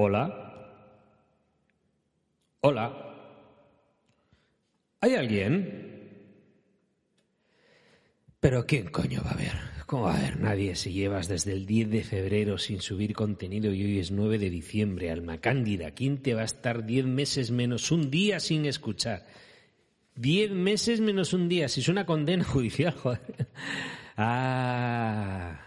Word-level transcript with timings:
Hola. 0.00 0.32
Hola. 2.60 2.94
¿Hay 5.00 5.14
alguien? 5.16 6.38
Pero 8.38 8.64
¿quién 8.64 8.90
coño 8.90 9.22
va 9.24 9.30
a 9.30 9.34
haber? 9.34 9.54
¿Cómo 9.86 10.04
va 10.04 10.14
a 10.14 10.18
haber 10.18 10.38
nadie 10.38 10.76
si 10.76 10.92
llevas 10.92 11.26
desde 11.26 11.52
el 11.52 11.66
10 11.66 11.90
de 11.90 12.04
febrero 12.04 12.58
sin 12.58 12.80
subir 12.80 13.12
contenido 13.12 13.74
y 13.74 13.82
hoy 13.82 13.98
es 13.98 14.12
9 14.12 14.38
de 14.38 14.50
diciembre? 14.50 15.10
Alma 15.10 15.40
Cándida, 15.40 15.90
¿quién 15.90 16.22
te 16.22 16.34
va 16.34 16.42
a 16.42 16.44
estar 16.44 16.86
10 16.86 17.04
meses 17.06 17.50
menos 17.50 17.90
un 17.90 18.08
día 18.08 18.38
sin 18.38 18.66
escuchar? 18.66 19.26
10 20.14 20.52
meses 20.52 21.00
menos 21.00 21.32
un 21.32 21.48
día, 21.48 21.66
si 21.66 21.80
es 21.80 21.88
una 21.88 22.06
condena 22.06 22.44
judicial, 22.44 22.94
joder. 22.94 23.48
Ah. 24.16 25.60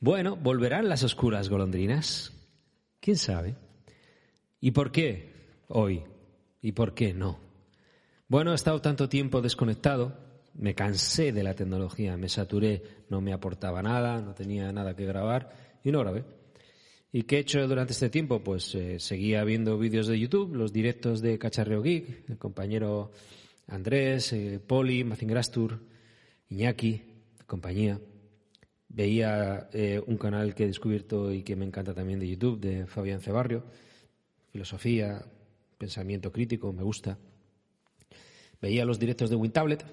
Bueno, 0.00 0.34
¿volverán 0.34 0.88
las 0.88 1.04
oscuras 1.04 1.48
golondrinas? 1.48 2.32
¿Quién 3.08 3.16
sabe? 3.16 3.54
¿Y 4.60 4.72
por 4.72 4.92
qué 4.92 5.32
hoy? 5.68 6.02
¿Y 6.60 6.72
por 6.72 6.92
qué 6.92 7.14
no? 7.14 7.38
Bueno, 8.28 8.52
he 8.52 8.54
estado 8.54 8.82
tanto 8.82 9.08
tiempo 9.08 9.40
desconectado, 9.40 10.14
me 10.52 10.74
cansé 10.74 11.32
de 11.32 11.42
la 11.42 11.54
tecnología, 11.54 12.18
me 12.18 12.28
saturé, 12.28 12.82
no 13.08 13.22
me 13.22 13.32
aportaba 13.32 13.82
nada, 13.82 14.20
no 14.20 14.34
tenía 14.34 14.70
nada 14.72 14.94
que 14.94 15.06
grabar 15.06 15.48
y 15.82 15.90
no 15.90 16.00
grabé. 16.00 16.26
¿Y 17.10 17.22
qué 17.22 17.36
he 17.36 17.40
hecho 17.40 17.66
durante 17.66 17.94
este 17.94 18.10
tiempo? 18.10 18.44
Pues 18.44 18.74
eh, 18.74 19.00
seguía 19.00 19.42
viendo 19.42 19.78
vídeos 19.78 20.06
de 20.06 20.20
YouTube, 20.20 20.54
los 20.54 20.74
directos 20.74 21.22
de 21.22 21.38
Cacharreo 21.38 21.80
Geek, 21.80 22.28
el 22.28 22.36
compañero 22.36 23.12
Andrés, 23.68 24.34
eh, 24.34 24.60
Poli, 24.60 25.02
Mazingrastur, 25.02 25.80
Iñaki, 26.50 27.04
compañía. 27.46 27.98
Veía 28.88 29.68
eh, 29.72 30.02
un 30.06 30.16
canal 30.16 30.54
que 30.54 30.64
he 30.64 30.66
descubierto 30.66 31.32
y 31.32 31.42
que 31.42 31.56
me 31.56 31.66
encanta 31.66 31.94
también 31.94 32.18
de 32.18 32.28
YouTube, 32.28 32.60
de 32.60 32.86
Fabián 32.86 33.20
Cebarrio, 33.20 33.64
filosofía, 34.50 35.24
pensamiento 35.76 36.32
crítico, 36.32 36.72
me 36.72 36.82
gusta. 36.82 37.18
Veía 38.60 38.84
los 38.84 38.98
directos 38.98 39.30
de 39.30 39.36
WinTablet, 39.36 39.84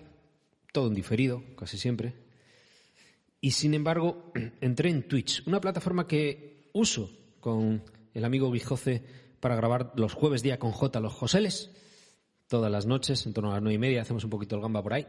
todo 0.71 0.87
en 0.87 0.93
diferido, 0.93 1.43
casi 1.57 1.77
siempre. 1.77 2.13
Y 3.41 3.51
sin 3.51 3.73
embargo, 3.73 4.31
entré 4.61 4.89
en 4.89 5.07
Twitch, 5.07 5.45
una 5.45 5.61
plataforma 5.61 6.07
que 6.07 6.69
uso 6.73 7.09
con 7.39 7.83
el 8.13 8.25
amigo 8.25 8.51
Guijoce 8.51 9.03
para 9.39 9.55
grabar 9.55 9.91
los 9.95 10.13
jueves 10.13 10.41
día 10.41 10.57
con 10.57 10.71
J 10.71 10.99
los 10.99 11.13
Joseles 11.13 11.71
todas 12.47 12.71
las 12.71 12.85
noches, 12.85 13.25
en 13.25 13.33
torno 13.33 13.51
a 13.51 13.55
las 13.55 13.61
nueve 13.61 13.75
y 13.75 13.79
media, 13.79 14.01
hacemos 14.01 14.23
un 14.23 14.29
poquito 14.29 14.55
el 14.55 14.61
gamba 14.61 14.83
por 14.83 14.93
ahí, 14.93 15.07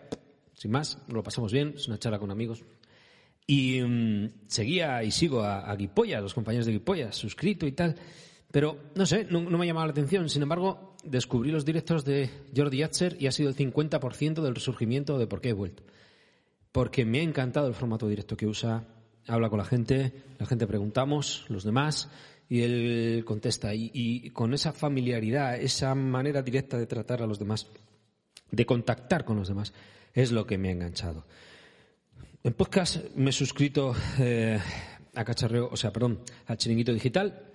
sin 0.55 0.71
más, 0.71 0.99
lo 1.09 1.23
pasamos 1.23 1.53
bien, 1.53 1.75
es 1.77 1.87
una 1.87 1.99
charla 1.99 2.19
con 2.19 2.31
amigos. 2.31 2.65
Y 3.47 3.81
mm, 3.81 4.31
seguía 4.47 5.03
y 5.05 5.11
sigo 5.11 5.43
a, 5.43 5.71
a 5.71 5.77
Guipollas, 5.77 6.23
los 6.23 6.35
compañeros 6.35 6.67
de 6.67 6.73
Guipollas, 6.73 7.15
suscrito 7.17 7.67
y 7.67 7.73
tal, 7.73 7.97
pero 8.57 8.79
no 8.95 9.05
sé, 9.05 9.27
no, 9.29 9.43
me 9.43 9.65
ha 9.65 9.67
llamado 9.67 9.87
la 9.87 9.93
atención. 9.93 10.31
Sin 10.31 10.43
embargo, 10.43 10.97
descubrí 11.05 11.51
los 11.51 11.67
directos 11.67 12.07
de 12.07 12.31
Jordi 12.57 12.83
Atzer 12.83 13.17
y 13.21 13.27
ha 13.27 13.31
sido 13.33 13.51
el 13.51 13.55
50% 13.55 14.43
del 14.43 14.55
resurgimiento 14.55 15.19
de 15.19 15.27
por 15.27 15.43
qué 15.43 15.51
he 15.51 15.53
vuelto. 15.53 15.83
Porque 16.73 17.05
me 17.05 17.21
ha 17.21 17.23
encantado 17.23 17.69
el 17.69 17.75
formato 17.75 18.09
directo 18.09 18.35
que 18.35 18.47
usa, 18.47 18.85
habla 19.27 19.51
con 19.51 19.59
la 19.59 19.67
gente, 19.67 20.13
la 20.39 20.47
gente 20.47 20.67
preguntamos, 20.67 21.45
los 21.49 21.65
demás, 21.65 22.09
y 22.49 22.63
él 22.63 23.25
contesta. 23.27 23.75
Y, 23.75 24.31
con 24.31 24.55
esa 24.55 24.73
familiaridad, 24.73 25.57
esa 25.57 25.95
manera 25.95 26.43
directa 26.43 26.79
de 26.79 26.87
tratar 26.87 27.23
a 27.23 27.27
los 27.27 27.39
demás, 27.39 27.67
de 28.51 28.65
contactar 28.65 29.27
con 29.27 29.37
los 29.37 29.49
demás, 29.49 29.75
es 30.15 30.33
lo 30.33 30.47
que 30.47 30.57
me 30.57 30.69
ha 30.69 30.73
enganchado. 30.73 31.27
En 32.47 32.55
podcast 32.55 33.13
me 33.17 33.31
he 33.31 33.33
suscrito 33.33 33.93
eh, 34.21 34.61
a 35.17 35.25
Cacharreo, 35.25 35.69
o 35.69 35.77
sea, 35.77 35.93
perdón, 35.93 36.21
al 36.47 36.57
Chiringuito 36.57 36.93
Digital. 36.93 37.51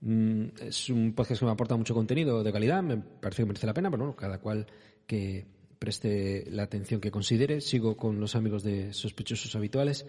Mm, 0.00 0.44
es 0.60 0.90
un 0.90 1.12
podcast 1.12 1.40
que 1.40 1.44
me 1.44 1.50
aporta 1.50 1.74
mucho 1.74 1.92
contenido 1.92 2.44
de 2.44 2.52
calidad, 2.52 2.80
me 2.80 2.98
parece 2.98 3.42
que 3.42 3.46
merece 3.46 3.66
la 3.66 3.74
pena, 3.74 3.90
pero 3.90 4.04
bueno, 4.04 4.14
cada 4.14 4.38
cual 4.38 4.68
que 5.08 5.44
preste 5.80 6.44
la 6.52 6.62
atención 6.62 7.00
que 7.00 7.10
considere. 7.10 7.60
Sigo 7.60 7.96
con 7.96 8.20
los 8.20 8.36
amigos 8.36 8.62
de 8.62 8.92
sospechosos 8.92 9.56
habituales. 9.56 10.06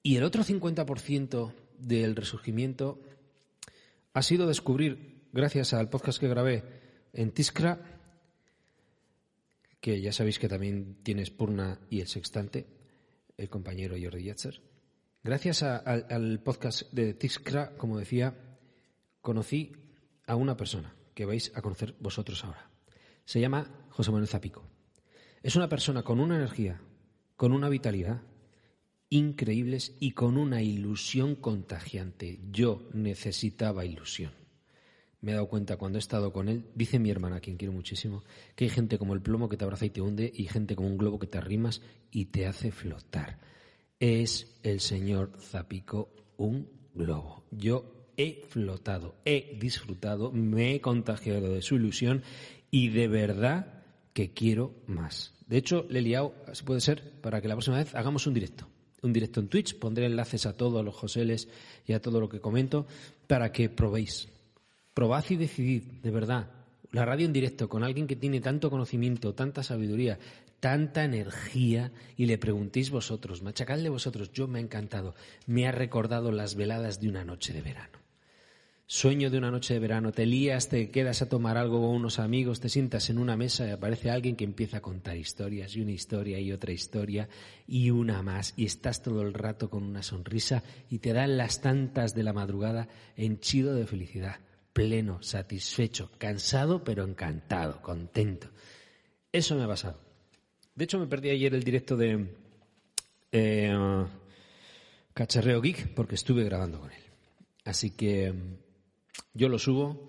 Y 0.00 0.14
el 0.14 0.22
otro 0.22 0.44
50% 0.44 1.52
del 1.80 2.14
resurgimiento 2.14 3.00
ha 4.12 4.22
sido 4.22 4.46
descubrir, 4.46 5.24
gracias 5.32 5.72
al 5.72 5.90
podcast 5.90 6.20
que 6.20 6.28
grabé 6.28 6.62
en 7.12 7.32
Tiskra, 7.32 7.97
que 9.80 10.00
ya 10.00 10.12
sabéis 10.12 10.38
que 10.38 10.48
también 10.48 10.98
tiene 11.02 11.24
Spurna 11.24 11.80
y 11.90 12.00
el 12.00 12.08
sextante, 12.08 12.66
el 13.36 13.48
compañero 13.48 13.96
Jordi 14.00 14.24
Yatzer. 14.24 14.62
Gracias 15.22 15.62
al 15.62 16.40
podcast 16.42 16.92
de 16.92 17.14
Tiskra, 17.14 17.76
como 17.76 17.98
decía, 17.98 18.34
conocí 19.20 19.72
a 20.26 20.36
una 20.36 20.56
persona 20.56 20.94
que 21.14 21.24
vais 21.24 21.52
a 21.54 21.62
conocer 21.62 21.96
vosotros 22.00 22.44
ahora. 22.44 22.70
Se 23.24 23.40
llama 23.40 23.86
José 23.90 24.10
Manuel 24.10 24.28
Zapico. 24.28 24.64
Es 25.42 25.56
una 25.56 25.68
persona 25.68 26.02
con 26.02 26.20
una 26.20 26.36
energía, 26.36 26.80
con 27.36 27.52
una 27.52 27.68
vitalidad, 27.68 28.22
increíbles 29.10 29.96
y 30.00 30.12
con 30.12 30.36
una 30.36 30.62
ilusión 30.62 31.34
contagiante. 31.34 32.40
Yo 32.50 32.88
necesitaba 32.92 33.84
ilusión. 33.84 34.37
Me 35.20 35.32
he 35.32 35.34
dado 35.34 35.48
cuenta 35.48 35.76
cuando 35.76 35.98
he 35.98 36.00
estado 36.00 36.32
con 36.32 36.48
él, 36.48 36.66
dice 36.74 36.98
mi 36.98 37.10
hermana, 37.10 37.36
a 37.36 37.40
quien 37.40 37.56
quiero 37.56 37.72
muchísimo, 37.72 38.22
que 38.54 38.64
hay 38.64 38.70
gente 38.70 38.98
como 38.98 39.14
el 39.14 39.20
plomo 39.20 39.48
que 39.48 39.56
te 39.56 39.64
abraza 39.64 39.86
y 39.86 39.90
te 39.90 40.00
hunde 40.00 40.32
y 40.34 40.44
gente 40.44 40.76
como 40.76 40.88
un 40.88 40.98
globo 40.98 41.18
que 41.18 41.26
te 41.26 41.38
arrimas 41.38 41.82
y 42.10 42.26
te 42.26 42.46
hace 42.46 42.70
flotar. 42.70 43.38
Es 43.98 44.58
el 44.62 44.80
señor 44.80 45.32
Zapico 45.40 46.10
un 46.36 46.68
globo. 46.94 47.44
Yo 47.50 48.10
he 48.16 48.44
flotado, 48.48 49.16
he 49.24 49.56
disfrutado, 49.58 50.30
me 50.30 50.74
he 50.74 50.80
contagiado 50.80 51.52
de 51.52 51.62
su 51.62 51.74
ilusión 51.74 52.22
y 52.70 52.90
de 52.90 53.08
verdad 53.08 53.82
que 54.12 54.32
quiero 54.32 54.74
más. 54.86 55.34
De 55.46 55.56
hecho, 55.56 55.86
le 55.88 55.98
he 55.98 56.02
liado, 56.02 56.34
si 56.52 56.62
puede 56.62 56.80
ser, 56.80 57.20
para 57.20 57.40
que 57.40 57.48
la 57.48 57.54
próxima 57.54 57.78
vez 57.78 57.94
hagamos 57.94 58.26
un 58.26 58.34
directo 58.34 58.68
un 59.02 59.12
directo 59.12 59.40
en 59.40 59.48
Twitch, 59.48 59.78
pondré 59.78 60.06
enlaces 60.06 60.46
a 60.46 60.56
todos 60.56 60.84
los 60.84 60.94
Joseles 60.94 61.48
y 61.86 61.92
a 61.92 62.00
todo 62.00 62.20
lo 62.20 62.28
que 62.28 62.40
comento 62.40 62.86
para 63.26 63.52
que 63.52 63.68
probéis. 63.68 64.28
Probad 64.98 65.26
y 65.28 65.36
decidid, 65.36 65.84
de 66.02 66.10
verdad. 66.10 66.50
La 66.90 67.04
radio 67.04 67.24
en 67.24 67.32
directo 67.32 67.68
con 67.68 67.84
alguien 67.84 68.08
que 68.08 68.16
tiene 68.16 68.40
tanto 68.40 68.68
conocimiento, 68.68 69.32
tanta 69.32 69.62
sabiduría, 69.62 70.18
tanta 70.58 71.04
energía 71.04 71.92
y 72.16 72.26
le 72.26 72.36
preguntéis 72.36 72.90
vosotros, 72.90 73.40
machacadle 73.40 73.90
vosotros, 73.90 74.32
yo 74.32 74.48
me 74.48 74.58
ha 74.58 74.62
encantado, 74.62 75.14
me 75.46 75.68
ha 75.68 75.70
recordado 75.70 76.32
las 76.32 76.56
veladas 76.56 76.98
de 76.98 77.10
una 77.10 77.24
noche 77.24 77.52
de 77.52 77.62
verano 77.62 77.98
sueño 78.90 79.28
de 79.28 79.36
una 79.36 79.50
noche 79.50 79.74
de 79.74 79.80
verano, 79.80 80.12
te 80.12 80.24
lías, 80.24 80.70
te 80.70 80.90
quedas 80.90 81.20
a 81.20 81.28
tomar 81.28 81.58
algo 81.58 81.78
con 81.82 81.90
unos 81.90 82.18
amigos, 82.18 82.58
te 82.58 82.70
sientas 82.70 83.10
en 83.10 83.18
una 83.18 83.36
mesa 83.36 83.68
y 83.68 83.70
aparece 83.70 84.10
alguien 84.10 84.34
que 84.34 84.44
empieza 84.44 84.78
a 84.78 84.80
contar 84.80 85.18
historias 85.18 85.76
y 85.76 85.82
una 85.82 85.92
historia 85.92 86.40
y 86.40 86.52
otra 86.52 86.72
historia 86.72 87.28
y 87.66 87.90
una 87.90 88.22
más 88.22 88.54
y 88.56 88.64
estás 88.64 89.02
todo 89.02 89.20
el 89.20 89.34
rato 89.34 89.68
con 89.68 89.82
una 89.82 90.02
sonrisa 90.02 90.62
y 90.88 91.00
te 91.00 91.12
dan 91.12 91.36
las 91.36 91.60
tantas 91.60 92.14
de 92.14 92.22
la 92.22 92.32
madrugada 92.32 92.88
henchido 93.14 93.74
de 93.74 93.86
felicidad, 93.86 94.40
pleno, 94.78 95.20
satisfecho, 95.20 96.08
cansado 96.18 96.84
pero 96.84 97.02
encantado, 97.02 97.82
contento. 97.82 98.48
Eso 99.32 99.56
me 99.56 99.64
ha 99.64 99.66
pasado. 99.66 99.98
De 100.76 100.84
hecho 100.84 101.00
me 101.00 101.08
perdí 101.08 101.30
ayer 101.30 101.52
el 101.52 101.64
directo 101.64 101.96
de 101.96 102.28
eh, 103.32 103.76
Cacharreo 105.12 105.60
Geek 105.60 105.94
porque 105.94 106.14
estuve 106.14 106.44
grabando 106.44 106.78
con 106.78 106.92
él. 106.92 107.02
Así 107.64 107.90
que 107.90 108.32
yo 109.34 109.48
lo 109.48 109.58
subo 109.58 110.08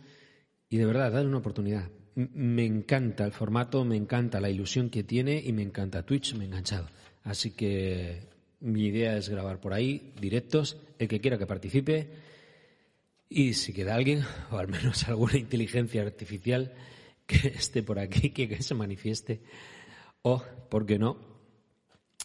y 0.70 0.78
de 0.78 0.86
verdad, 0.86 1.12
dale 1.14 1.28
una 1.28 1.40
oportunidad. 1.40 1.90
me 2.14 2.64
encanta 2.64 3.26
el 3.26 3.32
formato, 3.32 3.84
me 3.84 3.96
encanta 3.96 4.40
la 4.40 4.52
ilusión 4.52 4.92
que 4.92 5.04
tiene 5.04 5.42
y 5.44 5.52
me 5.52 5.64
encanta 5.64 6.06
Twitch, 6.06 6.36
me 6.36 6.44
he 6.44 6.48
enganchado. 6.48 6.88
Así 7.24 7.50
que 7.56 8.28
mi 8.60 8.86
idea 8.86 9.18
es 9.18 9.30
grabar 9.30 9.60
por 9.60 9.74
ahí 9.74 10.14
directos, 10.22 10.78
el 11.00 11.08
que 11.08 11.22
quiera 11.22 11.40
que 11.40 11.48
participe 11.48 12.29
y 13.30 13.54
si 13.54 13.74
queda 13.74 13.94
alguien, 13.94 14.26
o 14.52 14.58
al 14.58 14.68
menos 14.68 15.04
alguna 15.08 15.38
inteligencia 15.38 16.02
artificial 16.02 16.74
que 17.28 17.50
esté 17.50 17.84
por 17.84 18.00
aquí, 18.00 18.32
que, 18.32 18.62
se 18.62 18.74
manifieste, 18.74 19.44
o, 20.24 20.44
¿por 20.70 20.86
qué 20.86 20.98
no? 20.98 21.30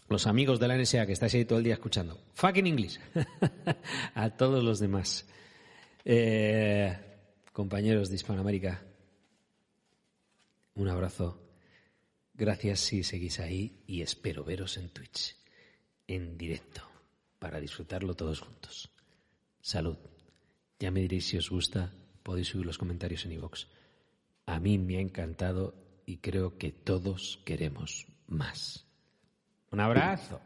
Los 0.09 0.27
amigos 0.27 0.59
de 0.59 0.67
la 0.67 0.77
NSA 0.77 1.05
que 1.05 1.13
estáis 1.13 1.33
ahí 1.35 1.45
todo 1.45 1.59
el 1.59 1.63
día 1.63 1.75
escuchando. 1.75 2.19
Fucking 2.33 2.67
English. 2.67 2.99
A 4.13 4.29
todos 4.31 4.63
los 4.63 4.79
demás. 4.79 5.25
Eh, 6.03 6.95
compañeros 7.51 8.09
de 8.09 8.15
Hispanoamérica, 8.15 8.83
un 10.75 10.89
abrazo. 10.89 11.41
Gracias 12.33 12.81
si 12.81 13.03
seguís 13.03 13.39
ahí 13.39 13.81
y 13.87 14.01
espero 14.01 14.43
veros 14.43 14.77
en 14.77 14.89
Twitch, 14.89 15.37
en 16.05 16.37
directo, 16.37 16.81
para 17.39 17.59
disfrutarlo 17.59 18.13
todos 18.13 18.41
juntos. 18.41 18.91
Salud. 19.61 19.97
Ya 20.79 20.91
me 20.91 21.01
diréis 21.01 21.27
si 21.27 21.37
os 21.37 21.49
gusta, 21.49 21.93
podéis 22.23 22.49
subir 22.49 22.65
los 22.65 22.77
comentarios 22.77 23.25
en 23.25 23.31
iVoox. 23.33 23.67
A 24.45 24.59
mí 24.59 24.77
me 24.77 24.97
ha 24.97 25.01
encantado 25.01 25.73
y 26.05 26.17
creo 26.17 26.57
que 26.57 26.71
todos 26.71 27.41
queremos 27.45 28.07
más. 28.27 28.85
Un 29.71 29.79
abrazo. 29.79 30.41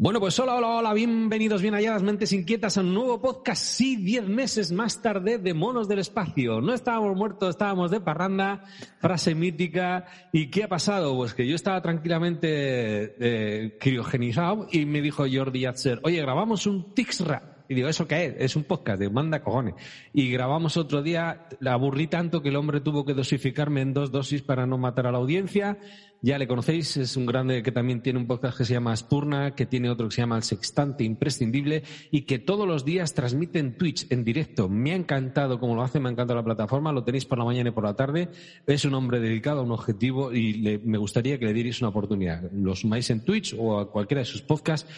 Bueno, 0.00 0.20
pues 0.20 0.38
hola, 0.38 0.54
hola, 0.54 0.68
hola, 0.68 0.94
bienvenidos, 0.94 1.60
bien 1.60 1.74
halladas, 1.74 2.04
mentes 2.04 2.32
inquietas 2.32 2.78
a 2.78 2.82
un 2.82 2.94
nuevo 2.94 3.20
podcast, 3.20 3.60
sí, 3.60 3.96
diez 3.96 4.28
meses 4.28 4.70
más 4.70 5.02
tarde 5.02 5.38
de 5.38 5.54
Monos 5.54 5.88
del 5.88 5.98
Espacio. 5.98 6.60
No 6.60 6.72
estábamos 6.72 7.16
muertos, 7.16 7.50
estábamos 7.50 7.90
de 7.90 8.00
parranda, 8.00 8.62
frase 9.00 9.34
mítica. 9.34 10.06
¿Y 10.32 10.50
qué 10.50 10.64
ha 10.64 10.68
pasado? 10.68 11.16
Pues 11.16 11.34
que 11.34 11.48
yo 11.48 11.56
estaba 11.56 11.82
tranquilamente 11.82 12.48
eh, 12.48 13.76
criogenizado 13.80 14.68
y 14.70 14.86
me 14.86 15.00
dijo 15.00 15.24
Jordi 15.28 15.60
Yatzer, 15.60 16.00
oye, 16.04 16.20
grabamos 16.20 16.66
un 16.66 16.94
Tixra. 16.94 17.57
Y 17.68 17.74
digo, 17.74 17.88
¿eso 17.88 18.08
qué 18.08 18.26
es? 18.26 18.34
Es 18.38 18.56
un 18.56 18.64
podcast 18.64 18.98
de 18.98 19.10
manda 19.10 19.42
cojones. 19.42 19.74
Y 20.14 20.30
grabamos 20.30 20.76
otro 20.76 21.02
día, 21.02 21.48
la 21.60 21.74
aburrí 21.74 22.06
tanto 22.06 22.42
que 22.42 22.48
el 22.48 22.56
hombre 22.56 22.80
tuvo 22.80 23.04
que 23.04 23.14
dosificarme 23.14 23.82
en 23.82 23.92
dos 23.92 24.10
dosis 24.10 24.42
para 24.42 24.66
no 24.66 24.78
matar 24.78 25.06
a 25.06 25.12
la 25.12 25.18
audiencia. 25.18 25.78
Ya 26.20 26.36
le 26.38 26.48
conocéis, 26.48 26.96
es 26.96 27.16
un 27.16 27.26
grande 27.26 27.62
que 27.62 27.70
también 27.70 28.02
tiene 28.02 28.18
un 28.18 28.26
podcast 28.26 28.58
que 28.58 28.64
se 28.64 28.72
llama 28.72 28.96
Spurna, 28.96 29.54
que 29.54 29.66
tiene 29.66 29.88
otro 29.88 30.08
que 30.08 30.16
se 30.16 30.22
llama 30.22 30.36
El 30.36 30.42
Sextante 30.42 31.04
Imprescindible 31.04 31.84
y 32.10 32.22
que 32.22 32.40
todos 32.40 32.66
los 32.66 32.84
días 32.84 33.14
transmite 33.14 33.60
en 33.60 33.76
Twitch 33.76 34.10
en 34.10 34.24
directo. 34.24 34.68
Me 34.68 34.92
ha 34.92 34.96
encantado 34.96 35.60
como 35.60 35.76
lo 35.76 35.82
hace, 35.82 36.00
me 36.00 36.08
ha 36.08 36.12
encantado 36.12 36.40
la 36.40 36.44
plataforma, 36.44 36.90
lo 36.90 37.04
tenéis 37.04 37.24
por 37.24 37.38
la 37.38 37.44
mañana 37.44 37.68
y 37.68 37.72
por 37.72 37.84
la 37.84 37.94
tarde. 37.94 38.30
Es 38.66 38.84
un 38.84 38.94
hombre 38.94 39.20
dedicado 39.20 39.60
a 39.60 39.62
un 39.62 39.70
objetivo 39.70 40.34
y 40.34 40.80
me 40.84 40.98
gustaría 40.98 41.38
que 41.38 41.44
le 41.44 41.52
dierais 41.52 41.80
una 41.82 41.90
oportunidad. 41.90 42.50
Lo 42.50 42.74
sumáis 42.74 43.10
en 43.10 43.24
Twitch 43.24 43.54
o 43.56 43.78
a 43.78 43.92
cualquiera 43.92 44.20
de 44.20 44.26
sus 44.26 44.42
podcasts 44.42 44.90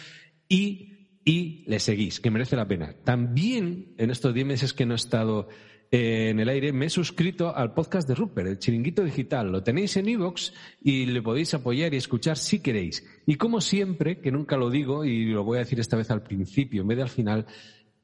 y 0.49 0.90
y 1.23 1.63
le 1.67 1.79
seguís, 1.79 2.19
que 2.19 2.31
merece 2.31 2.55
la 2.55 2.67
pena. 2.67 2.95
También 3.03 3.93
en 3.97 4.09
estos 4.09 4.33
diez 4.33 4.45
meses 4.45 4.73
que 4.73 4.85
no 4.85 4.93
he 4.93 4.95
estado 4.95 5.47
eh, 5.91 6.29
en 6.29 6.39
el 6.39 6.47
aire, 6.47 6.71
me 6.71 6.85
he 6.85 6.89
suscrito 6.89 7.55
al 7.55 7.73
podcast 7.73 8.07
de 8.07 8.15
Rupert, 8.15 8.47
el 8.47 8.59
Chiringuito 8.59 9.03
Digital. 9.03 9.51
Lo 9.51 9.61
tenéis 9.61 9.97
en 9.97 10.07
iVoox 10.07 10.53
y 10.81 11.05
le 11.05 11.21
podéis 11.21 11.53
apoyar 11.53 11.93
y 11.93 11.97
escuchar 11.97 12.37
si 12.37 12.59
queréis. 12.59 13.05
Y 13.25 13.35
como 13.35 13.59
siempre, 13.59 14.19
que 14.19 14.31
nunca 14.31 14.55
lo 14.55 14.69
digo 14.69 15.03
y 15.03 15.25
lo 15.25 15.43
voy 15.43 15.57
a 15.57 15.59
decir 15.59 15.79
esta 15.79 15.97
vez 15.97 16.09
al 16.09 16.23
principio 16.23 16.81
en 16.81 16.87
vez 16.87 16.99
al 16.99 17.09
final, 17.09 17.45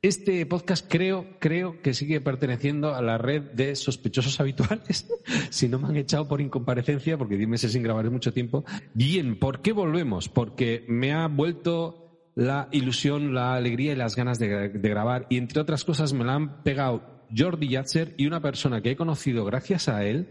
este 0.01 0.45
podcast 0.45 0.85
creo, 0.87 1.39
creo 1.39 1.81
que 1.81 1.93
sigue 1.93 2.21
perteneciendo 2.21 2.93
a 2.93 3.01
la 3.01 3.17
red 3.17 3.41
de 3.53 3.75
sospechosos 3.75 4.39
habituales, 4.41 5.07
si 5.49 5.67
no 5.67 5.79
me 5.79 5.87
han 5.87 5.95
echado 5.95 6.27
por 6.27 6.41
incomparecencia, 6.41 7.17
porque 7.17 7.37
diez 7.37 7.49
meses 7.49 7.71
sin 7.71 7.83
grabar 7.83 8.11
mucho 8.11 8.33
tiempo. 8.33 8.65
Bien, 8.93 9.39
¿por 9.39 9.61
qué 9.61 9.71
volvemos? 9.71 10.29
Porque 10.29 10.85
me 10.87 11.13
ha 11.13 11.27
vuelto 11.27 12.06
la 12.37 12.69
ilusión, 12.71 13.33
la 13.33 13.55
alegría 13.55 13.93
y 13.93 13.95
las 13.95 14.15
ganas 14.15 14.37
de, 14.37 14.69
grabar. 14.69 15.25
Y 15.27 15.37
entre 15.37 15.59
otras 15.59 15.83
cosas 15.83 16.13
me 16.13 16.23
la 16.23 16.35
han 16.35 16.61
pegado 16.61 17.25
Jordi 17.35 17.67
Yatzer 17.67 18.13
y 18.15 18.27
una 18.27 18.41
persona 18.41 18.79
que 18.79 18.91
he 18.91 18.95
conocido 18.95 19.43
gracias 19.43 19.89
a 19.89 20.05
él 20.05 20.29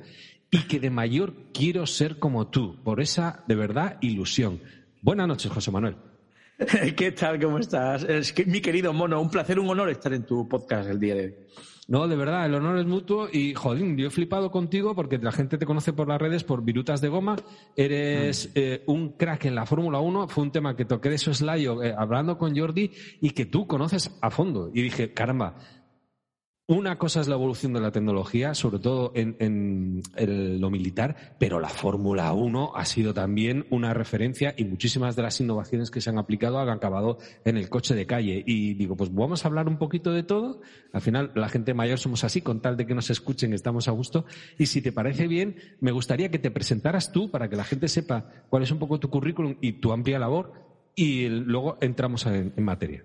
y 0.52 0.68
que 0.68 0.78
de 0.78 0.88
mayor 0.90 1.34
quiero 1.52 1.84
ser 1.84 2.20
como 2.20 2.46
tú, 2.46 2.80
por 2.84 3.00
esa 3.00 3.42
de 3.48 3.56
verdad 3.56 3.98
ilusión. 4.02 4.60
Buenas 5.02 5.26
noches, 5.26 5.50
José 5.50 5.72
Manuel. 5.72 5.96
¿Qué 6.96 7.10
tal? 7.10 7.40
¿Cómo 7.40 7.58
estás? 7.58 8.04
Es 8.04 8.32
que, 8.32 8.44
mi 8.44 8.60
querido 8.60 8.92
mono, 8.92 9.20
un 9.20 9.28
placer, 9.28 9.58
un 9.58 9.68
honor 9.68 9.90
estar 9.90 10.12
en 10.14 10.24
tu 10.24 10.48
podcast 10.48 10.88
el 10.88 11.00
día 11.00 11.16
de 11.16 11.24
hoy. 11.24 11.34
No, 11.88 12.08
de 12.08 12.16
verdad, 12.16 12.44
el 12.46 12.54
honor 12.54 12.78
es 12.78 12.86
mutuo 12.86 13.28
y, 13.32 13.54
jodín, 13.54 13.96
yo 13.96 14.08
he 14.08 14.10
flipado 14.10 14.50
contigo 14.50 14.96
porque 14.96 15.18
la 15.18 15.30
gente 15.30 15.56
te 15.56 15.66
conoce 15.66 15.92
por 15.92 16.08
las 16.08 16.20
redes 16.20 16.42
por 16.42 16.64
virutas 16.64 17.00
de 17.00 17.08
goma. 17.08 17.36
Eres 17.76 18.48
mm. 18.48 18.52
eh, 18.56 18.82
un 18.86 19.10
crack 19.10 19.44
en 19.44 19.54
la 19.54 19.66
Fórmula 19.66 20.00
1. 20.00 20.26
Fue 20.26 20.42
un 20.42 20.50
tema 20.50 20.74
que 20.74 20.84
toqué 20.84 21.10
de 21.10 21.18
soslayo 21.18 21.84
eh, 21.84 21.94
hablando 21.96 22.38
con 22.38 22.58
Jordi 22.58 22.90
y 23.20 23.30
que 23.30 23.46
tú 23.46 23.68
conoces 23.68 24.18
a 24.20 24.32
fondo. 24.32 24.68
Y 24.74 24.82
dije, 24.82 25.12
caramba, 25.12 25.54
una 26.68 26.98
cosa 26.98 27.20
es 27.20 27.28
la 27.28 27.36
evolución 27.36 27.72
de 27.72 27.80
la 27.80 27.92
tecnología, 27.92 28.52
sobre 28.54 28.80
todo 28.80 29.12
en, 29.14 30.02
lo 30.60 30.68
militar, 30.68 31.36
pero 31.38 31.60
la 31.60 31.68
Fórmula 31.68 32.32
1 32.32 32.72
ha 32.74 32.84
sido 32.84 33.14
también 33.14 33.66
una 33.70 33.94
referencia 33.94 34.52
y 34.56 34.64
muchísimas 34.64 35.14
de 35.14 35.22
las 35.22 35.40
innovaciones 35.40 35.92
que 35.92 36.00
se 36.00 36.10
han 36.10 36.18
aplicado 36.18 36.58
han 36.58 36.68
acabado 36.68 37.18
en 37.44 37.56
el 37.56 37.68
coche 37.68 37.94
de 37.94 38.06
calle. 38.06 38.42
Y 38.44 38.74
digo, 38.74 38.96
pues 38.96 39.14
vamos 39.14 39.44
a 39.44 39.48
hablar 39.48 39.68
un 39.68 39.78
poquito 39.78 40.12
de 40.12 40.24
todo. 40.24 40.60
Al 40.92 41.02
final, 41.02 41.30
la 41.36 41.48
gente 41.48 41.72
mayor 41.72 42.00
somos 42.00 42.24
así, 42.24 42.40
con 42.40 42.60
tal 42.60 42.76
de 42.76 42.84
que 42.84 42.94
nos 42.94 43.10
escuchen, 43.10 43.52
estamos 43.52 43.86
a 43.86 43.92
gusto. 43.92 44.24
Y 44.58 44.66
si 44.66 44.82
te 44.82 44.90
parece 44.90 45.28
bien, 45.28 45.56
me 45.80 45.92
gustaría 45.92 46.32
que 46.32 46.40
te 46.40 46.50
presentaras 46.50 47.12
tú 47.12 47.30
para 47.30 47.48
que 47.48 47.54
la 47.54 47.64
gente 47.64 47.86
sepa 47.86 48.28
cuál 48.48 48.64
es 48.64 48.72
un 48.72 48.80
poco 48.80 48.98
tu 48.98 49.08
currículum 49.08 49.56
y 49.60 49.74
tu 49.74 49.92
amplia 49.92 50.18
labor 50.18 50.52
y 50.96 51.28
luego 51.28 51.78
entramos 51.80 52.26
en 52.26 52.52
materia. 52.56 53.04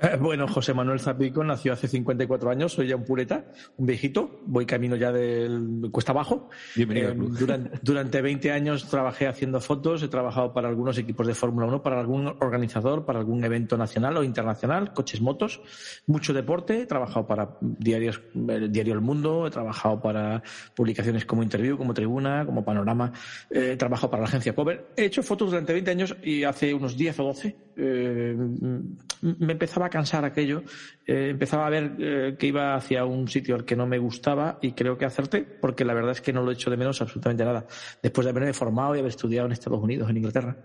Eh, 0.00 0.16
bueno, 0.16 0.46
José 0.46 0.72
Manuel 0.74 1.00
Zapico 1.00 1.42
nació 1.42 1.72
hace 1.72 1.88
54 1.88 2.50
años, 2.50 2.72
soy 2.72 2.86
ya 2.86 2.94
un 2.94 3.04
pureta, 3.04 3.46
un 3.78 3.86
viejito, 3.86 4.42
voy 4.46 4.64
camino 4.64 4.94
ya 4.94 5.10
del 5.10 5.88
cuesta 5.90 6.12
abajo. 6.12 6.48
Bienvenido. 6.76 7.10
Eh, 7.10 7.16
durante, 7.16 7.78
durante, 7.82 8.22
20 8.22 8.52
años 8.52 8.86
trabajé 8.88 9.26
haciendo 9.26 9.60
fotos, 9.60 10.04
he 10.04 10.08
trabajado 10.08 10.52
para 10.52 10.68
algunos 10.68 10.98
equipos 10.98 11.26
de 11.26 11.34
Fórmula 11.34 11.66
1, 11.66 11.82
para 11.82 11.98
algún 11.98 12.28
organizador, 12.28 13.04
para 13.04 13.18
algún 13.18 13.42
evento 13.42 13.76
nacional 13.76 14.16
o 14.18 14.22
internacional, 14.22 14.92
coches, 14.92 15.20
motos, 15.20 15.60
mucho 16.06 16.32
deporte, 16.32 16.82
he 16.82 16.86
trabajado 16.86 17.26
para 17.26 17.56
diarios, 17.60 18.20
el 18.48 18.70
diario 18.70 18.94
El 18.94 19.00
Mundo, 19.00 19.48
he 19.48 19.50
trabajado 19.50 20.00
para 20.00 20.44
publicaciones 20.76 21.24
como 21.24 21.42
Interview, 21.42 21.76
como 21.76 21.92
Tribuna, 21.92 22.46
como 22.46 22.64
Panorama, 22.64 23.12
eh, 23.50 23.70
he 23.72 23.76
trabajado 23.76 24.10
para 24.12 24.22
la 24.22 24.28
agencia 24.28 24.54
Cover. 24.54 24.90
He 24.96 25.06
hecho 25.06 25.24
fotos 25.24 25.50
durante 25.50 25.72
20 25.72 25.90
años 25.90 26.16
y 26.22 26.44
hace 26.44 26.72
unos 26.72 26.96
10 26.96 27.18
o 27.18 27.24
12 27.24 27.67
me 27.78 29.52
empezaba 29.52 29.88
cansar 29.88 30.24
aquello, 30.24 30.62
eh, 31.06 31.28
empezaba 31.30 31.66
a 31.66 31.70
ver 31.70 31.96
eh, 31.98 32.36
que 32.38 32.46
iba 32.46 32.74
hacia 32.74 33.04
un 33.04 33.28
sitio 33.28 33.54
al 33.54 33.64
que 33.64 33.76
no 33.76 33.86
me 33.86 33.98
gustaba 33.98 34.58
y 34.60 34.72
creo 34.72 34.98
que 34.98 35.04
acerté, 35.04 35.42
porque 35.42 35.84
la 35.84 35.94
verdad 35.94 36.12
es 36.12 36.20
que 36.20 36.32
no 36.32 36.42
lo 36.42 36.50
he 36.50 36.54
hecho 36.54 36.70
de 36.70 36.76
menos 36.76 37.00
absolutamente 37.00 37.44
nada. 37.44 37.66
Después 38.02 38.24
de 38.24 38.30
haberme 38.30 38.52
formado 38.52 38.94
y 38.94 38.98
haber 38.98 39.10
estudiado 39.10 39.46
en 39.46 39.52
Estados 39.52 39.82
Unidos, 39.82 40.10
en 40.10 40.16
Inglaterra. 40.16 40.56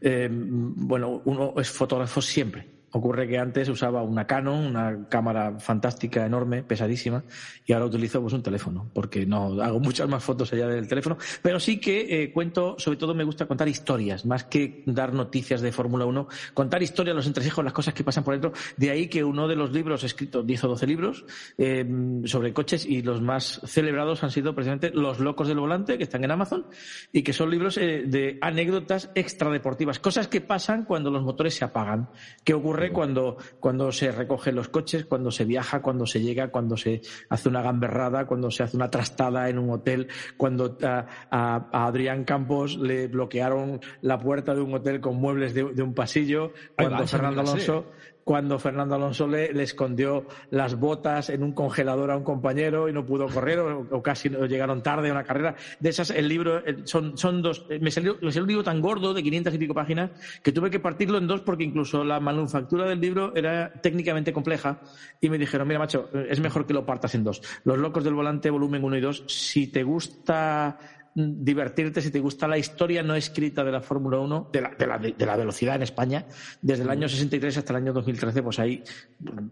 Eh, 0.00 0.28
bueno, 0.30 1.20
uno 1.26 1.54
es 1.58 1.70
fotógrafo 1.70 2.22
siempre 2.22 2.75
Ocurre 2.92 3.28
que 3.28 3.38
antes 3.38 3.68
usaba 3.68 4.02
una 4.02 4.26
Canon, 4.26 4.64
una 4.64 5.08
cámara 5.08 5.58
fantástica, 5.58 6.24
enorme, 6.24 6.62
pesadísima, 6.62 7.24
y 7.64 7.72
ahora 7.72 7.86
utilizo 7.86 8.20
pues 8.20 8.32
un 8.32 8.42
teléfono, 8.42 8.90
porque 8.94 9.26
no 9.26 9.60
hago 9.60 9.80
muchas 9.80 10.08
más 10.08 10.22
fotos 10.22 10.52
allá 10.52 10.68
del 10.68 10.88
teléfono, 10.88 11.18
pero 11.42 11.60
sí 11.60 11.78
que 11.78 12.22
eh, 12.22 12.32
cuento, 12.32 12.76
sobre 12.78 12.96
todo 12.96 13.14
me 13.14 13.24
gusta 13.24 13.46
contar 13.46 13.68
historias, 13.68 14.24
más 14.24 14.44
que 14.44 14.82
dar 14.86 15.12
noticias 15.12 15.60
de 15.60 15.72
Fórmula 15.72 16.06
1, 16.06 16.28
contar 16.54 16.82
historias, 16.82 17.16
los 17.16 17.26
entresijos, 17.26 17.64
las 17.64 17.74
cosas 17.74 17.92
que 17.92 18.04
pasan 18.04 18.24
por 18.24 18.34
dentro. 18.34 18.52
De 18.76 18.90
ahí 18.90 19.08
que 19.08 19.24
uno 19.24 19.48
de 19.48 19.56
los 19.56 19.72
libros, 19.72 20.02
he 20.02 20.06
escrito 20.06 20.42
10 20.42 20.64
o 20.64 20.68
12 20.68 20.86
libros 20.86 21.24
eh, 21.58 21.84
sobre 22.24 22.52
coches, 22.52 22.86
y 22.86 23.02
los 23.02 23.20
más 23.20 23.60
celebrados 23.66 24.22
han 24.22 24.30
sido 24.30 24.54
precisamente 24.54 24.90
Los 24.90 25.20
locos 25.20 25.48
del 25.48 25.58
volante, 25.58 25.98
que 25.98 26.04
están 26.04 26.24
en 26.24 26.30
Amazon, 26.30 26.66
y 27.12 27.22
que 27.22 27.32
son 27.32 27.50
libros 27.50 27.76
eh, 27.78 28.04
de 28.06 28.38
anécdotas 28.40 29.10
extradeportivas, 29.14 29.98
cosas 29.98 30.28
que 30.28 30.40
pasan 30.40 30.84
cuando 30.84 31.10
los 31.10 31.22
motores 31.22 31.54
se 31.54 31.64
apagan. 31.64 32.08
¿Qué 32.44 32.54
ocurre? 32.54 32.85
Cuando, 32.90 33.36
cuando 33.60 33.92
se 33.92 34.12
recogen 34.12 34.54
los 34.54 34.68
coches, 34.68 35.04
cuando 35.04 35.30
se 35.30 35.44
viaja, 35.44 35.82
cuando 35.82 36.06
se 36.06 36.20
llega, 36.20 36.48
cuando 36.48 36.76
se 36.76 37.00
hace 37.28 37.48
una 37.48 37.62
gamberrada, 37.62 38.26
cuando 38.26 38.50
se 38.50 38.62
hace 38.62 38.76
una 38.76 38.90
trastada 38.90 39.48
en 39.48 39.58
un 39.58 39.70
hotel, 39.70 40.08
cuando 40.36 40.76
a, 40.82 41.86
Adrián 41.86 42.24
Campos 42.24 42.76
le 42.78 43.08
bloquearon 43.08 43.80
la 44.02 44.18
puerta 44.18 44.54
de 44.54 44.60
un 44.60 44.74
hotel 44.74 45.00
con 45.00 45.16
muebles 45.16 45.54
de, 45.54 45.62
un 45.64 45.94
pasillo, 45.94 46.52
cuando 46.76 47.06
Fernando 47.06 47.40
Alonso 47.40 47.86
cuando 48.26 48.58
Fernando 48.58 48.96
Alonso 48.96 49.28
le, 49.28 49.52
escondió 49.62 50.26
las 50.50 50.76
botas 50.80 51.30
en 51.30 51.44
un 51.44 51.52
congelador 51.52 52.10
a 52.10 52.16
un 52.16 52.24
compañero 52.24 52.88
y 52.88 52.92
no 52.92 53.06
pudo 53.06 53.28
correr 53.28 53.60
o, 53.60 54.02
casi 54.02 54.28
llegaron 54.28 54.82
tarde 54.82 55.10
a 55.10 55.12
una 55.12 55.22
carrera. 55.22 55.54
De 55.78 55.90
esas, 55.90 56.10
el 56.10 56.26
libro 56.26 56.60
son, 56.86 57.16
son 57.16 57.40
dos. 57.40 57.66
Me 57.80 57.92
salió, 57.92 58.18
me 58.20 58.32
salió 58.32 58.42
un 58.42 58.48
libro 58.48 58.64
tan 58.64 58.80
gordo 58.80 59.14
de 59.14 59.22
500 59.22 59.54
y 59.54 59.58
pico 59.58 59.74
páginas 59.74 60.10
que 60.42 60.50
tuve 60.50 60.70
que 60.70 60.80
partirlo 60.80 61.18
en 61.18 61.28
dos 61.28 61.42
porque 61.42 61.62
incluso 61.62 62.02
la 62.02 62.18
manufactura 62.18 62.88
del 62.88 63.00
libro 63.00 63.32
era 63.36 63.72
técnicamente 63.80 64.32
compleja 64.32 64.80
y 65.20 65.30
me 65.30 65.38
dijeron, 65.38 65.68
mira, 65.68 65.78
macho, 65.78 66.10
es 66.28 66.40
mejor 66.40 66.66
que 66.66 66.74
lo 66.74 66.84
partas 66.84 67.14
en 67.14 67.22
dos. 67.22 67.40
Los 67.62 67.78
locos 67.78 68.02
del 68.02 68.14
volante, 68.14 68.50
volumen 68.50 68.82
1 68.82 68.96
y 68.96 69.00
2. 69.02 69.24
Si 69.28 69.68
te 69.68 69.84
gusta 69.84 70.78
divertirte 71.16 72.02
si 72.02 72.10
te 72.10 72.20
gusta 72.20 72.46
la 72.46 72.58
historia 72.58 73.02
no 73.02 73.14
escrita 73.14 73.64
de 73.64 73.72
la 73.72 73.80
Fórmula 73.80 74.18
1, 74.18 74.50
de 74.52 74.60
la, 74.60 74.70
de, 74.78 74.86
la, 74.86 74.98
de 74.98 75.26
la, 75.26 75.36
velocidad 75.36 75.76
en 75.76 75.82
España, 75.82 76.26
desde 76.60 76.82
el 76.82 76.90
año 76.90 77.08
63 77.08 77.56
hasta 77.56 77.72
el 77.72 77.76
año 77.78 77.92
2013, 77.94 78.42
pues 78.42 78.58
ahí 78.58 78.82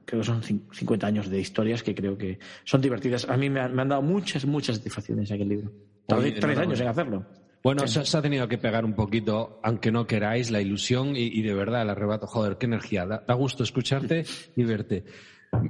creo 0.05 0.21
que 0.21 0.27
son 0.27 0.43
50 0.43 1.07
años 1.07 1.31
de 1.31 1.41
historias 1.41 1.83
que 1.83 1.95
creo 1.95 2.19
que 2.19 2.39
son 2.65 2.83
divertidas. 2.83 3.27
A 3.31 3.39
mí 3.39 3.49
me, 3.49 3.61
han 3.61 3.89
dado 3.89 4.03
muchas, 4.03 4.45
muchas 4.45 4.77
satisfacciones 4.77 5.33
aquel 5.33 5.49
libro. 5.49 5.73
Tardé 6.07 6.33
tres 6.33 6.59
años 6.59 6.79
en 6.81 6.89
hacerlo. 6.89 7.25
Bueno, 7.63 7.87
se, 7.87 8.19
ha 8.19 8.21
tenido 8.21 8.47
que 8.47 8.59
pegar 8.59 8.85
un 8.85 8.93
poquito, 8.93 9.59
aunque 9.63 9.91
no 9.91 10.07
queráis, 10.07 10.51
la 10.51 10.61
ilusión 10.61 11.17
y, 11.17 11.41
de 11.41 11.55
verdad 11.55 11.81
el 11.81 11.89
arrebato. 11.89 12.27
Joder, 12.27 12.59
qué 12.59 12.67
energía. 12.67 13.07
Da, 13.07 13.25
da 13.27 13.33
gusto 13.33 13.63
escucharte 13.63 14.27
y 14.55 14.65
verte. 14.65 15.07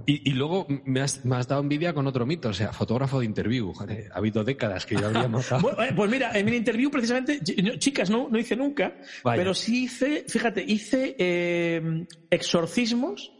Y, 0.06 0.30
luego 0.32 0.66
me 0.84 1.00
has, 1.00 1.22
dado 1.22 1.60
envidia 1.60 1.92
con 1.92 2.06
otro 2.06 2.26
mito, 2.26 2.50
o 2.50 2.52
sea, 2.52 2.72
fotógrafo 2.72 3.20
de 3.20 3.26
interview. 3.26 3.72
ha 4.12 4.18
habido 4.18 4.44
décadas 4.44 4.86
que 4.86 4.96
yo 4.96 5.06
habría 5.06 5.28
matado. 5.28 5.82
Eh, 5.82 5.92
pues 5.94 6.10
mira, 6.10 6.30
en 6.38 6.46
mi 6.46 6.56
interview 6.56 6.90
precisamente, 6.90 7.40
chicas, 7.78 8.10
no, 8.10 8.28
no 8.30 8.38
hice 8.38 8.56
nunca, 8.56 8.96
pero 9.22 9.54
sí 9.54 9.84
hice, 9.84 10.24
fíjate, 10.28 10.64
hice 10.66 11.16
eh, 11.18 12.06
exorcismos 12.30 13.33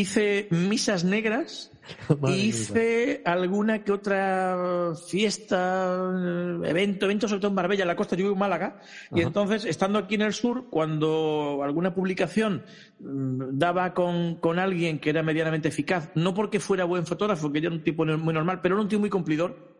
hice 0.00 0.48
misas 0.50 1.04
negras 1.04 1.70
hice 2.28 3.22
alguna 3.24 3.82
que 3.82 3.92
otra 3.92 4.92
fiesta, 5.08 6.10
evento, 6.64 7.06
evento 7.06 7.28
sobre 7.28 7.40
todo 7.40 7.50
en 7.50 7.54
Marbella, 7.54 7.82
en 7.82 7.88
la 7.88 7.96
costa, 7.96 8.16
yo 8.16 8.24
vivo 8.24 8.34
en 8.34 8.38
Málaga, 8.38 8.80
y 9.14 9.22
entonces, 9.22 9.64
estando 9.64 9.98
aquí 9.98 10.14
en 10.14 10.22
el 10.22 10.32
sur, 10.32 10.68
cuando 10.70 11.60
alguna 11.62 11.94
publicación 11.94 12.64
mm, 13.00 13.58
daba 13.58 13.94
con, 13.94 14.36
con, 14.36 14.58
alguien 14.58 14.98
que 14.98 15.10
era 15.10 15.22
medianamente 15.22 15.68
eficaz, 15.68 16.10
no 16.14 16.34
porque 16.34 16.60
fuera 16.60 16.84
buen 16.84 17.06
fotógrafo, 17.06 17.52
que 17.52 17.60
yo 17.60 17.68
era 17.68 17.76
un 17.76 17.84
tipo 17.84 18.04
muy 18.04 18.34
normal, 18.34 18.60
pero 18.62 18.74
era 18.74 18.82
un 18.82 18.88
tío 18.88 19.00
muy 19.00 19.10
cumplidor, 19.10 19.77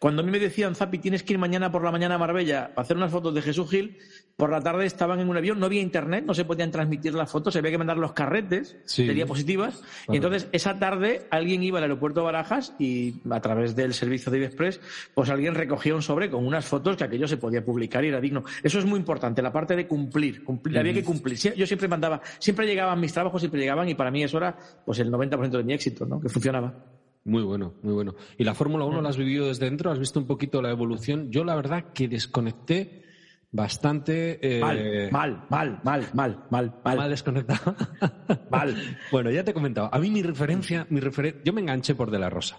cuando 0.00 0.22
a 0.22 0.24
mí 0.24 0.32
me 0.32 0.38
decían, 0.38 0.74
Zapi, 0.74 0.98
tienes 0.98 1.22
que 1.22 1.34
ir 1.34 1.38
mañana 1.38 1.70
por 1.70 1.84
la 1.84 1.92
mañana 1.92 2.14
a 2.14 2.18
Marbella 2.18 2.72
a 2.74 2.80
hacer 2.80 2.96
unas 2.96 3.12
fotos 3.12 3.34
de 3.34 3.42
Jesús 3.42 3.68
Gil, 3.68 3.98
por 4.34 4.50
la 4.50 4.62
tarde 4.62 4.86
estaban 4.86 5.20
en 5.20 5.28
un 5.28 5.36
avión, 5.36 5.60
no 5.60 5.66
había 5.66 5.82
internet, 5.82 6.24
no 6.26 6.32
se 6.32 6.46
podían 6.46 6.70
transmitir 6.70 7.12
las 7.12 7.30
fotos, 7.30 7.52
se 7.52 7.58
había 7.58 7.70
que 7.70 7.76
mandar 7.76 7.98
los 7.98 8.14
carretes 8.14 8.78
de 8.96 9.12
diapositivas. 9.12 9.82
Y 10.08 10.16
entonces, 10.16 10.48
esa 10.52 10.78
tarde, 10.78 11.26
alguien 11.30 11.62
iba 11.62 11.76
al 11.76 11.84
aeropuerto 11.84 12.20
de 12.20 12.24
Barajas 12.24 12.74
y 12.78 13.16
a 13.28 13.42
través 13.42 13.76
del 13.76 13.92
servicio 13.92 14.32
de 14.32 14.42
Express, 14.42 14.80
pues 15.12 15.28
alguien 15.28 15.54
recogía 15.54 15.94
un 15.94 16.00
sobre 16.00 16.30
con 16.30 16.46
unas 16.46 16.64
fotos 16.64 16.96
que 16.96 17.04
aquello 17.04 17.28
se 17.28 17.36
podía 17.36 17.62
publicar 17.62 18.02
y 18.02 18.08
era 18.08 18.22
digno. 18.22 18.42
Eso 18.62 18.78
es 18.78 18.86
muy 18.86 18.98
importante, 18.98 19.42
la 19.42 19.52
parte 19.52 19.76
de 19.76 19.86
cumplir. 19.86 20.42
cumplir 20.42 20.78
Había 20.78 20.94
que 20.94 21.04
cumplir. 21.04 21.36
Yo 21.36 21.66
siempre 21.66 21.88
mandaba, 21.88 22.22
siempre 22.38 22.66
llegaban 22.66 22.98
mis 22.98 23.12
trabajos, 23.12 23.42
siempre 23.42 23.60
llegaban 23.60 23.86
y 23.90 23.94
para 23.94 24.10
mí 24.10 24.24
eso 24.24 24.38
era 24.38 24.56
pues 24.82 24.98
el 25.00 25.12
90% 25.12 25.50
de 25.50 25.62
mi 25.62 25.74
éxito, 25.74 26.06
¿no? 26.06 26.18
Que 26.18 26.30
funcionaba. 26.30 26.99
Muy 27.30 27.44
bueno, 27.44 27.74
muy 27.84 27.94
bueno. 27.94 28.16
¿Y 28.38 28.42
la 28.42 28.56
Fórmula 28.56 28.84
1 28.86 29.02
la 29.02 29.08
has 29.08 29.16
vivido 29.16 29.46
desde 29.46 29.66
dentro? 29.66 29.92
¿Has 29.92 30.00
visto 30.00 30.18
un 30.18 30.26
poquito 30.26 30.60
la 30.60 30.70
evolución? 30.70 31.30
Yo 31.30 31.44
la 31.44 31.54
verdad 31.54 31.92
que 31.94 32.08
desconecté 32.08 33.04
bastante... 33.52 34.40
Eh... 34.42 34.60
Mal, 34.60 35.06
mal, 35.12 35.46
mal, 35.48 35.80
mal, 35.84 36.10
mal, 36.12 36.44
mal, 36.50 36.74
mal. 36.84 36.96
Mal 36.96 37.10
desconectado. 37.10 37.76
mal. 38.50 38.74
Bueno, 39.12 39.30
ya 39.30 39.44
te 39.44 39.52
he 39.52 39.54
comentado. 39.54 39.88
A 39.92 40.00
mí 40.00 40.10
mi 40.10 40.22
referencia, 40.22 40.88
mi 40.90 40.98
refer... 40.98 41.40
yo 41.44 41.52
me 41.52 41.60
enganché 41.60 41.94
por 41.94 42.10
De 42.10 42.18
La 42.18 42.30
Rosa. 42.30 42.58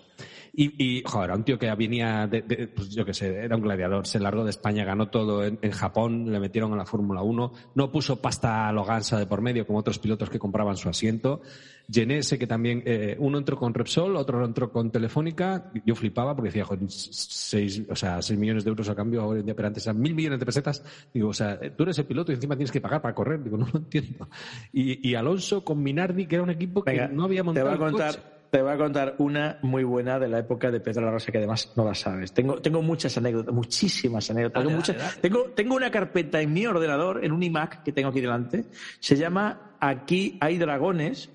Y, 0.53 0.97
y 0.97 1.03
joder, 1.05 1.31
un 1.31 1.43
tío 1.45 1.57
que 1.57 1.73
venía 1.75 2.27
de, 2.27 2.41
pues 2.75 2.89
yo 2.89 3.05
qué 3.05 3.13
sé, 3.13 3.33
era 3.33 3.55
un 3.55 3.61
gladiador, 3.61 4.05
se 4.05 4.19
largó 4.19 4.43
de 4.43 4.49
España, 4.49 4.83
ganó 4.83 5.09
todo 5.09 5.45
en, 5.45 5.57
Japón, 5.71 6.29
le 6.29 6.39
metieron 6.41 6.73
a 6.73 6.75
la 6.75 6.85
Fórmula 6.85 7.21
1, 7.21 7.53
no 7.75 7.91
puso 7.91 8.21
pasta 8.21 8.69
Loganza 8.73 9.17
de 9.17 9.27
por 9.27 9.41
medio 9.41 9.65
como 9.65 9.79
otros 9.79 9.97
pilotos 9.99 10.29
que 10.29 10.39
compraban 10.39 10.75
su 10.75 10.89
asiento. 10.89 11.41
Genese, 11.89 12.37
que 12.37 12.47
también, 12.47 12.83
eh, 12.85 13.15
uno 13.19 13.37
entró 13.37 13.57
con 13.57 13.73
Repsol, 13.73 14.15
otro 14.15 14.43
entró 14.45 14.71
con 14.71 14.91
Telefónica, 14.91 15.71
yo 15.85 15.95
flipaba 15.95 16.35
porque 16.35 16.49
decía, 16.49 16.65
joder, 16.65 16.89
seis, 16.89 17.83
o 17.89 17.95
sea, 17.95 18.21
seis 18.21 18.39
millones 18.39 18.63
de 18.63 18.69
euros 18.69 18.87
a 18.89 18.95
cambio 18.95 19.21
ahora 19.21 19.39
en 19.39 19.45
día, 19.45 19.55
pero 19.55 19.67
antes 19.67 19.85
eran 19.85 19.99
mil 19.99 20.13
millones 20.13 20.39
de 20.39 20.45
pesetas. 20.45 20.83
Digo, 21.13 21.29
o 21.29 21.33
sea, 21.33 21.59
tú 21.75 21.83
eres 21.83 21.97
el 21.99 22.05
piloto 22.05 22.31
y 22.31 22.35
encima 22.35 22.55
tienes 22.55 22.71
que 22.71 22.81
pagar 22.81 23.01
para 23.01 23.15
correr. 23.15 23.43
Digo, 23.43 23.57
no 23.57 23.67
lo 23.71 23.79
entiendo. 23.79 24.29
Y, 24.71 25.09
y 25.09 25.15
Alonso 25.15 25.63
con 25.63 25.81
Minardi, 25.81 26.27
que 26.27 26.35
era 26.35 26.43
un 26.43 26.49
equipo 26.49 26.83
que 26.83 27.07
no 27.09 27.23
había 27.23 27.43
montado. 27.43 27.71
Te 27.71 27.77
voy 27.77 27.87
a 27.87 27.91
contar 27.91 28.40
te 28.51 28.61
voy 28.61 28.73
a 28.73 28.77
contar 28.77 29.15
una 29.19 29.57
muy 29.61 29.85
buena 29.85 30.19
de 30.19 30.27
la 30.27 30.39
época 30.39 30.69
de 30.69 30.81
Pedro 30.81 31.05
La 31.05 31.11
Rosa 31.11 31.31
que 31.31 31.37
además 31.37 31.71
no 31.77 31.85
la 31.85 31.95
sabes. 31.95 32.33
Tengo, 32.33 32.61
tengo 32.61 32.81
muchas 32.81 33.17
anécdotas, 33.17 33.53
muchísimas 33.53 34.29
anécdotas. 34.29 34.63
tengo, 34.63 34.75
muchas, 34.75 35.21
tengo, 35.21 35.43
tengo 35.55 35.75
una 35.75 35.89
carpeta 35.89 36.41
en 36.41 36.51
mi 36.51 36.67
ordenador, 36.67 37.23
en 37.23 37.31
un 37.31 37.41
iMac 37.41 37.81
que 37.83 37.93
tengo 37.93 38.09
aquí 38.09 38.19
delante. 38.19 38.65
Se 38.99 39.15
llama 39.15 39.77
Aquí 39.79 40.37
hay 40.41 40.57
dragones. 40.57 41.29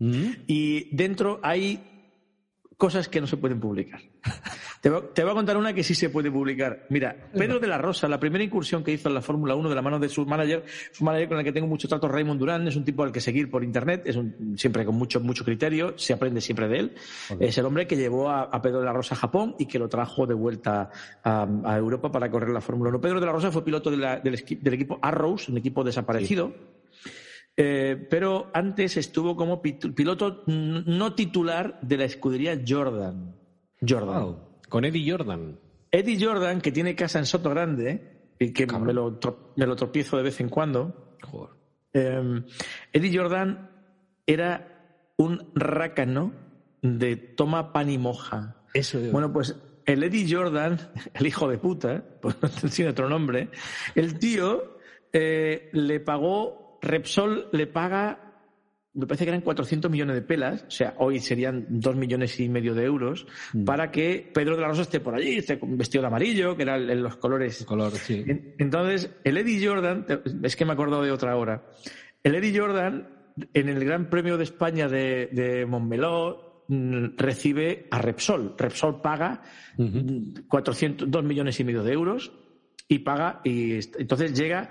Mm. 0.00 0.30
Y 0.48 0.94
dentro 0.94 1.38
hay 1.42 1.80
cosas 2.76 3.08
que 3.08 3.20
no 3.20 3.28
se 3.28 3.36
pueden 3.36 3.60
publicar. 3.60 4.00
te, 4.84 4.90
voy, 4.90 5.30
a 5.30 5.34
contar 5.34 5.56
una 5.56 5.72
que 5.72 5.82
sí 5.82 5.94
se 5.94 6.10
puede 6.10 6.30
publicar. 6.30 6.84
Mira, 6.90 7.16
Pedro 7.32 7.58
de 7.58 7.66
la 7.66 7.78
Rosa, 7.78 8.06
la 8.06 8.20
primera 8.20 8.44
incursión 8.44 8.84
que 8.84 8.92
hizo 8.92 9.08
en 9.08 9.14
la 9.14 9.22
Fórmula 9.22 9.54
1 9.54 9.70
de 9.70 9.74
la 9.74 9.80
mano 9.80 9.98
de 9.98 10.10
su 10.10 10.26
manager, 10.26 10.62
su 10.92 11.04
manager 11.04 11.28
con 11.28 11.38
el 11.38 11.44
que 11.44 11.52
tengo 11.52 11.66
mucho 11.66 11.88
trato, 11.88 12.06
Raymond 12.06 12.38
Durán, 12.38 12.68
es 12.68 12.76
un 12.76 12.84
tipo 12.84 13.02
al 13.02 13.10
que 13.10 13.22
seguir 13.22 13.50
por 13.50 13.64
internet, 13.64 14.02
es 14.04 14.16
un, 14.16 14.58
siempre 14.58 14.84
con 14.84 14.94
mucho, 14.96 15.20
mucho 15.20 15.42
criterio, 15.42 15.94
se 15.96 16.12
aprende 16.12 16.42
siempre 16.42 16.68
de 16.68 16.80
él. 16.80 16.94
Es 17.40 17.56
el 17.56 17.64
hombre 17.64 17.86
que 17.86 17.96
llevó 17.96 18.28
a, 18.28 18.60
Pedro 18.60 18.80
de 18.80 18.84
la 18.84 18.92
Rosa 18.92 19.14
a 19.14 19.18
Japón 19.18 19.56
y 19.58 19.64
que 19.64 19.78
lo 19.78 19.88
trajo 19.88 20.26
de 20.26 20.34
vuelta 20.34 20.90
a, 21.22 21.76
Europa 21.78 22.12
para 22.12 22.30
correr 22.30 22.50
la 22.50 22.60
Fórmula 22.60 22.90
1. 22.90 23.00
Pedro 23.00 23.20
de 23.20 23.26
la 23.26 23.32
Rosa 23.32 23.50
fue 23.50 23.64
piloto 23.64 23.90
del, 23.90 24.20
del, 24.22 24.74
equipo 24.74 24.98
Arrows, 25.00 25.48
un 25.48 25.56
equipo 25.56 25.82
desaparecido. 25.82 26.52
Eh, 27.56 28.06
pero 28.10 28.50
antes 28.52 28.98
estuvo 28.98 29.34
como 29.34 29.62
piloto 29.62 30.42
no 30.46 31.14
titular 31.14 31.78
de 31.80 31.96
la 31.96 32.04
escudería 32.04 32.60
Jordan. 32.68 33.34
Jordan. 33.80 34.53
Con 34.68 34.84
Eddie 34.84 35.10
Jordan. 35.10 35.58
Eddie 35.90 36.24
Jordan, 36.24 36.60
que 36.60 36.72
tiene 36.72 36.94
casa 36.94 37.18
en 37.18 37.26
Soto 37.26 37.50
Grande, 37.50 38.32
y 38.38 38.52
que 38.52 38.66
me 38.66 38.92
lo, 38.92 39.18
me 39.56 39.66
lo, 39.66 39.76
tropiezo 39.76 40.16
de 40.16 40.22
vez 40.24 40.40
en 40.40 40.48
cuando. 40.48 41.16
Em, 41.92 42.44
Eddie 42.92 43.16
Jordan 43.16 43.70
era 44.26 45.12
un 45.16 45.50
rácano 45.54 46.32
de 46.82 47.16
toma 47.16 47.72
pan 47.72 47.90
y 47.90 47.98
moja. 47.98 48.56
Eso 48.74 48.98
Bueno, 49.12 49.32
pues 49.32 49.56
el 49.86 50.02
Eddie 50.02 50.26
Jordan, 50.28 50.78
el 51.14 51.26
hijo 51.26 51.48
de 51.48 51.58
puta, 51.58 52.04
pues 52.20 52.36
no 52.42 52.68
tiene 52.68 52.90
otro 52.90 53.08
nombre, 53.08 53.50
el 53.94 54.18
tío 54.18 54.78
eh, 55.12 55.70
le 55.72 56.00
pagó 56.00 56.78
Repsol 56.82 57.48
le 57.52 57.66
paga, 57.66 58.23
me 58.94 59.06
parece 59.06 59.24
que 59.24 59.30
eran 59.30 59.40
400 59.40 59.90
millones 59.90 60.14
de 60.14 60.22
pelas, 60.22 60.64
o 60.68 60.70
sea, 60.70 60.94
hoy 60.98 61.18
serían 61.18 61.66
2 61.68 61.96
millones 61.96 62.38
y 62.38 62.48
medio 62.48 62.74
de 62.74 62.84
euros, 62.84 63.26
mm. 63.52 63.64
para 63.64 63.90
que 63.90 64.30
Pedro 64.32 64.54
de 64.54 64.62
la 64.62 64.68
Rosa 64.68 64.82
esté 64.82 65.00
por 65.00 65.14
allí, 65.14 65.38
esté 65.38 65.58
vestido 65.60 66.02
de 66.02 66.06
amarillo, 66.06 66.56
que 66.56 66.62
eran 66.62 67.02
los 67.02 67.16
colores. 67.16 67.64
color, 67.64 67.92
sí. 67.92 68.24
Entonces, 68.58 69.10
el 69.24 69.36
Eddie 69.36 69.66
Jordan, 69.66 70.06
es 70.42 70.54
que 70.54 70.64
me 70.64 70.72
acuerdo 70.72 71.02
de 71.02 71.10
otra 71.10 71.36
hora, 71.36 71.64
el 72.22 72.36
Eddie 72.36 72.58
Jordan, 72.58 73.08
en 73.52 73.68
el 73.68 73.84
Gran 73.84 74.08
Premio 74.08 74.36
de 74.36 74.44
España 74.44 74.88
de, 74.88 75.28
de 75.32 75.66
Montmeló, 75.66 76.64
mm, 76.68 77.16
recibe 77.16 77.88
a 77.90 77.98
Repsol. 77.98 78.54
Repsol 78.56 79.02
paga 79.02 79.42
400, 80.46 81.10
2 81.10 81.24
millones 81.24 81.58
y 81.58 81.64
medio 81.64 81.82
de 81.82 81.92
euros 81.92 82.32
y 82.86 83.00
paga, 83.00 83.40
y 83.42 83.80
entonces 83.98 84.38
llega 84.38 84.70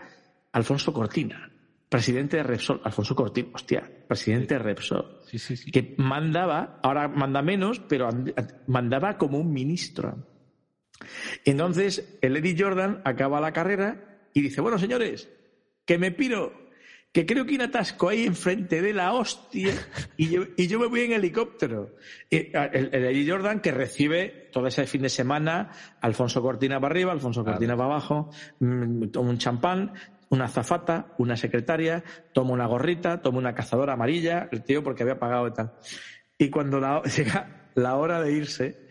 Alfonso 0.54 0.94
Cortina 0.94 1.53
presidente 1.94 2.38
de 2.38 2.44
Repsol, 2.44 2.82
Alfonso 2.84 3.14
Cortín, 3.14 3.52
hostia, 3.54 3.88
presidente 4.08 4.56
de 4.56 4.60
Repsol, 4.64 5.20
que 5.72 5.94
mandaba, 6.00 6.80
ahora 6.82 7.08
manda 7.08 7.44
menos, 7.44 7.80
pero 7.88 8.10
mandaba 8.66 9.20
como 9.20 9.38
un 9.38 9.54
ministro. 9.54 10.26
Entonces, 11.46 12.18
el 12.24 12.36
Eddie 12.36 12.56
Jordan 12.58 13.04
acaba 13.06 13.40
la 13.40 13.54
carrera 13.54 14.28
y 14.34 14.42
dice, 14.42 14.60
bueno, 14.60 14.80
señores, 14.80 15.30
que 15.86 16.00
me 16.00 16.10
piro, 16.10 16.72
que 17.12 17.28
creo 17.28 17.46
que 17.46 17.52
hay 17.52 17.58
un 17.58 17.62
atasco 17.62 18.10
ahí 18.10 18.26
enfrente 18.26 18.82
de 18.82 18.92
la 18.92 19.14
hostia 19.14 19.76
y 20.18 20.30
yo, 20.68 20.80
me 20.80 20.88
voy 20.88 21.02
en 21.02 21.12
helicóptero. 21.12 21.96
el, 22.32 22.90
Eddie 22.92 23.30
Jordan 23.30 23.60
que 23.60 23.72
recibe 23.72 24.50
todo 24.52 24.66
ese 24.66 24.88
fin 24.88 25.04
de 25.04 25.10
semana 25.10 25.70
Alfonso 26.02 26.42
Cortina 26.42 26.82
para 26.82 26.92
arriba, 26.92 27.12
Alfonso 27.12 27.46
Cortina 27.46 27.78
para 27.78 27.90
abajo, 27.92 28.32
mm, 28.60 29.10
toma 29.10 29.30
un 29.30 29.38
champán, 29.38 29.94
una 30.34 30.46
azafata, 30.46 31.14
una 31.20 31.38
secretaria, 31.38 32.04
toma 32.34 32.54
una 32.54 32.66
gorrita, 32.66 33.22
toma 33.22 33.38
una 33.38 33.54
cazadora 33.54 33.94
amarilla, 33.94 34.50
el 34.52 34.64
tío 34.64 34.84
porque 34.84 35.04
había 35.04 35.20
pagado 35.20 35.48
y 35.48 35.54
tal. 35.54 35.74
Y 36.40 36.50
cuando 36.50 36.82
llega 37.18 37.70
la 37.76 37.96
hora 37.98 38.20
de 38.20 38.34
irse, 38.34 38.88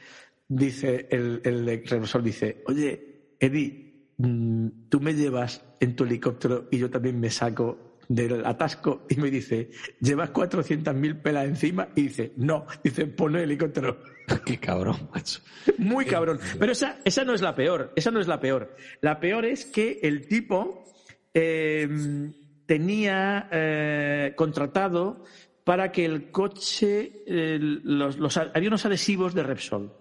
dice 0.47 1.09
el, 1.11 1.41
el 1.43 1.85
revisor, 1.85 2.23
dice, 2.23 2.63
oye, 2.67 3.35
Eddie, 3.41 4.13
mm, 4.19 4.69
tú 4.89 5.01
me 5.01 5.15
llevas 5.15 5.65
en 5.81 5.97
tu 5.97 6.05
helicóptero 6.05 6.69
y 6.71 6.79
yo 6.79 6.89
también 6.89 7.19
me 7.19 7.31
saco 7.31 7.99
del 8.09 8.47
atasco 8.47 9.05
y 9.09 9.17
me 9.17 9.29
dice, 9.29 9.71
¿llevas 10.01 10.33
400.000 10.33 11.23
pelas 11.23 11.47
encima? 11.47 11.89
Y 11.97 12.03
dice, 12.03 12.35
no, 12.37 12.67
dice, 12.85 13.07
pone 13.07 13.39
el 13.39 13.45
helicóptero. 13.45 13.99
Qué 14.47 14.59
cabrón, 14.59 15.09
macho. 15.13 15.41
Muy 15.79 16.05
cabrón. 16.05 16.39
Pero 16.57 16.71
esa, 16.71 17.01
esa 17.05 17.25
no 17.25 17.35
es 17.35 17.43
la 17.43 17.57
peor, 17.57 17.93
esa 17.97 18.13
no 18.13 18.21
es 18.21 18.29
la 18.29 18.39
peor. 18.39 18.77
La 19.01 19.19
peor 19.19 19.45
es 19.45 19.65
que 19.65 19.99
el 20.05 20.29
tipo 20.29 20.92
Em, 21.35 22.33
tenía 22.67 23.49
eh, 23.51 24.33
contratado 24.37 25.25
para 25.65 25.93
que 25.93 26.05
el 26.05 26.31
coche, 26.31 27.25
los, 27.27 28.37
había 28.37 28.69
unos 28.69 28.85
adhesivos 28.85 29.35
de 29.35 29.43
Repsol. 29.43 29.93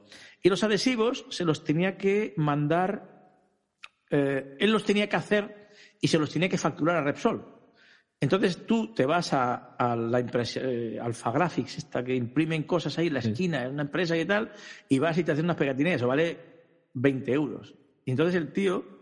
Y 0.41 0.49
los 0.49 0.63
adhesivos 0.63 1.25
se 1.29 1.45
los 1.45 1.63
tenía 1.63 1.97
que 1.97 2.33
mandar, 2.37 3.37
eh, 4.09 4.57
él 4.59 4.71
los 4.71 4.83
tenía 4.83 5.07
que 5.07 5.15
hacer 5.15 5.69
y 5.99 6.07
se 6.07 6.17
los 6.17 6.31
tenía 6.31 6.49
que 6.49 6.57
facturar 6.57 6.97
a 6.97 7.03
Repsol. 7.03 7.45
Entonces 8.19 8.65
tú 8.65 8.93
te 8.93 9.05
vas 9.05 9.33
a, 9.33 9.75
la 9.97 10.19
empresa 10.19 10.59
eh, 10.63 10.99
Alpha 10.99 11.31
Graphics, 11.31 11.79
esta 11.79 12.03
que 12.03 12.15
imprimen 12.15 12.63
cosas 12.63 12.97
ahí 12.97 13.07
en 13.07 13.13
la 13.13 13.19
esquina, 13.19 13.63
en 13.65 13.73
una 13.73 13.83
empresa 13.83 14.17
y 14.17 14.25
tal, 14.25 14.51
y 14.89 14.99
vas 14.99 15.17
y 15.17 15.23
te 15.23 15.31
hacen 15.31 15.45
unas 15.45 15.57
pegatinas, 15.57 15.95
eso 15.95 16.07
vale 16.07 16.37
20 16.93 17.31
euros. 17.33 17.73
Y 18.05 18.11
entonces 18.11 18.35
el 18.35 18.51
tío 18.53 19.00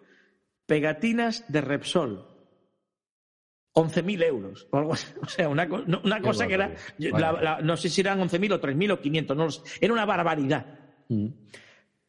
pegatinas 0.69 1.43
de 1.49 1.61
Repsol. 1.61 2.25
11.000 3.73 4.23
euros 4.23 4.67
o 4.71 4.77
algo 4.77 4.91
O 5.21 5.27
sea, 5.27 5.49
una, 5.49 5.67
cosa 5.67 6.47
que 6.47 6.53
era. 6.53 6.73
no 7.61 7.75
sé 7.75 7.89
si 7.89 8.01
eran 8.01 8.19
11.000 8.19 8.53
o 8.53 8.61
3.000 8.61 8.91
o 8.93 9.01
500, 9.01 9.37
no 9.37 9.47
Era 9.81 9.93
una 9.93 10.05
barbaridad. 10.05 10.79
Mm. 11.09 11.27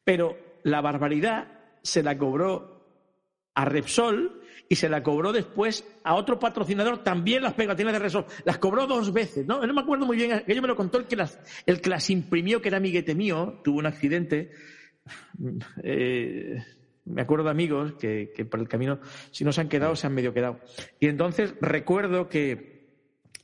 Pero 0.05 0.39
la 0.63 0.81
barbaridad 0.81 1.49
se 1.83 2.03
la 2.03 2.17
cobró 2.17 2.81
a 3.55 3.65
Repsol 3.65 4.43
y 4.69 4.77
se 4.77 4.89
la 4.89 5.03
cobró 5.03 5.33
después 5.33 5.85
a 6.05 6.15
otro 6.15 6.39
patrocinador 6.39 7.03
también 7.03 7.43
las 7.43 7.55
pegatinas 7.55 7.95
de 7.95 7.99
Repsol. 7.99 8.27
Las 8.45 8.59
cobró 8.59 8.87
dos 8.87 9.13
veces, 9.13 9.47
¿no? 9.47 9.67
No 9.67 9.73
me 9.73 9.81
acuerdo 9.81 10.07
muy 10.07 10.17
bien, 10.17 10.33
aquello 10.33 10.63
me 10.63 10.69
lo 10.69 10.77
contó 10.77 10.99
el 10.99 11.07
que 11.07 11.17
las, 11.17 11.41
el 11.67 11.81
que 11.81 11.91
las 11.91 12.09
imprimió, 12.11 12.61
que 12.61 12.69
era 12.69 12.77
amiguete 12.77 13.15
mío, 13.15 13.61
tuvo 13.65 13.79
un 13.79 13.87
accidente. 13.87 14.53
Eh, 15.83 16.63
me 17.05 17.23
acuerdo 17.23 17.45
de 17.45 17.51
amigos 17.51 17.95
que, 17.95 18.47
por 18.51 18.61
el 18.61 18.69
camino, 18.69 19.01
si 19.31 19.45
no 19.45 19.53
se 19.53 19.61
han 19.61 19.69
quedado, 19.69 19.97
se 19.97 20.07
han 20.07 20.15
medio 20.15 20.35
quedado. 20.35 20.61
Y 20.99 21.07
entonces 21.07 21.55
recuerdo 21.61 22.29
que, 22.29 22.89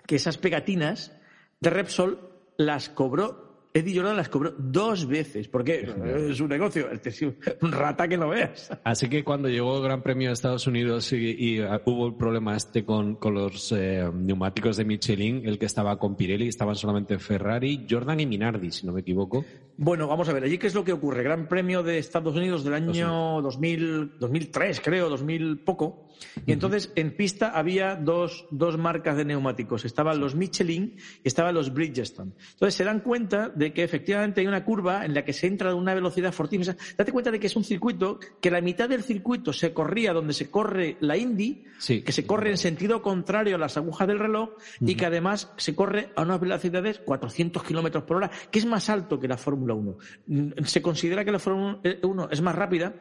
que 0.06 0.16
esas 0.16 0.38
pegatinas 0.38 1.16
de 1.60 1.70
Repsol 1.70 2.30
las 2.56 2.88
cobró 2.88 3.45
Eddie 3.76 3.94
Jordan 3.94 4.16
las 4.16 4.30
cobró 4.30 4.54
dos 4.56 5.06
veces, 5.06 5.48
porque 5.48 5.86
es 6.30 6.40
un 6.40 6.48
negocio, 6.48 6.88
es 6.90 7.22
un 7.60 7.72
rata 7.72 8.08
que 8.08 8.16
no 8.16 8.30
veas. 8.30 8.70
Así 8.84 9.06
que 9.10 9.22
cuando 9.22 9.50
llegó 9.50 9.76
el 9.76 9.82
Gran 9.82 10.02
Premio 10.02 10.30
de 10.30 10.32
Estados 10.32 10.66
Unidos 10.66 11.12
y, 11.12 11.60
uh, 11.60 11.78
hubo 11.84 12.06
el 12.06 12.14
problema 12.14 12.56
este 12.56 12.86
con, 12.86 13.16
con 13.16 13.34
los 13.34 13.72
eh, 13.72 14.10
neumáticos 14.14 14.78
de 14.78 14.86
Michelin, 14.86 15.46
el 15.46 15.58
que 15.58 15.66
estaba 15.66 15.98
con 15.98 16.16
Pirelli, 16.16 16.48
estaban 16.48 16.74
solamente 16.74 17.18
Ferrari, 17.18 17.86
Jordan 17.88 18.20
y 18.20 18.24
Minardi, 18.24 18.70
si 18.70 18.86
no 18.86 18.94
me 18.94 19.02
equivoco. 19.02 19.44
Bueno, 19.76 20.08
vamos 20.08 20.26
a 20.30 20.32
ver, 20.32 20.44
allí 20.44 20.56
qué 20.56 20.68
es 20.68 20.74
lo 20.74 20.82
que 20.82 20.94
ocurre. 20.94 21.22
Gran 21.22 21.46
Premio 21.46 21.82
de 21.82 21.98
Estados 21.98 22.34
Unidos 22.34 22.64
del 22.64 22.72
año 22.72 23.42
2000, 23.42 24.18
2003, 24.18 24.80
creo, 24.80 25.10
2000 25.10 25.58
poco. 25.58 26.05
Y 26.46 26.52
entonces 26.52 26.92
en 26.96 27.16
pista 27.16 27.50
había 27.50 27.96
dos, 27.96 28.46
dos 28.50 28.78
marcas 28.78 29.16
de 29.16 29.24
neumáticos. 29.24 29.84
Estaban 29.84 30.20
los 30.20 30.34
Michelin 30.34 30.96
y 31.24 31.28
estaban 31.28 31.54
los 31.54 31.72
Bridgestone. 31.72 32.32
Entonces 32.52 32.74
se 32.74 32.84
dan 32.84 33.00
cuenta 33.00 33.48
de 33.48 33.72
que 33.72 33.82
efectivamente 33.82 34.40
hay 34.40 34.46
una 34.46 34.64
curva 34.64 35.04
en 35.04 35.14
la 35.14 35.24
que 35.24 35.32
se 35.32 35.46
entra 35.46 35.70
a 35.70 35.74
una 35.74 35.94
velocidad 35.94 36.32
fortísima. 36.32 36.76
Date 36.96 37.12
cuenta 37.12 37.30
de 37.30 37.40
que 37.40 37.46
es 37.46 37.56
un 37.56 37.64
circuito 37.64 38.18
que 38.40 38.50
la 38.50 38.60
mitad 38.60 38.88
del 38.88 39.02
circuito 39.02 39.52
se 39.52 39.72
corría 39.72 40.12
donde 40.12 40.32
se 40.32 40.50
corre 40.50 40.96
la 41.00 41.16
Indy, 41.16 41.64
que 41.86 42.12
se 42.12 42.26
corre 42.26 42.50
en 42.50 42.58
sentido 42.58 43.02
contrario 43.02 43.56
a 43.56 43.58
las 43.58 43.76
agujas 43.76 44.08
del 44.08 44.18
reloj 44.18 44.50
y 44.80 44.94
que 44.94 45.06
además 45.06 45.52
se 45.56 45.74
corre 45.74 46.10
a 46.16 46.22
unas 46.22 46.40
velocidades 46.40 46.98
400 46.98 47.62
kilómetros 47.62 48.04
por 48.04 48.18
hora, 48.18 48.30
que 48.50 48.58
es 48.58 48.66
más 48.66 48.88
alto 48.88 49.18
que 49.18 49.28
la 49.28 49.36
Fórmula 49.36 49.74
1. 49.74 49.98
Mm, 50.26 50.64
se 50.64 50.82
considera 50.82 51.24
que 51.24 51.32
la 51.32 51.38
Fórmula 51.38 51.80
1 52.02 52.28
es 52.30 52.40
más 52.40 52.54
rápida 52.54 52.94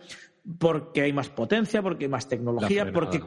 porque 0.60 1.02
hay 1.02 1.12
más 1.12 1.30
potencia, 1.30 1.82
porque 1.82 2.06
hay 2.06 2.10
más 2.10 2.28
tecnología, 2.28 2.92
porque 2.94 3.20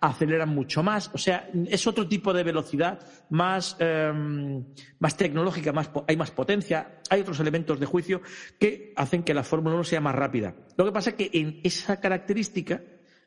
aceleran 0.00 0.48
mucho 0.48 0.82
más. 0.82 1.10
O 1.12 1.18
sea, 1.18 1.50
es 1.66 1.86
otro 1.86 2.08
tipo 2.08 2.32
de 2.32 2.42
velocidad 2.42 2.98
más, 3.28 3.76
em, 3.78 4.64
más 4.98 5.16
tecnológica, 5.16 5.72
más, 5.72 5.90
hay 6.08 6.16
más 6.16 6.30
potencia, 6.30 7.00
hay 7.10 7.20
otros 7.20 7.40
elementos 7.40 7.78
de 7.78 7.86
juicio 7.86 8.22
que 8.58 8.94
hacen 8.96 9.22
que 9.22 9.34
la 9.34 9.42
Fórmula 9.42 9.74
1 9.74 9.84
sea 9.84 10.00
más 10.00 10.14
rápida. 10.14 10.54
Lo 10.76 10.86
que 10.86 10.92
pasa 10.92 11.10
es 11.10 11.16
que 11.16 11.30
en 11.34 11.60
esa 11.62 12.00
característica, 12.00 12.82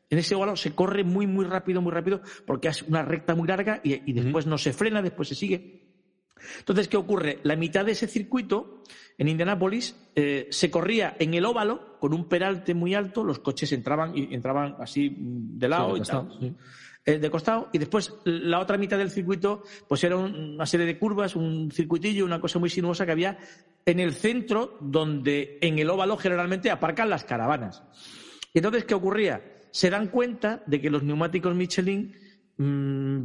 en 0.08 0.18
ese 0.18 0.34
óvalo 0.34 0.56
se 0.56 0.74
corre 0.74 1.04
muy, 1.04 1.28
muy 1.28 1.44
rápido, 1.44 1.80
muy 1.80 1.92
rápido, 1.92 2.22
porque 2.46 2.66
es 2.68 2.82
una 2.82 3.02
recta 3.02 3.36
muy 3.36 3.46
larga 3.46 3.80
y, 3.84 4.12
después 4.12 4.46
no 4.46 4.58
se 4.58 4.72
frena, 4.72 5.02
después 5.02 5.28
se 5.28 5.36
sigue. 5.36 5.89
Entonces, 6.58 6.88
¿qué 6.88 6.96
ocurre? 6.96 7.38
La 7.42 7.56
mitad 7.56 7.84
de 7.84 7.92
ese 7.92 8.06
circuito 8.06 8.82
en 9.18 9.28
Indianápolis 9.28 9.96
eh, 10.14 10.48
se 10.50 10.70
corría 10.70 11.16
en 11.18 11.34
el 11.34 11.44
óvalo 11.44 11.98
con 11.98 12.14
un 12.14 12.28
peralte 12.28 12.74
muy 12.74 12.94
alto, 12.94 13.22
los 13.22 13.38
coches 13.40 13.70
entraban 13.72 14.16
y 14.16 14.34
entraban 14.34 14.76
así 14.80 15.14
de 15.18 15.68
lado 15.68 15.96
y 15.96 16.00
tal, 16.00 16.56
eh, 17.04 17.18
de 17.18 17.30
costado, 17.30 17.68
y 17.72 17.78
después 17.78 18.14
la 18.24 18.60
otra 18.60 18.78
mitad 18.78 18.98
del 18.98 19.10
circuito, 19.10 19.62
pues 19.88 20.04
era 20.04 20.16
una 20.16 20.66
serie 20.66 20.86
de 20.86 20.98
curvas, 20.98 21.36
un 21.36 21.70
circuitillo, 21.70 22.24
una 22.24 22.40
cosa 22.40 22.58
muy 22.58 22.70
sinuosa 22.70 23.06
que 23.06 23.12
había 23.12 23.38
en 23.84 24.00
el 24.00 24.14
centro, 24.14 24.78
donde 24.80 25.58
en 25.60 25.78
el 25.78 25.90
óvalo 25.90 26.16
generalmente 26.16 26.70
aparcan 26.70 27.10
las 27.10 27.24
caravanas. 27.24 27.82
Y 28.52 28.58
entonces, 28.58 28.84
¿qué 28.84 28.94
ocurría? 28.94 29.42
Se 29.70 29.90
dan 29.90 30.08
cuenta 30.08 30.62
de 30.66 30.80
que 30.80 30.90
los 30.90 31.02
neumáticos 31.02 31.54
Michelin 31.54 32.14
mm, 32.56 33.20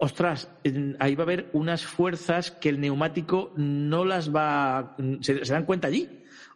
ostras, 0.00 0.50
ahí 0.98 1.14
va 1.14 1.22
a 1.22 1.26
haber 1.26 1.50
unas 1.52 1.84
fuerzas 1.84 2.50
que 2.50 2.70
el 2.70 2.80
neumático 2.80 3.52
no 3.56 4.04
las 4.04 4.34
va, 4.34 4.96
se, 5.20 5.44
se 5.44 5.52
dan 5.52 5.64
cuenta 5.64 5.88
allí. 5.88 6.08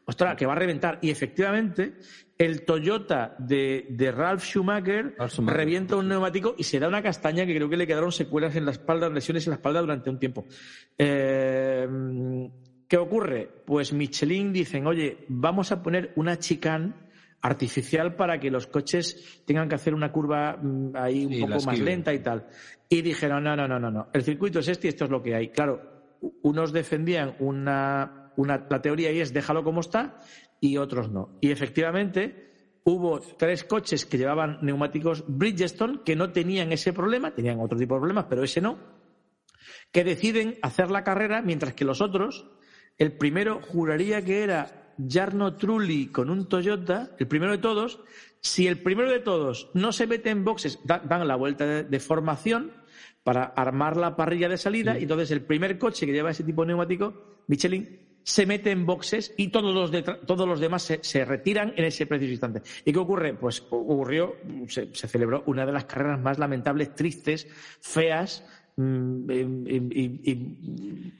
Ostras, 0.07 0.37
que 0.37 0.45
va 0.45 0.53
a 0.53 0.57
reventar. 0.57 0.99
Y 1.01 1.11
efectivamente, 1.11 1.95
el 2.37 2.65
Toyota 2.65 3.37
de, 3.39 4.13
Ralph 4.15 4.43
Schumacher, 4.43 5.17
revienta 5.47 5.97
un 5.97 6.09
neumático 6.09 6.55
y 6.59 6.65
se 6.65 6.79
da 6.79 6.89
una 6.89 7.03
castaña 7.03 7.47
que 7.47 7.55
creo 7.55 7.69
que 7.69 7.77
le 7.77 7.87
quedaron 7.87 8.13
secuelas 8.13 8.57
en 8.57 8.65
la 8.65 8.73
espalda, 8.73 9.09
lesiones 9.09 9.47
en 9.47 9.53
la 9.53 9.57
espalda 9.57 9.81
durante 9.81 10.11
un 10.11 10.19
tiempo. 10.19 10.47
Eh, 10.99 11.89
¿Qué 12.89 12.97
ocurre? 12.99 13.49
Pues 13.65 13.93
Michelin 13.93 14.53
dicen, 14.53 14.87
oye, 14.87 15.25
vamos 15.29 15.73
a 15.73 15.83
poner 15.83 16.13
una 16.17 16.39
chicane 16.39 16.93
artificial 17.45 18.17
para 18.17 18.41
que 18.41 18.51
los 18.51 18.67
coches 18.67 19.43
tengan 19.45 19.69
que 19.69 19.75
hacer 19.75 19.95
una 19.95 20.11
curva 20.11 20.57
mm, 20.57 20.97
ahí 20.97 21.27
un 21.27 21.41
poco 21.41 21.63
más 21.67 21.79
lenta 21.79 22.15
y 22.15 22.21
tal. 22.21 22.47
Y 22.89 23.03
dijeron, 23.03 23.45
no, 23.45 23.55
no, 23.55 23.69
no, 23.69 23.79
no, 23.79 23.91
no. 23.91 24.09
El 24.15 24.23
circuito 24.23 24.61
es 24.61 24.69
este 24.69 24.87
y 24.87 24.91
esto 24.91 25.05
es 25.05 25.11
lo 25.11 25.23
que 25.23 25.35
hay. 25.35 25.51
Claro, 25.51 25.83
unos 26.43 26.73
defendían 26.73 27.37
una, 27.41 28.33
una, 28.37 28.67
la 28.71 28.81
teoría 28.81 29.13
y 29.13 29.21
es 29.21 29.35
déjalo 29.35 29.63
como 29.63 29.81
está 29.81 30.21
y 30.59 30.79
otros 30.79 31.11
no. 31.11 31.37
Y 31.43 31.51
efectivamente 31.51 32.81
hubo 32.85 33.21
tres 33.21 33.65
coches 33.65 34.07
que 34.07 34.17
llevaban 34.17 34.61
neumáticos 34.63 35.23
Bridgestone 35.29 36.01
que 36.03 36.17
no 36.17 36.33
tenían 36.33 36.73
ese 36.73 36.95
problema, 36.95 37.35
tenían 37.35 37.61
otro 37.61 37.79
tipo 37.79 37.97
de 37.97 38.01
problemas, 38.01 38.25
pero 38.27 38.43
ese 38.43 38.63
no, 38.63 38.79
que 39.93 40.03
deciden 40.03 40.57
hacer 40.63 40.91
la 40.91 41.05
carrera 41.05 41.43
mientras 41.43 41.75
que 41.75 41.85
los 41.85 42.01
otros, 42.01 42.47
el 42.97 43.19
primero 43.19 43.61
juraría 43.61 44.23
que 44.23 44.43
era 44.43 44.84
Jarno 45.09 45.57
Trulli 45.57 46.09
con 46.09 46.31
un 46.31 46.49
Toyota, 46.49 47.11
el 47.19 47.27
primero 47.27 47.53
de 47.53 47.59
todos, 47.59 48.01
si 48.41 48.67
el 48.67 48.79
primero 48.79 49.11
de 49.11 49.21
todos 49.21 49.71
no 49.75 49.93
se 49.93 50.07
mete 50.07 50.31
en 50.31 50.45
boxes, 50.45 50.79
dan 50.85 51.27
la 51.27 51.37
vuelta 51.37 51.85
de, 51.85 52.01
formación 52.01 52.73
para 53.23 53.45
armar 53.45 53.97
la 53.97 54.17
parrilla 54.17 54.49
de 54.49 54.59
salida, 54.59 54.99
y 54.99 55.03
entonces 55.03 55.31
el 55.31 55.43
primer 55.43 55.79
coche 55.79 56.07
que 56.07 56.13
lleva 56.13 56.31
ese 56.31 56.45
tipo 56.45 56.63
de 56.63 56.69
neumático, 56.69 57.43
Michelin, 57.47 58.05
se 58.23 58.47
mete 58.47 58.71
en 58.71 58.87
boxes 58.87 59.35
y 59.37 59.49
todos 59.49 59.75
los, 59.75 60.05
todos 60.27 60.49
los 60.49 60.59
demás 60.59 60.83
se, 61.01 61.25
retiran 61.25 61.75
en 61.77 61.85
ese 61.85 62.07
preciso 62.07 62.33
instante. 62.33 62.63
¿Y 62.85 62.93
qué 62.93 62.99
ocurre? 62.99 63.35
Pues 63.35 63.63
ocurrió, 63.71 64.37
se 64.67 65.09
celebró 65.09 65.45
una 65.47 65.67
de 65.67 65.73
las 65.73 65.85
carreras 65.85 66.21
más 66.21 66.39
lamentables, 66.39 66.95
tristes, 66.95 67.47
feas, 67.81 68.45
Mm, 68.77 69.31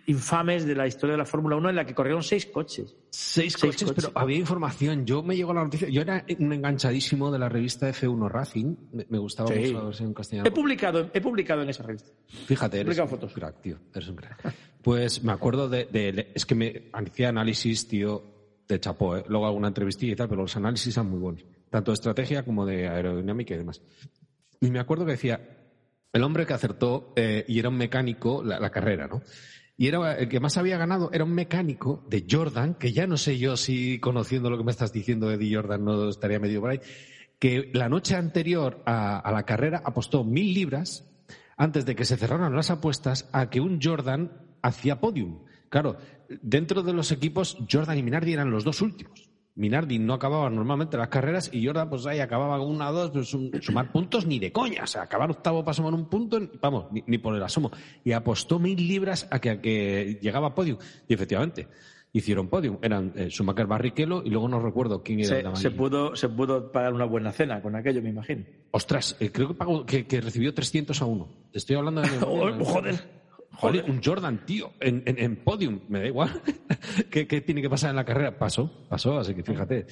infames 0.07 0.67
de 0.67 0.75
la 0.75 0.89
historia 0.89 1.13
de 1.13 1.19
la 1.19 1.25
Fórmula 1.25 1.55
1 1.55 1.71
en 1.71 1.77
la 1.77 1.87
que 1.87 1.95
corrieron 1.95 2.23
seis 2.25 2.47
coches. 2.47 2.97
Seis, 3.11 3.57
coches, 3.57 3.93
pero 3.95 4.11
había 4.17 4.39
información. 4.39 5.07
Yo 5.07 5.23
me 5.23 5.37
llegó 5.37 5.53
a 5.53 5.55
la 5.55 5.65
noticia. 5.65 5.89
Yo 5.89 6.03
era 6.03 6.25
un 6.41 6.53
enganchadísimo 6.53 7.31
de 7.31 7.39
la 7.39 7.49
revista 7.49 7.89
F1 7.89 8.29
Racing. 8.29 8.75
Me, 9.09 9.19
gustaba 9.19 9.51
mucho 9.51 9.73
la 9.73 9.85
versión 9.85 10.09
en 10.09 10.15
castellano. 10.15 10.49
He 10.49 10.51
publicado, 10.51 11.11
he 11.15 11.21
publicado 11.21 11.63
en 11.63 11.69
esa 11.69 11.85
revista. 11.85 12.11
Fíjate, 12.27 12.81
eres 12.81 12.99
un 12.99 13.09
fotos. 13.09 13.33
crack, 13.33 13.61
tío. 13.61 13.79
Eres 13.95 14.09
un 14.09 14.17
crack. 14.17 14.55
Pues 14.83 15.23
me 15.23 15.31
acuerdo 15.31 15.69
de, 15.69 16.33
es 16.35 16.45
que 16.45 16.57
me 16.57 16.91
hacía 16.93 17.29
análisis, 17.29 17.87
tío, 17.87 18.23
de 18.67 18.81
chapó, 18.81 19.17
¿eh? 19.17 19.25
luego 19.29 19.47
alguna 19.47 19.69
entrevistilla 19.69 20.13
y 20.13 20.17
tal, 20.17 20.29
pero 20.29 20.43
los 20.43 20.57
análisis 20.57 20.93
son 20.93 21.09
muy 21.09 21.21
buenos. 21.21 21.45
Tanto 21.71 21.93
de 21.93 21.95
estrategia 21.95 22.45
como 22.45 22.67
de 22.67 22.89
aerodinámica 22.89 23.55
y 23.55 23.59
demás. 23.59 23.81
Y 24.61 24.71
me 24.71 24.81
acuerdo 24.81 25.07
que 25.07 25.13
decía, 25.13 25.64
el 26.15 26.23
hombre 26.23 26.47
que 26.47 26.55
acertó 26.55 27.13
eh, 27.17 27.45
y 27.49 27.59
era 27.59 27.69
un 27.69 27.77
mecánico 27.77 28.43
la, 28.43 28.71
carrera, 28.71 29.09
¿no? 29.09 29.23
Y 29.77 29.89
era 29.89 30.15
el 30.17 30.29
que 30.29 30.39
más 30.39 30.57
había 30.57 30.79
ganado 30.79 31.11
era 31.13 31.25
un 31.25 31.35
mecánico 31.35 32.07
de 32.09 32.25
Jordan, 32.31 32.75
que 32.75 32.93
ya 32.93 33.09
no 33.09 33.17
sé 33.17 33.37
yo 33.37 33.57
si 33.57 33.99
conociendo 33.99 34.49
lo 34.49 34.57
que 34.57 34.63
me 34.63 34.71
estás 34.71 34.93
diciendo 34.93 35.29
de 35.29 35.35
Eddie 35.35 35.57
Jordan 35.57 35.85
no 35.85 36.09
estaría 36.09 36.39
medio 36.39 36.61
por 36.61 36.71
ahí, 36.71 36.81
que 37.41 37.69
la 37.75 37.89
noche 37.89 38.15
anterior 38.15 38.81
a, 38.87 39.29
la 39.33 39.43
carrera 39.43 39.83
apostó 39.85 40.23
mil 40.23 40.55
libras 40.55 41.05
antes 41.57 41.85
de 41.85 41.97
que 41.97 42.05
se 42.05 42.17
cerraran 42.17 42.55
las 42.55 42.71
apuestas 42.71 43.29
a 43.33 43.51
que 43.51 43.61
un 43.61 43.81
Jordan 43.83 44.31
hacía 44.63 45.01
podium. 45.01 45.41
Claro, 45.69 45.97
dentro 46.43 46.85
de 46.85 46.93
los 46.93 47.11
equipos 47.11 47.59
Jordan 47.69 47.99
y 47.99 48.05
Minardi 48.05 48.33
eran 48.33 48.53
los 48.53 48.63
dos 48.63 48.81
últimos. 48.81 49.24
Minardi 49.57 50.01
no 50.01 50.15
acababa 50.15 50.51
normalmente 50.51 50.97
las 50.97 51.09
carreras 51.09 51.49
y 51.53 51.65
Jordan 51.65 51.89
pues 51.89 52.07
ahí 52.07 52.19
acababa 52.19 52.59
con 52.59 52.69
una 52.69 52.91
o 52.91 52.93
dos, 52.93 53.11
pues, 53.11 53.65
sumar 53.65 53.93
puntos 53.93 54.27
ni 54.27 54.41
de 54.41 54.51
coña, 54.51 54.83
o 54.83 54.87
sea, 54.87 55.03
acabar 55.03 55.31
octavo 55.31 55.65
para 55.65 55.75
sumar 55.75 55.95
un 55.95 56.07
punto, 56.07 56.41
vamos, 56.61 56.87
ni, 56.91 57.19
por 57.19 57.37
el 57.37 57.43
asomo. 57.43 57.71
Y 58.03 58.13
apostó 58.13 58.59
mil 58.59 58.77
libras 58.89 59.29
a 59.31 59.39
que, 59.39 59.51
a 59.51 59.61
que 59.61 60.19
llegaba 60.21 60.49
a 60.49 60.55
podium. 60.55 60.79
Y 61.07 61.15
efectivamente, 61.15 61.69
hicieron 62.13 62.49
podium. 62.49 62.79
Eran 62.83 63.13
eh, 63.15 63.29
Schumacher 63.31 63.67
Barrichello 63.67 64.23
y 64.25 64.31
luego 64.31 64.49
no 64.49 64.59
recuerdo 64.61 65.03
quién 65.03 65.21
era 65.21 65.55
se, 65.55 65.63
se 65.63 65.71
pudo 65.71 66.17
Se 66.17 66.29
pudo 66.29 66.73
pagar 66.73 66.93
una 66.93 67.05
buena 67.05 67.31
cena 67.33 67.63
con 67.63 67.77
aquello, 67.77 68.03
me 68.03 68.11
imagino. 68.11 68.45
Ostras, 68.73 69.17
eh, 69.21 69.31
creo 69.31 69.49
que, 69.49 69.55
pagó, 69.55 69.87
que, 69.87 70.07
que, 70.07 70.21
recibió 70.21 70.53
300 70.53 71.01
a 71.01 71.05
1. 71.05 71.29
Estoy 71.53 71.77
hablando 71.77 72.01
de... 72.01 72.09
Oh, 72.27 72.65
joder. 72.65 73.24
Joder, 73.57 73.85
un 73.89 74.03
Jordan, 74.03 74.45
tío, 74.45 74.73
en, 74.81 75.03
en, 75.07 75.37
podium, 75.37 75.81
me 75.89 76.01
da 76.01 76.07
igual. 76.07 76.43
¿Qué, 77.11 77.27
¿Qué, 77.27 77.41
tiene 77.41 77.63
que 77.63 77.71
pasar 77.71 77.91
en 77.91 77.97
la 77.97 78.05
carrera? 78.05 78.39
Pasó, 78.39 78.71
pasó, 78.89 79.19
así 79.19 79.35
que 79.35 79.43
fíjate. 79.43 79.87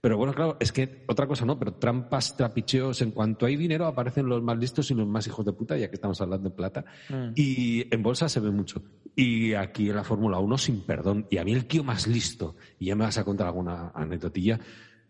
Pero 0.00 0.16
bueno, 0.16 0.32
claro, 0.32 0.56
es 0.60 0.72
que 0.72 1.04
otra 1.08 1.26
cosa 1.26 1.44
no, 1.44 1.58
pero 1.58 1.74
trampas, 1.74 2.34
trapicheos, 2.34 3.02
en 3.02 3.10
cuanto 3.10 3.44
hay 3.44 3.56
dinero 3.56 3.86
aparecen 3.86 4.26
los 4.26 4.42
más 4.42 4.56
listos 4.56 4.90
y 4.90 4.94
los 4.94 5.06
más 5.06 5.26
hijos 5.26 5.44
de 5.44 5.52
puta, 5.52 5.76
ya 5.76 5.88
que 5.88 5.96
estamos 5.96 6.18
hablando 6.22 6.48
de 6.48 6.56
plata. 6.56 6.84
Mm. 7.10 7.32
Y 7.34 7.94
en 7.94 8.02
bolsa 8.02 8.28
se 8.28 8.40
ve 8.40 8.50
mucho. 8.50 8.82
Y 9.14 9.52
aquí 9.52 9.90
en 9.90 9.96
la 9.96 10.04
Fórmula 10.04 10.38
1 10.38 10.56
sin 10.56 10.80
perdón. 10.80 11.26
Y 11.30 11.36
a 11.36 11.44
mí 11.44 11.52
el 11.52 11.66
tío 11.66 11.84
más 11.84 12.06
listo, 12.06 12.56
y 12.78 12.86
ya 12.86 12.96
me 12.96 13.04
vas 13.04 13.18
a 13.18 13.24
contar 13.24 13.48
alguna 13.48 13.90
anecdotilla, 13.94 14.58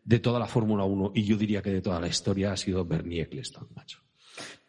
de 0.04 0.18
toda 0.18 0.40
la 0.40 0.46
Fórmula 0.46 0.84
1 0.84 1.12
y 1.14 1.24
yo 1.24 1.36
diría 1.36 1.62
que 1.62 1.70
de 1.70 1.82
toda 1.82 2.00
la 2.00 2.08
historia 2.08 2.52
ha 2.52 2.56
sido 2.56 2.84
Bernie 2.84 3.22
Eccleston, 3.22 3.68
macho. 3.76 4.00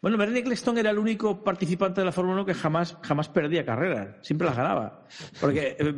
Bueno, 0.02 0.18
Bernie 0.18 0.40
Eccleston 0.40 0.76
era 0.78 0.90
el 0.90 0.98
único 0.98 1.44
participante 1.44 2.00
de 2.00 2.04
la 2.04 2.10
Fórmula 2.10 2.42
1 2.42 2.46
que 2.46 2.54
jamás, 2.54 2.98
jamás 3.02 3.28
perdía 3.28 3.64
carreras, 3.64 4.16
siempre 4.20 4.48
las 4.48 4.56
ganaba. 4.56 5.06
Porque 5.40 5.76
eh, 5.78 5.94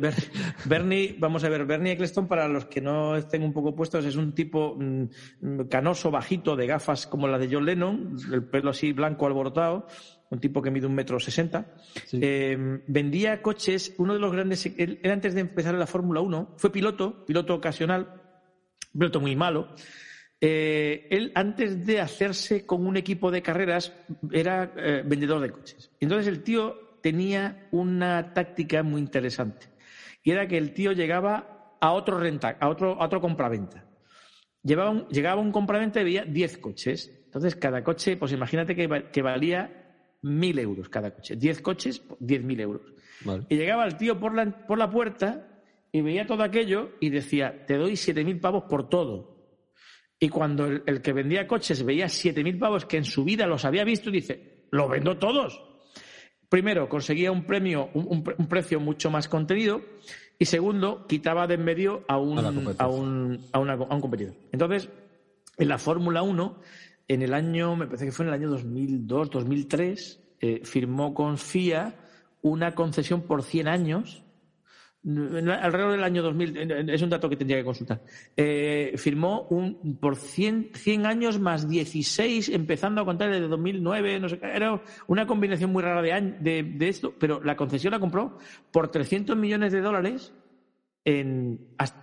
Bernie, 0.65 1.15
vamos 1.17 1.43
a 1.43 1.49
ver, 1.49 1.65
Bernie 1.65 1.93
Eccleston, 1.93 2.27
para 2.27 2.47
los 2.47 2.65
que 2.65 2.81
no 2.81 3.15
estén 3.15 3.41
un 3.41 3.51
poco 3.51 3.75
puestos, 3.75 4.05
es 4.05 4.15
un 4.15 4.33
tipo 4.33 4.77
mm, 4.77 5.61
canoso, 5.71 6.11
bajito, 6.11 6.55
de 6.55 6.67
gafas 6.67 7.07
como 7.07 7.27
la 7.27 7.39
de 7.39 7.49
John 7.51 7.65
Lennon, 7.65 8.15
el 8.31 8.43
pelo 8.43 8.69
así 8.69 8.93
blanco 8.93 9.25
alborotado, 9.25 9.87
un 10.29 10.39
tipo 10.39 10.61
que 10.61 10.69
mide 10.69 10.85
un 10.85 10.93
metro 10.93 11.19
sesenta. 11.19 11.73
Eh, 12.11 12.83
vendía 12.85 13.41
coches, 13.41 13.95
uno 13.97 14.13
de 14.13 14.19
los 14.19 14.31
grandes, 14.31 14.67
él, 14.77 14.99
antes 15.03 15.33
de 15.33 15.41
empezar 15.41 15.73
en 15.73 15.79
la 15.79 15.87
Fórmula 15.87 16.21
1, 16.21 16.53
fue 16.57 16.71
piloto, 16.71 17.25
piloto 17.25 17.55
ocasional, 17.55 18.21
piloto 18.93 19.19
muy 19.19 19.35
malo. 19.35 19.69
Eh, 20.41 21.07
él, 21.09 21.31
antes 21.35 21.85
de 21.85 22.01
hacerse 22.01 22.65
con 22.65 22.85
un 22.85 22.97
equipo 22.97 23.31
de 23.31 23.41
carreras, 23.41 23.93
era 24.31 24.73
eh, 24.75 25.03
vendedor 25.05 25.41
de 25.41 25.51
coches. 25.51 25.91
Entonces 25.99 26.27
el 26.27 26.43
tío 26.43 26.99
tenía 27.01 27.67
una 27.71 28.33
táctica 28.33 28.83
muy 28.83 29.01
interesante. 29.01 29.67
Y 30.23 30.31
era 30.31 30.47
que 30.47 30.57
el 30.57 30.73
tío 30.73 30.91
llegaba 30.91 31.77
a 31.79 31.91
otro 31.91 32.19
renta, 32.19 32.57
a 32.59 32.69
otro, 32.69 32.99
a 32.99 33.05
otro 33.05 33.21
compraventa. 33.21 33.85
Llevaba 34.63 34.89
un, 34.89 35.07
llegaba 35.09 35.39
un 35.39 35.51
compraventa 35.51 36.01
y 36.01 36.03
veía 36.03 36.25
10 36.25 36.57
coches. 36.57 37.11
Entonces, 37.25 37.55
cada 37.55 37.83
coche, 37.83 38.17
pues 38.17 38.31
imagínate 38.31 38.75
que, 38.75 39.21
valía 39.21 40.17
mil 40.23 40.57
euros 40.57 40.89
cada 40.89 41.13
coche. 41.13 41.35
10 41.35 41.61
coches, 41.61 42.01
diez 42.19 42.43
mil 42.43 42.59
euros. 42.59 42.93
Y 43.49 43.55
llegaba 43.55 43.85
el 43.85 43.97
tío 43.97 44.19
por 44.19 44.33
la, 44.33 44.65
por 44.65 44.79
la 44.79 44.89
puerta 44.89 45.61
y 45.91 46.01
veía 46.01 46.25
todo 46.25 46.43
aquello 46.43 46.91
y 46.99 47.09
decía, 47.09 47.65
te 47.65 47.77
doy 47.77 47.95
siete 47.95 48.23
mil 48.23 48.39
pavos 48.39 48.63
por 48.63 48.89
todo. 48.89 49.34
Y 50.25 50.29
cuando 50.29 50.65
el, 50.65 51.03
que 51.03 51.13
vendía 51.13 51.45
coches 51.45 51.85
veía 51.85 52.07
7.000 52.07 52.57
pavos 52.57 52.85
que 52.87 52.97
en 52.97 53.05
su 53.05 53.23
vida 53.23 53.45
los 53.45 53.63
había 53.63 53.83
visto, 53.83 54.09
dice, 54.09 54.65
lo 54.71 54.89
vendo 54.89 55.19
todos. 55.19 55.61
Primero, 56.49 56.89
conseguía 56.89 57.31
un 57.31 57.43
premio, 57.45 57.91
un, 57.93 58.23
precio 58.23 58.79
mucho 58.79 59.11
más 59.11 59.27
contenido. 59.27 59.83
Y 60.39 60.45
segundo, 60.45 61.05
quitaba 61.05 61.45
de 61.45 61.53
en 61.53 61.63
medio 61.63 62.05
a 62.07 62.17
un, 62.17 62.39
a, 62.39 62.87
un, 62.87 63.39
a, 63.51 63.59
un 63.59 64.01
competidor. 64.01 64.33
Entonces, 64.51 64.89
en 65.59 65.67
la 65.67 65.77
Fórmula 65.77 66.23
1, 66.23 66.59
en 67.07 67.21
el 67.21 67.31
año, 67.31 67.75
me 67.75 67.85
parece 67.85 68.05
que 68.05 68.11
fue 68.11 68.25
en 68.25 68.29
el 68.29 68.33
año 68.33 68.49
2002, 68.49 69.29
2003, 69.29 70.23
eh, 70.39 70.61
firmó 70.63 71.13
con 71.13 71.37
FIA 71.37 71.99
una 72.41 72.73
concesión 72.73 73.21
por 73.21 73.43
100 73.43 73.67
años 73.67 74.23
alrededor 75.05 75.91
del 75.91 76.03
año 76.03 76.23
2000, 76.23 76.89
es 76.89 77.01
un 77.01 77.09
dato 77.09 77.29
que 77.29 77.35
tendría 77.35 77.57
que 77.57 77.63
consultar, 77.63 78.01
eh, 78.35 78.93
firmó 78.97 79.47
un, 79.49 79.97
por 79.99 80.15
100, 80.15 80.71
100, 80.73 81.05
años 81.05 81.39
más 81.39 81.69
16, 81.69 82.49
empezando 82.49 83.01
a 83.01 83.05
contar 83.05 83.31
desde 83.31 83.47
2009, 83.47 84.19
no 84.19 84.29
sé, 84.29 84.39
era 84.41 84.81
una 85.07 85.27
combinación 85.27 85.71
muy 85.71 85.83
rara 85.83 86.01
de, 86.01 86.63
de, 86.63 86.87
esto, 86.87 87.13
pero 87.19 87.41
la 87.43 87.55
concesión 87.55 87.91
la 87.91 87.99
compró 87.99 88.37
por 88.71 88.89
300 88.89 89.37
millones 89.37 89.71
de 89.71 89.81
dólares 89.81 90.33
en, 91.03 91.59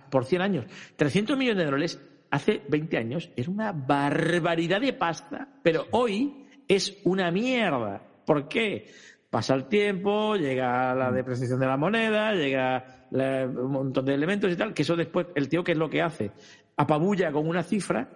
por 0.09 0.25
100 0.25 0.41
años. 0.41 0.65
300 0.95 1.37
millones 1.37 1.59
de 1.59 1.65
dólares 1.65 2.01
hace 2.31 2.61
20 2.69 2.97
años 2.97 3.29
era 3.35 3.51
una 3.51 3.71
barbaridad 3.73 4.81
de 4.81 4.93
pasta, 4.93 5.47
pero 5.61 5.87
hoy 5.91 6.47
es 6.67 6.97
una 7.03 7.31
mierda. 7.31 8.01
¿Por 8.25 8.47
qué? 8.47 8.87
Pasa 9.33 9.55
el 9.55 9.65
tiempo, 9.65 10.35
llega 10.35 10.93
la 10.93 11.09
mm. 11.09 11.15
depreciación 11.15 11.59
de 11.59 11.65
la 11.65 11.75
moneda, 11.75 12.35
llega 12.35 13.07
un 13.09 13.71
montón 13.71 14.05
de 14.05 14.13
elementos 14.13 14.51
y 14.51 14.55
tal, 14.55 14.75
que 14.75 14.83
eso 14.83 14.95
después, 14.95 15.25
el 15.33 15.49
tío, 15.49 15.63
¿qué 15.63 15.71
es 15.71 15.77
lo 15.79 15.89
que 15.89 16.03
hace? 16.03 16.29
Apabulla 16.77 17.31
con 17.31 17.47
una 17.47 17.63
cifra, 17.63 18.07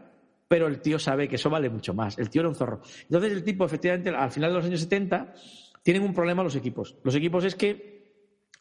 pero 0.48 0.68
el 0.68 0.80
tío 0.80 1.00
sabe 1.00 1.28
que 1.28 1.38
eso 1.38 1.50
vale 1.50 1.72
mucho 1.72 1.96
más. 1.96 2.20
El 2.20 2.30
tío 2.30 2.42
era 2.42 2.50
un 2.50 2.54
zorro. 2.54 2.82
Entonces 3.02 3.32
el 3.32 3.44
tipo, 3.44 3.66
efectivamente, 3.66 4.12
al 4.12 4.30
final 4.30 4.52
de 4.52 4.58
los 4.58 4.66
años 4.66 4.80
70, 4.82 5.34
tienen 5.82 6.04
un 6.04 6.14
problema 6.14 6.44
los 6.44 6.56
equipos. 6.56 6.96
Los 7.04 7.16
equipos 7.16 7.46
es 7.46 7.56
que 7.56 8.14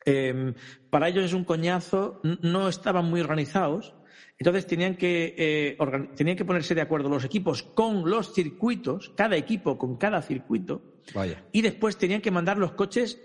em, 0.06 0.54
para 0.88 1.08
ellos 1.08 1.26
es 1.26 1.34
un 1.34 1.44
coñazo, 1.44 2.22
no 2.40 2.70
estaban 2.70 3.04
muy 3.04 3.20
organizados, 3.20 3.92
entonces 4.38 4.66
tenían 4.66 4.96
que, 4.96 5.34
eh, 5.36 5.78
tenían 6.14 6.36
que 6.36 6.44
ponerse 6.44 6.74
de 6.74 6.82
acuerdo 6.82 7.08
los 7.08 7.24
equipos 7.24 7.62
con 7.62 8.08
los 8.08 8.34
circuitos, 8.34 9.10
cada 9.16 9.36
equipo 9.36 9.78
con 9.78 9.96
cada 9.96 10.22
circuito, 10.22 10.82
y 11.52 11.62
después 11.62 11.96
tenían 11.96 12.20
que 12.20 12.30
mandar 12.30 12.58
los 12.58 12.72
coches 12.72 13.20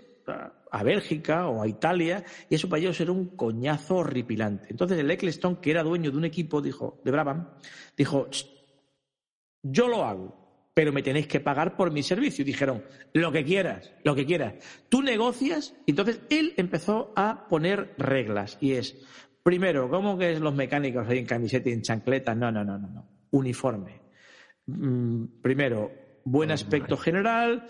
a 0.70 0.82
Bélgica 0.82 1.48
o 1.48 1.62
a 1.62 1.68
Italia, 1.68 2.24
y 2.48 2.54
eso 2.54 2.68
para 2.68 2.80
ellos 2.80 3.00
era 3.00 3.12
un 3.12 3.36
coñazo 3.36 3.96
horripilante. 3.96 4.68
Entonces 4.70 4.98
el 4.98 5.10
Eccleston, 5.10 5.56
que 5.56 5.70
era 5.70 5.82
dueño 5.82 6.10
de 6.10 6.16
un 6.16 6.24
equipo, 6.24 6.62
dijo, 6.62 7.00
de 7.04 7.10
Brabham, 7.10 7.48
dijo, 7.96 8.28
yo 9.62 9.88
lo 9.88 10.04
hago, 10.04 10.42
pero 10.74 10.92
me 10.92 11.02
tenéis 11.02 11.26
que 11.26 11.40
pagar 11.40 11.76
por 11.76 11.90
mi 11.90 12.02
servicio. 12.02 12.42
Y 12.42 12.46
dijeron, 12.46 12.84
lo 13.12 13.30
que 13.30 13.44
quieras, 13.44 13.92
lo 14.04 14.14
que 14.14 14.24
quieras. 14.24 14.54
Tú 14.88 15.02
negocias, 15.02 15.74
y 15.86 15.90
entonces 15.90 16.20
él 16.30 16.54
empezó 16.56 17.12
a 17.16 17.46
poner 17.48 17.94
reglas, 17.98 18.56
y 18.60 18.72
es, 18.72 18.96
primero, 19.42 19.88
¿cómo 19.88 20.18
que 20.18 20.32
es 20.32 20.40
los 20.40 20.54
mecánicos 20.54 21.06
ahí 21.08 21.18
en 21.18 21.26
camiseta 21.26 21.68
y 21.68 21.72
en 21.72 21.82
chancleta? 21.82 22.34
No, 22.34 22.50
no, 22.50 22.64
no, 22.64 22.78
no, 22.78 22.88
no. 22.88 23.08
Uniforme. 23.30 24.00
Mm, 24.66 25.24
primero, 25.40 25.90
buen 26.24 26.50
aspecto 26.50 26.96
general, 26.96 27.66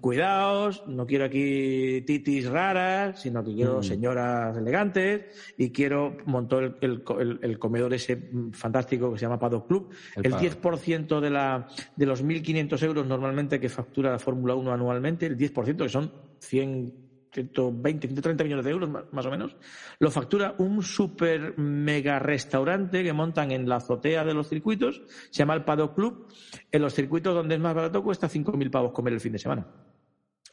cuidados, 0.00 0.84
no 0.86 1.06
quiero 1.06 1.24
aquí 1.24 2.02
titis 2.02 2.48
raras, 2.48 3.22
sino 3.22 3.42
que 3.42 3.54
quiero 3.54 3.82
señoras 3.82 4.56
elegantes 4.56 5.54
y 5.56 5.70
quiero, 5.70 6.16
montó 6.26 6.58
el, 6.58 6.76
el, 6.80 7.58
comedor 7.58 7.94
ese 7.94 8.30
fantástico 8.52 9.12
que 9.12 9.18
se 9.18 9.24
llama 9.24 9.38
Paddock 9.38 9.66
Club. 9.66 9.90
El, 10.16 10.34
10% 10.34 11.20
de, 11.20 11.30
la, 11.30 11.66
de 11.96 12.06
los 12.06 12.24
1.500 12.24 12.82
euros 12.82 13.06
normalmente 13.06 13.58
que 13.58 13.68
factura 13.68 14.10
la 14.10 14.18
Fórmula 14.18 14.54
1 14.54 14.72
anualmente, 14.72 15.26
el 15.26 15.38
10% 15.38 15.76
que 15.76 15.88
son 15.88 16.12
100 16.40 17.03
120, 17.34 18.06
130 18.08 18.44
millones 18.44 18.64
de 18.64 18.70
euros 18.70 18.90
más 19.10 19.26
o 19.26 19.30
menos, 19.30 19.56
lo 19.98 20.10
factura 20.10 20.54
un 20.58 20.82
super 20.82 21.58
mega 21.58 22.18
restaurante 22.18 23.02
que 23.02 23.12
montan 23.12 23.50
en 23.50 23.68
la 23.68 23.76
azotea 23.76 24.24
de 24.24 24.34
los 24.34 24.48
circuitos, 24.48 25.02
se 25.30 25.38
llama 25.38 25.54
el 25.54 25.64
Paddock 25.64 25.94
Club, 25.94 26.28
en 26.70 26.82
los 26.82 26.94
circuitos 26.94 27.34
donde 27.34 27.56
es 27.56 27.60
más 27.60 27.74
barato 27.74 28.02
cuesta 28.02 28.28
5.000 28.28 28.70
pavos 28.70 28.92
comer 28.92 29.12
el 29.12 29.20
fin 29.20 29.32
de 29.32 29.38
semana. 29.38 29.66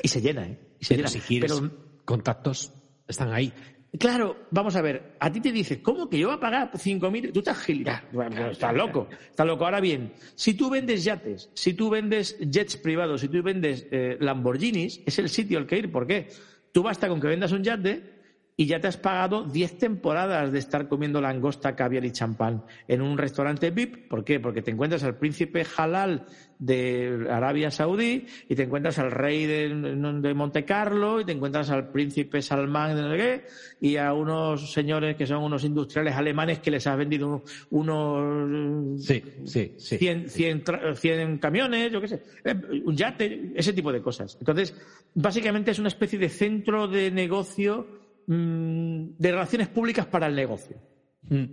Y 0.01 0.07
se 0.07 0.21
llena, 0.21 0.47
¿eh? 0.47 0.59
Y 0.79 0.85
se 0.85 0.95
llena. 0.95 1.07
Si 1.07 1.19
quieres, 1.19 1.61
contactos 2.05 2.73
están 3.07 3.31
ahí. 3.31 3.53
Claro, 3.99 4.47
vamos 4.51 4.77
a 4.77 4.81
ver, 4.81 5.17
a 5.19 5.29
ti 5.29 5.41
te 5.41 5.51
dice, 5.51 5.81
¿cómo 5.81 6.09
que 6.09 6.17
yo 6.17 6.27
voy 6.27 6.37
a 6.37 6.39
pagar 6.39 6.71
5.000? 6.71 7.33
Tú 7.33 7.39
estás 7.39 7.57
gilipollas. 7.59 8.03
estás 8.51 8.73
loco, 8.73 9.09
estás 9.29 9.45
loco. 9.45 9.65
Ahora 9.65 9.81
bien, 9.81 10.13
si 10.35 10.53
tú 10.53 10.69
vendes 10.69 11.03
yates, 11.03 11.49
si 11.53 11.73
tú 11.73 11.89
vendes 11.89 12.37
jets 12.39 12.77
privados, 12.77 13.19
si 13.19 13.27
tú 13.27 13.43
vendes 13.43 13.85
eh, 13.91 14.17
Lamborghinis, 14.21 15.01
es 15.05 15.19
el 15.19 15.27
sitio 15.27 15.57
al 15.57 15.67
que 15.67 15.77
ir. 15.77 15.91
¿Por 15.91 16.07
qué? 16.07 16.29
Tú 16.71 16.83
basta 16.83 17.07
con 17.07 17.19
que 17.19 17.27
vendas 17.27 17.51
un 17.51 17.63
yate 17.63 18.20
y 18.61 18.67
ya 18.67 18.79
te 18.79 18.87
has 18.87 18.97
pagado 18.97 19.43
10 19.43 19.79
temporadas 19.79 20.51
de 20.51 20.59
estar 20.59 20.87
comiendo 20.87 21.19
langosta, 21.19 21.75
caviar 21.75 22.05
y 22.05 22.11
champán 22.11 22.63
en 22.87 23.01
un 23.01 23.17
restaurante 23.17 23.71
VIP. 23.71 24.07
¿Por 24.07 24.23
qué? 24.23 24.39
Porque 24.39 24.61
te 24.61 24.69
encuentras 24.69 25.03
al 25.03 25.17
príncipe 25.17 25.65
halal 25.77 26.27
de 26.59 27.25
Arabia 27.31 27.71
Saudí 27.71 28.27
y 28.47 28.53
te 28.53 28.61
encuentras 28.61 28.99
al 28.99 29.09
rey 29.09 29.47
de, 29.47 29.69
de 29.73 30.33
Monte 30.35 30.63
Carlo 30.63 31.19
y 31.19 31.25
te 31.25 31.31
encuentras 31.31 31.71
al 31.71 31.89
príncipe 31.89 32.39
Salmán 32.43 32.95
de 32.95 33.01
no 33.01 33.41
y 33.79 33.97
a 33.97 34.13
unos 34.13 34.71
señores 34.71 35.15
que 35.15 35.25
son 35.25 35.41
unos 35.41 35.63
industriales 35.63 36.13
alemanes 36.13 36.59
que 36.59 36.69
les 36.69 36.85
has 36.85 36.95
vendido 36.95 37.43
unos 37.71 39.03
sí, 39.03 39.23
sí, 39.43 39.73
sí, 39.75 39.97
100, 39.97 40.29
100 40.29 41.37
camiones, 41.39 41.91
yo 41.91 41.99
qué 41.99 42.09
sé, 42.09 42.21
eh, 42.43 42.55
un 42.85 42.95
yate, 42.95 43.53
ese 43.55 43.73
tipo 43.73 43.91
de 43.91 44.03
cosas. 44.03 44.37
Entonces, 44.39 44.75
básicamente 45.15 45.71
es 45.71 45.79
una 45.79 45.87
especie 45.87 46.19
de 46.19 46.29
centro 46.29 46.87
de 46.87 47.09
negocio 47.09 48.00
Mm, 48.33 49.17
de 49.17 49.31
relaciones 49.31 49.67
públicas 49.67 50.05
para 50.05 50.27
el 50.27 50.35
negocio. 50.35 50.77
Mm. 51.23 51.43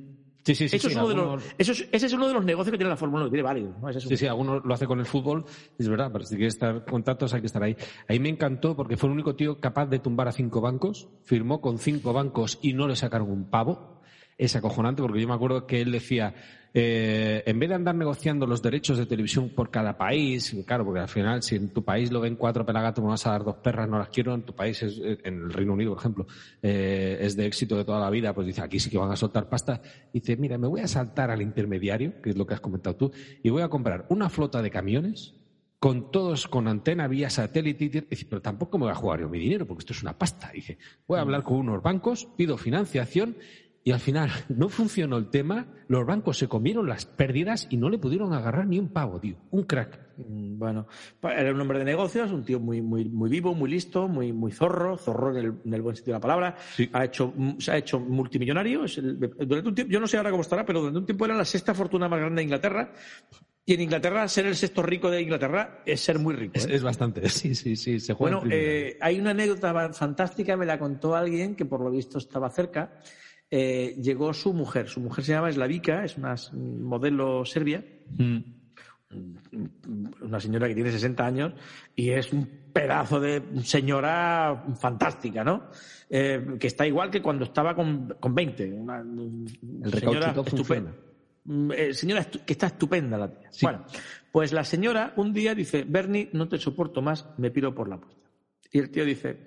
Sí, 0.45 0.55
sí, 0.55 0.69
sí. 0.69 0.77
ese 0.77 0.87
es 0.87 2.13
uno 2.13 2.29
de 2.29 2.33
los 2.33 2.45
negocios 2.45 2.71
que 2.71 2.79
tiene 2.79 2.89
la 2.89 2.97
Fórmula 2.97 3.25
1, 3.25 3.31
tiene 3.31 3.43
válido. 3.43 3.75
sí, 3.99 4.17
sí, 4.17 4.27
algunos 4.29 4.65
lo 4.65 4.73
hace 4.73 4.87
con 4.87 5.01
el 5.01 5.05
fútbol, 5.05 5.45
es 5.77 5.89
verdad, 5.89 6.11
pero 6.13 6.25
si 6.25 6.37
quieres 6.37 6.55
estar 6.55 6.85
contactos 6.85 7.35
hay 7.35 7.41
que 7.41 7.49
estar 7.49 7.63
ahí. 7.63 7.77
Ahí 8.07 8.21
me 8.21 8.29
encantó 8.29 8.77
porque 8.77 8.97
fue 8.97 9.09
el 9.09 9.15
único 9.15 9.35
tío 9.35 9.61
capaz 9.61 9.87
de 9.87 9.99
tumbar 9.99 10.29
a 10.29 10.33
cinco 10.33 10.61
bancos, 10.61 11.09
firmó 11.25 11.61
con 11.61 11.79
cinco 11.79 12.13
bancos 12.13 12.61
y 12.63 12.73
no 12.75 12.87
le 12.87 12.95
sacaron 12.95 13.31
un 13.31 13.51
pavo. 13.51 14.01
Es 14.39 14.55
acojonante 14.55 15.03
porque 15.03 15.21
yo 15.21 15.27
me 15.27 15.35
acuerdo 15.35 15.67
que 15.67 15.81
él 15.81 15.91
decía, 15.91 16.35
eh, 16.81 17.43
en 17.45 17.59
vez 17.59 17.71
de 17.71 17.75
andar 17.75 17.97
negociando 17.97 18.47
los 18.47 18.63
derechos 18.63 18.99
de 18.99 19.07
televisión 19.07 19.49
por 19.49 19.69
cada 19.69 19.99
país, 19.99 20.55
claro, 20.65 20.85
porque 20.85 21.01
al 21.01 21.09
final 21.09 21.43
si 21.43 21.57
en 21.57 21.71
tu 21.71 21.83
país 21.83 22.13
lo 22.13 22.21
ven 22.21 22.37
cuatro 22.37 22.65
pelagatos, 22.65 23.03
me 23.03 23.11
vas 23.11 23.27
a 23.27 23.33
dar 23.33 23.43
dos 23.43 23.57
perras, 23.57 23.89
no 23.89 23.99
las 23.99 24.11
quiero, 24.11 24.33
en 24.33 24.43
tu 24.43 24.55
país, 24.55 24.81
es, 24.85 24.97
eh, 24.99 25.19
en 25.25 25.43
el 25.43 25.53
Reino 25.53 25.73
Unido, 25.73 25.91
por 25.91 25.99
ejemplo, 25.99 26.27
eh, 26.63 27.19
es 27.21 27.35
de 27.35 27.47
éxito 27.47 27.77
de 27.77 27.85
toda 27.85 27.99
la 27.99 28.11
vida, 28.11 28.33
pues 28.33 28.47
dice, 28.47 28.63
aquí 28.63 28.79
sí 28.79 28.91
que 28.91 28.97
van 28.97 29.11
a 29.11 29.17
soltar 29.17 29.49
pasta. 29.49 29.83
Dice, 30.13 30.37
mira, 30.37 30.57
me 30.57 30.69
voy 30.69 30.81
a 30.81 30.87
saltar 30.87 31.33
al 31.33 31.43
intermediario, 31.43 32.23
que 32.23 32.31
es 32.31 32.37
lo 32.37 32.47
que 32.47 32.55
has 32.55 32.61
comentado 32.61 32.95
tú, 32.95 33.13
y 33.43 33.51
voy 33.51 33.63
a 33.63 33.69
comprar 33.69 34.07
una 34.09 34.29
flota 34.29 34.63
de 34.63 34.71
camiones 34.71 35.35
con 35.81 36.13
todos 36.13 36.47
con 36.47 36.69
antena 36.69 37.09
vía 37.09 37.29
satélite, 37.29 38.07
dice, 38.09 38.27
pero 38.31 38.41
tampoco 38.41 38.79
me 38.79 38.85
voy 38.85 38.93
a 38.93 38.97
jugar 38.97 39.19
yo 39.19 39.29
mi 39.29 39.41
dinero, 39.41 39.67
porque 39.67 39.81
esto 39.81 39.95
es 39.95 40.03
una 40.03 40.17
pasta. 40.17 40.53
Dice, 40.53 40.79
voy 41.09 41.19
a 41.19 41.23
hablar 41.23 41.43
con 41.43 41.57
unos 41.57 41.83
bancos, 41.83 42.29
pido 42.37 42.57
financiación 42.57 43.37
y 43.89 43.91
al 43.91 44.01
final 44.01 44.31
no 44.51 44.69
funcionó 44.69 45.17
el 45.17 45.31
tema, 45.31 45.67
los 45.89 46.05
bancos 46.05 46.37
se 46.37 46.47
comieron 46.47 46.87
las 46.87 47.07
pérdidas 47.07 47.67
y 47.71 47.79
no 47.79 47.89
le 47.89 47.97
pudieron 47.97 48.35
agarrar 48.35 48.67
ni 48.67 48.79
un 48.79 48.91
pavo, 48.91 49.19
tío. 49.19 49.37
Un 49.51 49.63
crack. 49.63 49.99
Mm, 50.19 50.59
bueno, 50.59 50.87
era 51.23 51.55
un 51.55 51.59
hombre 51.59 51.79
de 51.79 51.87
negocios, 51.87 52.31
un 52.31 52.45
tío 52.45 52.61
muy, 52.61 52.83
muy, 52.83 53.07
muy 53.07 53.31
vivo, 53.31 53.55
muy 53.55 53.71
listo, 53.71 54.07
muy, 54.07 54.31
muy 54.31 54.53
zorro, 54.53 54.99
zorro 54.99 55.35
en 55.35 55.73
el, 55.73 55.81
buen 55.81 55.97
sentido 55.97 56.13
de 56.13 56.19
la 56.19 56.21
palabra. 56.21 56.57
Ha 56.93 57.05
hecho, 57.07 57.33
se 57.59 57.73
ha 57.73 57.79
hecho 57.79 57.99
multimillonario. 57.99 58.85
durante 58.85 59.69
un 59.71 59.75
tiempo, 59.75 59.91
yo 59.91 60.01
no 60.01 60.07
sé 60.07 60.19
ahora 60.19 60.33
cómo 60.33 60.43
estará, 60.43 60.67
pero 60.67 60.81
durante 60.81 60.99
un 60.99 61.07
tiempo 61.07 61.25
era 61.25 61.35
la 61.35 61.47
sexta 61.47 61.73
fortuna 61.73 62.11
más 62.11 62.21
grande 62.21 62.41
de 62.41 62.43
Inglaterra. 62.43 62.93
Y 63.65 63.73
en 63.73 63.81
Inglaterra, 63.81 64.29
ser 64.29 64.45
el 64.45 64.57
sexto 64.57 64.83
rico 64.83 65.11
de 65.11 65.23
Inglaterra 65.23 65.81
es 65.87 66.03
ser 66.03 66.19
muy 66.19 66.35
rico. 66.35 66.53
Es, 66.57 66.67
¿eh? 66.67 66.79
bastante, 66.81 67.27
sí, 67.31 67.55
sí, 67.55 67.75
sí. 67.75 68.01
Se 68.01 68.13
bueno, 68.13 68.43
eh, 68.51 68.99
hay 69.01 69.19
una 69.19 69.31
anécdota 69.31 69.95
fantástica, 69.95 70.59
me 70.59 70.67
la 70.67 70.79
contó 70.79 71.15
alguien 71.15 71.57
que 71.57 71.65
por 71.65 71.81
lo 71.81 71.91
visto 71.91 72.19
estaba 72.19 72.51
cerca 72.51 73.01
eh, 73.51 73.97
llegó 74.01 74.35
su 74.35 74.53
mujer. 74.53 74.89
Su 74.89 75.01
mujer 75.01 75.25
se 75.25 75.33
llama 75.33 75.51
Slavica, 75.51 76.05
es 76.05 76.17
una 76.17 76.35
modelo 76.53 77.45
serbia. 77.45 77.85
Mm. 78.17 78.39
Una 80.21 80.39
señora 80.39 80.69
que 80.69 80.75
tiene 80.75 80.93
60 80.93 81.25
años 81.25 81.55
y 81.97 82.11
es 82.11 82.31
un 82.31 82.47
pedazo 82.75 83.19
de 83.19 83.43
señora 83.65 84.67
fantástica, 84.79 85.43
¿no? 85.43 85.71
Eh, 86.11 86.57
que 86.61 86.67
está 86.67 86.87
igual 86.87 87.11
que 87.11 87.23
cuando 87.23 87.45
estaba 87.45 87.75
con, 87.75 88.17
con 88.21 88.35
20. 88.35 88.71
Una, 88.75 89.01
El 89.01 89.93
señora 89.95 90.35
estupenda. 90.45 90.93
Mm, 91.45 91.73
eh, 91.73 91.95
señora 91.95 92.25
que 92.25 92.53
está 92.53 92.67
estupenda 92.67 93.17
la 93.17 93.31
tía. 93.31 93.49
Bueno, 93.63 93.87
pues 94.31 94.53
la 94.53 94.63
señora 94.63 95.15
un 95.17 95.33
día 95.33 95.55
dice, 95.55 95.87
Bernie, 95.89 96.29
no 96.35 96.47
te 96.47 96.59
soporto 96.59 97.01
más, 97.01 97.27
me 97.39 97.51
piro 97.51 97.75
por 97.75 97.89
la 97.89 97.99
puerta. 97.99 98.29
Y 98.71 98.79
el 98.79 98.91
tío 98.91 99.07
dice, 99.07 99.39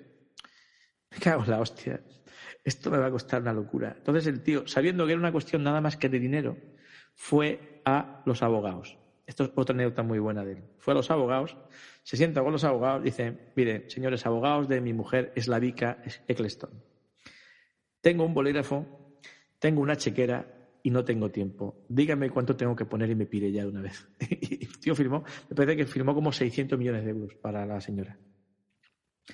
me 1.08 1.18
cago 1.18 1.44
en 1.44 1.50
la 1.50 1.60
hostia 1.60 2.02
esto 2.64 2.90
me 2.90 2.98
va 2.98 3.06
a 3.06 3.10
costar 3.10 3.42
una 3.42 3.52
locura. 3.52 3.94
Entonces 3.96 4.26
el 4.26 4.42
tío, 4.42 4.66
sabiendo 4.66 5.06
que 5.06 5.12
era 5.12 5.20
una 5.20 5.32
cuestión 5.32 5.62
nada 5.62 5.80
más 5.80 5.96
que 5.96 6.08
de 6.08 6.18
dinero, 6.18 6.56
fue 7.14 7.80
a 7.84 8.22
los 8.24 8.42
abogados. 8.42 8.98
Esto 9.26 9.44
es 9.44 9.50
otra 9.54 9.74
anécdota 9.74 10.02
muy 10.02 10.18
buena 10.18 10.44
de 10.44 10.52
él. 10.52 10.64
Fue 10.78 10.92
a 10.92 10.96
los 10.96 11.10
abogados, 11.10 11.56
se 12.02 12.16
sienta 12.16 12.42
con 12.42 12.52
los 12.52 12.64
abogados, 12.64 13.02
dice, 13.02 13.52
mire, 13.56 13.88
señores 13.88 14.26
abogados 14.26 14.68
de 14.68 14.80
mi 14.80 14.92
mujer 14.92 15.32
es 15.36 15.48
la 15.48 15.58
Vica 15.58 16.02
Eccleston. 16.26 16.70
Tengo 18.00 18.24
un 18.24 18.34
bolígrafo, 18.34 19.18
tengo 19.58 19.80
una 19.80 19.96
chequera 19.96 20.46
y 20.82 20.90
no 20.90 21.04
tengo 21.04 21.30
tiempo. 21.30 21.84
Dígame 21.88 22.30
cuánto 22.30 22.56
tengo 22.56 22.74
que 22.74 22.84
poner 22.84 23.10
y 23.10 23.14
me 23.14 23.26
pide 23.26 23.52
ya 23.52 23.62
de 23.62 23.68
una 23.68 23.82
vez. 23.82 24.08
y 24.20 24.64
el 24.64 24.78
tío 24.78 24.94
firmó, 24.94 25.24
me 25.48 25.56
parece 25.56 25.76
que 25.76 25.86
firmó 25.86 26.14
como 26.14 26.32
600 26.32 26.78
millones 26.78 27.04
de 27.04 27.10
euros 27.10 27.34
para 27.34 27.64
la 27.64 27.80
señora. 27.80 28.18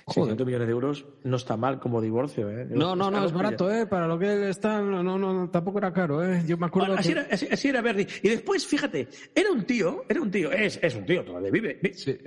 600 0.07 0.45
millones 0.45 0.67
de 0.67 0.71
euros 0.71 1.05
no 1.23 1.37
está 1.37 1.57
mal 1.57 1.79
como 1.79 2.01
divorcio, 2.01 2.49
¿eh? 2.49 2.67
No, 2.69 2.95
no, 2.95 3.11
no, 3.11 3.25
es 3.25 3.31
barato, 3.31 3.71
¿eh? 3.71 3.85
Para 3.85 4.07
lo 4.07 4.17
que 4.17 4.49
está, 4.49 4.81
no, 4.81 5.03
no, 5.03 5.49
tampoco 5.49 5.79
era 5.79 5.93
caro, 5.93 6.23
¿eh? 6.23 6.43
Yo 6.47 6.57
me 6.57 6.67
acuerdo. 6.67 6.95
así, 6.95 7.11
era, 7.11 7.27
así, 7.31 7.67
era 7.67 7.81
Bernie. 7.81 8.07
Y 8.23 8.29
después, 8.29 8.65
fíjate, 8.65 9.07
era 9.35 9.51
un 9.51 9.63
tío, 9.63 10.03
era 10.07 10.21
un 10.21 10.31
tío, 10.31 10.51
es, 10.51 10.79
es 10.81 10.95
un 10.95 11.05
tío, 11.05 11.23
todavía 11.23 11.51
vive. 11.51 11.79
Sí, 11.93 12.17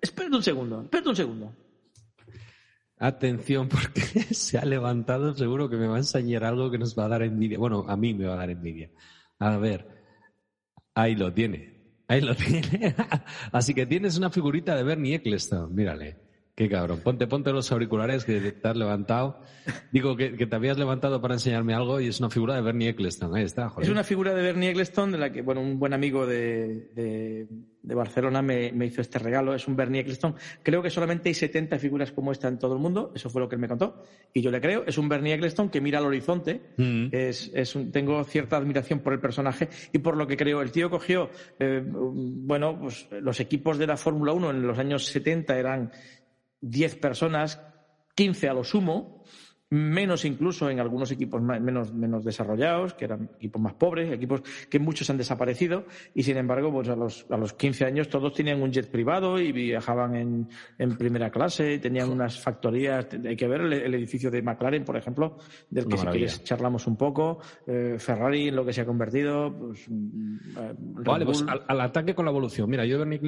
espérate 0.00 0.36
un 0.36 0.42
segundo, 0.42 0.82
espérate 0.82 1.08
un 1.08 1.16
segundo. 1.16 1.52
Atención, 3.02 3.66
porque 3.68 4.02
se 4.34 4.58
ha 4.58 4.64
levantado, 4.64 5.34
seguro 5.34 5.70
que 5.70 5.76
me 5.76 5.86
va 5.86 5.96
a 5.96 6.00
enseñar 6.00 6.44
algo 6.44 6.70
que 6.70 6.78
nos 6.78 6.98
va 6.98 7.06
a 7.06 7.08
dar 7.08 7.22
envidia. 7.22 7.58
Bueno, 7.58 7.86
a 7.88 7.96
mí 7.96 8.12
me 8.12 8.26
va 8.26 8.34
a 8.34 8.36
dar 8.36 8.50
envidia. 8.50 8.90
A 9.38 9.56
ver, 9.56 9.88
ahí 10.94 11.16
lo 11.16 11.32
tiene. 11.32 11.80
Ahí 12.08 12.20
lo 12.20 12.34
tiene. 12.36 12.94
Así 13.52 13.72
que 13.72 13.86
tienes 13.86 14.18
una 14.18 14.28
figurita 14.28 14.76
de 14.76 14.82
Bernie 14.82 15.14
Eccleston, 15.14 15.74
mírale. 15.74 16.29
Qué 16.54 16.68
cabrón. 16.68 17.00
Ponte, 17.02 17.26
ponte 17.26 17.52
los 17.52 17.72
auriculares 17.72 18.24
que 18.24 18.38
te 18.52 18.68
has 18.68 18.76
levantado. 18.76 19.40
Digo 19.92 20.16
que, 20.16 20.30
te 20.30 20.56
habías 20.56 20.78
levantado 20.78 21.20
para 21.20 21.34
enseñarme 21.34 21.74
algo 21.74 22.00
y 22.00 22.08
es 22.08 22.20
una 22.20 22.28
figura 22.28 22.54
de 22.54 22.60
Bernie 22.60 22.90
Eccleston. 22.90 23.34
Ahí 23.34 23.44
está, 23.44 23.72
Es 23.80 23.88
una 23.88 24.04
figura 24.04 24.34
de 24.34 24.42
Bernie 24.42 24.70
Eccleston 24.70 25.12
de 25.12 25.18
la 25.18 25.32
que, 25.32 25.42
bueno, 25.42 25.60
un 25.62 25.78
buen 25.78 25.94
amigo 25.94 26.26
de, 26.26 27.46
Barcelona 27.82 28.42
me, 28.42 28.72
hizo 28.84 29.00
este 29.00 29.18
regalo. 29.18 29.54
Es 29.54 29.68
un 29.68 29.76
Bernie 29.76 30.02
Eccleston. 30.02 30.34
Creo 30.62 30.82
que 30.82 30.90
solamente 30.90 31.30
hay 31.30 31.34
70 31.34 31.78
figuras 31.78 32.12
como 32.12 32.30
esta 32.30 32.48
en 32.48 32.58
todo 32.58 32.74
el 32.74 32.80
mundo. 32.80 33.12
Eso 33.14 33.30
fue 33.30 33.40
lo 33.40 33.48
que 33.48 33.54
él 33.54 33.60
me 33.60 33.68
contó. 33.68 34.02
Y 34.34 34.42
yo 34.42 34.50
le 34.50 34.60
creo. 34.60 34.84
Es 34.86 34.98
un 34.98 35.08
Bernie 35.08 35.34
Eccleston 35.34 35.70
que 35.70 35.80
mira 35.80 35.98
al 35.98 36.06
horizonte. 36.06 36.60
Mm. 36.76 37.06
Es, 37.12 37.50
es 37.54 37.78
tengo 37.90 38.22
cierta 38.24 38.56
admiración 38.58 38.98
por 38.98 39.14
el 39.14 39.20
personaje 39.20 39.68
y 39.92 39.98
por 39.98 40.16
lo 40.16 40.26
que 40.26 40.36
creo. 40.36 40.60
El 40.60 40.72
tío 40.72 40.90
cogió, 40.90 41.30
eh, 41.58 41.82
bueno, 41.86 42.78
pues 42.78 43.08
los 43.22 43.40
equipos 43.40 43.78
de 43.78 43.86
la 43.86 43.96
Fórmula 43.96 44.32
1 44.32 44.50
en 44.50 44.66
los 44.66 44.78
años 44.78 45.06
70 45.06 45.58
eran 45.58 45.90
10 46.60 46.96
personas, 46.96 47.60
15 48.14 48.48
a 48.48 48.54
lo 48.54 48.64
sumo, 48.64 49.24
menos 49.70 50.24
incluso 50.24 50.68
en 50.68 50.80
algunos 50.80 51.12
equipos 51.12 51.40
menos, 51.40 51.94
menos 51.94 52.24
desarrollados, 52.24 52.94
que 52.94 53.04
eran 53.04 53.30
equipos 53.36 53.62
más 53.62 53.74
pobres, 53.74 54.12
equipos 54.12 54.42
que 54.68 54.80
muchos 54.80 55.08
han 55.10 55.16
desaparecido, 55.16 55.84
y 56.12 56.24
sin 56.24 56.36
embargo, 56.36 56.72
pues 56.72 56.88
a 56.88 56.96
los, 56.96 57.24
a 57.30 57.36
los 57.36 57.52
15 57.52 57.84
años 57.84 58.08
todos 58.08 58.34
tenían 58.34 58.60
un 58.62 58.72
jet 58.72 58.90
privado 58.90 59.38
y 59.38 59.52
viajaban 59.52 60.16
en, 60.16 60.48
en 60.76 60.96
primera 60.96 61.30
clase, 61.30 61.78
tenían 61.78 62.10
unas 62.10 62.40
factorías, 62.40 63.06
hay 63.24 63.36
que 63.36 63.46
ver 63.46 63.60
el, 63.60 63.94
edificio 63.94 64.28
de 64.30 64.42
McLaren, 64.42 64.84
por 64.84 64.96
ejemplo, 64.96 65.38
del 65.70 65.86
que 65.86 65.96
si 65.96 66.06
quieres 66.06 66.42
charlamos 66.42 66.88
un 66.88 66.96
poco, 66.96 67.38
eh, 67.66 67.96
Ferrari 67.98 68.48
en 68.48 68.56
lo 68.56 68.64
que 68.64 68.72
se 68.72 68.80
ha 68.80 68.86
convertido. 68.86 69.56
Pues, 69.56 69.88
mm, 69.88 70.36
eh, 70.58 70.74
vale, 70.78 71.24
pues 71.24 71.44
al, 71.46 71.80
ataque 71.80 72.14
con 72.14 72.24
la 72.24 72.32
evolución. 72.32 72.68
Mira, 72.68 72.84
yo 72.84 72.98
de 72.98 73.04
Bernie 73.04 73.20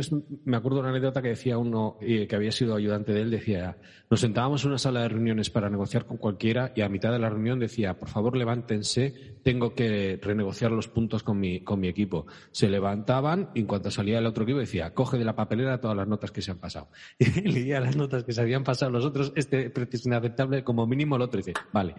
me 0.44 0.56
acuerdo 0.56 0.78
de 0.78 0.80
una 0.80 0.90
anécdota 0.90 1.22
que 1.22 1.28
decía 1.28 1.56
uno 1.56 1.98
que 2.00 2.34
había 2.34 2.50
sido 2.50 2.74
ayudante 2.74 3.12
de 3.12 3.22
él, 3.22 3.30
decía, 3.30 3.76
nos 4.10 4.20
sentábamos 4.20 4.64
en 4.64 4.70
una 4.70 4.78
sala 4.78 5.02
de 5.02 5.08
reuniones 5.08 5.50
para 5.50 5.70
negociar 5.70 6.04
con 6.04 6.16
cualquiera 6.32 6.72
y 6.74 6.80
a 6.80 6.88
mitad 6.88 7.12
de 7.12 7.18
la 7.18 7.28
reunión 7.28 7.58
decía, 7.58 7.98
por 7.98 8.08
favor 8.08 8.36
levántense, 8.36 9.36
tengo 9.42 9.74
que 9.74 10.18
renegociar 10.22 10.70
los 10.70 10.88
puntos 10.88 11.22
con 11.22 11.38
mi, 11.38 11.60
con 11.60 11.78
mi 11.78 11.88
equipo. 11.88 12.26
Se 12.52 12.68
levantaban 12.68 13.50
y 13.54 13.60
en 13.60 13.66
cuanto 13.66 13.90
salía 13.90 14.18
el 14.18 14.26
otro 14.26 14.44
equipo 14.44 14.58
decía, 14.58 14.94
coge 14.94 15.18
de 15.18 15.24
la 15.24 15.36
papelera 15.36 15.80
todas 15.80 15.96
las 15.96 16.08
notas 16.08 16.30
que 16.30 16.40
se 16.40 16.50
han 16.50 16.58
pasado. 16.58 16.88
Y 17.18 17.48
leía 17.48 17.80
las 17.80 17.96
notas 17.96 18.24
que 18.24 18.32
se 18.32 18.40
habían 18.40 18.64
pasado 18.64 18.90
los 18.90 19.04
otros, 19.04 19.32
este 19.36 19.68
precio 19.70 19.98
es 19.98 20.06
inaceptable, 20.06 20.64
como 20.64 20.86
mínimo 20.86 21.16
el 21.16 21.22
otro 21.22 21.38
dice, 21.38 21.54
vale, 21.72 21.94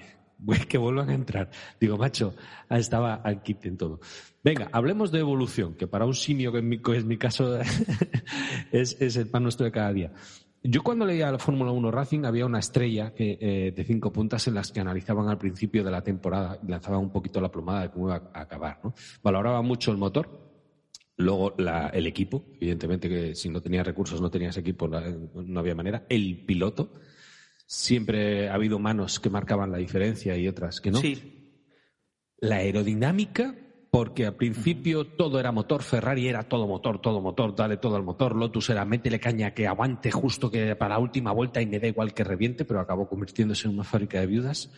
que 0.68 0.78
vuelvan 0.78 1.10
a 1.10 1.14
entrar. 1.14 1.50
Digo, 1.80 1.98
macho, 1.98 2.36
estaba 2.70 3.16
al 3.16 3.44
kit 3.44 3.66
en 3.66 3.78
todo. 3.78 4.00
Venga, 4.44 4.70
hablemos 4.72 5.12
de 5.12 5.20
evolución, 5.20 5.76
que 5.76 5.88
para 5.88 6.06
un 6.06 6.14
simio, 6.14 6.52
que 6.52 6.60
en 6.60 6.70
mi, 6.70 6.82
es 6.96 7.06
mi 7.06 7.18
caso, 7.18 7.60
es, 8.72 8.98
es 9.00 9.16
el 9.16 9.28
pan 9.28 9.44
nuestro 9.44 9.66
de 9.66 9.72
cada 9.72 9.94
día. 9.94 10.12
Yo 10.66 10.82
cuando 10.82 11.06
leía 11.06 11.30
la 11.30 11.40
Fórmula 11.40 11.72
1 11.72 11.92
Racing 11.92 12.24
había 12.24 12.46
una 12.46 12.60
estrella 12.60 13.12
eh, 13.18 13.74
de 13.76 13.84
cinco 13.84 14.14
puntas 14.14 14.48
en 14.48 14.54
las 14.54 14.72
que 14.72 14.80
analizaban 14.80 15.28
al 15.28 15.38
principio 15.38 15.84
de 15.84 15.92
la 15.92 16.02
temporada 16.02 16.58
y 16.64 16.68
lanzaban 16.68 17.02
un 17.02 17.12
poquito 17.12 17.42
la 17.42 17.52
plumada 17.52 17.82
de 17.82 17.92
cómo 17.92 18.08
iba 18.08 18.32
a 18.34 18.42
acabar. 18.42 18.80
¿no? 18.82 18.94
Valoraba 19.22 19.62
mucho 19.62 19.92
el 19.92 19.98
motor, 19.98 20.30
luego 21.18 21.54
el 21.58 22.08
equipo, 22.08 22.46
evidentemente 22.62 23.10
que 23.10 23.36
si 23.36 23.50
no 23.50 23.62
tenías 23.62 23.86
recursos 23.86 24.22
no 24.22 24.32
tenías 24.32 24.56
equipo, 24.56 24.88
no, 24.88 25.60
había 25.60 25.76
manera, 25.76 26.06
el 26.08 26.46
piloto, 26.46 26.94
siempre 27.66 28.48
ha 28.48 28.54
habido 28.54 28.80
manos 28.80 29.20
que 29.20 29.30
marcaban 29.30 29.70
la 29.70 29.80
diferencia 29.80 30.38
y 30.38 30.48
otras 30.48 30.80
que 30.80 30.92
no. 30.92 31.00
Sí. 31.00 31.60
La 32.40 32.58
aerodinámica 32.58 33.54
porque 33.94 34.26
al 34.26 34.34
principio 34.34 35.06
todo 35.06 35.40
era 35.40 35.52
motor, 35.52 35.84
Ferrari 35.84 36.28
era 36.28 36.42
todo 36.42 36.66
motor, 36.66 37.00
todo 37.00 37.22
motor, 37.22 37.56
dale 37.56 37.78
todo 37.78 37.96
al 37.96 38.02
motor, 38.02 38.36
Lotus 38.36 38.72
era 38.72 38.86
métele 38.86 39.20
caña 39.20 39.54
que 39.54 39.68
aguante 39.68 40.10
justo 40.10 40.50
que 40.50 40.76
para 40.76 40.96
la 40.96 41.00
última 41.00 41.32
vuelta 41.32 41.62
y 41.62 41.68
me 41.68 41.80
da 41.80 41.86
igual 41.86 42.12
que 42.12 42.24
reviente, 42.24 42.66
pero 42.66 42.80
acabó 42.80 43.08
convirtiéndose 43.08 43.68
en 43.68 43.76
una 43.76 43.84
fábrica 43.84 44.20
de 44.20 44.26
viudas. 44.26 44.72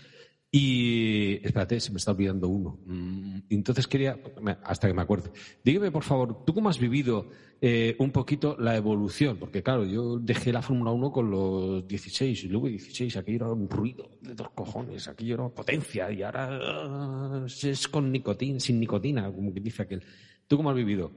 Y 0.52 1.46
espérate, 1.46 1.80
se 1.80 1.92
me 1.92 1.98
está 1.98 2.12
olvidando 2.12 2.48
uno. 2.48 2.80
Mm, 2.86 3.40
entonces 3.50 3.88
quería, 3.88 4.18
hasta 4.64 4.88
que 4.88 4.94
me 4.94 5.02
acuerde, 5.02 5.32
dígame 5.64 5.92
por 5.92 6.04
favor, 6.04 6.46
¿tú 6.46 6.54
cómo 6.54 6.70
has 6.70 6.80
vivido 6.80 7.30
eh, 7.60 7.96
un 8.00 8.12
poquito 8.12 8.56
la 8.58 8.76
evolución? 8.76 9.38
Porque 9.38 9.62
claro, 9.62 9.84
yo 9.84 10.18
dejé 10.18 10.54
la 10.54 10.62
Fórmula 10.62 10.92
1 10.92 11.12
con 11.12 11.30
los 11.30 11.88
16 11.88 12.46
y 12.46 12.48
luego 12.48 12.68
16, 12.68 13.18
aquello 13.18 13.36
era 13.38 13.52
un 13.52 13.70
ruido 13.70 14.12
de 14.22 14.34
dos 14.34 14.50
cojones, 14.52 15.08
aquello 15.08 15.36
era 15.36 15.50
potencia 15.50 16.10
y 16.12 16.24
ahora 16.24 16.50
ah, 16.52 17.46
es 17.46 17.88
con 17.90 18.12
nicotina, 18.12 18.60
sin 18.60 18.80
nicotina, 18.80 19.32
como 19.32 19.54
que 19.54 19.60
dice 19.60 19.84
aquel. 19.84 20.04
¿Tú 20.48 20.58
cómo 20.58 20.70
has 20.70 20.76
vivido? 20.76 21.12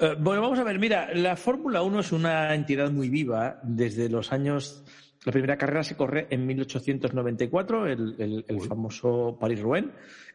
Eh, 0.00 0.16
bueno, 0.18 0.42
vamos 0.42 0.58
a 0.58 0.64
ver, 0.64 0.78
mira, 0.78 1.14
la 1.14 1.36
Fórmula 1.36 1.82
1 1.82 2.00
es 2.00 2.12
una 2.12 2.54
entidad 2.54 2.90
muy 2.90 3.08
viva 3.08 3.60
desde 3.62 4.08
los 4.08 4.32
años 4.32 4.84
la 5.24 5.32
primera 5.32 5.56
carrera 5.56 5.82
se 5.82 5.96
corre 5.96 6.26
en 6.30 6.46
1894, 6.46 7.86
el, 7.86 8.44
famoso 8.68 9.38
Paris-Rouen, 9.40 9.92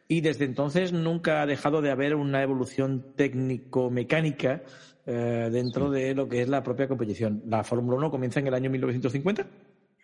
y 0.08 0.20
desde 0.20 0.44
entonces 0.44 0.92
nunca 0.92 1.42
ha 1.42 1.46
dejado 1.46 1.80
de 1.80 1.92
haber 1.92 2.16
una 2.16 2.42
evolución 2.42 3.14
técnico-mecánica 3.14 4.62
eh, 5.06 5.48
dentro 5.52 5.90
de 5.90 6.14
lo 6.14 6.28
que 6.28 6.42
es 6.42 6.48
la 6.48 6.62
propia 6.64 6.88
competición. 6.88 7.42
La 7.46 7.62
Fórmula 7.62 7.96
1 7.98 8.10
comienza 8.10 8.40
en 8.40 8.48
el 8.48 8.54
año 8.54 8.68
1950, 8.68 9.46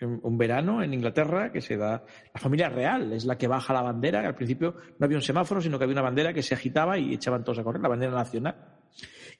un 0.01 0.39
verano 0.39 0.83
en 0.83 0.95
Inglaterra 0.95 1.51
que 1.51 1.61
se 1.61 1.77
da. 1.77 2.05
La 2.33 2.41
familia 2.41 2.69
real 2.69 3.13
es 3.13 3.25
la 3.25 3.37
que 3.37 3.49
baja 3.49 3.73
la 3.73 3.83
bandera, 3.83 4.21
que 4.21 4.29
al 4.29 4.35
principio 4.37 4.77
no 4.99 5.05
había 5.05 5.19
un 5.19 5.23
semáforo, 5.23 5.61
sino 5.61 5.79
que 5.79 5.85
había 5.85 5.95
una 5.95 6.03
bandera 6.03 6.33
que 6.33 6.43
se 6.43 6.55
agitaba 6.55 6.97
y 6.97 7.15
echaban 7.15 7.43
todos 7.43 7.59
a 7.59 7.65
correr, 7.65 7.83
la 7.83 7.89
bandera 7.89 8.13
nacional. 8.13 8.55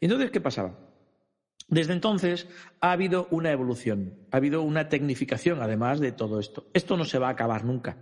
Y 0.01 0.07
entonces, 0.07 0.31
¿qué 0.33 0.41
pasaba? 0.41 0.77
Desde 1.69 1.93
entonces 1.93 2.49
ha 2.81 2.93
habido 2.93 3.27
una 3.31 3.51
evolución, 3.51 4.15
ha 4.31 4.37
habido 4.37 4.63
una 4.63 4.89
tecnificación 4.89 5.61
además 5.61 5.99
de 5.99 6.13
todo 6.13 6.39
esto. 6.39 6.69
Esto 6.73 6.97
no 6.97 7.05
se 7.05 7.19
va 7.19 7.29
a 7.29 7.33
acabar 7.33 7.65
nunca. 7.65 7.97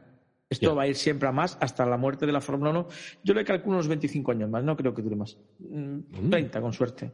Esto 0.50 0.77
va 0.77 0.83
a 0.83 0.87
ir 0.87 0.94
siempre 0.94 1.29
a 1.29 1.33
más 1.33 1.57
hasta 1.61 1.87
la 1.87 1.96
muerte 1.96 2.27
de 2.27 2.33
la 2.33 2.40
Fórmula 2.40 2.70
1. 2.70 2.88
Yo 3.24 3.35
le 3.35 3.44
calculo 3.44 3.77
unos 3.77 3.88
25 3.88 4.31
años 4.31 4.50
más, 4.50 4.62
no 4.62 4.77
creo 4.77 4.94
que 4.94 5.03
dure 5.03 5.16
más. 5.16 5.37
30, 6.31 6.59
mm, 6.59 6.62
con 6.62 6.72
suerte. 6.72 7.11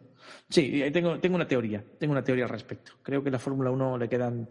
Sí, 0.49 0.83
tengo, 0.93 1.19
tengo 1.21 1.37
una 1.37 1.47
teoría, 1.47 1.85
tengo 1.99 2.13
una 2.13 2.25
teoría 2.25 2.45
al 2.45 2.51
respecto. 2.51 2.93
Creo 3.03 3.23
que 3.23 3.29
a 3.29 3.33
la 3.33 3.39
Fórmula 3.39 3.71
1 3.71 3.97
le 3.97 4.09
quedan 4.09 4.49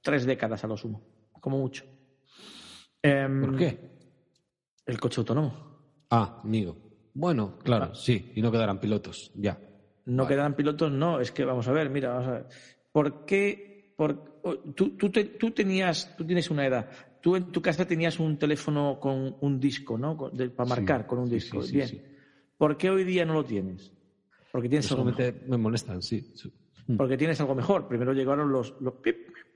tres 0.00 0.24
décadas 0.24 0.64
a 0.64 0.68
lo 0.68 0.76
sumo, 0.76 1.02
como 1.40 1.58
mucho. 1.58 1.84
Em, 3.02 3.40
¿Por 3.42 3.56
qué? 3.56 3.90
El 4.86 5.00
coche 5.00 5.20
autónomo. 5.20 6.06
Ah, 6.08 6.40
amigo. 6.42 6.76
Bueno, 7.12 7.58
claro, 7.58 7.94
sí, 7.94 8.32
y 8.34 8.40
no 8.40 8.50
quedarán 8.50 8.80
pilotos, 8.80 9.32
ya. 9.34 9.58
No 10.06 10.26
quedarán 10.26 10.54
pilotos, 10.54 10.90
no, 10.90 11.20
es 11.20 11.30
que 11.30 11.44
vamos 11.44 11.68
a 11.68 11.72
ver, 11.72 11.90
mira, 11.90 12.10
vamos 12.10 12.28
a 12.28 12.32
ver. 12.32 12.46
¿Por 12.92 13.24
qué? 13.24 13.94
Por, 13.96 14.40
tú, 14.74 14.96
tú, 14.96 15.10
tú, 15.10 15.50
tenías, 15.50 16.14
tú 16.16 16.24
tienes 16.24 16.50
una 16.50 16.66
edad. 16.66 16.90
Tú 17.20 17.36
en 17.36 17.52
tu 17.52 17.60
casa 17.60 17.86
tenías 17.86 18.18
un 18.18 18.38
teléfono 18.38 18.98
con 18.98 19.36
un 19.40 19.60
disco, 19.60 19.98
¿no? 19.98 20.16
para 20.16 20.68
marcar 20.68 21.06
con 21.06 21.18
un 21.20 21.28
disco. 21.28 21.60
Bien. 21.70 22.02
¿Por 22.56 22.76
qué 22.76 22.90
hoy 22.90 23.04
día 23.04 23.24
no 23.24 23.34
lo 23.34 23.44
tienes? 23.44 23.92
Porque 24.52 24.68
tienes 24.68 24.90
algo 24.90 25.12
Me 25.46 25.56
molestan, 25.56 26.02
sí. 26.02 26.32
Porque 26.96 27.16
tienes 27.16 27.40
algo 27.40 27.54
mejor. 27.54 27.86
Primero 27.86 28.12
llegaron 28.12 28.50
los, 28.50 28.74
los 28.80 28.94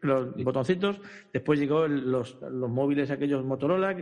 los 0.05 0.35
botoncitos. 0.37 1.00
Después 1.33 1.59
llegó 1.59 1.88
los, 1.88 2.37
los, 2.40 2.70
móviles 2.70 3.11
aquellos 3.11 3.44
Motorola 3.44 3.96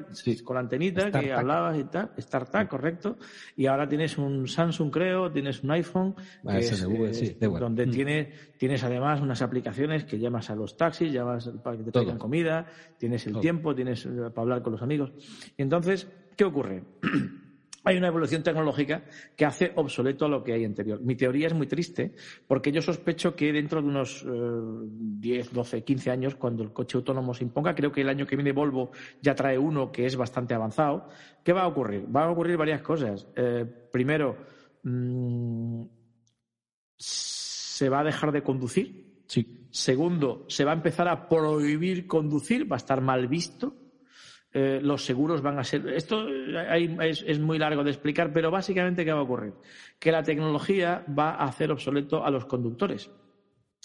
con 0.45 0.55
la 0.55 0.61
antenita 0.61 1.11
que 1.11 1.33
hablabas 1.33 1.79
y 1.79 1.85
tal. 1.85 2.11
StarTAC, 2.19 2.69
correcto. 2.69 3.17
Y 3.57 3.67
ahora 3.67 3.89
tienes 3.89 4.19
un 4.19 4.47
Samsung, 4.47 4.91
creo, 4.91 5.31
tienes 5.31 5.63
un 5.63 5.71
iPhone. 5.71 6.15
Eh, 6.49 7.37
donde 7.39 7.87
mm. 7.87 7.91
tienes, 7.91 8.29
tienes 8.59 8.85
además 8.85 9.21
unas 9.21 9.41
aplicaciones 9.43 10.05
que 10.05 10.19
llamas 10.19 10.51
a 10.51 10.57
los 10.57 10.77
taxis, 10.77 11.13
llamas 11.13 11.49
para 11.63 11.77
que 11.77 11.85
te 11.85 11.93
traigan 11.93 12.19
comida, 12.19 12.67
tienes 12.99 13.27
el 13.27 13.39
tiempo, 13.39 13.75
tienes 13.75 14.05
eh, 14.05 14.11
para 14.35 14.43
hablar 14.43 14.63
con 14.63 14.73
los 14.73 14.83
amigos. 14.83 15.13
entonces, 15.57 16.09
¿qué 16.37 16.45
ocurre? 16.45 16.83
hay 17.85 17.97
una 17.97 18.09
evolución 18.09 18.43
tecnológica 18.43 19.05
que 19.37 19.45
hace 19.45 19.73
obsoleto 19.75 20.27
a 20.27 20.29
lo 20.29 20.45
que 20.45 20.53
hay 20.53 20.65
anterior. 20.65 21.01
Mi 21.01 21.17
teoría 21.17 21.49
es 21.49 21.55
muy 21.55 21.67
triste 21.67 22.15
porque 22.47 22.73
yo 22.73 22.83
sospecho 22.83 23.35
que 23.35 23.53
dentro 23.53 23.83
de 23.83 23.89
unos 23.89 24.25
10, 24.25 25.53
12, 25.53 25.85
15 25.85 26.11
años, 26.11 26.35
cuando 26.37 26.63
el 26.63 26.73
coche 26.73 26.97
autónomo 26.97 27.35
se 27.35 27.45
imponga, 27.45 27.75
creo 27.75 27.91
que 27.91 28.03
el 28.03 28.09
año 28.09 28.27
que 28.27 28.37
viene 28.37 28.53
Volvo 28.53 28.93
ya 29.21 29.35
trae 29.35 29.59
uno 29.59 29.91
que 29.91 30.07
es 30.07 30.17
bastante 30.17 30.55
avanzado, 30.55 31.09
¿qué 31.43 31.53
va 31.53 31.63
a 31.63 31.69
ocurrir? 31.69 32.05
Van 32.09 32.29
a 32.29 32.31
ocurrir 32.33 32.57
varias 32.57 32.83
cosas. 32.83 33.27
Eh, 33.35 33.65
primero, 33.91 34.37
mm, 34.83 35.83
se 36.97 37.89
va 37.89 38.01
a 38.01 38.05
dejar 38.05 38.33
de 38.33 38.43
conducir. 38.43 39.25
Sí. 39.27 39.67
Segundo, 39.71 40.45
se 40.49 40.65
va 40.65 40.73
a 40.73 40.75
empezar 40.75 41.09
a 41.09 41.29
prohibir 41.29 42.07
conducir, 42.07 42.71
va 42.71 42.77
a 42.77 42.79
estar 42.79 43.01
mal 43.01 43.27
visto. 43.27 43.75
Eh, 44.55 44.81
los 44.83 45.05
seguros 45.05 45.41
van 45.41 45.59
a 45.59 45.65
ser. 45.65 45.89
Esto 45.89 46.29
es, 46.29 47.41
muy 47.41 47.59
largo 47.59 47.83
de 47.83 47.91
explicar, 47.91 48.33
pero 48.33 48.51
básicamente, 48.51 49.05
¿qué 49.05 49.13
va 49.13 49.21
a 49.21 49.23
ocurrir? 49.23 49.55
Que 49.99 50.13
la 50.13 50.23
tecnología 50.23 51.05
va 51.19 51.31
a 51.31 51.45
hacer 51.45 51.73
obsoleto 51.73 52.25
a 52.25 52.31
los 52.31 52.45
conductores. 52.45 53.11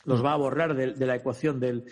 Los 0.07 0.23
va 0.23 0.31
a 0.31 0.37
borrar 0.37 0.73
de, 0.73 1.05
la 1.05 1.15
ecuación 1.15 1.59
del, 1.59 1.83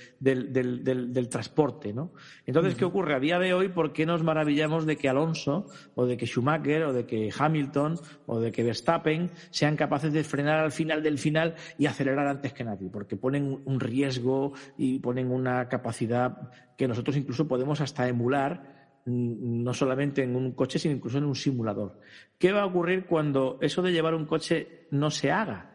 transporte, 1.29 1.93
¿no? 1.93 2.13
Entonces, 2.45 2.75
¿qué 2.75 2.85
ocurre? 2.85 3.13
A 3.13 3.19
día 3.19 3.39
de 3.39 3.53
hoy, 3.53 3.67
¿por 3.67 3.91
qué 3.91 4.05
nos 4.05 4.23
maravillamos 4.23 4.85
de 4.85 4.95
que 4.95 5.09
Alonso, 5.09 5.67
o 5.95 6.05
de 6.05 6.15
que 6.15 6.25
Schumacher, 6.25 6.83
o 6.83 6.93
de 6.93 7.05
que 7.05 7.29
Hamilton, 7.37 7.99
o 8.25 8.39
de 8.39 8.53
que 8.53 8.63
Verstappen 8.63 9.29
sean 9.49 9.75
capaces 9.75 10.13
de 10.13 10.23
frenar 10.23 10.59
al 10.59 10.71
final 10.71 11.03
del 11.03 11.17
final 11.17 11.55
y 11.77 11.87
acelerar 11.87 12.25
antes 12.27 12.53
que 12.53 12.63
nadie? 12.63 12.89
Porque 12.89 13.17
ponen 13.17 13.61
un 13.65 13.79
riesgo 13.81 14.53
y 14.77 14.99
ponen 14.99 15.29
una 15.29 15.67
capacidad 15.67 16.49
que 16.77 16.87
nosotros 16.87 17.17
incluso 17.17 17.49
podemos 17.49 17.81
hasta 17.81 18.07
emular 18.07 19.01
mm, 19.05 19.61
no 19.61 19.73
solamente 19.73 20.23
en 20.23 20.37
un 20.37 20.53
coche, 20.53 20.79
sino 20.79 20.95
incluso 20.95 21.17
en 21.17 21.25
un 21.25 21.35
simulador. 21.35 21.99
¿Qué 22.37 22.53
va 22.53 22.61
a 22.61 22.65
ocurrir 22.65 23.07
cuando 23.07 23.57
eso 23.59 23.81
de 23.81 23.91
llevar 23.91 24.15
un 24.15 24.25
coche 24.25 24.87
no 24.91 25.11
se 25.11 25.33
haga? 25.33 25.73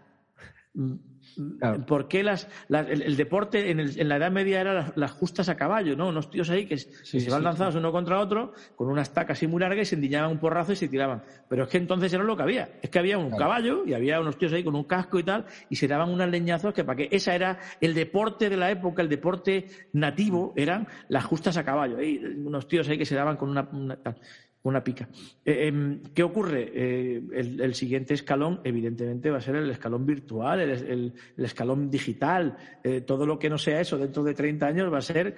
¿Por 1.87 2.09
qué 2.09 2.23
las, 2.23 2.49
el, 2.69 3.17
deporte 3.17 3.71
en, 3.71 4.09
la 4.09 4.17
Edad 4.17 4.31
Media 4.31 4.61
era 4.61 4.93
las, 4.95 5.11
justas 5.13 5.49
a 5.49 5.57
caballo, 5.57 5.97
¿no? 5.97 6.09
Unos 6.09 6.31
tíos 6.31 6.51
ahí 6.51 6.67
que, 6.67 6.79
se 6.79 7.31
van 7.31 7.45
lanzados 7.45 7.75
uno 7.75 7.93
contra 7.93 8.21
otro 8.21 8.53
con 8.77 8.89
una 8.89 9.03
estaca 9.03 9.33
así 9.33 9.47
muy 9.47 9.61
larga 9.61 9.83
y 9.83 9.85
se 9.85 9.95
endiñaban 9.95 10.31
un 10.31 10.39
porrazo 10.39 10.73
y 10.73 10.77
se 10.77 10.89
tiraban. 10.89 11.23
Pero 11.49 11.65
es 11.65 11.71
que 11.71 11.79
entonces 11.79 12.13
era 12.13 12.25
lo 12.25 12.37
que 12.37 12.43
había. 12.43 12.71
Es 12.83 12.91
que 12.91 12.99
había 12.99 13.19
un 13.19 13.31
caballo 13.31 13.85
y 13.87 13.95
había 13.95 14.21
unos 14.21 14.39
tíos 14.39 14.53
ahí 14.53 14.65
con 14.65 14.75
un 14.75 14.85
casco 14.85 15.19
y 15.19 15.23
tal 15.23 15.47
y 15.69 15.77
se 15.77 15.89
daban 15.89 16.11
unas 16.11 16.29
leñazos 16.29 16.75
que 16.75 16.85
para 16.85 16.97
que 16.97 17.09
esa 17.11 17.35
era 17.35 17.59
el 17.81 17.95
deporte 17.95 18.51
de 18.51 18.57
la 18.57 18.71
época, 18.71 19.03
el 19.03 19.09
deporte 19.09 19.67
nativo, 19.93 20.53
eran 20.57 20.87
las 21.09 21.25
justas 21.25 21.57
a 21.57 21.65
caballo. 21.65 21.99
unos 22.37 22.69
tíos 22.69 22.89
ahí 22.89 22.99
que 22.99 23.07
se 23.07 23.15
daban 23.15 23.37
con 23.37 23.51
una, 23.51 23.69
una 23.73 23.99
una 24.63 24.85
pica. 24.85 25.09
Eh, 25.45 25.69
em, 25.69 26.03
¿Qué 26.15 26.23
ocurre? 26.23 26.71
Eh, 26.75 27.23
el, 27.33 27.75
siguiente 27.75 28.15
escalón, 28.15 28.61
evidentemente, 28.65 29.31
va 29.31 29.39
a 29.39 29.41
ser 29.41 29.57
el 29.57 29.71
escalón 29.71 30.05
virtual, 30.05 30.61
el, 30.61 31.15
escalón 31.39 31.91
digital. 31.91 32.57
Eh, 32.85 33.01
todo 33.01 33.27
lo 33.27 33.39
que 33.39 33.49
no 33.49 33.57
sea 33.57 33.81
eso 33.81 33.97
dentro 33.97 34.23
de 34.23 34.35
30 34.35 34.67
años 34.67 34.93
va 34.93 34.99
a 34.99 35.03
ser 35.03 35.35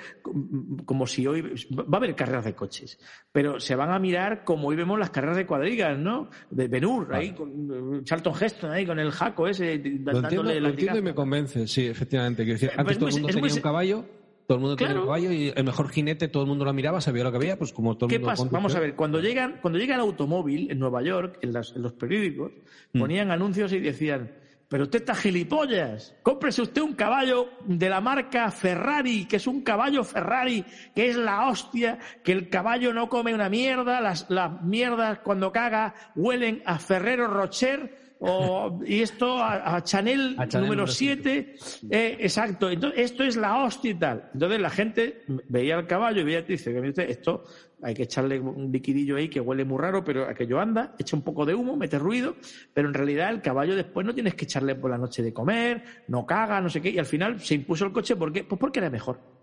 como 0.84 1.06
si 1.06 1.26
hoy. 1.26 1.42
Va 1.72 1.84
a 1.92 1.96
haber 1.98 2.16
carreras 2.16 2.44
de 2.44 2.54
coches, 2.54 2.98
pero 3.30 3.60
se 3.60 3.76
van 3.76 3.90
a 3.90 3.98
mirar 3.98 4.42
como 4.44 4.68
hoy 4.68 4.76
vemos 4.76 4.98
las 4.98 5.10
carreras 5.10 5.36
de 5.36 5.46
cuadrigas, 5.46 5.96
¿no? 5.96 6.28
De 6.50 6.66
Benur, 6.66 7.14
ahí, 7.14 7.32
con 7.32 8.04
Charlton 8.04 8.34
Heston, 8.40 8.70
ahí, 8.72 8.84
con 8.84 8.98
el 8.98 9.12
jaco 9.12 9.46
ese, 9.46 9.80
dándole 10.00 10.60
lo 10.60 10.70
entiendo, 10.70 10.98
y 10.98 11.02
me 11.02 11.14
convence, 11.14 11.68
sí, 11.68 11.86
efectivamente. 11.86 12.42
Quiero 12.42 12.58
decir, 12.58 12.70
antes 12.76 12.98
todo 12.98 13.08
el 13.08 13.14
mundo 13.14 13.28
tenía 13.28 13.54
un 13.54 13.60
caballo 13.60 14.21
todo 14.52 14.56
el 14.56 14.60
mundo 14.60 14.76
tenía 14.76 14.94
un 14.96 15.06
caballo 15.06 15.32
y 15.32 15.52
el 15.54 15.64
mejor 15.64 15.88
jinete, 15.88 16.28
todo 16.28 16.42
el 16.42 16.48
mundo 16.48 16.66
lo 16.66 16.72
miraba, 16.74 17.00
sabía 17.00 17.24
lo 17.24 17.30
que 17.30 17.38
había, 17.38 17.58
pues 17.58 17.72
como 17.72 17.96
todo 17.96 18.10
el 18.10 18.20
mundo. 18.20 18.28
¿Qué 18.28 18.36
pasa? 18.42 18.48
Vamos 18.50 18.74
a 18.74 18.80
ver, 18.80 18.94
cuando 18.94 19.18
llegan, 19.20 19.58
cuando 19.62 19.78
llega 19.78 19.94
el 19.94 20.02
automóvil 20.02 20.70
en 20.70 20.78
Nueva 20.78 21.02
York, 21.02 21.38
en, 21.40 21.52
los 21.52 21.92
periódicos, 21.94 22.52
mm. 22.92 22.98
ponían 22.98 23.30
anuncios 23.30 23.72
y 23.72 23.80
decían, 23.80 24.30
pero 24.68 24.84
usted 24.84 25.00
está 25.00 25.14
gilipollas, 25.14 26.14
cómprese 26.22 26.60
usted 26.60 26.82
un 26.82 26.92
caballo 26.92 27.48
de 27.64 27.88
la 27.88 28.02
marca 28.02 28.50
Ferrari, 28.50 29.24
que 29.24 29.36
es 29.36 29.46
un 29.46 29.62
caballo 29.62 30.04
Ferrari, 30.04 30.66
que 30.94 31.08
es 31.08 31.16
la 31.16 31.48
hostia, 31.48 31.98
que 32.22 32.32
el 32.32 32.50
caballo 32.50 32.92
no 32.92 33.08
come 33.08 33.34
una 33.34 33.48
mierda, 33.48 34.02
las, 34.02 34.28
las 34.28 34.62
mierdas 34.62 35.20
cuando 35.20 35.50
caga 35.50 35.94
huelen 36.14 36.62
a 36.66 36.78
Ferrero 36.78 37.26
Rocher 37.26 38.01
y 38.86 39.02
esto 39.02 39.42
a, 39.42 39.82
Chanel, 39.82 40.36
número 40.54 40.86
7, 40.86 41.56
eh, 41.90 42.16
exacto. 42.20 42.70
Entonces, 42.70 43.00
esto 43.00 43.24
es 43.24 43.36
la 43.36 43.64
hostia 43.64 43.90
y 43.90 43.94
tal. 43.94 44.30
Entonces 44.32 44.60
la 44.60 44.70
gente 44.70 45.22
veía 45.48 45.76
el 45.76 45.86
caballo 45.86 46.20
y 46.20 46.24
veía 46.24 46.40
y 46.40 46.52
dice, 46.52 47.10
esto 47.10 47.44
hay 47.82 47.94
que 47.94 48.04
echarle 48.04 48.38
un 48.38 48.70
liquidillo 48.70 49.16
ahí 49.16 49.28
que 49.28 49.40
huele 49.40 49.64
muy 49.64 49.78
raro, 49.78 50.04
pero 50.04 50.28
aquello 50.28 50.60
anda, 50.60 50.94
echa 50.98 51.16
un 51.16 51.22
poco 51.22 51.44
de 51.44 51.54
humo, 51.54 51.76
mete 51.76 51.98
ruido, 51.98 52.36
pero 52.72 52.86
en 52.86 52.94
realidad 52.94 53.30
el 53.30 53.42
caballo 53.42 53.74
después 53.74 54.06
no 54.06 54.14
tienes 54.14 54.34
que 54.34 54.44
echarle 54.44 54.76
por 54.76 54.90
la 54.90 54.98
noche 54.98 55.22
de 55.22 55.32
comer, 55.32 55.82
no 56.06 56.24
caga, 56.24 56.60
no 56.60 56.70
sé 56.70 56.80
qué, 56.80 56.90
y 56.90 56.98
al 56.98 57.06
final 57.06 57.40
se 57.40 57.56
impuso 57.56 57.84
el 57.84 57.92
coche, 57.92 58.14
¿por 58.14 58.32
qué? 58.32 58.44
Pues 58.44 58.60
porque 58.60 58.78
era 58.78 58.88
mejor. 58.88 59.41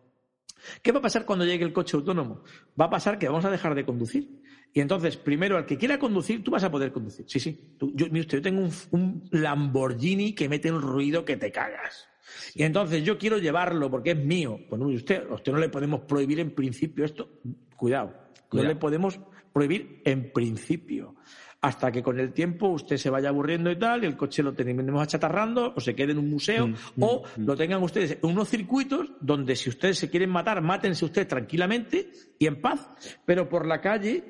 ¿Qué 0.81 0.91
va 0.91 0.99
a 0.99 1.01
pasar 1.01 1.25
cuando 1.25 1.45
llegue 1.45 1.63
el 1.63 1.73
coche 1.73 1.97
autónomo? 1.97 2.43
Va 2.79 2.85
a 2.85 2.89
pasar 2.89 3.17
que 3.17 3.27
vamos 3.27 3.45
a 3.45 3.51
dejar 3.51 3.75
de 3.75 3.85
conducir. 3.85 4.41
Y 4.73 4.81
entonces, 4.81 5.17
primero, 5.17 5.57
al 5.57 5.65
que 5.65 5.77
quiera 5.77 5.97
conducir, 5.97 6.43
tú 6.43 6.51
vas 6.51 6.63
a 6.63 6.71
poder 6.71 6.91
conducir. 6.91 7.25
Sí, 7.27 7.39
sí. 7.39 7.75
yo, 7.79 8.07
yo 8.07 8.41
tengo 8.41 8.67
un, 8.91 9.27
Lamborghini 9.31 10.33
que 10.33 10.47
mete 10.47 10.71
un 10.71 10.81
ruido 10.81 11.25
que 11.25 11.37
te 11.37 11.51
cagas. 11.51 12.07
Y 12.53 12.63
entonces 12.63 13.03
yo 13.03 13.17
quiero 13.17 13.39
llevarlo 13.39 13.89
porque 13.89 14.11
es 14.11 14.17
mío. 14.17 14.59
Bueno, 14.69 14.87
usted, 14.87 15.27
a 15.29 15.33
usted 15.33 15.51
no 15.51 15.57
le 15.57 15.69
podemos 15.69 16.01
prohibir 16.01 16.39
en 16.39 16.51
principio 16.51 17.03
esto. 17.03 17.39
Cuidado. 17.75 18.13
No 18.51 18.63
le 18.63 18.75
podemos 18.75 19.19
prohibir 19.51 20.01
en 20.05 20.31
principio. 20.31 21.15
Hasta 21.61 21.91
que 21.91 22.01
con 22.01 22.19
el 22.19 22.31
tiempo 22.31 22.67
usted 22.69 22.95
se 22.95 23.09
vaya 23.09 23.29
aburriendo 23.29 23.69
y 23.69 23.77
tal, 23.77 24.03
y 24.03 24.07
el 24.07 24.15
coche 24.15 24.41
lo 24.41 24.53
tenemos 24.53 25.01
achatarrando, 25.01 25.73
o 25.75 25.79
se 25.81 25.93
quede 25.93 26.13
en 26.13 26.19
un 26.19 26.29
museo, 26.29 26.67
mm, 26.67 26.71
mm, 26.71 27.03
o 27.03 27.23
mm. 27.35 27.45
lo 27.45 27.57
tengan 27.57 27.83
ustedes 27.83 28.17
en 28.21 28.29
unos 28.29 28.47
circuitos 28.47 29.11
donde 29.19 29.57
si 29.57 29.69
ustedes 29.69 29.99
se 29.99 30.09
quieren 30.09 30.29
matar, 30.29 30.61
mátense 30.61 31.03
ustedes 31.03 31.27
tranquilamente 31.27 32.11
y 32.37 32.47
en 32.47 32.61
paz, 32.61 32.89
pero 33.25 33.49
por 33.49 33.65
la 33.65 33.81
calle 33.81 34.23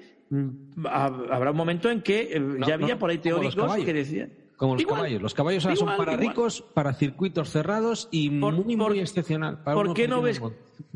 habrá 0.85 1.51
un 1.51 1.57
momento 1.57 1.89
en 1.89 2.01
que 2.01 2.29
eh, 2.31 2.41
ya 2.65 2.75
había 2.75 2.97
por 2.97 3.09
ahí 3.09 3.17
teóricos 3.17 3.75
que 3.75 3.93
decían. 3.93 4.33
Como 4.59 4.75
los 4.75 4.85
caballos. 4.85 5.21
Los 5.21 5.33
caballos 5.33 5.65
ahora 5.65 5.75
son 5.77 5.95
para 5.95 6.17
ricos, 6.17 6.61
para 6.61 6.93
circuitos 6.93 7.49
cerrados 7.49 8.09
y 8.11 8.29
muy, 8.29 8.75
muy 8.75 8.99
excepcional. 8.99 9.63
¿por, 9.63 9.93
qué 9.93 10.05
no 10.05 10.21
ves, 10.21 10.41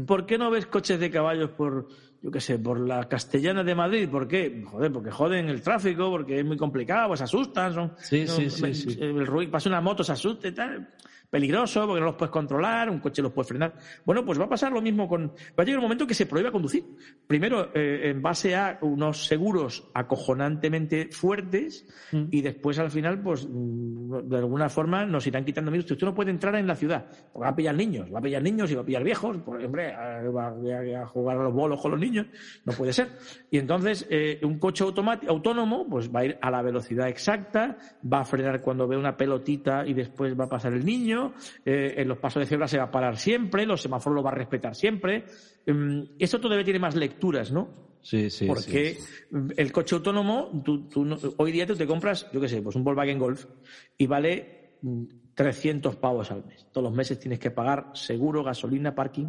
¿Por 0.05 0.25
qué 0.25 0.37
no 0.37 0.51
ves 0.51 0.65
coches 0.65 0.99
de 0.99 1.09
caballos 1.09 1.51
por, 1.51 1.87
yo 2.23 2.31
qué 2.31 2.39
sé, 2.39 2.57
por 2.57 2.79
la 2.79 3.07
Castellana 3.09 3.63
de 3.63 3.75
Madrid? 3.75 4.09
¿Por 4.09 4.27
qué? 4.27 4.63
Joder, 4.65 4.91
porque 4.91 5.11
joden 5.11 5.49
el 5.49 5.61
tráfico, 5.61 6.09
porque 6.09 6.39
es 6.39 6.45
muy 6.45 6.55
complicado, 6.55 7.09
pues 7.09 7.21
asustan. 7.21 7.73
Son, 7.73 7.93
sí, 7.97 8.25
sí, 8.25 8.49
sí, 8.49 8.97
El, 8.99 9.27
ruido, 9.27 9.51
pasa 9.51 9.67
una 9.67 9.81
moto, 9.81 10.05
se 10.05 10.13
asusta 10.13 10.47
y 10.47 10.53
tal 10.53 10.87
peligroso 11.33 11.87
porque 11.87 11.99
no 11.99 12.05
los 12.05 12.15
puedes 12.15 12.31
controlar, 12.31 12.91
un 12.91 12.99
coche 12.99 13.23
los 13.23 13.31
puede 13.31 13.47
frenar. 13.47 13.73
Bueno, 14.05 14.23
pues 14.23 14.39
va 14.39 14.45
a 14.45 14.49
pasar 14.49 14.71
lo 14.71 14.83
mismo 14.83 15.07
con. 15.07 15.29
Va 15.57 15.63
a 15.63 15.63
llegar 15.63 15.79
un 15.79 15.85
momento 15.85 16.05
que 16.05 16.13
se 16.13 16.27
prohíba 16.27 16.51
conducir. 16.51 16.85
Primero, 17.25 17.71
eh, 17.73 18.11
en 18.11 18.21
base 18.21 18.55
a 18.55 18.77
unos 18.81 19.25
seguros 19.25 19.89
acojonantemente 19.95 21.09
fuertes 21.11 21.87
mm. 22.11 22.25
y 22.29 22.41
después 22.41 22.77
al 22.77 22.91
final, 22.91 23.19
pues 23.19 23.47
mm, 23.49 24.29
de 24.29 24.37
alguna 24.37 24.69
forma 24.69 25.07
nos 25.07 25.25
irán 25.25 25.43
quitando 25.43 25.71
minutos. 25.71 25.93
Usted 25.93 26.05
no 26.05 26.13
puede 26.13 26.29
entrar 26.29 26.53
en 26.53 26.67
la 26.67 26.75
ciudad, 26.75 27.07
porque 27.31 27.45
va 27.45 27.49
a 27.49 27.55
pillar 27.55 27.73
niños, 27.73 28.13
va 28.13 28.19
a 28.19 28.21
pillar 28.21 28.43
niños 28.43 28.69
y 28.69 28.75
va 28.75 28.81
a 28.81 28.85
pillar 28.85 29.03
viejos, 29.03 29.37
por, 29.37 29.59
hombre, 29.59 29.91
va 29.91 30.49
a, 30.49 31.05
jugar 31.07 31.37
a 31.39 31.43
los 31.45 31.53
bolos 31.53 31.81
con 31.81 31.89
los 31.89 31.99
niños, 31.99 32.27
no 32.63 32.73
puede 32.73 32.93
ser. 32.93 33.09
Y 33.49 33.57
entonces, 33.57 34.05
eh, 34.11 34.39
un 34.43 34.59
coche 34.59 34.83
autónomo, 34.83 35.87
pues 35.89 36.13
va 36.13 36.19
a 36.19 36.25
ir 36.25 36.37
a 36.39 36.51
la 36.51 36.61
velocidad 36.61 37.07
exacta, 37.07 37.75
va 38.05 38.19
a 38.19 38.23
frenar 38.23 38.61
cuando 38.61 38.87
ve 38.87 38.97
una 38.97 39.17
pelotita 39.17 39.83
y 39.87 39.95
después 39.95 40.39
va 40.39 40.43
a 40.43 40.49
pasar 40.49 40.73
el 40.73 40.85
niño, 40.85 41.22
eh, 41.65 41.95
en 41.97 42.07
los 42.07 42.17
pasos 42.17 42.41
de 42.41 42.47
cebra 42.47 42.67
se 42.67 42.77
va 42.77 42.85
a 42.85 42.91
parar 42.91 43.17
siempre, 43.17 43.65
los 43.65 43.81
semáforos 43.81 44.15
lo 44.15 44.23
va 44.23 44.31
a 44.31 44.35
respetar 44.35 44.75
siempre. 44.75 45.25
Mm, 45.65 46.01
esto 46.19 46.39
todavía 46.39 46.63
tiene 46.63 46.79
más 46.79 46.95
lecturas, 46.95 47.51
¿no? 47.51 47.69
Sí, 48.01 48.29
sí. 48.29 48.45
Porque 48.45 48.97
el 49.55 49.71
coche 49.71 49.95
autónomo, 49.95 50.61
tú, 50.63 50.89
hoy 51.37 51.51
día 51.51 51.65
tú 51.65 51.75
te 51.75 51.87
compras, 51.87 52.27
yo 52.33 52.41
qué 52.41 52.49
sé, 52.49 52.61
pues 52.61 52.75
un 52.75 52.83
Volkswagen 52.83 53.17
Golf 53.17 53.45
y 53.97 54.07
vale 54.07 54.77
300 55.35 55.95
mm, 55.95 55.99
pavos 55.99 56.29
al 56.31 56.45
mes. 56.45 56.67
Todos 56.71 56.83
los 56.83 56.93
meses 56.93 57.17
tienes 57.17 57.39
que 57.39 57.51
pagar 57.51 57.91
seguro, 57.93 58.43
gasolina, 58.43 58.93
parking. 58.93 59.27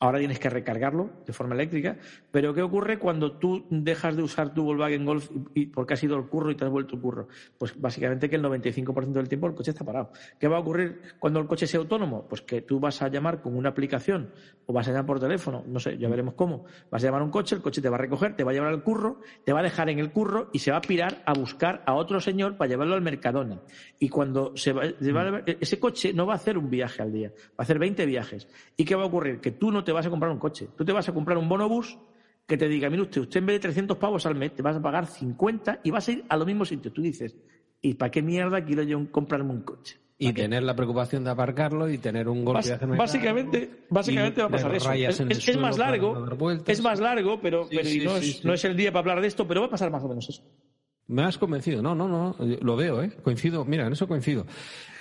Ahora 0.00 0.20
tienes 0.20 0.38
que 0.38 0.48
recargarlo 0.48 1.10
de 1.26 1.32
forma 1.32 1.56
eléctrica. 1.56 1.96
Pero 2.30 2.54
¿qué 2.54 2.62
ocurre 2.62 3.00
cuando 3.00 3.32
tú 3.32 3.66
dejas 3.68 4.14
de 4.14 4.22
usar 4.22 4.54
tu 4.54 4.62
Volkswagen 4.62 5.04
Golf 5.04 5.28
y, 5.54 5.66
porque 5.66 5.94
has 5.94 6.02
ido 6.04 6.14
al 6.14 6.28
curro 6.28 6.52
y 6.52 6.54
te 6.54 6.64
has 6.64 6.70
vuelto 6.70 6.94
al 6.94 7.02
curro? 7.02 7.28
Pues 7.58 7.78
básicamente 7.80 8.30
que 8.30 8.36
el 8.36 8.44
95% 8.44 9.12
del 9.12 9.28
tiempo 9.28 9.48
el 9.48 9.54
coche 9.54 9.72
está 9.72 9.84
parado. 9.84 10.12
¿Qué 10.38 10.46
va 10.46 10.58
a 10.58 10.60
ocurrir 10.60 11.00
cuando 11.18 11.40
el 11.40 11.48
coche 11.48 11.66
sea 11.66 11.80
autónomo? 11.80 12.28
Pues 12.28 12.42
que 12.42 12.62
tú 12.62 12.78
vas 12.78 13.02
a 13.02 13.08
llamar 13.08 13.42
con 13.42 13.56
una 13.56 13.70
aplicación 13.70 14.30
o 14.66 14.72
vas 14.72 14.86
a 14.86 14.92
llamar 14.92 15.06
por 15.06 15.18
teléfono, 15.18 15.64
no 15.66 15.80
sé, 15.80 15.98
ya 15.98 16.08
veremos 16.08 16.34
cómo. 16.34 16.64
Vas 16.90 17.02
a 17.02 17.06
llamar 17.06 17.22
a 17.22 17.24
un 17.24 17.30
coche, 17.32 17.56
el 17.56 17.62
coche 17.62 17.82
te 17.82 17.88
va 17.88 17.96
a 17.96 18.00
recoger, 18.00 18.36
te 18.36 18.44
va 18.44 18.52
a 18.52 18.54
llevar 18.54 18.68
al 18.68 18.84
curro, 18.84 19.20
te 19.44 19.52
va 19.52 19.60
a 19.60 19.62
dejar 19.64 19.90
en 19.90 19.98
el 19.98 20.12
curro 20.12 20.50
y 20.52 20.60
se 20.60 20.70
va 20.70 20.76
a 20.76 20.80
pirar 20.80 21.22
a 21.26 21.32
buscar 21.32 21.82
a 21.86 21.94
otro 21.94 22.20
señor 22.20 22.56
para 22.56 22.68
llevarlo 22.68 22.94
al 22.94 23.02
Mercadona. 23.02 23.62
Y 23.98 24.08
cuando 24.10 24.56
se 24.56 24.72
va, 24.72 24.84
ese 25.44 25.80
coche 25.80 26.12
no 26.12 26.24
va 26.24 26.34
a 26.34 26.36
hacer 26.36 26.56
un 26.56 26.70
viaje 26.70 27.02
al 27.02 27.12
día, 27.12 27.30
va 27.30 27.54
a 27.58 27.62
hacer 27.62 27.80
20 27.80 28.06
viajes. 28.06 28.46
¿Y 28.76 28.84
qué 28.84 28.94
va 28.94 29.02
a 29.02 29.06
ocurrir? 29.06 29.40
Que 29.40 29.50
tú 29.50 29.72
no 29.72 29.82
te 29.88 29.92
vas 29.92 30.04
a 30.04 30.10
comprar 30.10 30.30
un 30.30 30.38
coche. 30.38 30.68
Tú 30.76 30.84
te 30.84 30.92
vas 30.92 31.08
a 31.08 31.14
comprar 31.14 31.38
un 31.38 31.48
bonobús 31.48 31.96
que 32.46 32.58
te 32.58 32.68
diga, 32.68 32.90
mire 32.90 33.04
usted, 33.04 33.22
usted 33.22 33.40
en 33.40 33.46
vez 33.46 33.54
de 33.54 33.60
300 33.60 33.96
pavos 33.96 34.26
al 34.26 34.34
mes, 34.34 34.54
te 34.54 34.60
vas 34.60 34.76
a 34.76 34.82
pagar 34.82 35.06
50 35.06 35.80
y 35.82 35.90
vas 35.90 36.06
a 36.06 36.12
ir 36.12 36.24
a 36.28 36.36
los 36.36 36.46
mismos 36.46 36.68
sitios. 36.68 36.92
Tú 36.92 37.00
dices, 37.00 37.34
¿y 37.80 37.94
para 37.94 38.10
qué 38.10 38.20
mierda 38.20 38.62
quiero 38.62 38.82
yo 38.82 39.10
comprarme 39.10 39.50
un 39.50 39.62
coche? 39.62 39.96
Y 40.18 40.34
tener 40.34 40.62
la 40.62 40.76
precupación 40.76 41.24
de 41.24 41.30
aparcarlo 41.30 41.88
y 41.88 41.96
tener 41.96 42.28
un 42.28 42.44
golpe 42.44 42.68
de 42.68 42.86
Básicamente, 42.98 43.86
básicamente 43.88 44.42
va 44.42 44.48
a 44.48 44.50
pasar 44.50 44.74
eso. 44.74 44.92
Es, 44.92 45.56
más 45.56 45.78
largo, 45.78 46.26
es 46.66 46.82
más 46.82 47.00
largo, 47.00 47.40
pero, 47.40 47.66
no, 47.72 48.16
es, 48.18 48.44
no 48.44 48.52
es 48.52 48.64
el 48.66 48.76
día 48.76 48.92
para 48.92 49.00
hablar 49.00 49.22
de 49.22 49.28
esto, 49.28 49.48
pero 49.48 49.62
va 49.62 49.68
a 49.68 49.70
pasar 49.70 49.90
más 49.90 50.04
o 50.04 50.08
menos 50.08 50.28
eso. 50.28 50.42
Me 51.08 51.24
has 51.24 51.38
convencido. 51.38 51.82
No, 51.82 51.94
no, 51.94 52.06
no. 52.06 52.36
Lo 52.60 52.76
veo, 52.76 53.02
¿eh? 53.02 53.10
Coincido. 53.22 53.64
Mira, 53.64 53.86
en 53.86 53.92
eso 53.92 54.06
coincido. 54.06 54.46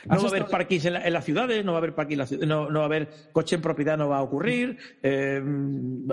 No 0.06 0.22
va 0.22 0.24
a 0.24 0.30
haber 0.30 0.46
parkings 0.46 0.86
en, 0.86 1.14
las 1.14 1.26
ciudades, 1.26 1.66
no 1.66 1.74
va 1.74 1.80
a 1.80 1.82
haber 1.82 1.94
parking 1.94 2.18
no, 2.48 2.70
no, 2.70 2.80
va 2.80 2.84
a 2.84 2.86
haber 2.86 3.10
coche 3.34 3.56
en 3.56 3.62
propiedad, 3.62 3.98
no 3.98 4.08
va 4.08 4.20
a 4.20 4.22
ocurrir. 4.22 4.78
Eh, 5.04 5.44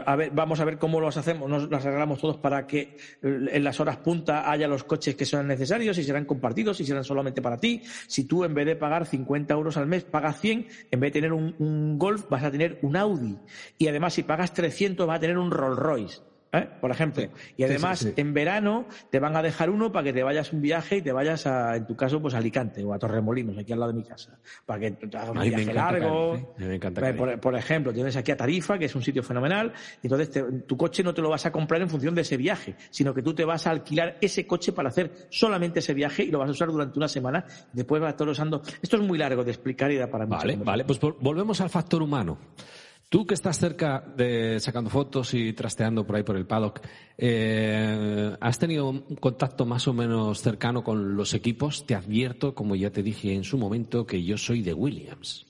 a 0.04 0.16
ver, 0.16 0.30
vamos 0.32 0.58
a 0.58 0.64
ver 0.64 0.78
cómo 0.78 1.00
los 1.00 1.16
hacemos, 1.16 1.48
nos 1.48 1.70
las 1.70 1.86
arreglamos 1.86 2.20
todos 2.20 2.38
para 2.38 2.66
que 2.66 2.96
eh, 3.22 3.48
en 3.52 3.62
las 3.62 3.78
horas 3.78 3.98
punta 3.98 4.50
haya 4.50 4.66
los 4.66 4.82
coches 4.82 5.14
que 5.14 5.24
sean 5.24 5.46
necesarios, 5.46 5.94
si 5.96 6.02
serán 6.02 6.24
compartidos, 6.24 6.76
si 6.78 6.84
serán 6.84 7.04
solamente 7.04 7.40
para 7.40 7.58
ti. 7.58 7.82
Si 8.08 8.24
tú 8.24 8.44
en 8.44 8.54
vez 8.54 8.66
de 8.66 8.74
pagar 8.74 9.06
50 9.06 9.54
euros 9.54 9.76
al 9.76 9.86
mes 9.86 10.02
pagas 10.02 10.40
100, 10.40 10.66
en 10.90 11.00
vez 11.00 11.12
de 11.12 11.20
tener 11.20 11.32
un, 11.32 11.54
un 11.58 11.98
Golf 11.98 12.28
vas 12.28 12.42
a 12.42 12.50
tener 12.50 12.80
un 12.82 12.96
Audi. 12.96 13.38
Y 13.78 13.86
además 13.86 14.14
si 14.14 14.24
pagas 14.24 14.52
300 14.54 15.06
vas 15.06 15.18
a 15.18 15.20
tener 15.20 15.38
un 15.38 15.52
Rolls 15.52 15.78
Royce. 15.78 16.33
¿Eh? 16.58 16.68
por 16.80 16.90
ejemplo. 16.90 17.24
y 17.56 17.64
además, 17.64 18.08
en 18.16 18.34
verano 18.34 18.86
te 19.10 19.18
van 19.18 19.36
a 19.36 19.42
dejar 19.42 19.70
uno 19.70 19.92
para 19.92 20.04
que 20.04 20.12
te 20.12 20.22
vayas 20.22 20.52
un 20.52 20.60
viaje 20.60 20.98
y 20.98 21.02
te 21.02 21.12
vayas 21.12 21.46
a, 21.46 21.76
en 21.76 21.86
tu 21.86 21.96
caso, 21.96 22.20
pues 22.20 22.34
a 22.34 22.38
Alicante 22.38 22.82
o 22.84 22.92
a 22.92 22.98
Torremolinos, 22.98 23.58
aquí 23.58 23.72
al 23.72 23.80
lado 23.80 23.92
de 23.92 23.98
mi 23.98 24.04
casa. 24.04 24.38
Para 24.66 24.80
que 24.80 24.90
te 24.92 25.16
hagas 25.16 25.30
un 25.30 25.42
viaje 25.42 25.72
largo. 25.72 26.54
me 26.58 26.74
encanta 26.74 27.14
por, 27.14 27.56
ejemplo, 27.56 27.92
tienes 27.92 28.16
aquí 28.16 28.32
a 28.32 28.36
Tarifa, 28.36 28.78
que 28.78 28.86
es 28.86 28.94
un 28.94 29.02
sitio 29.02 29.22
fenomenal, 29.22 29.72
y 30.02 30.06
entonces 30.06 30.44
tu 30.66 30.76
coche 30.76 31.02
no 31.02 31.14
te 31.14 31.22
lo 31.22 31.30
vas 31.30 31.46
a 31.46 31.52
comprar 31.52 31.80
en 31.82 31.88
función 31.88 32.14
de 32.14 32.22
ese 32.22 32.36
viaje, 32.36 32.76
sino 32.90 33.14
que 33.14 33.22
tú 33.22 33.34
te 33.34 33.44
vas 33.44 33.66
a 33.66 33.70
alquilar 33.70 34.18
ese 34.20 34.46
coche 34.46 34.72
para 34.72 34.88
hacer 34.88 35.28
solamente 35.30 35.78
ese 35.80 35.94
viaje 35.94 36.24
y 36.24 36.30
lo 36.30 36.38
vas 36.38 36.48
a 36.48 36.52
usar 36.52 36.68
durante 36.68 36.98
una 36.98 37.08
semana. 37.08 37.44
Después 37.72 38.00
vas 38.00 38.08
a 38.08 38.10
estar 38.10 38.28
usando. 38.28 38.62
Esto 38.82 38.96
es 38.96 39.02
muy 39.02 39.18
largo 39.18 39.44
de 39.44 39.50
explicar 39.50 39.90
y 39.90 39.96
da 39.96 40.08
para 40.08 40.26
Vale, 40.26 40.56
vale, 40.56 40.84
pues 40.84 40.98
volvemos 41.00 41.60
al 41.60 41.70
factor 41.70 42.02
humano. 42.02 42.38
Tú 43.14 43.24
que 43.24 43.34
estás 43.34 43.60
cerca 43.60 44.04
de 44.16 44.58
sacando 44.58 44.90
fotos 44.90 45.34
y 45.34 45.52
trasteando 45.52 46.04
por 46.04 46.16
ahí 46.16 46.24
por 46.24 46.36
el 46.36 46.46
paddock, 46.46 46.80
eh, 47.16 48.36
¿has 48.40 48.58
tenido 48.58 48.88
un 48.88 49.14
contacto 49.20 49.64
más 49.64 49.86
o 49.86 49.92
menos 49.92 50.40
cercano 50.40 50.82
con 50.82 51.14
los 51.14 51.32
equipos? 51.32 51.86
Te 51.86 51.94
advierto, 51.94 52.56
como 52.56 52.74
ya 52.74 52.90
te 52.90 53.04
dije 53.04 53.32
en 53.32 53.44
su 53.44 53.56
momento, 53.56 54.04
que 54.04 54.24
yo 54.24 54.36
soy 54.36 54.62
de 54.62 54.74
Williams. 54.74 55.46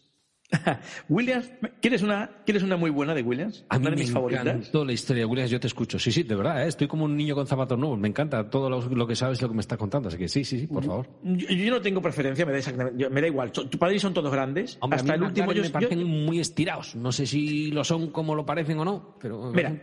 Williams, 1.09 1.51
¿quieres 1.80 2.03
una, 2.03 2.30
¿quieres 2.45 2.62
una 2.62 2.76
muy 2.76 2.90
buena 2.90 3.14
de 3.14 3.22
Williams? 3.22 3.64
A 3.68 3.78
mí 3.78 3.86
de 3.86 3.97
mis 3.97 4.09
me 4.09 4.12
favoritas. 4.12 4.72
la 4.72 4.92
historia 4.92 5.22
de 5.22 5.26
Williams, 5.26 5.51
yo 5.51 5.61
te 5.61 5.66
escucho. 5.66 5.99
Sí, 5.99 6.12
sí, 6.12 6.22
de 6.22 6.34
verdad, 6.34 6.64
¿eh? 6.64 6.68
estoy 6.68 6.86
como 6.86 7.05
un 7.05 7.16
niño 7.16 7.34
con 7.34 7.47
zapatos 7.47 7.78
nuevos. 7.78 7.99
Me 7.99 8.09
encanta 8.09 8.49
todo 8.49 8.68
lo, 8.70 9.07
que 9.07 9.16
sabes, 9.16 9.40
lo 9.42 9.49
que 9.49 9.55
me 9.55 9.61
estás 9.61 9.78
contando. 9.78 10.09
Así 10.09 10.18
que 10.18 10.28
sí, 10.28 10.45
sí, 10.45 10.61
sí, 10.61 10.66
por 10.66 10.84
favor. 10.84 11.09
Yo, 11.22 11.70
no 11.70 11.80
tengo 11.80 12.01
preferencia, 12.01 12.45
me 12.47 12.53
da, 12.53 12.59
exactamente, 12.59 13.09
me 13.09 13.20
da 13.20 13.26
igual. 13.26 13.53
Tu 13.53 13.78
padre 13.78 13.99
son 13.99 14.14
todos 14.14 14.30
grandes. 14.30 14.78
hasta 14.90 15.14
el 15.14 15.22
último. 15.22 15.53
me 15.53 15.70
parecen 15.70 16.05
muy 16.05 16.40
estirados. 16.40 16.95
No 16.95 17.12
sé 17.12 17.26
si 17.26 17.70
lo 17.70 17.84
son 17.84 18.11
como 18.11 18.34
lo 18.34 18.45
parecen 18.47 18.78
o 18.78 18.84
no, 18.84 19.16
pero. 19.20 19.53
Mira, 19.53 19.78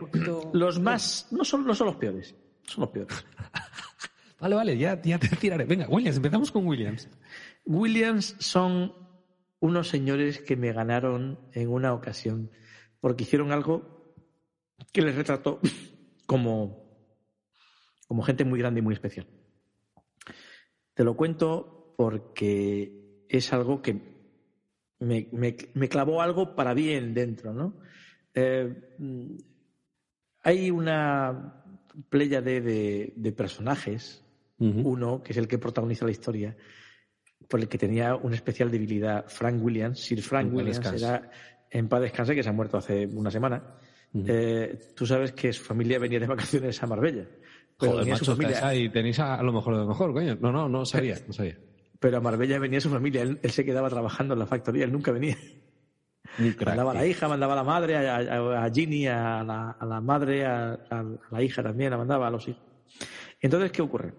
los 0.52 0.78
más. 0.80 1.28
No 1.30 1.44
son, 1.44 1.66
no 1.66 1.74
son 1.74 1.88
los 1.88 1.96
peores. 1.96 2.34
Son 2.64 2.82
los 2.82 2.90
peores. 2.90 3.26
vale, 4.40 4.54
vale, 4.54 4.78
ya, 4.78 5.00
ya 5.02 5.18
te 5.18 5.28
tiraré. 5.36 5.64
Venga, 5.64 5.86
Williams, 5.88 6.16
empezamos 6.16 6.50
con 6.50 6.66
Williams. 6.66 7.08
Williams 7.64 8.36
son 8.38 9.01
unos 9.62 9.88
señores 9.88 10.40
que 10.40 10.56
me 10.56 10.72
ganaron 10.72 11.38
en 11.52 11.68
una 11.68 11.94
ocasión 11.94 12.50
porque 13.00 13.22
hicieron 13.22 13.52
algo 13.52 14.12
que 14.92 15.02
les 15.02 15.14
retrató 15.14 15.60
como, 16.26 16.84
como 18.08 18.24
gente 18.24 18.44
muy 18.44 18.58
grande 18.58 18.80
y 18.80 18.82
muy 18.82 18.94
especial. 18.94 19.28
Te 20.94 21.04
lo 21.04 21.16
cuento 21.16 21.94
porque 21.96 23.24
es 23.28 23.52
algo 23.52 23.80
que 23.80 24.00
me, 24.98 25.28
me, 25.30 25.88
clavó 25.88 26.22
algo 26.22 26.56
para 26.56 26.74
bien 26.74 27.14
dentro, 27.14 27.54
¿no? 27.54 27.78
Eh, 28.34 28.74
hay 30.42 30.70
una 30.72 31.64
playa 32.08 32.42
de, 32.42 33.12
de, 33.14 33.32
personajes, 33.32 34.24
uno 34.58 35.22
que 35.22 35.32
es 35.32 35.38
el 35.38 35.46
que 35.46 35.58
protagoniza 35.58 36.04
la 36.04 36.10
historia, 36.10 36.56
por 37.48 37.60
el 37.60 37.68
que 37.68 37.78
tenía 37.78 38.14
una 38.16 38.34
especial 38.34 38.70
debilidad 38.70 39.24
Frank 39.28 39.62
Williams. 39.62 40.00
Sir 40.00 40.22
Frank 40.22 40.52
Williams 40.52 40.80
era 40.92 41.30
en 41.70 41.88
paz 41.88 42.02
descanse, 42.02 42.34
que 42.34 42.42
se 42.42 42.48
ha 42.48 42.52
muerto 42.52 42.76
hace 42.76 43.06
una 43.06 43.30
semana. 43.30 43.62
Eh, 44.14 44.78
tú 44.94 45.06
sabes 45.06 45.32
que 45.32 45.52
su 45.52 45.64
familia 45.64 45.98
venía 45.98 46.20
de 46.20 46.26
vacaciones 46.26 46.82
a 46.82 46.86
Marbella. 46.86 47.26
Pero 47.78 47.92
Joder, 47.92 48.08
macho, 48.08 48.24
su 48.24 48.36
familia... 48.36 48.74
y 48.74 48.88
tenéis 48.90 49.18
a, 49.18 49.42
lo 49.42 49.52
mejor 49.52 49.74
de 49.74 49.80
lo 49.80 49.88
mejor, 49.88 50.12
coño. 50.12 50.36
No, 50.40 50.52
no, 50.52 50.68
no 50.68 50.84
sabía, 50.84 51.16
no 51.26 51.32
sabía. 51.32 51.58
Pero 51.98 52.18
a 52.18 52.20
Marbella 52.20 52.58
venía 52.58 52.80
su 52.80 52.90
familia, 52.90 53.22
él, 53.22 53.38
se 53.44 53.64
quedaba 53.64 53.88
trabajando 53.88 54.34
en 54.34 54.40
la 54.40 54.46
factoría, 54.46 54.84
él 54.84 54.92
nunca 54.92 55.12
venía. 55.12 55.36
mandaba 56.66 56.90
a 56.90 56.94
la 56.94 57.06
hija, 57.06 57.28
mandaba 57.28 57.52
a 57.52 57.56
la 57.56 57.64
madre, 57.64 57.96
a, 57.96 58.70
Ginny, 58.74 59.06
a 59.06 59.44
la, 59.44 60.00
madre, 60.00 60.44
a, 60.44 60.78
la 61.30 61.42
hija 61.42 61.62
también, 61.62 61.92
la 61.92 61.98
mandaba 61.98 62.26
a 62.26 62.30
los 62.30 62.48
hijos. 62.48 62.62
Entonces, 63.40 63.70
¿qué 63.70 63.82
ocurre? 63.82 64.14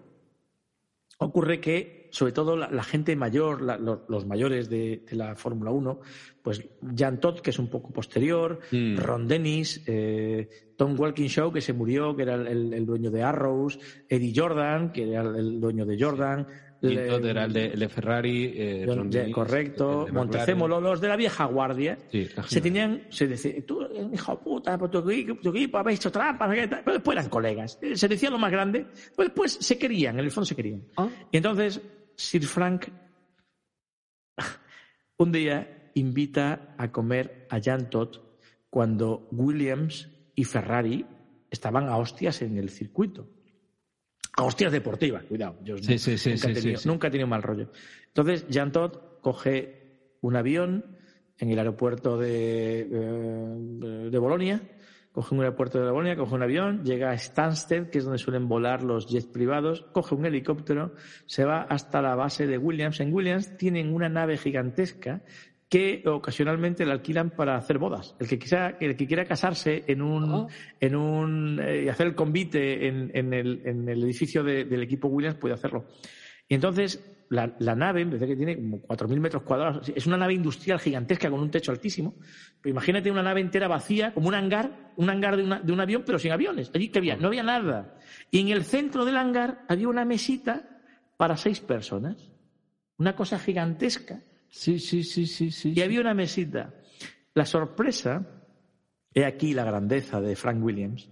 Ocurre 1.18 1.60
que 1.60 2.03
sobre 2.14 2.32
todo 2.32 2.56
la, 2.56 2.84
gente 2.84 3.16
mayor, 3.16 3.60
los, 3.60 4.24
mayores 4.24 4.70
de, 4.70 5.04
la 5.10 5.34
Fórmula 5.34 5.72
1, 5.72 6.00
pues 6.42 6.64
Jan 6.96 7.18
Todd, 7.18 7.40
que 7.40 7.50
es 7.50 7.58
un 7.58 7.68
poco 7.68 7.92
posterior, 7.92 8.60
mm. 8.70 8.98
Ron 8.98 9.26
Dennis, 9.26 9.82
eh, 9.88 10.48
Tom 10.76 10.94
Walkinshaw, 10.96 11.52
que 11.52 11.60
se 11.60 11.72
murió, 11.72 12.14
que 12.14 12.22
era 12.22 12.34
el, 12.36 12.86
dueño 12.86 13.10
de 13.10 13.24
Arrows, 13.24 13.80
Eddie 14.08 14.32
Jordan, 14.32 14.92
que 14.92 15.10
era 15.10 15.22
el 15.22 15.60
dueño 15.60 15.84
de 15.84 15.98
Jordan, 16.00 16.46
Todd 16.80 17.24
era 17.24 17.46
el 17.46 17.52
de, 17.52 17.88
Ferrari, 17.88 18.52
eh, 18.54 19.32
correcto, 19.32 20.06
Montecémolo, 20.12 20.80
los 20.80 21.00
de 21.00 21.08
la 21.08 21.16
vieja 21.16 21.46
guardia, 21.46 21.98
se 22.46 22.60
tenían, 22.60 23.08
se 23.08 23.26
decía, 23.26 23.54
tú, 23.66 23.80
hijo 24.12 24.38
puta, 24.38 24.78
por 24.78 24.88
tu, 24.88 25.10
equipo, 25.10 25.78
habéis 25.78 25.98
hecho 25.98 26.12
trampas, 26.12 26.48
pero 26.84 26.92
después 26.92 27.16
eran 27.16 27.28
colegas, 27.28 27.76
se 27.94 28.06
decía 28.06 28.30
lo 28.30 28.38
más 28.38 28.52
grande, 28.52 28.86
pues 29.16 29.28
después 29.28 29.52
se 29.52 29.76
querían, 29.76 30.20
en 30.20 30.26
el 30.26 30.30
fondo 30.30 30.46
se 30.46 30.54
querían. 30.54 30.84
Ah. 30.96 31.08
Y 31.32 31.38
entonces, 31.38 31.80
Sir 32.16 32.44
Frank 32.46 32.88
un 35.16 35.32
día 35.32 35.90
invita 35.94 36.74
a 36.76 36.90
comer 36.90 37.46
a 37.50 37.60
Jan 37.60 37.88
Todd 37.88 38.18
cuando 38.68 39.28
Williams 39.30 40.08
y 40.34 40.44
Ferrari 40.44 41.06
estaban 41.50 41.88
a 41.88 41.96
hostias 41.96 42.42
en 42.42 42.58
el 42.58 42.70
circuito. 42.70 43.28
A 44.36 44.42
hostias 44.42 44.72
deportivas, 44.72 45.24
cuidado. 45.24 45.56
Yo 45.62 45.76
nunca, 45.76 45.92
he 45.92 46.54
tenido, 46.54 46.80
nunca, 46.86 47.06
he 47.06 47.10
tenido, 47.10 47.28
mal 47.28 47.42
rollo. 47.42 47.70
Entonces, 48.08 48.46
Jan 48.50 48.72
Todd 48.72 49.20
coge 49.20 50.16
un 50.22 50.34
avión 50.34 50.96
en 51.38 51.50
el 51.50 51.58
aeropuerto 51.58 52.18
de, 52.18 52.80
eh, 52.80 54.08
de 54.10 54.18
Bolonia 54.18 54.60
coge 55.14 55.32
un 55.32 55.42
aeropuerto 55.42 55.78
de 55.78 55.92
Bolonia, 55.92 56.16
coge 56.16 56.34
un 56.34 56.42
avión, 56.42 56.82
llega 56.82 57.12
a 57.12 57.16
Stansted, 57.16 57.88
que 57.88 57.98
es 57.98 58.04
donde 58.04 58.18
suelen 58.18 58.48
volar 58.48 58.82
los 58.82 59.06
jets 59.06 59.26
privados, 59.26 59.86
coge 59.92 60.16
un 60.16 60.26
helicóptero, 60.26 60.92
se 61.26 61.44
va 61.44 61.62
hasta 61.62 62.02
la 62.02 62.16
base 62.16 62.48
de 62.48 62.58
Williams. 62.58 62.98
En 62.98 63.14
Williams 63.14 63.56
tienen 63.56 63.94
una 63.94 64.08
nave 64.08 64.36
gigantesca 64.36 65.22
que 65.68 66.02
ocasionalmente 66.04 66.84
la 66.84 66.94
alquilan 66.94 67.30
para 67.30 67.56
hacer 67.56 67.78
bodas. 67.78 68.16
El 68.18 68.26
que 68.26 68.40
quiera, 68.40 68.76
el 68.80 68.96
que 68.96 69.06
quiera 69.06 69.24
casarse 69.24 69.84
en 69.86 70.02
un, 70.02 70.32
oh. 70.32 70.48
en 70.80 70.96
un, 70.96 71.60
eh, 71.62 71.88
hacer 71.88 72.08
el 72.08 72.16
convite 72.16 72.88
en, 72.88 73.12
en, 73.14 73.32
el, 73.32 73.62
en 73.64 73.88
el 73.88 74.02
edificio 74.02 74.42
del 74.42 74.82
equipo 74.82 75.06
Williams 75.06 75.38
puede 75.38 75.54
hacerlo. 75.54 75.86
Y 76.48 76.56
entonces 76.56 77.13
la, 77.30 77.54
la, 77.58 77.74
nave, 77.74 78.02
en 78.02 78.10
vez 78.10 78.20
de 78.20 78.26
que 78.26 78.36
tiene 78.36 78.56
como 78.56 78.82
4.000 78.82 79.20
metros 79.20 79.42
cuadrados, 79.42 79.88
es 79.94 80.06
una 80.06 80.16
nave 80.16 80.34
industrial 80.34 80.78
gigantesca 80.78 81.30
con 81.30 81.40
un 81.40 81.50
techo 81.50 81.72
altísimo. 81.72 82.14
Pero 82.60 82.72
imagínate 82.72 83.10
una 83.10 83.22
nave 83.22 83.40
entera 83.40 83.68
vacía, 83.68 84.12
como 84.12 84.28
un 84.28 84.34
hangar, 84.34 84.92
un 84.96 85.10
hangar 85.10 85.36
de, 85.36 85.44
una, 85.44 85.60
de 85.60 85.72
un 85.72 85.80
avión, 85.80 86.02
pero 86.04 86.18
sin 86.18 86.32
aviones. 86.32 86.70
Allí 86.74 86.88
que 86.88 86.98
había, 86.98 87.16
no 87.16 87.28
había 87.28 87.42
nada. 87.42 87.96
Y 88.30 88.40
en 88.40 88.48
el 88.48 88.64
centro 88.64 89.04
del 89.04 89.16
hangar 89.16 89.64
había 89.68 89.88
una 89.88 90.04
mesita 90.04 90.80
para 91.16 91.36
seis 91.36 91.60
personas. 91.60 92.32
Una 92.98 93.16
cosa 93.16 93.38
gigantesca. 93.38 94.20
Sí, 94.48 94.78
sí, 94.78 95.02
sí, 95.02 95.26
sí, 95.26 95.50
sí. 95.50 95.72
Y 95.74 95.80
había 95.82 96.00
una 96.00 96.14
mesita. 96.14 96.74
La 97.34 97.44
sorpresa, 97.44 98.24
he 99.12 99.24
aquí 99.24 99.52
la 99.52 99.64
grandeza 99.64 100.20
de 100.20 100.36
Frank 100.36 100.62
Williams, 100.62 101.10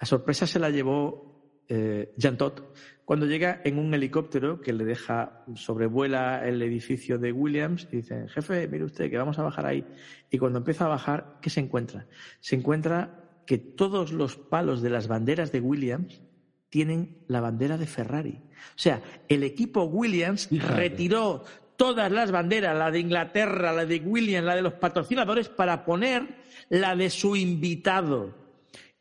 la 0.00 0.06
sorpresa 0.06 0.46
se 0.46 0.58
la 0.58 0.70
llevó 0.70 1.33
eh, 1.68 2.12
Jean 2.16 2.36
Todt 2.36 2.62
cuando 3.04 3.26
llega 3.26 3.60
en 3.64 3.78
un 3.78 3.92
helicóptero 3.92 4.60
que 4.60 4.72
le 4.72 4.84
deja, 4.84 5.44
sobrevuela 5.56 6.46
el 6.46 6.62
edificio 6.62 7.18
de 7.18 7.32
Williams 7.32 7.86
y 7.92 7.96
dice, 7.96 8.28
jefe, 8.28 8.66
mire 8.68 8.84
usted 8.84 9.10
que 9.10 9.18
vamos 9.18 9.38
a 9.38 9.42
bajar 9.42 9.66
ahí. 9.66 9.84
Y 10.30 10.38
cuando 10.38 10.58
empieza 10.58 10.86
a 10.86 10.88
bajar, 10.88 11.36
¿qué 11.42 11.50
se 11.50 11.60
encuentra? 11.60 12.06
Se 12.40 12.56
encuentra 12.56 13.42
que 13.46 13.58
todos 13.58 14.12
los 14.12 14.36
palos 14.36 14.80
de 14.80 14.88
las 14.88 15.06
banderas 15.06 15.52
de 15.52 15.60
Williams 15.60 16.22
tienen 16.70 17.18
la 17.28 17.42
bandera 17.42 17.76
de 17.76 17.86
Ferrari. 17.86 18.40
O 18.74 18.78
sea, 18.78 19.02
el 19.28 19.42
equipo 19.42 19.84
Williams 19.84 20.48
retiró 20.50 21.44
todas 21.76 22.10
las 22.10 22.30
banderas, 22.30 22.76
la 22.76 22.90
de 22.90 23.00
Inglaterra, 23.00 23.72
la 23.72 23.84
de 23.84 23.98
Williams, 23.98 24.46
la 24.46 24.56
de 24.56 24.62
los 24.62 24.74
patrocinadores, 24.74 25.50
para 25.50 25.84
poner 25.84 26.26
la 26.70 26.96
de 26.96 27.10
su 27.10 27.36
invitado. 27.36 28.43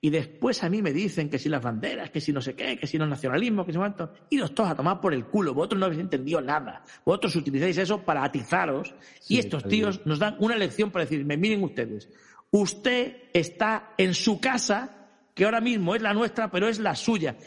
Y 0.03 0.09
después 0.09 0.61
a 0.65 0.69
mí 0.69 0.81
me 0.81 0.91
dicen 0.91 1.29
que 1.29 1.39
si 1.39 1.47
las 1.47 1.61
banderas, 1.61 2.11
que 2.11 2.19
si 2.19 2.33
no 2.33 2.41
sé 2.41 2.55
qué, 2.55 2.77
que 2.77 2.87
si 2.87 2.97
no 2.97 3.07
nacionalismo, 3.07 3.65
que 3.65 3.71
si 3.71 3.77
cuánto. 3.77 4.11
Y 4.29 4.35
los 4.35 4.53
todos 4.53 4.69
a 4.69 4.75
tomar 4.75 4.99
por 4.99 5.13
el 5.13 5.23
culo. 5.23 5.53
Vosotros 5.53 5.79
no 5.79 5.85
habéis 5.85 6.01
entendido 6.01 6.41
nada. 6.41 6.83
Vosotros 7.05 7.33
utilizáis 7.37 7.77
eso 7.77 8.01
para 8.01 8.21
atizaros. 8.21 8.93
y 9.29 9.39
estos 9.39 9.63
tíos 9.63 10.01
nos 10.05 10.19
dan 10.19 10.35
una 10.39 10.57
lección 10.57 10.91
para 10.91 11.05
decirme, 11.05 11.37
miren 11.37 11.63
ustedes, 11.63 12.09
usted 12.51 13.29
está 13.31 13.93
en 13.97 14.13
su 14.13 14.41
casa, 14.41 15.07
que 15.33 15.45
ahora 15.45 15.61
mismo 15.61 15.95
es 15.95 16.01
la 16.01 16.13
nuestra, 16.13 16.51
pero 16.51 16.67
es 16.67 16.79
la 16.79 16.95
suya. 16.95 17.37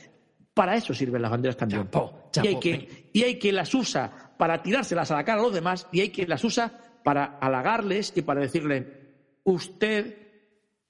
Para 0.55 0.77
eso 0.77 0.95
sirven 0.95 1.21
las 1.21 1.33
banderas 1.33 1.59
también. 1.59 1.91
Y, 2.43 2.47
hay 2.47 2.59
que, 2.59 3.11
y 3.13 3.23
hay 3.23 3.39
que 3.39 3.53
las 3.53 3.75
usa 3.75 4.33
para 4.39 4.63
tirárselas 4.63 5.11
a 5.11 5.17
la 5.17 5.25
cara 5.27 5.41
a 5.41 5.45
los 5.45 5.53
demás 5.53 5.89
y 5.93 6.01
hay 6.01 6.09
que 6.09 6.27
las 6.27 6.43
usa 6.43 6.73
para 7.05 7.37
halagarles 7.39 8.15
y 8.17 8.23
para 8.23 8.41
decirle, 8.41 9.13
usted 9.45 10.17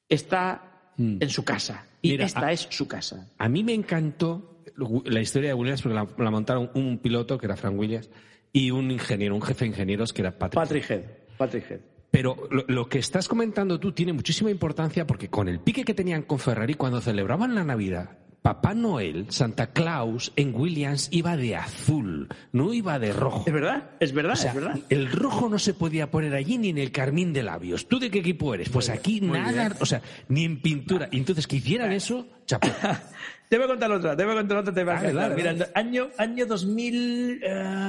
está 0.08 0.65
Mm. 0.97 1.18
en 1.20 1.28
su 1.28 1.44
casa. 1.44 1.86
Y 2.03 2.20
esta 2.20 2.53
es 2.53 2.68
su 2.70 2.88
casa. 2.88 3.28
A 3.38 3.49
mí 3.49 3.62
me 3.62 3.74
encantó 3.74 4.62
la 5.05 5.20
historia 5.20 5.51
de 5.51 5.55
Williams 5.55 5.82
porque 5.82 5.94
la, 5.94 6.30
montaron 6.30 6.70
un 6.74 6.99
piloto 6.99 7.38
que 7.38 7.47
era 7.47 7.57
Frank 7.57 7.78
Williams 7.78 8.11
y 8.53 8.70
un 8.70 8.90
ingeniero, 8.90 9.34
un 9.34 9.42
jefe 9.42 9.64
de 9.64 9.70
ingenieros 9.70 10.12
que 10.12 10.22
era 10.22 10.38
Patrick, 10.38 10.62
Patrick 10.62 10.90
Head. 10.90 11.03
Patrick 11.36 11.70
Head. 11.70 11.80
Pero 12.11 12.49
lo, 12.68 12.88
que 12.88 12.99
estás 12.99 13.28
comentando 13.28 13.78
tú 13.78 13.92
tiene 13.92 14.12
muchísima 14.12 14.51
importancia 14.51 15.07
porque 15.07 15.28
con 15.28 15.49
el 15.49 15.61
pique 15.61 15.84
que 15.84 15.92
tenían 15.92 16.22
con 16.22 16.38
Ferrari 16.38 16.74
cuando 16.74 17.01
celebraban 17.01 17.55
la 17.55 17.64
Navidad, 17.64 18.16
Papá 18.47 18.74
Noel, 18.74 19.26
Santa 19.30 19.72
Claus, 19.72 20.32
en 20.36 20.55
Williams 20.55 21.09
iba 21.11 21.36
de 21.36 21.57
azul, 21.57 22.28
no 22.53 22.72
iba 22.72 22.97
de 23.01 23.12
rojo. 23.12 23.42
Es 23.44 23.53
verdad, 23.53 23.90
es 23.99 24.12
verdad, 24.12 24.38
es 24.38 24.55
verdad. 24.55 24.78
El 24.88 25.11
rojo 25.11 25.49
no 25.49 25.59
se 25.59 25.74
podía 25.74 26.12
poner 26.12 26.32
allí 26.32 26.57
ni 26.57 26.68
en 26.68 26.78
el 26.78 26.92
carmín 26.92 27.32
de 27.32 27.42
labios. 27.42 27.88
¿Tú 27.88 27.99
de 27.99 28.09
qué 28.09 28.20
equipo 28.20 28.55
eres? 28.55 28.68
Pues 28.68 28.88
aquí 28.88 29.20
nada, 29.20 29.74
o 29.80 29.84
sea, 29.84 30.01
ni 30.28 30.44
en 30.44 30.62
pintura. 30.62 31.09
Entonces, 31.11 31.49
que 31.49 31.57
hicieran 31.57 31.90
eso, 31.90 32.28
chapó. 32.47 32.68
Te 33.49 33.59
voy 33.59 33.66
a 33.66 33.68
contar 33.68 33.92
otra, 33.92 34.16
te 34.16 34.24
voy 34.24 34.32
a 34.32 34.36
contar 34.38 34.59
otra, 34.59 34.74
te 34.74 34.82
voy 34.82 34.92
a 34.92 35.01
contar. 35.01 35.36
Mira, 35.36 35.55
año, 35.74 36.09
año 36.18 36.47
2000, 36.47 37.42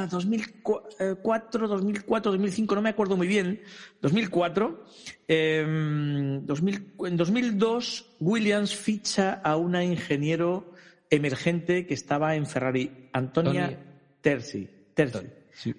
2004, 0.08 1.68
2004, 1.68 2.32
2005, 2.32 2.76
no 2.76 2.82
me 2.84 2.90
acuerdo 2.90 3.18
muy 3.18 3.28
bien, 3.28 3.62
2004, 4.02 4.86
eh, 5.28 5.62
en 5.62 6.46
2002 6.46 8.06
Williams 8.20 8.76
ficha 8.76 9.42
a 9.44 9.56
una 9.56 9.84
ingeniero 9.84 10.74
emergente 11.10 11.88
que 11.88 11.96
estaba 11.96 12.36
en 12.36 12.46
Ferrari, 12.46 13.10
Antonia 13.14 13.80
Terzi. 14.22 14.70
Terzi. 14.94 15.26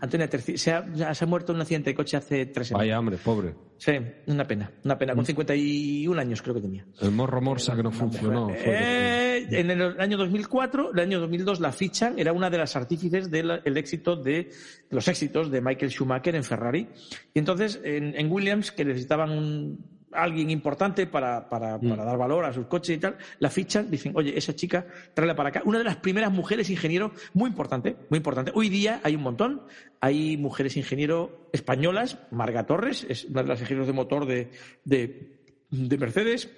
Antonia 0.00 0.28
Terzi. 0.28 0.58
Se 0.58 0.72
ha, 0.72 1.14
se 1.14 1.24
ha 1.24 1.26
muerto 1.26 1.52
en 1.52 1.56
un 1.56 1.62
accidente 1.62 1.90
de 1.90 1.94
coche 1.94 2.16
hace 2.16 2.46
tres 2.46 2.68
semanas. 2.68 2.86
Vaya 2.86 2.98
hombre, 2.98 3.16
pobre. 3.16 3.54
Sí, 3.76 3.92
una 4.26 4.44
pena, 4.44 4.70
una 4.84 4.98
pena. 4.98 5.14
Con 5.14 5.24
51 5.24 6.14
mm. 6.14 6.18
años 6.18 6.42
creo 6.42 6.54
que 6.54 6.60
tenía. 6.60 6.84
El 7.00 7.12
morro 7.12 7.40
morsa 7.40 7.76
que 7.76 7.82
no 7.82 7.92
funcionó. 7.92 8.50
Eh, 8.50 9.46
en 9.50 9.70
el 9.70 10.00
año 10.00 10.16
2004, 10.16 10.92
el 10.92 11.00
año 11.00 11.20
2002 11.20 11.60
la 11.60 11.72
fichan, 11.72 12.18
era 12.18 12.32
una 12.32 12.50
de 12.50 12.58
las 12.58 12.74
artífices 12.74 13.30
del 13.30 13.76
éxito 13.76 14.16
de 14.16 14.50
los 14.90 15.06
éxitos 15.06 15.50
de 15.50 15.60
Michael 15.60 15.90
Schumacher 15.90 16.34
en 16.34 16.44
Ferrari. 16.44 16.88
Y 17.32 17.38
entonces 17.38 17.80
en, 17.84 18.18
en 18.18 18.30
Williams, 18.30 18.72
que 18.72 18.84
necesitaban 18.84 19.30
un 19.30 19.97
alguien 20.12 20.50
importante 20.50 21.06
para, 21.06 21.48
para, 21.48 21.78
mm. 21.78 21.88
para, 21.88 22.04
dar 22.04 22.16
valor 22.16 22.44
a 22.44 22.52
sus 22.52 22.66
coches 22.66 22.96
y 22.96 22.98
tal, 22.98 23.16
la 23.38 23.50
fichan, 23.50 23.90
dicen, 23.90 24.12
oye, 24.14 24.36
esa 24.36 24.54
chica, 24.54 24.86
tráela 25.14 25.34
para 25.34 25.50
acá. 25.50 25.62
Una 25.64 25.78
de 25.78 25.84
las 25.84 25.96
primeras 25.96 26.32
mujeres 26.32 26.70
ingeniero 26.70 27.12
muy 27.34 27.48
importante, 27.50 27.96
muy 28.10 28.18
importante. 28.18 28.52
Hoy 28.54 28.68
día 28.68 29.00
hay 29.02 29.14
un 29.14 29.22
montón. 29.22 29.62
Hay 30.00 30.36
mujeres 30.36 30.76
ingeniero 30.76 31.48
españolas, 31.52 32.18
Marga 32.30 32.66
Torres, 32.66 33.04
es 33.08 33.24
una 33.24 33.42
de 33.42 33.48
las 33.48 33.60
ingenieros 33.60 33.88
de 33.88 33.92
motor 33.92 34.26
de, 34.26 34.50
de, 34.84 35.40
de 35.70 35.98
Mercedes. 35.98 36.48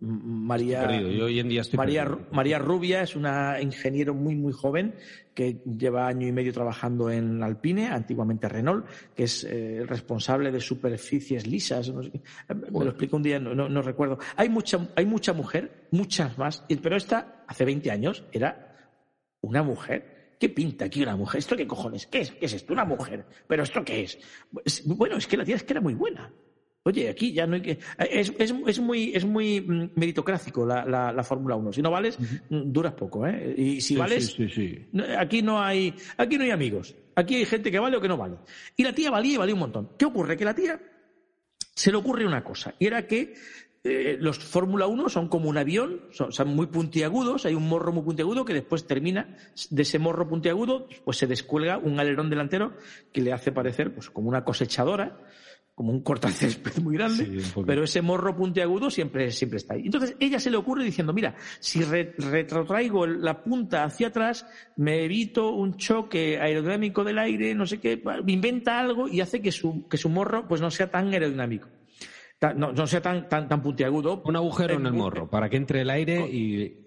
María, 0.00 0.88
María, 2.30 2.58
Rubia 2.58 3.02
es 3.02 3.16
una 3.16 3.60
ingeniero 3.60 4.14
muy, 4.14 4.34
muy 4.34 4.52
joven 4.52 4.94
que 5.34 5.62
lleva 5.64 6.06
año 6.06 6.26
y 6.26 6.32
medio 6.32 6.52
trabajando 6.52 7.10
en 7.10 7.42
Alpine, 7.42 7.88
antiguamente 7.88 8.48
Renault, 8.48 8.86
que 9.14 9.24
es 9.24 9.44
eh, 9.44 9.84
responsable 9.86 10.50
de 10.52 10.60
superficies 10.60 11.46
lisas. 11.46 11.90
Me 11.92 12.04
lo 12.70 12.90
explico 12.90 13.16
un 13.16 13.22
día, 13.22 13.38
no, 13.38 13.82
recuerdo. 13.82 14.18
Hay 14.36 14.48
mucha, 14.48 14.88
hay 14.94 15.06
mucha 15.06 15.32
mujer, 15.32 15.88
muchas 15.90 16.36
más, 16.38 16.64
pero 16.82 16.96
esta, 16.96 17.44
hace 17.46 17.64
20 17.64 17.90
años, 17.90 18.24
era 18.32 18.76
una 19.40 19.62
mujer 19.62 20.22
¿Qué 20.42 20.48
pinta 20.48 20.86
aquí 20.86 21.00
una 21.04 21.14
mujer? 21.14 21.38
¿Esto 21.38 21.56
qué 21.56 21.68
cojones? 21.68 22.08
¿Qué 22.08 22.22
es? 22.22 22.32
¿Qué 22.32 22.46
es 22.46 22.54
esto? 22.54 22.72
Una 22.72 22.84
mujer. 22.84 23.24
¿Pero 23.46 23.62
esto 23.62 23.84
qué 23.84 24.02
es? 24.02 24.18
Bueno, 24.84 25.16
es 25.16 25.28
que 25.28 25.36
la 25.36 25.44
tía 25.44 25.54
es 25.54 25.62
que 25.62 25.72
era 25.72 25.80
muy 25.80 25.94
buena. 25.94 26.32
Oye, 26.84 27.08
aquí 27.08 27.32
ya 27.32 27.46
no 27.46 27.54
hay 27.54 27.62
que. 27.62 27.78
Es, 27.98 28.32
es, 28.38 28.52
es 28.66 28.80
muy, 28.80 29.12
es 29.14 29.24
muy 29.24 29.60
mm, 29.60 29.90
meritocrático 29.94 30.66
la, 30.66 30.84
la, 30.84 31.12
la 31.12 31.22
Fórmula 31.22 31.54
1. 31.54 31.72
Si 31.72 31.82
no 31.82 31.90
vales, 31.90 32.18
mm, 32.18 32.72
duras 32.72 32.94
poco, 32.94 33.26
¿eh? 33.26 33.54
Y 33.56 33.80
si 33.80 33.96
vales. 33.96 34.32
Sí, 34.32 34.48
sí, 34.48 34.88
aquí 35.16 35.42
no 35.42 35.62
hay. 35.62 35.94
Aquí 36.16 36.36
no 36.38 36.44
hay 36.44 36.50
amigos. 36.50 36.94
Aquí 37.14 37.36
hay 37.36 37.44
gente 37.44 37.70
que 37.70 37.78
vale 37.78 37.96
o 37.96 38.00
que 38.00 38.08
no 38.08 38.16
vale. 38.16 38.36
Y 38.76 38.82
la 38.82 38.92
tía 38.92 39.10
valía 39.10 39.34
y 39.34 39.36
valía 39.36 39.54
un 39.54 39.60
montón. 39.60 39.90
¿Qué 39.96 40.06
ocurre? 40.06 40.36
Que 40.36 40.44
la 40.44 40.54
tía 40.54 40.80
se 41.74 41.92
le 41.92 41.98
ocurre 41.98 42.26
una 42.26 42.42
cosa. 42.42 42.74
Y 42.78 42.86
era 42.86 43.06
que 43.06 43.34
eh, 43.84 44.16
los 44.18 44.38
Fórmula 44.38 44.86
1 44.86 45.08
son 45.08 45.28
como 45.28 45.48
un 45.48 45.58
avión, 45.58 46.02
son, 46.10 46.32
son, 46.32 46.48
muy 46.48 46.66
puntiagudos, 46.66 47.46
hay 47.46 47.54
un 47.54 47.68
morro 47.68 47.92
muy 47.92 48.02
puntiagudo 48.02 48.44
que 48.44 48.54
después 48.54 48.86
termina 48.86 49.36
de 49.70 49.82
ese 49.82 49.98
morro 49.98 50.28
puntiagudo, 50.28 50.88
pues 51.04 51.16
se 51.18 51.26
descuelga 51.26 51.78
un 51.78 51.98
alerón 51.98 52.30
delantero 52.30 52.74
que 53.12 53.22
le 53.22 53.32
hace 53.32 53.50
parecer 53.50 53.92
pues 53.92 54.08
como 54.08 54.28
una 54.28 54.44
cosechadora 54.44 55.18
como 55.74 55.90
un 55.90 56.02
cortacésped 56.02 56.78
muy 56.82 56.96
grande, 56.96 57.42
pero 57.66 57.84
ese 57.84 58.02
morro 58.02 58.36
puntiagudo 58.36 58.90
siempre, 58.90 59.30
siempre 59.30 59.56
está 59.56 59.74
ahí. 59.74 59.82
Entonces 59.86 60.16
ella 60.20 60.38
se 60.38 60.50
le 60.50 60.58
ocurre 60.58 60.84
diciendo, 60.84 61.12
mira, 61.12 61.34
si 61.60 61.82
retrotraigo 61.82 63.06
la 63.06 63.42
punta 63.42 63.84
hacia 63.84 64.08
atrás, 64.08 64.46
me 64.76 65.04
evito 65.04 65.50
un 65.50 65.76
choque 65.76 66.38
aerodinámico 66.38 67.04
del 67.04 67.18
aire, 67.18 67.54
no 67.54 67.66
sé 67.66 67.80
qué, 67.80 68.02
inventa 68.26 68.80
algo 68.80 69.08
y 69.08 69.20
hace 69.20 69.40
que 69.40 69.50
su, 69.50 69.88
que 69.88 69.96
su 69.96 70.08
morro 70.08 70.46
pues 70.46 70.60
no 70.60 70.70
sea 70.70 70.90
tan 70.90 71.12
aerodinámico. 71.12 71.68
No, 72.56 72.72
no 72.72 72.86
sea 72.88 73.00
tan, 73.00 73.28
tan, 73.28 73.48
tan 73.48 73.62
puntiagudo. 73.62 74.20
Un 74.24 74.34
agujero 74.34 74.74
en 74.74 74.86
el 74.86 74.92
morro, 74.92 75.30
para 75.30 75.48
que 75.48 75.56
entre 75.56 75.82
el 75.82 75.90
aire 75.90 76.28
y 76.28 76.81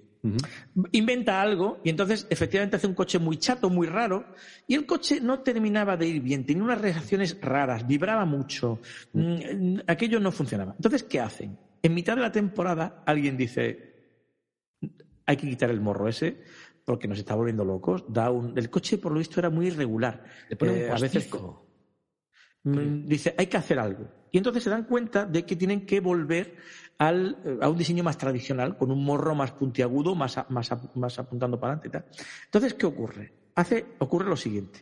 Inventa 0.92 1.42
algo 1.42 1.80
y 1.84 1.90
entonces 1.90 2.28
efectivamente 2.30 2.78
hace 2.78 2.88
un 2.88 2.94
coche 2.94 3.20
muy 3.20 3.38
chato, 3.38 3.70
muy 3.70 3.88
raro, 3.88 4.26
y 4.68 4.76
el 4.76 4.86
coche 4.86 5.20
no 5.22 5.40
terminaba 5.40 5.98
de 5.98 6.08
ir 6.08 6.22
bien, 6.22 6.46
tenía 6.46 6.64
unas 6.64 6.82
reacciones 6.82 7.38
raras, 7.42 7.86
vibraba 7.86 8.26
mucho, 8.26 8.80
mm, 9.14 9.80
aquello 9.88 10.20
no 10.20 10.32
funcionaba. 10.32 10.74
Entonces, 10.76 11.04
¿qué 11.04 11.20
hacen? 11.20 11.58
En 11.82 11.94
mitad 11.94 12.16
de 12.16 12.22
la 12.22 12.32
temporada 12.32 13.04
alguien 13.06 13.38
dice, 13.38 13.94
hay 15.26 15.38
que 15.38 15.50
quitar 15.50 15.70
el 15.70 15.82
morro 15.82 16.08
ese 16.08 16.42
porque 16.86 17.08
nos 17.08 17.18
está 17.18 17.36
volviendo 17.36 17.66
locos. 17.66 18.06
Da 18.08 18.30
un... 18.30 18.58
El 18.58 18.70
coche, 18.70 18.98
por 18.98 19.12
lo 19.12 19.18
visto, 19.18 19.40
era 19.40 19.50
muy 19.50 19.68
irregular. 19.68 20.24
Eh, 20.50 20.90
a 20.92 21.00
veces 21.00 21.28
mm, 21.34 21.38
dice, 22.66 23.36
hay 23.38 23.48
que 23.48 23.58
hacer 23.58 23.80
algo. 23.80 24.08
Y 24.32 24.38
entonces 24.38 24.64
se 24.64 24.70
dan 24.70 24.84
cuenta 24.84 25.26
de 25.26 25.46
que 25.46 25.56
tienen 25.56 25.86
que 25.86 26.00
volver 26.00 26.56
al, 26.98 27.38
eh, 27.46 27.58
a 27.62 27.70
un 27.70 27.78
diseño 27.78 28.04
más 28.04 28.18
tradicional, 28.18 28.78
con 28.78 28.92
un 28.92 29.04
morro 29.04 29.36
más 29.36 29.52
puntiagudo, 29.52 30.16
más, 30.16 30.38
más, 30.50 30.72
más 30.96 31.20
apuntando 31.20 31.60
para 31.60 31.74
adelante. 31.74 32.06
Entonces, 32.46 32.74
¿qué 32.74 32.86
ocurre? 32.86 33.32
Hace, 33.56 33.86
ocurre 34.00 34.28
lo 34.28 34.36
siguiente. 34.36 34.80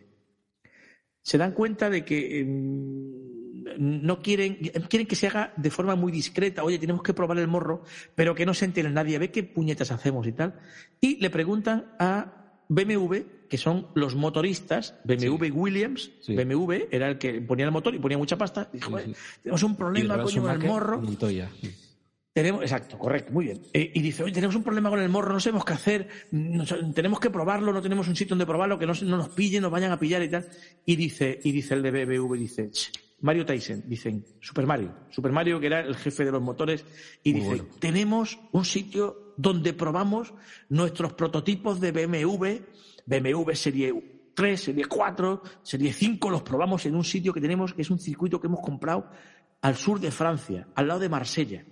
Se 1.22 1.38
dan 1.38 1.52
cuenta 1.52 1.90
de 1.90 2.04
que 2.04 2.40
em, 2.40 3.34
no 3.78 4.22
quieren, 4.22 4.56
quieren 4.90 5.08
que 5.08 5.16
se 5.16 5.28
haga 5.28 5.54
de 5.56 5.70
forma 5.70 5.96
muy 5.96 6.12
discreta. 6.12 6.64
Oye, 6.64 6.80
tenemos 6.80 7.04
que 7.04 7.14
probar 7.14 7.38
el 7.38 7.48
morro, 7.48 7.84
pero 8.16 8.36
que 8.36 8.46
no 8.46 8.54
se 8.54 8.66
entere 8.66 8.90
nadie, 8.90 9.20
ve 9.20 9.32
qué 9.32 9.44
puñetas 9.44 9.92
hacemos 9.92 10.28
y 10.28 10.32
tal. 10.32 10.60
Y 11.00 11.18
le 11.18 11.30
preguntan 11.30 11.94
a 12.00 12.43
BMW, 12.74 13.48
que 13.50 13.58
son 13.58 13.88
los 13.94 14.16
motoristas, 14.16 14.96
BMW 15.04 15.52
Williams, 15.54 16.12
BMW 16.28 16.88
era 16.92 17.10
el 17.10 17.18
que 17.18 17.42
ponía 17.42 17.66
el 17.66 17.72
motor 17.72 17.94
y 17.96 18.00
ponía 18.00 18.18
mucha 18.18 18.38
pasta. 18.38 18.70
Dijo, 18.72 18.98
tenemos 19.42 19.64
un 19.64 19.76
problema 19.76 20.22
con 20.22 20.50
el 20.50 20.60
morro. 20.60 21.02
Tenemos, 22.34 22.64
exacto, 22.64 22.98
correcto, 22.98 23.32
muy 23.32 23.46
bien. 23.46 23.62
Eh, 23.74 23.92
y 23.94 24.02
dice, 24.02 24.24
oye, 24.24 24.34
tenemos 24.34 24.56
un 24.56 24.64
problema 24.64 24.90
con 24.90 25.00
el 25.00 25.08
morro, 25.08 25.34
no 25.34 25.40
sabemos 25.40 25.66
qué 25.66 25.74
hacer, 25.74 26.08
tenemos 26.96 27.20
que 27.20 27.30
probarlo, 27.30 27.72
no 27.72 27.80
tenemos 27.80 28.08
un 28.08 28.16
sitio 28.16 28.32
donde 28.32 28.48
probarlo, 28.48 28.80
que 28.80 28.88
no, 28.88 28.94
nos 28.94 29.30
pillen, 29.30 29.62
nos 29.62 29.72
vayan 29.72 29.92
a 29.92 30.00
pillar 30.00 30.24
y 30.24 30.30
tal. 30.30 30.48
Y 30.84 30.96
dice, 30.96 31.40
y 31.44 31.52
dice 31.52 31.76
el 31.76 31.84
de 31.84 31.92
BBV, 31.92 32.34
dice, 32.36 32.72
Mario 33.22 33.46
Tyson, 33.46 33.84
dicen, 33.86 34.26
Super 34.40 34.66
Mario, 34.66 34.96
Super 35.12 35.32
Mario 35.32 35.60
que 35.60 35.68
era 35.68 35.82
el 35.82 35.96
jefe 35.96 36.26
de 36.26 36.32
los 36.32 36.42
motores, 36.42 36.84
y 37.22 37.34
dice, 37.34 37.66
tenemos 37.78 38.40
un 38.52 38.66
sitio 38.66 39.23
donde 39.38 39.74
probamos 39.74 40.34
nuestros 40.70 41.14
prototipos 41.14 41.80
de 41.80 41.92
BMW, 41.92 42.62
BMW 43.06 43.52
Serie 43.54 43.94
3, 44.34 44.62
Serie 44.62 44.86
4, 44.86 45.42
Serie 45.62 45.94
5, 45.94 46.30
los 46.30 46.42
probamos 46.44 46.86
en 46.86 46.96
un 46.96 47.04
sitio 47.04 47.34
que 47.34 47.42
tenemos, 47.42 47.74
que 47.74 47.82
es 47.82 47.90
un 47.90 48.00
circuito 48.00 48.40
que 48.40 48.48
hemos 48.48 48.62
comprado 48.62 49.10
al 49.62 49.76
sur 49.76 50.00
de 50.00 50.12
Francia, 50.12 50.68
al 50.76 50.88
lado 50.88 51.00
de 51.00 51.10
Marsella. 51.10 51.66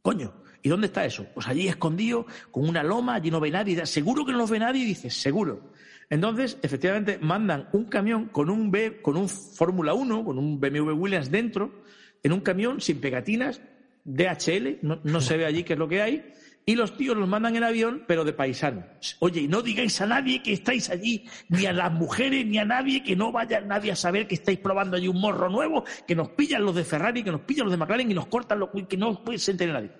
Coño, 0.00 0.34
¿y 0.62 0.68
dónde 0.68 0.86
está 0.86 1.04
eso? 1.04 1.26
Pues 1.34 1.46
allí 1.46 1.68
escondido, 1.68 2.26
con 2.50 2.68
una 2.68 2.82
loma, 2.82 3.14
allí 3.14 3.30
no 3.30 3.40
ve 3.40 3.50
nadie. 3.50 3.84
¿Seguro 3.86 4.24
que 4.24 4.32
no 4.32 4.38
lo 4.38 4.46
ve 4.46 4.58
nadie? 4.58 4.82
Y 4.82 4.86
dices, 4.86 5.14
seguro. 5.14 5.72
Entonces, 6.08 6.58
efectivamente, 6.62 7.18
mandan 7.18 7.68
un 7.72 7.84
camión 7.84 8.26
con 8.26 8.50
un, 8.50 8.70
B, 8.70 9.00
con 9.00 9.16
un 9.16 9.28
Fórmula 9.28 9.94
1, 9.94 10.24
con 10.24 10.38
un 10.38 10.60
BMW 10.60 10.92
Williams 10.92 11.30
dentro, 11.30 11.82
en 12.22 12.32
un 12.32 12.40
camión 12.40 12.80
sin 12.80 13.00
pegatinas, 13.00 13.60
DHL, 14.04 14.78
no, 14.82 15.00
no 15.04 15.20
se 15.20 15.36
ve 15.36 15.46
allí 15.46 15.64
qué 15.64 15.74
es 15.74 15.78
lo 15.78 15.88
que 15.88 16.02
hay, 16.02 16.32
y 16.64 16.76
los 16.76 16.96
tíos 16.96 17.16
los 17.16 17.28
mandan 17.28 17.56
en 17.56 17.64
avión, 17.64 18.04
pero 18.06 18.24
de 18.24 18.32
paisano. 18.32 18.84
Oye, 19.18 19.48
no 19.48 19.62
digáis 19.62 20.00
a 20.00 20.06
nadie 20.06 20.42
que 20.42 20.52
estáis 20.52 20.90
allí, 20.90 21.28
ni 21.48 21.66
a 21.66 21.72
las 21.72 21.92
mujeres, 21.92 22.46
ni 22.46 22.58
a 22.58 22.64
nadie, 22.64 23.02
que 23.02 23.16
no 23.16 23.32
vaya 23.32 23.60
nadie 23.60 23.92
a 23.92 23.96
saber 23.96 24.28
que 24.28 24.34
estáis 24.34 24.58
probando 24.58 24.96
allí 24.96 25.08
un 25.08 25.20
morro 25.20 25.48
nuevo, 25.48 25.84
que 26.06 26.14
nos 26.14 26.30
pillan 26.30 26.64
los 26.64 26.74
de 26.74 26.84
Ferrari, 26.84 27.22
que 27.22 27.32
nos 27.32 27.40
pillan 27.40 27.64
los 27.64 27.72
de 27.72 27.78
McLaren 27.78 28.10
y 28.10 28.14
nos 28.14 28.26
cortan 28.26 28.60
los 28.60 28.70
que 28.88 28.96
no 28.96 29.22
se 29.36 29.50
entere 29.50 29.72
nadie. 29.72 29.90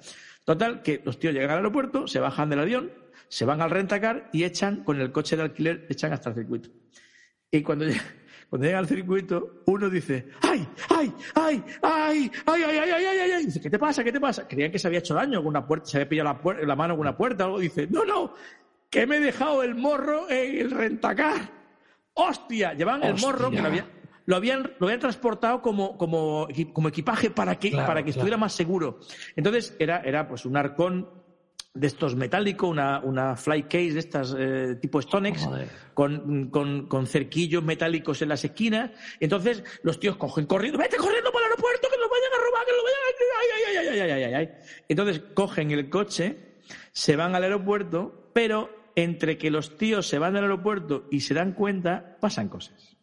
Total, 0.44 0.82
que 0.82 1.00
los 1.04 1.18
tíos 1.18 1.34
llegan 1.34 1.50
al 1.50 1.56
aeropuerto, 1.58 2.06
se 2.06 2.20
bajan 2.20 2.50
del 2.50 2.60
avión, 2.60 2.92
se 3.28 3.44
van 3.44 3.60
al 3.60 3.70
rentacar 3.70 4.28
y 4.32 4.44
echan 4.44 4.84
con 4.84 5.00
el 5.00 5.12
coche 5.12 5.36
de 5.36 5.42
alquiler, 5.42 5.86
echan 5.88 6.12
hasta 6.12 6.30
el 6.30 6.36
circuito. 6.36 6.68
Y 7.50 7.62
cuando 7.62 7.86
cuando 8.52 8.66
llega 8.66 8.80
al 8.80 8.86
circuito, 8.86 9.62
uno 9.64 9.88
dice, 9.88 10.28
¡ay, 10.42 10.68
ay, 10.90 11.10
ay, 11.34 11.64
ay, 11.80 12.30
ay, 12.44 12.62
ay, 12.62 12.78
ay, 12.80 12.90
ay, 12.92 13.18
ay, 13.18 13.30
ay! 13.30 13.46
Dice, 13.46 13.62
¿qué 13.62 13.70
te 13.70 13.78
pasa? 13.78 14.04
¿Qué 14.04 14.12
te 14.12 14.20
pasa? 14.20 14.46
Creían 14.46 14.70
que 14.70 14.78
se 14.78 14.88
había 14.88 14.98
hecho 14.98 15.14
daño 15.14 15.38
con 15.38 15.46
una 15.46 15.66
puerta, 15.66 15.86
se 15.86 15.96
había 15.96 16.08
pillado 16.10 16.38
la, 16.44 16.66
la 16.66 16.76
mano 16.76 16.92
con 16.92 17.00
una 17.00 17.16
puerta, 17.16 17.44
algo. 17.44 17.58
Dice, 17.58 17.88
no, 17.90 18.04
no, 18.04 18.34
que 18.90 19.06
me 19.06 19.16
he 19.16 19.20
dejado 19.20 19.62
el 19.62 19.74
morro 19.74 20.28
en 20.28 20.58
el 20.58 20.70
rentacar. 20.70 21.50
¡Hostia! 22.12 22.74
Llevan 22.74 23.02
el 23.04 23.18
morro 23.18 23.50
que 23.50 23.62
lo 23.62 23.68
habían, 23.68 23.86
lo 24.26 24.36
habían, 24.36 24.70
lo 24.78 24.86
habían 24.86 25.00
transportado 25.00 25.62
como, 25.62 25.96
como, 25.96 26.46
como 26.74 26.88
equipaje 26.88 27.30
para 27.30 27.58
que, 27.58 27.70
para 27.70 28.02
que 28.02 28.10
estuviera 28.10 28.36
más 28.36 28.52
seguro. 28.52 29.00
Entonces, 29.34 29.74
era, 29.78 30.02
era 30.02 30.28
pues 30.28 30.44
un 30.44 30.58
arcón 30.58 31.08
de 31.74 31.86
estos 31.86 32.14
metálicos, 32.16 32.68
una, 32.68 33.00
una 33.00 33.34
fly 33.36 33.62
case 33.62 33.94
de 33.94 33.98
estas 34.00 34.34
eh, 34.38 34.76
tipo 34.80 35.00
Stonex, 35.00 35.48
con, 35.94 36.50
con, 36.50 36.86
con, 36.86 37.06
cerquillos 37.06 37.62
metálicos 37.62 38.20
en 38.20 38.28
las 38.28 38.44
esquinas. 38.44 38.90
Entonces 39.20 39.64
los 39.82 39.98
tíos 39.98 40.16
cogen 40.16 40.46
corriendo, 40.46 40.78
vete 40.78 40.98
corriendo 40.98 41.32
para 41.32 41.46
el 41.46 41.52
aeropuerto, 41.52 41.88
que 41.90 41.98
nos 41.98 42.10
vayan 42.10 42.32
a 42.32 42.44
robar, 42.44 42.66
que 42.66 42.72
nos 42.72 42.84
vayan 42.84 43.00
a... 43.00 43.12
Ay, 43.40 43.48
ay, 43.56 43.76
ay, 43.76 44.00
ay, 44.00 44.10
ay, 44.10 44.22
ay, 44.22 44.34
ay. 44.34 44.48
Entonces 44.88 45.22
cogen 45.34 45.70
el 45.70 45.88
coche, 45.88 46.58
se 46.92 47.16
van 47.16 47.34
al 47.34 47.44
aeropuerto, 47.44 48.30
pero 48.34 48.70
entre 48.94 49.38
que 49.38 49.50
los 49.50 49.78
tíos 49.78 50.06
se 50.06 50.18
van 50.18 50.36
al 50.36 50.42
aeropuerto 50.42 51.08
y 51.10 51.20
se 51.20 51.32
dan 51.32 51.52
cuenta, 51.52 52.18
pasan 52.20 52.50
cosas. 52.50 52.98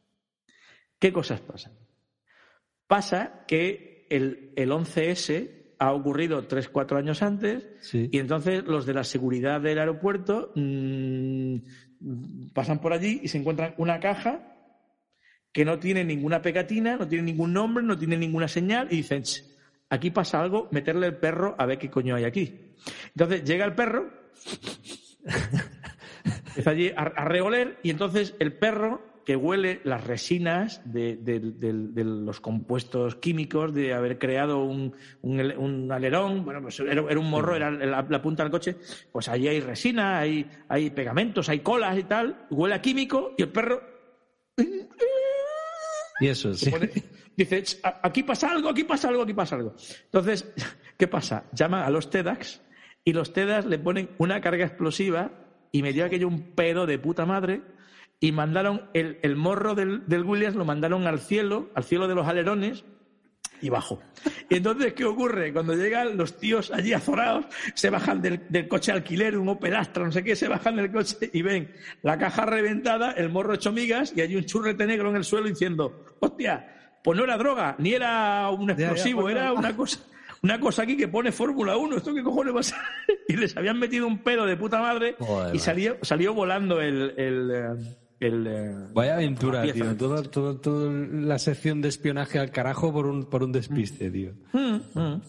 ¿Qué 0.99 1.11
cosas 1.11 1.41
pasan? 1.41 1.73
Pasa 2.85 3.45
que 3.47 4.05
el, 4.11 4.53
el 4.55 4.71
11S 4.71 5.58
ha 5.79 5.93
ocurrido 5.93 6.45
tres, 6.45 6.67
cuatro 6.67 6.97
años 6.97 7.23
antes 7.23 7.65
y 7.93 8.19
entonces 8.19 8.65
los 8.65 8.85
de 8.85 8.93
la 8.93 9.05
seguridad 9.05 9.61
del 9.61 9.79
aeropuerto 9.79 10.51
mm, 10.55 11.55
pasan 12.53 12.79
por 12.79 12.91
allí 12.91 13.21
y 13.23 13.29
se 13.29 13.37
encuentran 13.37 13.75
una 13.77 13.99
caja 14.01 14.55
que 15.53 15.63
no 15.65 15.79
tiene 15.79 16.03
ninguna 16.03 16.41
pegatina, 16.41 16.97
no 16.97 17.07
tiene 17.07 17.23
ningún 17.23 17.53
nombre, 17.53 17.83
no 17.83 17.97
tiene 17.97 18.17
ninguna 18.17 18.47
señal 18.47 18.87
y 18.91 18.97
dicen, 18.97 19.23
aquí 19.89 20.11
pasa 20.11 20.41
algo, 20.41 20.67
meterle 20.71 21.07
el 21.07 21.17
perro 21.17 21.55
a 21.57 21.65
ver 21.65 21.79
qué 21.79 21.89
coño 21.89 22.15
hay 22.15 22.25
aquí. 22.25 22.75
Entonces 23.15 23.43
llega 23.45 23.65
el 23.65 23.73
perro, 23.73 24.11
empieza 26.45 26.69
allí 26.69 26.89
a, 26.89 27.01
a 27.01 27.25
reoler 27.25 27.79
y 27.83 27.89
entonces 27.89 28.35
el 28.39 28.53
perro 28.53 29.08
que 29.25 29.35
huele 29.35 29.81
las 29.83 30.03
resinas 30.05 30.81
de, 30.85 31.19
los 32.03 32.39
compuestos 32.39 33.15
químicos, 33.15 33.73
de 33.73 33.93
haber 33.93 34.17
creado 34.17 34.63
un, 34.63 34.93
alerón, 35.91 36.45
bueno, 36.45 36.61
pues 36.61 36.79
era, 36.79 37.01
un 37.01 37.29
morro, 37.29 37.55
era 37.55 37.71
la, 37.71 38.21
punta 38.21 38.43
del 38.43 38.51
coche, 38.51 38.77
pues 39.11 39.29
allí 39.29 39.47
hay 39.47 39.59
resina, 39.59 40.19
hay, 40.19 40.49
hay 40.67 40.89
pegamentos, 40.89 41.49
hay 41.49 41.59
colas 41.59 41.97
y 41.97 42.03
tal, 42.03 42.47
huele 42.49 42.75
a 42.75 42.81
químico 42.81 43.33
y 43.37 43.43
el 43.43 43.49
perro... 43.49 43.81
Y 46.21 46.27
eso, 46.27 46.53
sí. 46.53 46.71
dice, 47.37 47.63
aquí 48.03 48.23
pasa 48.23 48.51
algo, 48.51 48.69
aquí 48.69 48.83
pasa 48.83 49.07
algo, 49.07 49.23
aquí 49.23 49.33
pasa 49.33 49.55
algo. 49.55 49.73
Entonces, 50.05 50.51
¿qué 50.97 51.07
pasa? 51.07 51.45
Llama 51.53 51.85
a 51.85 51.89
los 51.89 52.09
TEDx 52.09 52.61
y 53.05 53.13
los 53.13 53.31
TEDx 53.31 53.65
le 53.65 53.79
ponen 53.79 54.09
una 54.17 54.41
carga 54.41 54.65
explosiva 54.65 55.31
y 55.71 55.81
me 55.81 55.93
dio 55.93 56.05
aquello 56.05 56.27
un 56.27 56.55
pedo 56.55 56.85
de 56.85 56.99
puta 56.99 57.25
madre 57.25 57.61
y 58.19 58.31
mandaron 58.31 58.89
el, 58.93 59.35
morro 59.35 59.75
del, 59.75 60.03
Williams, 60.25 60.55
lo 60.55 60.65
mandaron 60.65 61.07
al 61.07 61.19
cielo, 61.19 61.69
al 61.75 61.83
cielo 61.83 62.07
de 62.07 62.15
los 62.15 62.27
alerones, 62.27 62.83
y 63.61 63.69
bajó. 63.69 64.01
Entonces, 64.49 64.93
¿qué 64.93 65.05
ocurre? 65.05 65.51
Cuando 65.51 65.73
llegan 65.73 66.15
los 66.17 66.37
tíos 66.37 66.71
allí 66.71 66.93
azorados, 66.93 67.45
se 67.73 67.89
bajan 67.89 68.21
del, 68.21 68.67
coche 68.67 68.91
alquiler, 68.91 69.37
un 69.37 69.49
Opel 69.49 69.75
Astra, 69.75 70.05
no 70.05 70.11
sé 70.11 70.23
qué, 70.23 70.35
se 70.35 70.47
bajan 70.47 70.77
del 70.77 70.91
coche 70.91 71.29
y 71.33 71.41
ven 71.41 71.73
la 72.01 72.17
caja 72.17 72.45
reventada, 72.45 73.11
el 73.11 73.29
morro 73.29 73.53
hecho 73.53 73.71
migas 73.71 74.13
y 74.15 74.21
hay 74.21 74.35
un 74.35 74.45
churrete 74.45 74.85
negro 74.85 75.09
en 75.09 75.17
el 75.17 75.23
suelo 75.23 75.47
diciendo, 75.47 76.05
hostia, 76.19 76.97
pues 77.03 77.17
no 77.17 77.25
era 77.25 77.37
droga, 77.37 77.75
ni 77.79 77.93
era 77.93 78.49
un 78.49 78.69
explosivo, 78.69 79.21
pues 79.21 79.35
era 79.35 79.51
una 79.53 79.75
cosa 79.75 79.99
una 80.41 80.59
cosa 80.59 80.83
aquí 80.83 80.95
que 80.95 81.07
pone 81.07 81.31
Fórmula 81.31 81.77
1, 81.77 81.97
¿esto 81.97 82.13
qué 82.13 82.23
cojones 82.23 82.55
va 82.55 82.59
a 82.61 82.63
ser? 82.63 82.77
y 83.27 83.35
les 83.35 83.55
habían 83.57 83.77
metido 83.77 84.07
un 84.07 84.19
pedo 84.19 84.45
de 84.45 84.55
puta 84.55 84.79
madre 84.79 85.15
y 85.53 85.59
salió, 85.59 85.97
salió 86.01 86.33
volando 86.33 86.81
el, 86.81 87.13
eh, 87.17 87.69
eh, 88.19 88.87
Vaya 88.93 89.15
aventura, 89.15 89.63
tío. 89.71 89.95
Toda, 89.95 90.91
la 91.11 91.39
sección 91.39 91.81
de 91.81 91.89
espionaje 91.89 92.39
al 92.39 92.51
carajo 92.51 92.91
por 92.91 93.05
un, 93.05 93.25
por 93.25 93.43
un 93.43 93.51
despiste, 93.51 94.09
mm. 94.09 94.13
tío. 94.13 94.33
Mm, 94.53 94.99
mm. 94.99 95.21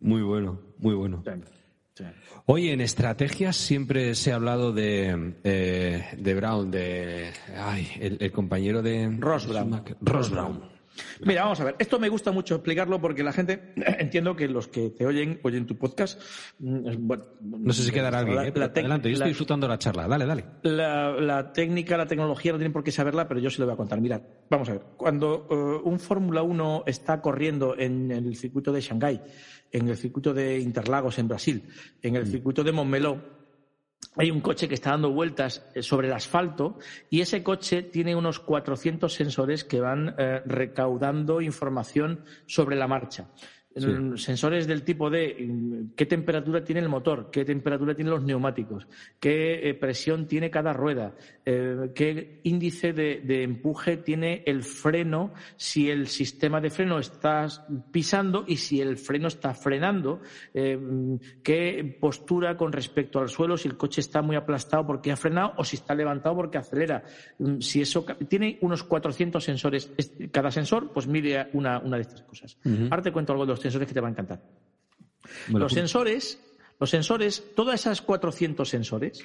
Muy 0.00 0.22
bueno, 0.22 0.60
muy 0.78 0.94
bueno. 0.94 1.22
Oye, 2.46 2.72
en 2.72 2.80
estrategias 2.80 3.56
siempre 3.56 4.14
se 4.14 4.32
ha 4.32 4.36
hablado 4.36 4.72
de, 4.72 5.34
eh, 5.44 6.04
de 6.16 6.34
Brown, 6.34 6.70
de 6.70 7.32
ay, 7.56 7.88
el, 8.00 8.32
compañero 8.32 8.82
de 8.82 9.16
Ross 9.18 9.46
Brown. 9.46 9.82
Ross 10.00 10.30
Brown. 10.30 10.77
Mira, 11.24 11.42
vamos 11.42 11.60
a 11.60 11.64
ver. 11.64 11.76
Esto 11.78 11.98
me 11.98 12.08
gusta 12.08 12.32
mucho 12.32 12.56
explicarlo 12.56 13.00
porque 13.00 13.22
la 13.22 13.32
gente, 13.32 13.72
entiendo 13.76 14.36
que 14.36 14.48
los 14.48 14.68
que 14.68 14.90
te 14.90 15.06
oyen, 15.06 15.40
oyen 15.42 15.66
tu 15.66 15.76
podcast. 15.76 16.20
Mm, 16.58 17.08
no 17.40 17.72
sé 17.72 17.82
si 17.82 17.90
quedará 17.90 18.20
alguien. 18.20 18.38
¿eh? 18.38 18.52
Adelante, 18.56 19.08
yo 19.08 19.14
estoy 19.14 19.28
disfrutando 19.28 19.68
la 19.68 19.78
charla. 19.78 20.08
Dale, 20.08 20.26
dale. 20.26 20.44
La, 20.62 21.52
técnica, 21.52 21.96
la 21.96 22.06
tecnología 22.06 22.52
no 22.52 22.58
tienen 22.58 22.72
por 22.72 22.84
qué 22.84 22.92
saberla, 22.92 23.28
pero 23.28 23.40
yo 23.40 23.50
sí 23.50 23.58
lo 23.58 23.66
voy 23.66 23.74
a 23.74 23.76
contar. 23.76 24.00
Mira, 24.00 24.20
vamos 24.50 24.68
a 24.68 24.72
ver. 24.72 24.82
Cuando 24.96 25.46
eh, 25.50 25.88
un 25.88 25.98
Fórmula 25.98 26.42
1 26.42 26.84
está 26.86 27.20
corriendo 27.20 27.76
en 27.78 28.10
el 28.10 28.36
circuito 28.36 28.72
de 28.72 28.80
Shanghái, 28.80 29.20
en 29.70 29.88
el 29.88 29.96
circuito 29.96 30.34
de 30.34 30.58
Interlagos 30.58 31.18
en 31.18 31.28
Brasil, 31.28 31.64
en 32.02 32.16
el 32.16 32.24
mm. 32.24 32.30
circuito 32.30 32.64
de 32.64 32.72
Montmeló, 32.72 33.37
hay 34.18 34.32
un 34.32 34.40
coche 34.40 34.68
que 34.68 34.74
está 34.74 34.90
dando 34.90 35.12
vueltas 35.12 35.64
eh, 35.74 35.82
sobre 35.82 36.08
el 36.08 36.12
asfalto 36.12 36.78
y 37.08 37.20
ese 37.20 37.42
coche 37.42 37.82
tiene 37.82 38.16
unos 38.16 38.40
400 38.40 39.12
sensores 39.12 39.64
que 39.64 39.80
van 39.80 40.14
eh, 40.18 40.42
recaudando 40.44 41.40
información 41.40 42.24
sobre 42.46 42.76
la 42.76 42.88
marcha. 42.88 43.28
Sensores 44.16 44.66
del 44.66 44.82
tipo 44.82 45.10
de 45.10 45.36
mm, 45.38 45.94
qué 45.96 46.06
temperatura 46.06 46.64
tiene 46.64 46.80
el 46.80 46.88
motor, 46.88 47.30
qué 47.30 47.44
temperatura 47.44 47.94
tienen 47.94 48.12
los 48.12 48.22
neumáticos, 48.22 48.86
qué 49.20 49.68
eh, 49.68 49.74
presión 49.74 50.26
tiene 50.26 50.50
cada 50.50 50.72
rueda, 50.72 51.14
eh, 51.44 51.90
qué 51.94 52.40
índice 52.44 52.92
de, 52.92 53.42
empuje 53.42 53.98
tiene 53.98 54.42
el 54.46 54.62
freno, 54.62 55.32
si 55.56 55.90
el 55.90 56.08
sistema 56.08 56.60
de 56.60 56.70
freno 56.70 56.98
está 56.98 57.46
pisando 57.90 58.44
y 58.46 58.56
si 58.56 58.80
el 58.80 58.96
freno 58.96 59.28
está 59.28 59.54
frenando, 59.54 60.20
eh, 60.54 60.76
mm, 60.76 61.16
qué 61.42 61.96
postura 62.00 62.56
con 62.56 62.72
respecto 62.72 63.20
al 63.20 63.28
suelo, 63.28 63.56
si 63.56 63.68
el 63.68 63.76
coche 63.76 64.00
está 64.00 64.22
muy 64.22 64.36
aplastado 64.36 64.86
porque 64.86 65.12
ha 65.12 65.16
frenado 65.16 65.54
o 65.56 65.64
si 65.64 65.76
está 65.76 65.94
levantado 65.94 66.36
porque 66.36 66.58
acelera. 66.58 67.04
Mm, 67.38 67.60
si 67.60 67.80
eso 67.80 68.04
tiene 68.28 68.58
unos 68.62 68.84
400 68.84 69.42
sensores, 69.42 69.90
cada 70.30 70.50
sensor 70.50 70.92
pues 70.92 71.06
mide 71.06 71.48
una, 71.52 71.80
de 71.80 72.00
estas 72.00 72.22
cosas. 72.22 72.58
Ahora 72.90 73.02
te 73.02 73.12
cuento 73.12 73.32
algo 73.32 73.46
de 73.46 73.52
los 73.52 73.60
sensores 73.70 73.88
que 73.88 73.94
te 73.94 74.00
va 74.00 74.08
a 74.08 74.10
encantar. 74.10 74.42
los 75.48 75.72
sensores, 75.72 76.40
los 76.80 76.90
sensores, 76.90 77.44
todas 77.54 77.80
esas 77.80 78.02
400 78.02 78.68
sensores 78.68 79.24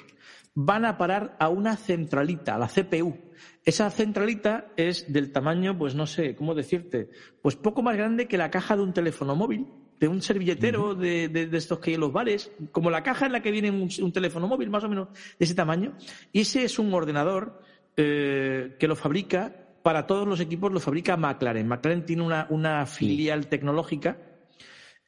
van 0.54 0.84
a 0.84 0.96
parar 0.96 1.36
a 1.40 1.48
una 1.48 1.76
centralita, 1.76 2.54
a 2.54 2.58
la 2.58 2.68
CPU. 2.68 3.16
Esa 3.64 3.90
centralita 3.90 4.72
es 4.76 5.12
del 5.12 5.32
tamaño, 5.32 5.76
pues 5.76 5.94
no 5.94 6.06
sé, 6.06 6.36
¿cómo 6.36 6.54
decirte? 6.54 7.10
Pues 7.42 7.56
poco 7.56 7.82
más 7.82 7.96
grande 7.96 8.28
que 8.28 8.38
la 8.38 8.50
caja 8.50 8.76
de 8.76 8.82
un 8.82 8.92
teléfono 8.92 9.34
móvil, 9.34 9.66
de 9.98 10.08
un 10.08 10.22
servilletero 10.22 10.94
de, 10.94 11.48
estos 11.52 11.78
que 11.78 11.90
hay 11.90 11.94
en 11.94 12.00
los 12.00 12.12
bares, 12.12 12.52
como 12.72 12.90
la 12.90 13.02
caja 13.02 13.26
en 13.26 13.32
la 13.32 13.42
que 13.42 13.50
viene 13.50 13.70
un, 13.70 14.12
teléfono 14.12 14.46
móvil, 14.46 14.70
más 14.70 14.84
o 14.84 14.88
menos 14.88 15.08
de 15.38 15.44
ese 15.44 15.54
tamaño. 15.54 15.96
Y 16.32 16.40
ese 16.40 16.64
es 16.64 16.78
un 16.78 16.92
ordenador 16.92 17.60
eh, 17.96 18.76
que 18.78 18.88
lo 18.88 18.96
fabrica 18.96 19.64
para 19.84 20.06
todos 20.06 20.26
los 20.26 20.40
equipos 20.40 20.72
lo 20.72 20.80
fabrica 20.80 21.16
McLaren. 21.18 21.68
McLaren 21.68 22.06
tiene 22.06 22.22
una, 22.22 22.86
filial 22.86 23.48
tecnológica 23.48 24.16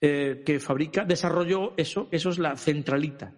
eh, 0.00 0.42
que 0.44 0.60
fabrica, 0.60 1.04
desarrolló 1.04 1.72
eso, 1.76 2.08
eso 2.10 2.30
es 2.30 2.38
la 2.38 2.56
centralita. 2.56 3.32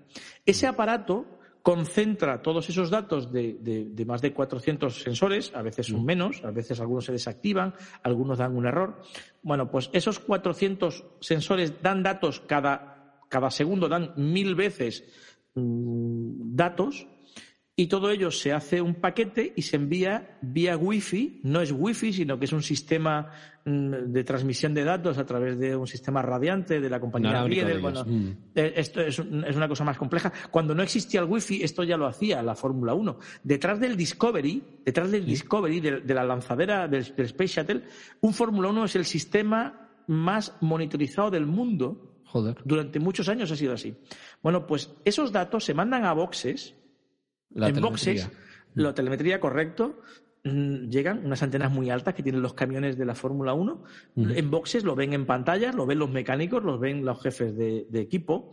Ese 0.45 0.67
aparato 0.67 1.39
concentra 1.63 2.41
todos 2.41 2.69
esos 2.71 2.91
datos 2.91 3.31
de, 3.31 3.93
más 4.07 4.23
de 4.23 4.33
400 4.33 5.03
sensores, 5.03 5.53
a 5.55 5.63
veces 5.63 5.87
son 5.87 6.05
menos, 6.05 6.43
a 6.45 6.51
veces 6.51 6.81
algunos 6.81 7.05
se 7.05 7.13
desactivan, 7.13 7.75
algunos 8.03 8.39
dan 8.39 8.57
un 8.57 8.67
error. 8.67 9.03
Bueno, 9.43 9.71
pues 9.71 9.91
esos 9.93 10.19
400 10.19 11.05
sensores 11.21 11.83
dan 11.83 12.03
datos 12.03 12.41
cada, 12.41 13.21
cada 13.29 13.51
segundo, 13.51 13.89
dan 13.89 14.15
mil 14.17 14.55
veces 14.55 15.05
mm, 15.55 16.57
datos 16.57 17.07
y 17.81 17.87
todo 17.87 18.11
ello 18.11 18.33
se 18.33 18.53
hace 18.53 18.83
un 18.83 18.97
paquete 18.97 19.53
y 19.55 19.63
se 19.63 19.77
envía 19.77 20.37
vía 20.43 20.77
Wi-Fi. 20.77 21.43
No 21.45 21.61
es 21.61 21.71
Wi-Fi, 21.71 22.13
sino 22.13 22.37
que 22.37 22.47
es 22.47 22.53
un 22.53 22.65
sistema 22.65 23.31
mm, 23.65 24.11
de 24.11 24.25
transmisión 24.25 24.75
de 24.75 24.83
datos 24.83 25.17
a 25.17 25.25
través 25.25 25.61
de 25.61 25.77
un 25.77 25.87
sistema 25.87 26.21
radiante 26.21 26.81
de 26.81 26.91
la 26.91 26.99
compañía 26.99 27.45
Riedel. 27.45 27.79
Bueno, 27.79 28.05
mm. 28.05 28.31
eh, 28.57 28.73
esto 28.75 29.01
es, 29.01 29.21
una 29.21 29.69
cosa 29.69 29.85
más 29.85 29.97
compleja. 29.97 30.33
Cuando 30.51 30.75
no 30.75 30.83
existía 30.83 31.21
el 31.21 31.27
Wi-Fi, 31.27 31.63
esto 31.63 31.85
ya 31.85 31.97
lo 31.97 32.09
hacía 32.09 32.43
la 32.43 32.57
Fórmula 32.57 32.95
1. 32.95 33.17
Detrás 33.45 33.79
del 33.79 33.97
Discovery, 33.97 34.61
detrás 34.85 35.13
del 35.13 35.25
Discovery, 35.25 35.79
de, 35.79 36.15
la 36.15 36.25
lanzadera 36.25 36.89
del, 36.89 37.15
del 37.15 37.27
Space 37.27 37.61
Shuttle, 37.61 37.85
un 38.23 38.35
Fórmula 38.35 38.71
1 38.71 38.87
es 38.87 38.97
el 38.97 39.05
sistema 39.05 39.89
más 40.09 40.53
monitorizado 40.63 41.31
del 41.31 41.47
mundo. 41.47 42.25
Joder. 42.25 42.57
Durante 42.65 42.99
muchos 42.99 43.29
años 43.29 43.53
ha 43.53 43.57
sido 43.57 43.75
así. 43.75 43.95
Bueno, 44.43 44.67
pues 44.67 44.93
esos 45.05 45.31
datos 45.31 45.65
se 45.65 45.75
mandan 45.75 46.05
a 46.05 46.13
boxes 46.13 46.75
en 47.55 47.81
boxes, 47.81 48.29
la 48.75 48.95
telemetría, 48.95 49.41
correcto, 49.41 50.03
mm, 50.45 50.89
llegan 50.89 51.25
unas 51.25 51.43
antenas 51.43 51.73
muy 51.73 51.91
altas 51.91 52.15
que 52.15 52.23
tienen 52.23 52.43
los 52.43 52.55
camiones 52.55 52.97
de 52.97 53.05
la 53.05 53.15
Fórmula 53.15 53.55
1. 53.55 53.83
En 54.17 54.51
boxes 54.51 54.85
lo 54.85 54.95
ven 54.95 55.13
en 55.13 55.27
pantallas, 55.27 55.75
lo 55.75 55.87
ven 55.87 55.99
los 55.99 56.11
mecánicos, 56.11 56.63
lo 56.63 56.79
ven 56.79 57.05
los 57.05 57.21
jefes 57.23 57.57
de, 57.57 57.87
equipo, 57.95 58.53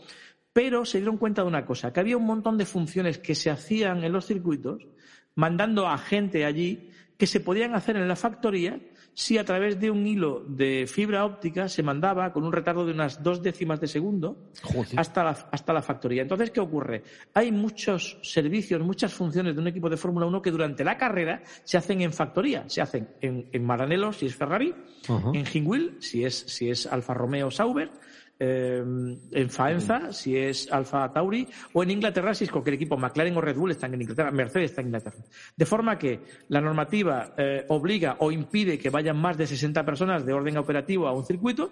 pero 0.54 0.86
se 0.86 1.00
dieron 1.00 1.18
cuenta 1.18 1.42
de 1.42 1.48
una 1.48 1.66
cosa, 1.66 1.92
que 1.92 2.00
había 2.00 2.18
un 2.18 2.26
montón 2.26 2.58
de 2.58 2.66
funciones 2.66 3.20
que 3.20 3.36
se 3.36 3.50
hacían 3.50 4.04
en 4.04 4.12
los 4.12 4.26
circuitos, 4.26 4.88
mandando 5.36 5.88
a 5.88 5.98
gente 5.98 6.46
allí, 6.46 6.92
que 7.18 7.28
se 7.28 7.40
podían 7.40 7.76
hacer 7.76 7.96
en 7.98 8.08
la 8.08 8.16
factoría 8.16 8.80
si 9.16 9.38
a 9.38 9.46
través 9.46 9.80
de 9.80 9.90
un 9.90 10.06
hilo 10.06 10.44
de 10.46 10.86
fibra 10.88 11.26
óptica 11.26 11.70
se 11.70 11.82
mandaba 11.82 12.32
con 12.34 12.44
un 12.44 12.52
retardo 12.52 12.86
de 12.86 12.92
unas 12.92 13.24
dos 13.24 13.42
décimas 13.42 13.80
de 13.80 13.88
segundo 13.88 14.52
hasta 14.98 15.24
la, 15.24 15.30
hasta 15.52 15.74
la 15.74 15.82
factoría. 15.82 16.22
Entonces, 16.22 16.52
¿qué 16.52 16.60
ocurre? 16.60 17.02
Hay 17.34 17.52
muchos 17.52 18.20
servicios, 18.22 18.82
muchas 18.82 19.14
funciones 19.14 19.56
de 19.56 19.62
un 19.62 19.68
equipo 19.68 19.90
de 19.90 19.96
Fórmula 19.96 20.26
1 20.26 20.42
que 20.42 20.52
durante 20.52 20.84
la 20.84 20.98
carrera 20.98 21.42
se 21.64 21.78
hacen 21.78 22.02
en 22.02 22.12
factoría. 22.12 22.66
Se 22.68 22.82
hacen 22.82 23.08
en, 23.22 23.48
en 23.52 23.66
Maranello, 23.66 24.12
si 24.12 24.26
es 24.26 24.36
Ferrari, 24.36 24.76
en 25.08 25.46
Hingwil, 25.46 25.96
si 26.02 26.26
es, 26.26 26.36
si 26.36 26.70
es 26.70 26.86
Alfa 26.86 27.14
Romeo 27.14 27.50
Sauber, 27.50 27.90
Em, 28.38 29.18
en 29.32 29.50
Faenza, 29.50 30.12
si 30.12 30.36
es 30.36 30.70
Alfa 30.70 31.10
Tauri, 31.14 31.48
o 31.72 31.84
en 31.84 31.92
Inglaterra, 31.92 32.34
si 32.34 32.44
es 32.44 32.52
cualquier 32.52 32.74
equipo, 32.74 32.98
McLaren 32.98 33.38
o 33.38 33.42
Red 33.42 33.56
Bull 33.56 33.72
están 33.72 33.94
en 33.94 34.02
Inglaterra, 34.02 34.30
Mercedes 34.32 34.72
está 34.72 34.82
en 34.82 34.88
Inglaterra. 34.88 35.24
De 35.56 35.66
forma 35.66 35.98
que 35.98 36.20
la 36.50 36.60
normativa 36.60 37.34
eh, 37.38 37.64
obliga 37.70 38.18
o 38.20 38.32
impide 38.32 38.78
que 38.78 38.90
vayan 38.90 39.18
más 39.18 39.38
de 39.38 39.48
60 39.48 39.86
personas 39.86 40.26
de 40.26 40.34
orden 40.34 40.58
operativo 40.58 41.08
a 41.08 41.14
un 41.14 41.26
circuito, 41.26 41.72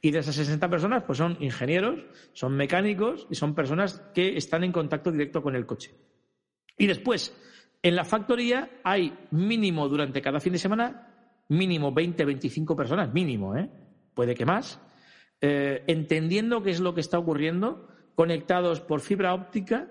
y 0.00 0.12
de 0.12 0.20
esas 0.20 0.36
60 0.36 0.68
personas, 0.68 1.02
pues 1.02 1.18
son 1.18 1.36
ingenieros, 1.40 2.04
son 2.32 2.56
mecánicos 2.56 3.26
y 3.28 3.34
son 3.34 3.54
personas 3.54 4.00
que 4.14 4.36
están 4.36 4.62
en 4.62 4.70
contacto 4.70 5.10
directo 5.10 5.42
con 5.42 5.56
el 5.56 5.66
coche. 5.66 5.90
Y 6.78 6.86
después, 6.86 7.34
en 7.82 7.96
la 7.96 8.04
factoría 8.04 8.70
hay 8.84 9.12
mínimo 9.32 9.88
durante 9.88 10.22
cada 10.22 10.38
fin 10.38 10.52
de 10.52 10.58
semana, 10.60 11.42
mínimo 11.48 11.90
20, 11.90 12.24
25 12.24 12.76
personas, 12.76 13.12
mínimo, 13.12 13.56
¿eh? 13.56 13.68
Puede 14.14 14.34
que 14.34 14.46
más, 14.46 14.80
eh, 15.40 15.84
entendiendo 15.86 16.62
qué 16.62 16.70
es 16.70 16.80
lo 16.80 16.94
que 16.94 17.00
está 17.00 17.18
ocurriendo, 17.18 17.88
conectados 18.14 18.80
por 18.80 19.00
fibra 19.00 19.34
óptica, 19.34 19.88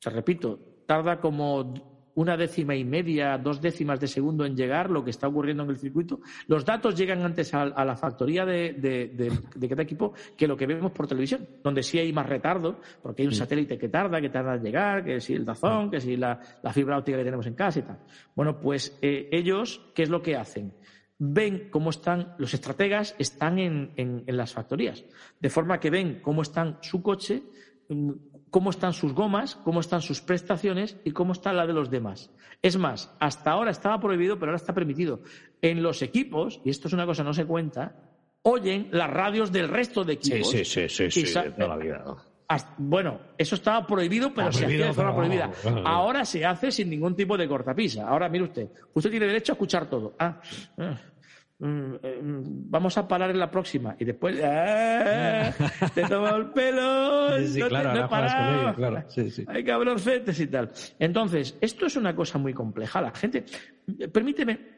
te 0.00 0.10
repito, 0.10 0.58
tarda 0.86 1.20
como 1.20 1.74
una 2.16 2.36
décima 2.36 2.74
y 2.74 2.84
media, 2.84 3.36
dos 3.38 3.60
décimas 3.60 4.00
de 4.00 4.08
segundo 4.08 4.44
en 4.44 4.56
llegar 4.56 4.90
lo 4.90 5.04
que 5.04 5.10
está 5.10 5.28
ocurriendo 5.28 5.64
en 5.64 5.70
el 5.70 5.78
circuito. 5.78 6.20
Los 6.46 6.64
datos 6.64 6.96
llegan 6.96 7.22
antes 7.22 7.52
a, 7.52 7.66
la 7.66 7.94
factoría 7.94 8.44
de, 8.46 9.30
cada 9.68 9.82
equipo 9.82 10.14
que 10.36 10.48
lo 10.48 10.56
que 10.56 10.66
vemos 10.66 10.92
por 10.92 11.06
televisión, 11.06 11.46
donde 11.62 11.82
sí 11.82 11.98
hay 11.98 12.12
más 12.12 12.26
retardo, 12.26 12.80
porque 13.02 13.22
hay 13.22 13.28
un 13.28 13.34
satélite 13.34 13.76
que 13.76 13.90
tarda, 13.90 14.20
que 14.20 14.30
tarda 14.30 14.54
en 14.54 14.62
llegar, 14.62 15.04
que 15.04 15.20
si 15.20 15.34
el 15.34 15.44
dazón, 15.44 15.90
que 15.90 16.00
si 16.00 16.16
la, 16.16 16.40
fibra 16.72 16.98
óptica 16.98 17.18
que 17.18 17.24
tenemos 17.24 17.46
en 17.46 17.54
casa 17.54 17.80
y 17.80 17.82
tal. 17.82 17.98
Bueno, 18.34 18.58
pues 18.58 18.98
eh, 19.02 19.28
ellos, 19.30 19.82
¿qué 19.94 20.02
es 20.02 20.08
lo 20.08 20.22
que 20.22 20.36
hacen? 20.36 20.72
Ven 21.18 21.68
cómo 21.70 21.90
están, 21.90 22.34
los 22.38 22.54
estrategas 22.54 23.14
están 23.18 23.58
en, 23.58 24.24
las 24.26 24.52
factorías, 24.52 25.04
de 25.40 25.50
forma 25.50 25.80
que 25.80 25.90
ven 25.90 26.20
cómo 26.20 26.42
están 26.42 26.78
su 26.82 27.02
coche, 27.02 27.42
mm, 27.88 28.10
cómo 28.50 28.70
están 28.70 28.92
sus 28.92 29.12
gomas, 29.12 29.56
cómo 29.56 29.80
están 29.80 30.02
sus 30.02 30.20
prestaciones 30.20 30.96
y 31.04 31.12
cómo 31.12 31.32
está 31.32 31.52
la 31.52 31.66
de 31.66 31.72
los 31.72 31.90
demás. 31.90 32.30
Es 32.62 32.76
más, 32.76 33.14
hasta 33.20 33.50
ahora 33.50 33.70
estaba 33.70 34.00
prohibido, 34.00 34.38
pero 34.38 34.50
ahora 34.50 34.56
está 34.56 34.74
permitido. 34.74 35.20
En 35.60 35.82
los 35.82 36.02
equipos, 36.02 36.60
y 36.64 36.70
esto 36.70 36.88
es 36.88 36.94
una 36.94 37.06
cosa 37.06 37.22
que 37.22 37.28
no 37.28 37.34
se 37.34 37.44
cuenta, 37.44 37.96
oyen 38.42 38.88
las 38.92 39.10
radios 39.10 39.52
del 39.52 39.68
resto 39.68 40.04
de 40.04 40.14
equipos. 40.14 40.50
Sí, 40.50 40.64
sí, 40.64 40.88
sí, 40.88 41.10
sí, 41.10 41.34
la 41.34 41.76
vida. 41.76 42.04
Bueno, 42.78 43.20
eso 43.36 43.56
estaba 43.56 43.86
prohibido, 43.86 44.32
pero 44.32 44.52
se 44.52 44.66
hacía 44.66 44.86
de 44.86 44.92
forma 44.92 45.14
prohibida. 45.14 45.50
Ahora 45.84 46.24
se 46.24 46.44
hace 46.44 46.70
sin 46.70 46.90
ningún 46.90 47.16
tipo 47.16 47.36
de 47.36 47.48
cortapisa. 47.48 48.06
Ahora, 48.06 48.28
mire 48.28 48.44
usted, 48.44 48.68
usted 48.94 49.10
tiene 49.10 49.26
derecho 49.26 49.52
a 49.52 49.54
escuchar 49.54 49.86
todo. 49.86 50.14
Ah, 50.18 50.40
ah 50.78 50.96
mm, 51.58 51.94
eh, 52.02 52.20
mm, 52.22 52.42
vamos 52.70 52.96
a 52.98 53.08
parar 53.08 53.30
en 53.30 53.40
la 53.40 53.50
próxima. 53.50 53.96
Y 53.98 54.04
después, 54.04 54.40
ah, 54.44 55.52
te 55.94 56.02
tomo 56.04 56.28
el 56.28 56.50
pelo, 56.50 57.38
sí, 57.46 57.58
no, 57.58 57.68
claro, 57.68 57.94
no 57.94 58.04
he 58.04 58.74
claro. 58.74 59.04
Sí, 59.08 59.30
sí. 59.30 59.44
Hay 59.48 59.64
cabroncetes 59.64 60.38
y 60.38 60.46
tal. 60.46 60.70
Entonces, 61.00 61.56
esto 61.60 61.86
es 61.86 61.96
una 61.96 62.14
cosa 62.14 62.38
muy 62.38 62.54
compleja. 62.54 63.00
La 63.00 63.10
gente, 63.10 63.44
permíteme, 64.12 64.75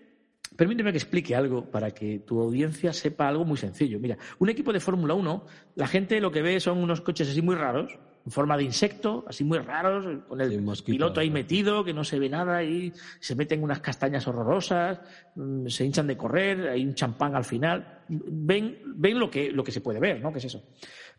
Permíteme 0.59 0.91
que 0.91 0.99
explique 0.99 1.37
algo 1.37 1.71
para 1.71 1.93
que 1.93 2.19
tu 2.19 2.41
audiencia 2.41 2.93
sepa 2.93 3.29
algo 3.29 3.45
muy 3.45 3.57
sencillo. 3.57 4.01
Mira, 4.01 4.19
un 4.41 4.49
equipo 4.49 4.73
de 4.73 4.81
Fórmula 4.81 5.15
1, 5.15 5.47
la 5.77 5.87
gente 5.87 6.21
lo 6.21 6.33
que 6.33 6.43
ve 6.43 6.59
son 6.59 6.79
unos 6.79 7.01
coches 7.01 7.31
así 7.31 7.41
muy 7.41 7.55
raros, 7.55 7.97
en 8.27 8.33
forma 8.33 8.57
de 8.57 8.65
insecto, 8.65 9.25
así 9.29 9.45
muy 9.45 9.59
raros, 9.59 10.25
con 10.27 10.41
el 10.41 10.61
piloto 10.85 11.21
ahí 11.21 11.31
metido, 11.31 11.85
que 11.85 11.95
no 11.95 12.03
se 12.03 12.19
ve 12.19 12.29
nada 12.29 12.65
y 12.65 12.93
se 13.21 13.37
meten 13.37 13.63
unas 13.63 13.79
castañas 13.79 14.27
horrorosas, 14.27 15.01
mm, 15.37 15.69
se 15.69 15.85
hinchan 15.85 16.09
de 16.09 16.17
correr, 16.17 16.71
hay 16.71 16.85
un 16.85 16.95
champán 16.95 17.37
al 17.37 17.45
final. 17.45 18.01
Ven, 18.09 18.81
ven 18.97 19.21
lo, 19.21 19.31
que, 19.31 19.53
lo 19.53 19.63
que 19.63 19.71
se 19.71 19.81
puede 19.81 20.01
ver, 20.01 20.21
¿no? 20.21 20.33
¿Qué 20.33 20.39
es 20.39 20.47
eso? 20.47 20.65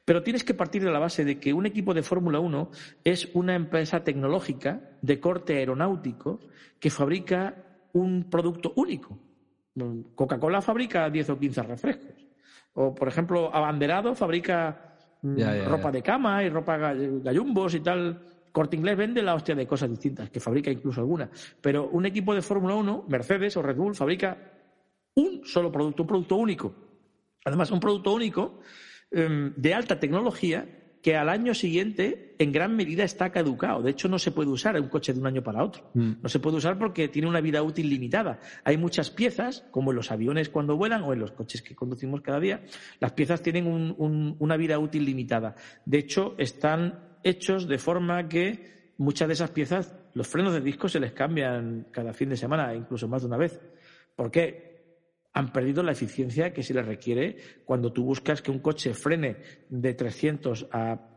Pero 0.03 0.21
tienes 0.21 0.43
que 0.43 0.53
partir 0.53 0.83
de 0.83 0.91
la 0.91 0.99
base 0.99 1.23
de 1.23 1.39
que 1.39 1.53
un 1.53 1.65
equipo 1.65 1.93
de 1.93 2.03
Fórmula 2.03 2.41
1 2.41 2.71
es 3.05 3.29
una 3.33 3.55
empresa 3.55 4.03
tecnológica 4.03 4.97
de 5.01 5.21
corte 5.21 5.59
aeronáutico 5.59 6.41
que 6.77 6.89
fabrica 6.89 7.55
un 7.93 8.29
producto 8.29 8.73
único. 8.75 9.28
Coca-Cola 10.15 10.61
fabrica 10.61 11.09
10 11.09 11.29
o 11.29 11.39
15 11.39 11.63
refrescos. 11.63 12.27
O, 12.73 12.93
por 12.93 13.07
ejemplo, 13.07 13.53
Abanderado 13.53 14.15
fabrica 14.15 14.95
mm, 15.21 15.67
ropa 15.67 15.91
de 15.91 16.01
cama 16.01 16.43
y 16.43 16.49
ropa 16.49 16.77
gallumbos 16.77 17.75
y 17.75 17.79
tal. 17.79 18.21
Corte 18.51 18.75
Inglés 18.75 18.97
vende 18.97 19.21
la 19.21 19.35
hostia 19.35 19.53
de 19.53 19.67
cosas 19.67 19.89
distintas, 19.89 20.29
que 20.29 20.39
fabrica 20.39 20.71
incluso 20.71 21.01
alguna. 21.01 21.29
Pero 21.61 21.87
un 21.89 22.05
equipo 22.05 22.33
de 22.33 22.41
Fórmula 22.41 22.75
1, 22.75 23.05
Mercedes 23.07 23.55
o 23.57 23.61
Red 23.61 23.75
Bull, 23.75 23.95
fabrica 23.95 24.37
un 25.15 25.41
solo 25.45 25.71
producto, 25.71 26.03
un 26.03 26.07
producto 26.07 26.35
único. 26.35 26.73
Además, 27.45 27.71
un 27.71 27.79
producto 27.79 28.13
único 28.13 28.59
em, 29.11 29.53
de 29.55 29.73
alta 29.73 29.99
tecnología 29.99 30.65
que 31.01 31.15
al 31.15 31.29
año 31.29 31.53
siguiente 31.53 32.35
en 32.39 32.51
gran 32.51 32.75
medida 32.75 33.03
está 33.03 33.31
caducado. 33.31 33.81
De 33.81 33.91
hecho, 33.91 34.07
no 34.09 34.19
se 34.19 34.31
puede 34.31 34.49
usar 34.49 34.79
un 34.79 34.89
coche 34.89 35.13
de 35.13 35.19
un 35.19 35.27
año 35.27 35.43
para 35.43 35.63
otro. 35.63 35.89
Mm. 35.93 36.11
No 36.21 36.29
se 36.29 36.39
puede 36.39 36.57
usar 36.57 36.77
porque 36.77 37.07
tiene 37.07 37.27
una 37.27 37.41
vida 37.41 37.63
útil 37.63 37.89
limitada. 37.89 38.39
Hay 38.63 38.77
muchas 38.77 39.09
piezas, 39.09 39.65
como 39.71 39.91
en 39.91 39.97
los 39.97 40.11
aviones 40.11 40.49
cuando 40.49 40.75
vuelan 40.75 41.03
o 41.03 41.13
en 41.13 41.19
los 41.19 41.31
coches 41.31 41.61
que 41.61 41.75
conducimos 41.75 42.21
cada 42.21 42.39
día, 42.39 42.63
las 42.99 43.13
piezas 43.13 43.41
tienen 43.41 43.95
una 43.97 44.57
vida 44.57 44.79
útil 44.79 45.05
limitada. 45.05 45.55
De 45.85 45.99
hecho, 45.99 46.35
están 46.37 47.17
hechos 47.23 47.67
de 47.67 47.77
forma 47.77 48.27
que 48.27 48.93
muchas 48.97 49.27
de 49.27 49.33
esas 49.33 49.51
piezas, 49.51 49.95
los 50.13 50.27
frenos 50.27 50.53
de 50.53 50.61
disco 50.61 50.89
se 50.89 50.99
les 50.99 51.13
cambian 51.13 51.87
cada 51.91 52.13
fin 52.13 52.29
de 52.29 52.37
semana, 52.37 52.75
incluso 52.75 53.07
más 53.07 53.21
de 53.21 53.27
una 53.27 53.37
vez. 53.37 53.59
¿Por 54.15 54.31
qué? 54.31 54.68
Han 55.33 55.51
perdido 55.51 55.83
la 55.83 55.91
eficiencia 55.91 56.53
que 56.53 56.63
se 56.63 56.73
les 56.73 56.85
requiere 56.85 57.37
cuando 57.65 57.93
tú 57.93 58.03
buscas 58.03 58.41
que 58.41 58.51
un 58.51 58.59
coche 58.59 58.93
frene 58.93 59.37
de 59.69 59.93
300 59.93 60.67
a, 60.71 61.09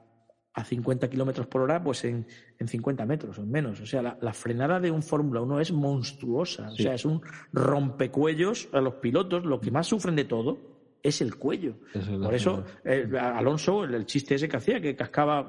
a 0.54 0.64
50 0.64 1.08
kilómetros 1.08 1.46
por 1.46 1.62
hora, 1.62 1.82
pues 1.82 2.04
en, 2.04 2.26
en, 2.58 2.68
50 2.68 3.06
metros 3.06 3.38
o 3.38 3.46
menos. 3.46 3.80
O 3.80 3.86
sea, 3.86 4.18
la, 4.20 4.32
frenada 4.32 4.80
de 4.80 4.90
un 4.90 5.02
Fórmula 5.02 5.40
1 5.40 5.60
es 5.60 5.72
monstruosa. 5.72 6.68
O 6.70 6.76
sea, 6.76 6.94
es 6.94 7.04
un 7.04 7.22
rompecuellos 7.52 8.68
a 8.72 8.80
los 8.80 8.94
pilotos. 8.94 9.44
Lo 9.44 9.60
que 9.60 9.70
más 9.70 9.86
sufren 9.86 10.14
de 10.14 10.24
todo 10.24 10.58
es 11.02 11.20
el 11.20 11.36
cuello. 11.36 11.76
Por 12.22 12.34
eso, 12.34 12.64
eh, 12.84 13.08
Alonso, 13.18 13.84
el, 13.84 14.06
chiste 14.06 14.36
ese 14.36 14.48
que 14.48 14.56
hacía, 14.56 14.80
que 14.80 14.94
cascaba 14.94 15.46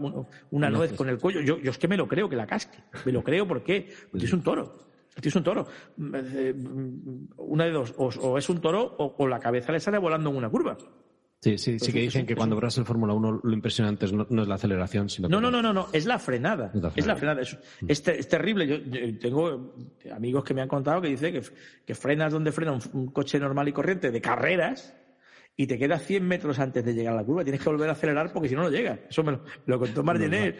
una 0.51 0.70
nuez 0.70 0.93
con 0.93 1.09
el 1.09 1.20
cuello, 1.20 1.41
yo, 1.41 1.59
yo 1.59 1.72
es 1.72 1.78
que 1.78 1.88
me 1.88 1.97
lo 1.97 2.07
creo 2.07 2.28
que 2.28 2.36
la 2.36 2.47
casque. 2.47 2.80
Me 3.05 3.11
lo 3.11 3.24
creo, 3.24 3.47
¿por 3.47 3.64
qué? 3.64 3.88
Porque 4.09 4.26
es 4.26 4.34
un 4.34 4.41
toro. 4.41 4.74
Este 5.16 5.30
es 5.30 5.36
un 5.36 5.43
toro. 5.43 5.68
Eh, 5.97 6.53
una 7.38 7.66
de 7.66 7.72
dos. 7.72 7.93
O, 7.97 8.38
es 8.38 8.49
un 8.49 8.59
toro 8.59 8.95
o, 8.97 9.28
la 9.28 9.39
cabeza 9.39 9.72
le 9.72 9.80
sale 9.80 9.97
volando 9.97 10.30
en 10.30 10.38
una 10.38 10.49
curva. 10.49 10.78
Sí, 11.39 11.57
sí, 11.57 11.78
sí 11.78 11.91
que 11.91 11.99
dicen 11.99 12.26
que 12.26 12.38
cuando 12.38 12.55
verás 12.55 12.78
el 12.78 12.86
Fórmula 12.86 13.14
1 13.14 13.41
lo 13.43 13.53
impresionante 13.53 14.07
no, 14.14 14.41
es 14.41 14.47
la 14.47 14.55
aceleración, 14.55 15.09
sino 15.09 15.28
no, 15.28 15.41
no, 15.41 15.51
no, 15.51 15.61
no, 15.61 15.74
no, 15.74 15.88
es 15.91 16.05
la 16.05 16.18
frenada. 16.18 16.72
Es 16.95 17.05
la 17.05 17.18
frenada. 17.18 17.41
Es, 17.41 17.57
es, 17.86 18.28
terrible. 18.30 18.66
Yo, 18.66 19.20
tengo 19.20 19.76
amigos 20.16 20.45
que 20.45 20.53
me 20.53 20.61
han 20.61 20.70
contado 20.70 21.01
que 21.01 21.09
dice 21.09 21.34
que, 21.34 21.41
que 21.86 21.95
frenas 21.95 22.32
donde 22.32 22.53
frena 22.53 22.80
un, 22.93 23.07
coche 23.07 23.39
normal 23.39 23.68
y 23.68 23.74
corriente 23.74 24.09
de 24.09 24.22
carreras 24.22 24.95
y 25.57 25.68
te 25.68 25.78
quedas 25.78 26.03
100 26.05 26.26
metros 26.26 26.59
antes 26.59 26.84
de 26.86 26.93
llegar 26.93 27.14
a 27.14 27.18
la 27.18 27.26
curva. 27.26 27.43
Tienes 27.43 27.61
que 27.61 27.70
volver 27.70 27.89
a 27.89 27.91
acelerar 27.91 28.32
porque 28.32 28.47
si 28.47 28.55
no, 28.55 28.64
no 28.64 28.70
llega. 28.70 28.99
Eso 29.09 29.22
me 29.22 29.38
lo, 29.66 29.80
contó 29.80 30.01
Margenet. 30.01 30.57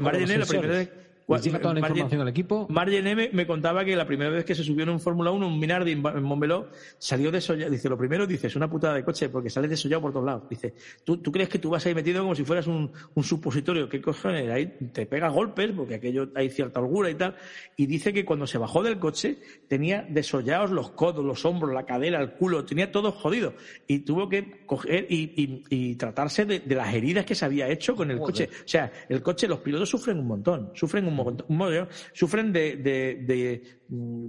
Margenet, 0.00 0.38
la 0.38 0.46
primera 0.46 0.78
vez 0.78 0.90
pues 1.30 1.62
toda 1.62 1.74
la 1.74 1.80
información 1.80 2.20
al 2.20 2.28
equipo. 2.28 2.66
Margen 2.68 3.06
M 3.06 3.30
me 3.32 3.46
contaba 3.46 3.84
que 3.84 3.94
la 3.94 4.04
primera 4.04 4.30
vez 4.30 4.44
que 4.44 4.54
se 4.54 4.64
subió 4.64 4.82
en 4.82 4.90
un 4.90 4.98
Fórmula 4.98 5.30
1, 5.30 5.46
un 5.46 5.60
Minardi 5.60 5.92
en 5.92 6.00
Montmeló, 6.00 6.68
salió 6.98 7.30
desollado. 7.30 7.70
Dice, 7.70 7.88
lo 7.88 7.96
primero, 7.96 8.26
dice, 8.26 8.48
es 8.48 8.56
una 8.56 8.68
putada 8.68 8.94
de 8.94 9.04
coche 9.04 9.28
porque 9.28 9.48
sale 9.48 9.68
desollado 9.68 10.02
por 10.02 10.12
todos 10.12 10.26
lados. 10.26 10.42
Dice, 10.50 10.74
¿tú, 11.04 11.18
tú 11.18 11.30
crees 11.30 11.48
que 11.48 11.60
tú 11.60 11.70
vas 11.70 11.86
ahí 11.86 11.94
metido 11.94 12.22
como 12.22 12.34
si 12.34 12.44
fueras 12.44 12.66
un, 12.66 12.90
un 13.14 13.22
supositorio? 13.22 13.88
¿Qué 13.88 14.00
cojones? 14.00 14.50
Ahí 14.50 14.66
te 14.92 15.06
pega 15.06 15.28
golpes 15.28 15.70
porque 15.70 15.94
aquello 15.94 16.30
hay 16.34 16.50
cierta 16.50 16.80
holgura 16.80 17.10
y 17.10 17.14
tal. 17.14 17.36
Y 17.76 17.86
dice 17.86 18.12
que 18.12 18.24
cuando 18.24 18.48
se 18.48 18.58
bajó 18.58 18.82
del 18.82 18.98
coche 18.98 19.38
tenía 19.68 20.04
desollados 20.08 20.70
los 20.70 20.90
codos, 20.90 21.24
los 21.24 21.44
hombros, 21.44 21.72
la 21.72 21.86
cadera, 21.86 22.20
el 22.20 22.32
culo, 22.32 22.64
tenía 22.64 22.90
todo 22.90 23.12
jodido. 23.12 23.54
Y 23.86 24.00
tuvo 24.00 24.28
que 24.28 24.66
coger 24.66 25.06
y, 25.08 25.62
y, 25.70 25.94
tratarse 25.94 26.44
de, 26.44 26.60
de, 26.60 26.74
las 26.74 26.92
heridas 26.92 27.24
que 27.24 27.34
se 27.34 27.44
había 27.44 27.68
hecho 27.68 27.94
con 27.94 28.10
el 28.10 28.18
coche. 28.18 28.48
O 28.52 28.68
sea, 28.68 28.90
el 29.08 29.22
coche, 29.22 29.46
los 29.46 29.60
pilotos 29.60 29.88
sufren 29.88 30.18
un 30.18 30.26
montón, 30.26 30.70
sufren 30.74 31.06
un 31.06 31.19
sufren 32.12 32.52
de, 32.52 32.80
de, 32.82 33.62
mm, 33.86 34.26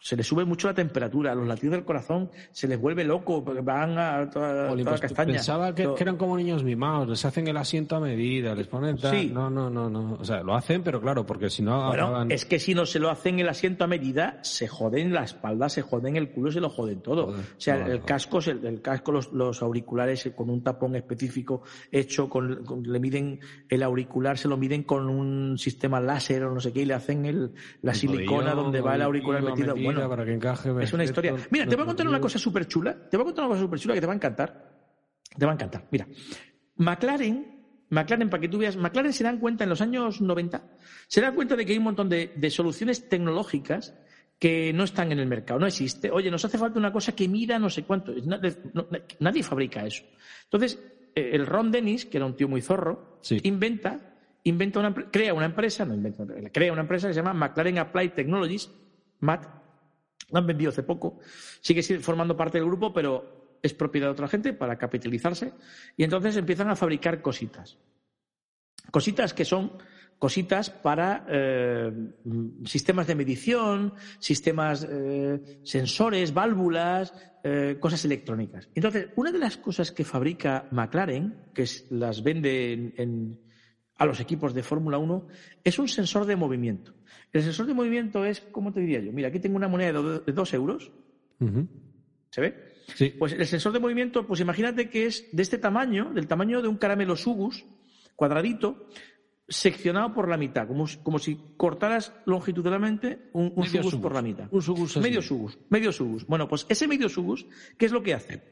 se 0.00 0.16
les 0.16 0.26
sube 0.26 0.44
mucho 0.44 0.66
la 0.68 0.74
temperatura, 0.74 1.34
los 1.34 1.46
latidos 1.46 1.72
del 1.72 1.84
corazón 1.84 2.30
se 2.52 2.66
les 2.66 2.80
vuelve 2.80 3.04
loco 3.04 3.44
porque 3.44 3.60
van 3.60 3.98
a 3.98 4.30
toda, 4.30 4.74
la 4.74 4.84
pues, 4.84 5.00
castaña. 5.00 5.34
Pensaba 5.34 5.74
que, 5.74 5.88
eran 5.98 6.16
como 6.16 6.36
niños 6.36 6.64
mimados, 6.64 7.08
les 7.08 7.24
hacen 7.24 7.46
el 7.48 7.56
asiento 7.56 7.96
a 7.96 8.00
medida, 8.00 8.54
les 8.54 8.66
ponen 8.66 8.96
tal. 8.96 9.32
No, 9.32 9.50
no, 9.50 9.68
no, 9.68 9.90
no. 9.90 10.14
O 10.14 10.24
sea, 10.24 10.42
lo 10.42 10.54
hacen, 10.54 10.82
pero 10.82 11.00
claro, 11.00 11.26
porque 11.26 11.50
si 11.50 11.62
no. 11.62 11.88
Bueno, 11.88 12.22
es 12.28 12.46
que 12.46 12.58
si 12.58 12.74
no 12.74 12.86
se 12.86 12.98
lo 12.98 13.10
hacen 13.10 13.38
el 13.38 13.48
asiento 13.48 13.84
a 13.84 13.86
medida, 13.86 14.38
se 14.42 14.66
joden 14.66 15.12
la 15.12 15.24
espalda, 15.24 15.68
se 15.68 15.82
joden 15.82 16.16
el 16.16 16.30
culo, 16.30 16.50
se 16.50 16.60
lo 16.60 16.70
joden 16.70 17.00
todo. 17.02 17.26
o 17.28 17.34
sea, 17.58 17.86
el, 17.86 18.02
casco, 18.02 18.40
el, 18.46 18.80
casco, 18.80 19.12
los, 19.12 19.62
auriculares 19.62 20.30
con 20.34 20.48
un 20.48 20.62
tapón 20.62 20.96
específico 20.96 21.62
hecho, 21.92 22.28
con, 22.28 22.64
le 22.82 22.98
miden 22.98 23.40
el 23.68 23.82
auricular, 23.82 24.38
se 24.38 24.48
lo 24.48 24.56
miden 24.56 24.84
con 24.84 25.10
un 25.10 25.58
sistema 25.58 26.00
láser 26.00 26.44
o 26.44 26.54
no 26.54 26.60
sé 26.60 26.72
qué, 26.72 26.82
y 26.82 26.86
le 26.86 26.94
hacen 26.94 27.26
el, 27.26 27.52
la 27.82 27.92
silicona 27.92 28.54
donde 28.54 28.80
va 28.80 28.94
el 28.94 29.02
auricular 29.02 29.42
metido 29.42 29.74
para 29.94 30.24
que 30.24 30.32
encaje. 30.32 30.70
Es 30.80 30.92
una 30.92 31.04
historia. 31.04 31.34
Mira, 31.50 31.66
te 31.66 31.76
voy 31.76 31.84
a 31.84 31.86
contar 31.86 32.06
una 32.06 32.20
cosa 32.20 32.38
súper 32.38 32.66
chula. 32.66 32.94
Te 33.08 33.16
voy 33.16 33.22
a 33.22 33.26
contar 33.26 33.44
una 33.44 33.54
cosa 33.54 33.62
súper 33.62 33.78
chula 33.78 33.94
que 33.94 34.00
te 34.00 34.06
va 34.06 34.12
a 34.12 34.16
encantar. 34.16 34.70
Te 35.36 35.46
va 35.46 35.52
a 35.52 35.54
encantar. 35.54 35.86
Mira, 35.90 36.06
McLaren, 36.76 37.60
McLaren, 37.90 38.30
para 38.30 38.40
que 38.40 38.48
tú 38.48 38.58
veas, 38.58 38.76
McLaren 38.76 39.12
se 39.12 39.24
dan 39.24 39.38
cuenta 39.38 39.64
en 39.64 39.70
los 39.70 39.80
años 39.80 40.20
90, 40.20 40.62
se 41.06 41.20
dan 41.20 41.34
cuenta 41.34 41.56
de 41.56 41.66
que 41.66 41.72
hay 41.72 41.78
un 41.78 41.84
montón 41.84 42.08
de, 42.08 42.50
soluciones 42.50 43.08
tecnológicas 43.08 43.94
que 44.38 44.72
no 44.72 44.84
están 44.84 45.12
en 45.12 45.18
el 45.18 45.26
mercado, 45.26 45.60
no 45.60 45.66
existe. 45.66 46.10
Oye, 46.10 46.30
nos 46.30 46.44
hace 46.44 46.56
falta 46.56 46.78
una 46.78 46.92
cosa 46.92 47.12
que 47.12 47.28
mida 47.28 47.58
no 47.58 47.68
sé 47.68 47.82
cuánto. 47.82 48.14
nadie 49.18 49.42
fabrica 49.42 49.84
eso. 49.84 50.04
Entonces, 50.44 50.78
eh, 51.14 51.30
el 51.34 51.46
Ron 51.46 51.70
Dennis, 51.70 52.06
que 52.06 52.16
era 52.16 52.26
un 52.26 52.36
tío 52.36 52.48
muy 52.48 52.62
zorro, 52.62 53.20
inventa, 53.42 54.16
inventa 54.44 54.80
una, 54.80 54.94
crea 54.94 55.34
una 55.34 55.46
empresa, 55.46 55.84
no 55.84 55.94
inventa, 55.94 56.24
crea 56.52 56.72
una 56.72 56.82
empresa 56.82 57.08
que 57.08 57.14
se 57.14 57.20
llama 57.20 57.34
McLaren 57.34 57.78
Applied 57.78 58.12
Technologies, 58.12 58.70
MAT, 59.20 59.59
lo 60.30 60.38
han 60.38 60.46
vendido 60.46 60.70
hace 60.70 60.82
poco. 60.82 61.18
Sigue 61.60 61.82
formando 62.00 62.36
parte 62.36 62.58
del 62.58 62.66
grupo, 62.66 62.92
pero 62.92 63.58
es 63.62 63.74
propiedad 63.74 64.08
de 64.08 64.12
otra 64.12 64.28
gente 64.28 64.52
para 64.52 64.78
capitalizarse. 64.78 65.52
Y 65.96 66.04
entonces 66.04 66.36
empiezan 66.36 66.70
a 66.70 66.76
fabricar 66.76 67.22
cositas. 67.22 67.78
Cositas 68.90 69.34
que 69.34 69.44
son 69.44 69.72
cositas 70.18 70.68
para 70.68 71.24
eh, 71.28 71.90
sistemas 72.66 73.06
de 73.06 73.14
medición, 73.14 73.94
sistemas 74.18 74.86
eh, 74.88 75.60
sensores, 75.62 76.34
válvulas, 76.34 77.14
eh, 77.42 77.78
cosas 77.80 78.04
electrónicas. 78.04 78.68
Entonces, 78.74 79.08
una 79.16 79.32
de 79.32 79.38
las 79.38 79.56
cosas 79.56 79.92
que 79.92 80.04
fabrica 80.04 80.68
McLaren, 80.72 81.46
que 81.54 81.66
las 81.88 82.22
vende 82.22 82.92
a 84.00 84.06
los 84.06 84.18
equipos 84.18 84.54
de 84.54 84.62
Fórmula 84.62 84.96
1, 84.96 85.26
es 85.62 85.78
un 85.78 85.86
sensor 85.86 86.24
de 86.24 86.34
movimiento. 86.34 86.94
El 87.32 87.42
sensor 87.42 87.66
de 87.66 87.74
movimiento 87.74 88.24
es, 88.24 88.40
¿cómo 88.40 88.72
te 88.72 88.80
diría 88.80 88.98
yo? 88.98 89.12
Mira, 89.12 89.28
aquí 89.28 89.40
tengo 89.40 89.56
una 89.56 89.68
moneda 89.68 90.00
de 90.00 90.32
dos 90.32 90.54
euros. 90.54 90.90
¿Se 92.30 92.40
ve? 92.40 92.72
Sí. 92.94 93.10
Pues 93.10 93.34
el 93.34 93.46
sensor 93.46 93.74
de 93.74 93.78
movimiento, 93.78 94.26
pues 94.26 94.40
imagínate 94.40 94.88
que 94.88 95.04
es 95.04 95.28
de 95.30 95.42
este 95.42 95.58
tamaño, 95.58 96.14
del 96.14 96.26
tamaño 96.26 96.62
de 96.62 96.68
un 96.68 96.78
caramelo 96.78 97.14
sugus, 97.14 97.62
cuadradito, 98.16 98.88
seccionado 99.46 100.14
por 100.14 100.30
la 100.30 100.38
mitad, 100.38 100.66
como, 100.66 100.86
como 101.02 101.18
si 101.18 101.38
cortaras 101.58 102.14
longitudinalmente 102.24 103.28
un, 103.34 103.52
sugus, 103.66 103.96
por 103.96 104.14
la 104.14 104.22
mitad. 104.22 104.48
Un 104.50 104.62
sugus 104.62 104.96
Medio 104.96 105.20
sugus, 105.20 105.58
medio 105.68 105.92
sugus. 105.92 106.26
Bueno, 106.26 106.48
pues 106.48 106.64
ese 106.70 106.88
medio 106.88 107.10
sugus, 107.10 107.44
¿qué 107.76 107.84
es 107.84 107.92
lo 107.92 108.02
que 108.02 108.14
hace? 108.14 108.42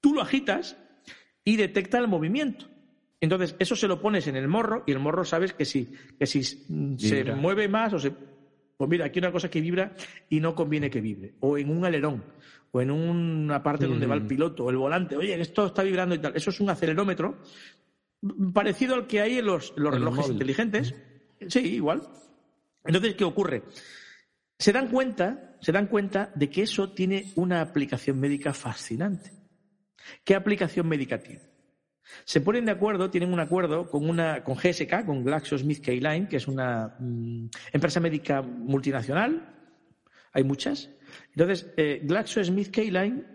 Tú 0.00 0.14
lo 0.14 0.22
agitas 0.22 0.78
y 1.44 1.56
detecta 1.56 1.98
el 1.98 2.08
movimiento. 2.08 2.66
Entonces, 3.20 3.56
eso 3.58 3.76
se 3.76 3.88
lo 3.88 4.00
pones 4.00 4.26
en 4.26 4.36
el 4.36 4.48
morro 4.48 4.84
y 4.86 4.92
el 4.92 4.98
morro 4.98 5.24
sabes 5.24 5.52
que 5.52 5.64
si, 5.64 5.92
que 6.18 6.26
si 6.26 6.44
se 6.44 7.24
mueve 7.34 7.68
más 7.68 7.92
o 7.94 7.98
se... 7.98 8.12
Pues 8.76 8.90
mira, 8.90 9.06
aquí 9.06 9.18
hay 9.18 9.24
una 9.24 9.32
cosa 9.32 9.48
que 9.48 9.62
vibra 9.62 9.94
y 10.28 10.38
no 10.40 10.54
conviene 10.54 10.90
que 10.90 11.00
vibre. 11.00 11.34
O 11.40 11.56
en 11.56 11.70
un 11.70 11.86
alerón, 11.86 12.22
o 12.72 12.82
en 12.82 12.90
una 12.90 13.62
parte 13.62 13.86
donde 13.86 14.06
va 14.06 14.14
el 14.14 14.26
piloto, 14.26 14.64
o 14.64 14.70
el 14.70 14.76
volante. 14.76 15.16
Oye, 15.16 15.40
esto 15.40 15.66
está 15.66 15.82
vibrando 15.82 16.14
y 16.14 16.18
tal. 16.18 16.36
Eso 16.36 16.50
es 16.50 16.60
un 16.60 16.68
acelerómetro 16.68 17.38
parecido 18.52 18.94
al 18.94 19.06
que 19.06 19.20
hay 19.20 19.38
en 19.38 19.46
los, 19.46 19.72
relojes 19.76 20.28
inteligentes. 20.28 20.94
Sí, 21.48 21.60
igual. 21.60 22.02
Entonces, 22.84 23.14
¿qué 23.14 23.24
ocurre? 23.24 23.62
Se 24.58 24.72
dan 24.72 24.88
cuenta, 24.88 25.56
se 25.60 25.72
dan 25.72 25.86
cuenta 25.86 26.30
de 26.34 26.50
que 26.50 26.62
eso 26.62 26.90
tiene 26.92 27.32
una 27.36 27.60
aplicación 27.60 28.18
médica 28.20 28.52
fascinante. 28.52 29.32
¿Qué 30.24 30.34
aplicación 30.34 30.86
médica 30.86 31.18
tiene? 31.18 31.42
Se 32.24 32.40
ponen 32.40 32.64
de 32.64 32.72
acuerdo, 32.72 33.10
tienen 33.10 33.32
un 33.32 33.40
acuerdo 33.40 33.88
con, 33.90 34.08
una, 34.08 34.42
con 34.42 34.56
GSK, 34.56 35.04
con 35.04 35.24
GlaxoSmithKline, 35.24 36.28
que 36.28 36.36
es 36.36 36.48
una 36.48 36.96
mm, 36.98 37.46
empresa 37.72 38.00
médica 38.00 38.42
multinacional. 38.42 39.54
Hay 40.32 40.44
muchas. 40.44 40.90
Entonces, 41.34 41.72
eh, 41.76 42.00
GlaxoSmithKline 42.04 43.26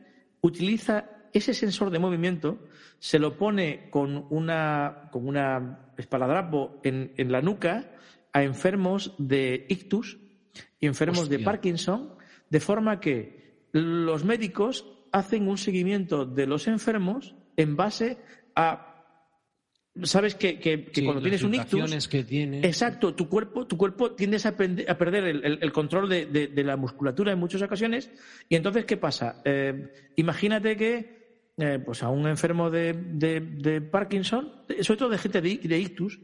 utiliza 0.42 1.10
ese 1.34 1.54
sensor 1.54 1.90
de 1.90 2.00
movimiento, 2.00 2.68
se 3.00 3.20
lo 3.20 3.38
pone 3.38 3.90
con 3.90 4.28
una, 4.30 5.10
con 5.12 5.28
una 5.28 5.94
espaladrapo 5.98 6.80
en, 6.84 7.14
en 7.18 7.32
la 7.32 7.42
nuca 7.42 7.92
a 8.34 8.44
enfermos 8.44 9.14
de 9.18 9.66
ictus 9.70 10.20
y 10.80 10.88
enfermos 10.88 11.30
de 11.30 11.40
Parkinson, 11.40 12.16
de 12.50 12.60
forma 12.60 13.00
que 13.00 13.68
los 13.72 14.26
médicos 14.26 14.86
hacen 15.12 15.48
un 15.48 15.58
seguimiento 15.58 16.26
de 16.26 16.48
los 16.48 16.68
enfermos 16.68 17.36
en 17.58 17.76
base 17.76 18.18
a 18.56 18.88
sabes 20.04 20.36
que, 20.36 20.90
cuando 21.04 21.22
tienes 21.22 21.44
un 21.44 21.54
ictus, 21.54 22.08
que 22.08 22.20
exacto, 22.64 23.14
tu 23.14 23.28
cuerpo, 23.28 23.68
tu 23.68 23.78
cuerpo 23.78 24.12
tiendes 24.12 24.46
a, 24.46 24.56
perder 24.56 25.26
el, 25.26 25.72
control 25.72 26.10
de, 26.10 26.64
la 26.64 26.78
musculatura 26.78 27.32
en 27.32 27.40
muchas 27.40 27.62
ocasiones. 27.62 28.10
Y 28.48 28.56
entonces, 28.56 28.86
¿qué 28.86 28.98
pasa? 28.98 29.42
Eh, 29.44 29.92
imagínate 30.16 30.78
que 30.78 31.22
eh, 31.58 31.80
pues 31.84 32.02
a 32.04 32.10
un 32.10 32.28
enfermo 32.28 32.70
de, 32.70 33.90
Parkinson, 33.92 34.52
sobre 34.82 34.98
todo 34.98 35.10
de 35.10 35.18
gente 35.18 35.42
de, 35.42 35.80
ictus, 35.80 36.20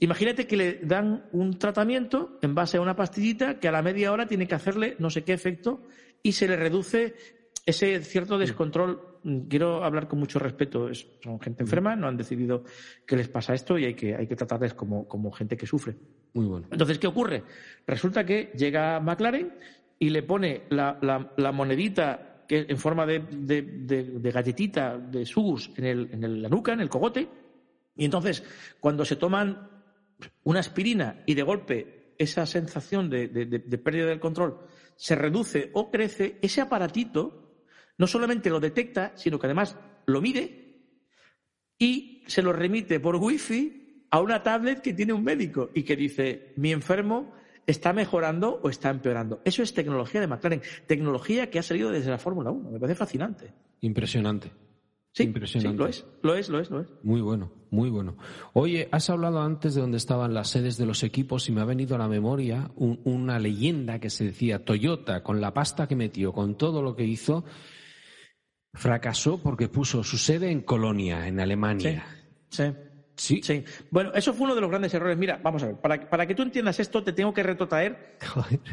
imagínate 0.00 0.46
que 0.46 0.56
le 0.56 0.80
dan 0.82 1.28
un 1.32 1.58
tratamiento 1.58 2.38
en 2.42 2.54
base 2.54 2.76
a 2.76 2.80
una 2.80 2.94
pastillita 2.94 3.58
que 3.58 3.68
a 3.68 3.72
la 3.72 3.82
media 3.82 4.12
hora 4.12 4.26
tiene 4.26 4.46
que 4.46 4.54
hacerle 4.54 4.96
no 4.98 5.10
sé 5.10 5.24
qué 5.24 5.32
efecto 5.32 5.82
y 6.22 6.32
se 6.32 6.46
le 6.46 6.56
reduce 6.56 7.16
ese 7.66 8.02
cierto 8.02 8.38
descontrol, 8.38 9.07
quiero 9.48 9.84
hablar 9.84 10.08
con 10.08 10.18
mucho 10.18 10.38
respeto, 10.38 10.92
son 10.94 11.40
gente 11.40 11.62
enferma, 11.62 11.96
no 11.96 12.08
han 12.08 12.16
decidido 12.16 12.64
que 13.06 13.16
les 13.16 13.28
pasa 13.28 13.54
esto 13.54 13.78
y 13.78 13.84
hay 13.84 13.94
que, 13.94 14.14
hay 14.14 14.26
que 14.26 14.36
tratarles 14.36 14.74
como, 14.74 15.06
como 15.06 15.30
gente 15.30 15.56
que 15.56 15.66
sufre. 15.66 15.96
Muy 16.34 16.46
bueno. 16.46 16.66
Entonces, 16.70 16.98
¿qué 16.98 17.06
ocurre? 17.06 17.44
Resulta 17.86 18.24
que 18.24 18.52
llega 18.56 19.00
McLaren 19.00 19.54
y 19.98 20.10
le 20.10 20.22
pone 20.22 20.62
la, 20.70 20.98
la, 21.36 21.52
monedita 21.52 22.44
que 22.46 22.66
en 22.68 22.78
forma 22.78 23.04
de, 23.06 23.20
de, 23.20 24.30
galletita, 24.30 24.96
de 24.96 25.26
sugus, 25.26 25.70
en, 25.76 25.84
el, 25.84 26.08
en 26.12 26.42
la 26.42 26.48
nuca, 26.48 26.72
en 26.72 26.80
el 26.80 26.88
cogote, 26.88 27.28
y 27.96 28.04
entonces, 28.04 28.44
cuando 28.80 29.04
se 29.04 29.16
toman 29.16 29.68
una 30.44 30.60
aspirina 30.60 31.22
y 31.26 31.34
de 31.34 31.42
golpe 31.42 32.14
esa 32.16 32.46
sensación 32.46 33.10
de, 33.10 33.28
pérdida 33.82 34.06
del 34.06 34.20
control 34.20 34.58
se 34.96 35.14
reduce 35.14 35.70
o 35.74 35.90
crece, 35.90 36.38
ese 36.42 36.60
aparatito 36.60 37.47
no 37.98 38.06
solamente 38.06 38.48
lo 38.48 38.60
detecta, 38.60 39.12
sino 39.16 39.38
que 39.38 39.46
además 39.46 39.76
lo 40.06 40.20
mide 40.20 40.68
y 41.78 42.22
se 42.26 42.42
lo 42.42 42.52
remite 42.52 43.00
por 43.00 43.16
wifi 43.16 44.06
a 44.10 44.20
una 44.20 44.42
tablet 44.42 44.80
que 44.80 44.94
tiene 44.94 45.12
un 45.12 45.22
médico 45.22 45.70
y 45.74 45.82
que 45.82 45.96
dice, 45.96 46.52
mi 46.56 46.72
enfermo 46.72 47.32
está 47.66 47.92
mejorando 47.92 48.60
o 48.62 48.70
está 48.70 48.88
empeorando. 48.88 49.42
Eso 49.44 49.62
es 49.62 49.74
tecnología 49.74 50.20
de 50.20 50.26
McLaren, 50.26 50.62
tecnología 50.86 51.50
que 51.50 51.58
ha 51.58 51.62
salido 51.62 51.90
desde 51.90 52.10
la 52.10 52.18
Fórmula 52.18 52.50
1. 52.50 52.70
Me 52.70 52.80
parece 52.80 52.96
fascinante. 52.96 53.52
Impresionante. 53.82 54.50
Sí, 55.12 55.24
Impresionante. 55.24 55.78
lo 55.78 55.86
es, 55.86 56.06
lo 56.22 56.34
es, 56.34 56.48
lo 56.48 56.60
es, 56.60 56.70
lo 56.70 56.80
es. 56.80 56.88
Muy 57.02 57.20
bueno, 57.20 57.50
muy 57.70 57.90
bueno. 57.90 58.16
Oye, 58.52 58.88
has 58.92 59.10
hablado 59.10 59.40
antes 59.40 59.74
de 59.74 59.80
donde 59.80 59.96
estaban 59.96 60.32
las 60.32 60.48
sedes 60.48 60.76
de 60.76 60.86
los 60.86 61.02
equipos 61.02 61.48
y 61.48 61.52
me 61.52 61.60
ha 61.60 61.64
venido 61.64 61.96
a 61.96 61.98
la 61.98 62.08
memoria 62.08 62.70
una 62.76 63.38
leyenda 63.38 63.98
que 63.98 64.10
se 64.10 64.24
decía 64.24 64.64
Toyota, 64.64 65.22
con 65.22 65.40
la 65.40 65.52
pasta 65.52 65.88
que 65.88 65.96
metió, 65.96 66.32
con 66.32 66.56
todo 66.56 66.82
lo 66.82 66.94
que 66.94 67.04
hizo, 67.04 67.44
fracasó 68.78 69.42
porque 69.42 69.68
puso 69.68 70.02
su 70.02 70.16
sede 70.16 70.50
en 70.50 70.62
Colonia, 70.62 71.26
en 71.26 71.40
Alemania. 71.40 72.06
Sí. 72.48 72.64
Sí. 73.16 73.40
sí. 73.42 73.64
Bueno, 73.90 74.12
eso 74.14 74.32
fue 74.32 74.44
uno 74.44 74.54
de 74.54 74.60
los 74.60 74.70
grandes 74.70 74.94
errores. 74.94 75.18
Mira, 75.18 75.40
vamos 75.42 75.62
a 75.64 75.66
ver, 75.66 75.76
para, 75.76 76.08
para 76.08 76.26
que 76.26 76.34
tú 76.34 76.42
entiendas 76.42 76.78
esto, 76.78 77.02
te 77.02 77.12
tengo 77.12 77.34
que 77.34 77.42
retrotraer. 77.42 78.16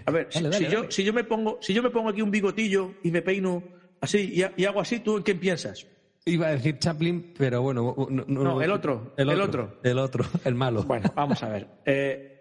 A 0.05 0.11
ver, 0.11 0.27
si, 0.29 0.67
Yo, 0.67 0.89
si, 0.89 1.03
yo, 1.03 1.13
me 1.13 1.23
pongo, 1.23 1.57
si 1.61 1.73
yo 1.73 1.81
me 1.81 1.89
pongo 1.89 2.09
aquí 2.09 2.21
un 2.21 2.31
bigotillo 2.31 2.93
y 3.03 3.11
me 3.11 3.21
peino 3.23 3.63
así 4.01 4.43
y, 4.55 4.65
hago 4.65 4.79
así, 4.79 4.99
¿tú 4.99 5.17
en 5.17 5.23
qué 5.23 5.35
piensas? 5.35 5.87
Iba 6.25 6.47
a 6.47 6.51
decir 6.51 6.79
Chaplin, 6.79 7.33
pero 7.37 7.61
bueno. 7.61 7.95
No, 8.09 8.61
el, 8.61 8.71
otro, 8.71 9.13
el, 9.17 9.29
otro, 9.41 9.79
el 9.83 9.99
otro. 9.99 10.25
El 10.43 10.55
malo. 10.55 10.83
Bueno, 10.83 11.11
vamos 11.15 11.41
a 11.43 11.49
ver. 11.49 11.67
Eh, 11.85 12.31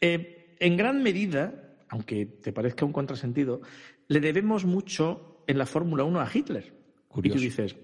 eh, 0.00 0.56
en 0.58 0.76
gran 0.76 1.02
medida, 1.02 1.76
aunque 1.88 2.26
te 2.26 2.52
parezca 2.52 2.84
un 2.84 2.92
contrasentido, 2.92 3.60
le 4.08 4.20
debemos 4.20 4.64
mucho 4.64 5.42
en 5.46 5.58
la 5.58 5.66
Fórmula 5.66 6.04
1 6.04 6.20
a 6.20 6.28
Hitler. 6.32 6.79
Y 7.16 7.30
tú 7.30 7.38
dices, 7.38 7.76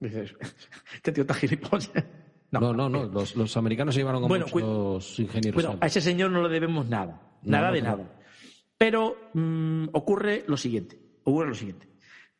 dices, 0.00 0.34
este 0.94 1.12
tío 1.12 1.22
está 1.22 1.34
gilipollas. 1.34 1.90
No, 2.50 2.72
no, 2.72 2.88
no, 2.88 3.04
Los, 3.04 3.56
americanos 3.58 3.94
se 3.94 4.00
llevaron 4.00 4.22
con 4.22 4.28
bueno, 4.30 4.46
muchos 4.50 5.20
ingenieros. 5.20 5.62
Bueno, 5.62 5.78
a 5.82 5.86
ese 5.86 6.00
señor 6.00 6.30
no 6.30 6.42
le 6.42 6.48
debemos 6.48 6.88
nada, 6.88 7.20
nada 7.42 7.70
de 7.70 7.82
nada. 7.82 8.10
Pero 8.78 9.30
mm, 9.34 9.88
ocurre 9.92 10.44
lo 10.46 10.56
siguiente, 10.56 10.98
ocurre 11.24 11.48
lo 11.48 11.54
siguiente. 11.54 11.88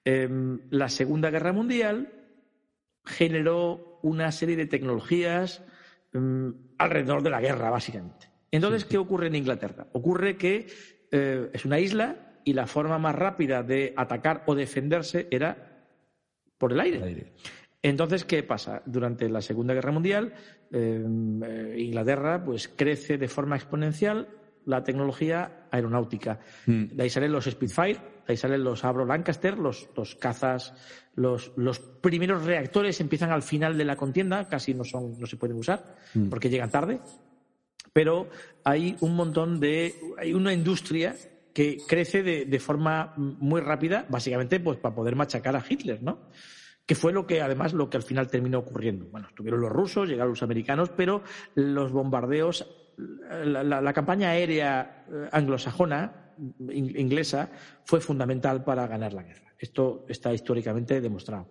Em, 0.07 0.61
la 0.71 0.89
Segunda 0.89 1.29
Guerra 1.29 1.53
Mundial 1.53 2.11
generó 3.05 4.01
una 4.03 4.33
serie 4.33 4.57
de 4.57 4.65
tecnologías 4.65 5.63
em, 6.15 6.55
alrededor 6.79 7.23
de 7.23 7.29
la 7.29 7.43
guerra, 7.43 7.69
básicamente. 7.69 8.31
Entonces, 8.51 8.87
¿qué 8.87 8.97
ocurre 8.97 9.27
en 9.27 9.35
Inglaterra? 9.35 9.89
Ocurre 9.93 10.39
que 10.39 10.69
eh, 11.11 11.51
es 11.53 11.65
una 11.67 11.81
isla 11.81 12.41
y 12.45 12.55
la 12.55 12.67
forma 12.67 12.99
más 12.99 13.15
rápida 13.15 13.63
de 13.63 13.93
atacar 13.97 14.45
o 14.47 14.55
defenderse 14.55 15.29
era 15.31 15.68
por 16.59 16.73
el 16.73 16.81
aire. 16.81 17.33
Entonces, 17.83 18.25
¿qué 18.25 18.43
pasa? 18.43 18.83
Durante 18.85 19.29
la 19.29 19.41
Segunda 19.41 19.73
Guerra 19.73 19.93
Mundial, 19.93 20.35
em, 20.71 21.43
eh, 21.43 21.75
Inglaterra 21.79 22.45
pues, 22.45 22.69
crece 22.69 23.19
de 23.19 23.29
forma 23.29 23.57
exponencial 23.57 24.29
la 24.65 24.83
tecnología 24.83 25.67
aeronáutica. 25.71 26.41
Mm. 26.67 26.97
De 26.97 27.03
ahí 27.03 27.09
salen 27.09 27.33
los 27.33 27.47
Spitfire, 27.47 27.95
de 27.95 28.25
ahí 28.27 28.37
salen 28.37 28.63
los 28.63 28.85
Avro 28.85 29.07
Lancaster, 29.07 29.57
los, 29.57 29.89
los 29.97 30.17
cazas, 30.17 30.75
los, 31.15 31.53
los, 31.57 31.79
primeros 31.79 32.45
reactores 32.45 33.01
empiezan 33.01 33.31
al 33.31 33.43
final 33.43 33.79
de 33.79 33.85
la 33.85 33.97
contienda, 33.97 34.47
casi 34.49 34.75
no, 34.75 34.85
son, 34.85 35.19
no 35.19 35.27
se 35.27 35.37
pueden 35.37 35.57
usar 35.57 35.97
mm. 36.15 36.29
porque 36.29 36.51
llegan 36.51 36.71
tarde. 36.71 37.01
Pero 37.93 38.29
hay 38.65 38.97
un 39.01 39.17
montón 39.17 39.59
de. 39.59 39.95
hay 40.19 40.35
una 40.35 40.53
industria 40.53 41.17
que 41.59 41.77
crece 41.89 42.23
de, 42.23 42.61
forma 42.61 43.15
muy 43.17 43.61
rápida, 43.61 44.07
básicamente 44.09 44.61
pues 44.61 44.79
para 44.79 44.95
poder 44.95 45.17
machacar 45.17 45.57
a 45.57 45.65
Hitler, 45.69 46.01
¿no? 46.05 46.29
que 46.87 46.95
fue 46.95 47.13
lo 47.13 47.27
que 47.27 47.43
además 47.43 47.73
lo 47.73 47.91
que 47.91 47.97
al 47.97 48.05
final 48.05 48.29
terminó 48.29 48.61
ocurriendo. 48.61 49.07
Bueno, 49.07 49.27
estuvieron 49.27 49.61
los 49.63 49.73
rusos, 49.73 50.09
llegaron 50.09 50.31
los 50.31 50.43
americanos, 50.45 50.91
pero 50.97 51.25
los 51.57 51.91
bombardeos, 51.91 52.65
la, 52.97 53.93
campaña 53.93 54.31
aérea 54.31 55.05
eh, 55.11 55.29
anglosajona, 55.33 56.33
inglesa, 56.71 57.51
fue 57.83 58.01
fundamental 58.01 58.63
para 58.63 58.87
ganar 58.87 59.13
la 59.13 59.25
guerra. 59.25 59.53
Esto 59.59 60.07
está 60.09 60.33
históricamente 60.33 61.01
demostrado. 61.01 61.49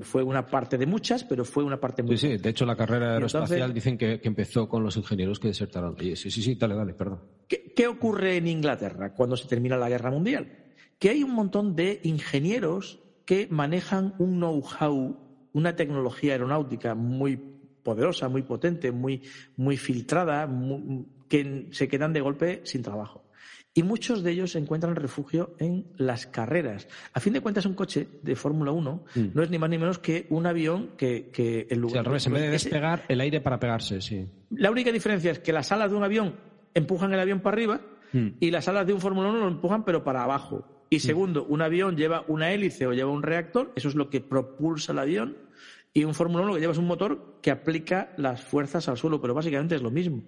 Fue 0.00 0.24
una 0.24 0.46
parte 0.46 0.76
de 0.76 0.84
muchas, 0.84 1.22
pero 1.22 1.44
fue 1.44 1.62
una 1.62 1.78
parte 1.78 2.02
muy. 2.02 2.16
Sí, 2.16 2.28
sí, 2.28 2.36
de 2.38 2.50
hecho 2.50 2.66
la 2.66 2.74
carrera 2.74 3.12
aeroespacial 3.14 3.72
dicen 3.72 3.96
que, 3.96 4.20
empezó 4.24 4.68
con 4.68 4.82
los 4.82 4.96
ingenieros 4.96 5.38
que 5.38 5.48
desertaron. 5.48 5.96
Sí, 5.96 6.16
sí, 6.16 6.30
sí, 6.30 6.54
dale, 6.56 6.74
dale, 6.74 6.94
perdón. 6.94 7.20
¿Qué, 7.46 7.86
ocurre 7.86 8.36
en 8.36 8.48
Inglaterra 8.48 9.14
cuando 9.14 9.36
se 9.36 9.46
termina 9.46 9.76
la 9.76 9.88
guerra 9.88 10.10
mundial? 10.10 10.48
Que 10.98 11.10
hay 11.10 11.22
un 11.22 11.34
montón 11.34 11.76
de 11.76 12.00
ingenieros 12.02 13.00
que 13.24 13.46
manejan 13.48 14.14
un 14.18 14.38
know-how, 14.38 15.16
una 15.52 15.76
tecnología 15.76 16.32
aeronáutica 16.32 16.96
muy 16.96 17.36
poderosa, 17.36 18.28
muy 18.28 18.42
potente, 18.42 18.90
muy, 18.90 19.22
muy 19.56 19.76
filtrada, 19.76 20.50
que 21.28 21.68
se 21.70 21.86
quedan 21.86 22.12
de 22.12 22.20
golpe 22.20 22.60
sin 22.64 22.82
trabajo 22.82 23.29
y 23.72 23.82
muchos 23.82 24.22
de 24.22 24.32
ellos 24.32 24.56
encuentran 24.56 24.96
refugio 24.96 25.54
en 25.58 25.86
las 25.96 26.26
carreras. 26.26 26.88
A 27.12 27.20
fin 27.20 27.32
de 27.32 27.40
cuentas, 27.40 27.66
un 27.66 27.74
coche 27.74 28.08
de 28.22 28.34
Fórmula 28.34 28.72
1 28.72 29.04
mm. 29.14 29.20
no 29.32 29.42
es 29.42 29.50
ni 29.50 29.58
más 29.58 29.70
ni 29.70 29.78
menos 29.78 29.98
que 29.98 30.26
un 30.30 30.46
avión 30.46 30.90
que, 30.96 31.30
que 31.32 31.68
el 31.70 31.78
lugar. 31.78 32.00
al 32.00 32.04
revés, 32.06 32.26
en 32.26 32.32
vez 32.32 32.42
de 32.42 32.50
despegar, 32.50 33.04
el 33.08 33.20
aire 33.20 33.40
para 33.40 33.60
pegarse, 33.60 34.00
sí. 34.00 34.26
La 34.50 34.70
única 34.70 34.90
diferencia 34.90 35.30
es 35.30 35.38
que 35.38 35.52
las 35.52 35.70
alas 35.70 35.90
de 35.90 35.96
un 35.96 36.02
avión 36.02 36.34
empujan 36.74 37.12
el 37.12 37.20
avión 37.20 37.40
para 37.40 37.54
arriba 37.54 37.80
mm. 38.12 38.28
y 38.40 38.50
las 38.50 38.66
alas 38.66 38.86
de 38.86 38.92
un 38.92 39.00
Fórmula 39.00 39.30
1 39.30 39.38
lo 39.38 39.48
empujan, 39.48 39.84
pero 39.84 40.02
para 40.02 40.24
abajo. 40.24 40.66
Y 40.90 40.96
mm. 40.96 41.00
segundo, 41.00 41.44
un 41.44 41.62
avión 41.62 41.96
lleva 41.96 42.24
una 42.26 42.52
hélice 42.52 42.88
o 42.88 42.92
lleva 42.92 43.10
un 43.10 43.22
reactor, 43.22 43.72
eso 43.76 43.88
es 43.88 43.94
lo 43.94 44.10
que 44.10 44.20
propulsa 44.20 44.92
el 44.92 44.98
avión. 44.98 45.36
Y 45.92 46.04
un 46.04 46.14
Fórmula 46.14 46.42
1 46.42 46.48
lo 46.48 46.54
que 46.54 46.60
lleva 46.60 46.72
es 46.72 46.78
un 46.78 46.86
motor 46.86 47.38
que 47.42 47.50
aplica 47.50 48.12
las 48.16 48.42
fuerzas 48.42 48.88
al 48.88 48.96
suelo, 48.96 49.20
pero 49.20 49.34
básicamente 49.34 49.74
es 49.76 49.82
lo 49.82 49.90
mismo. 49.90 50.24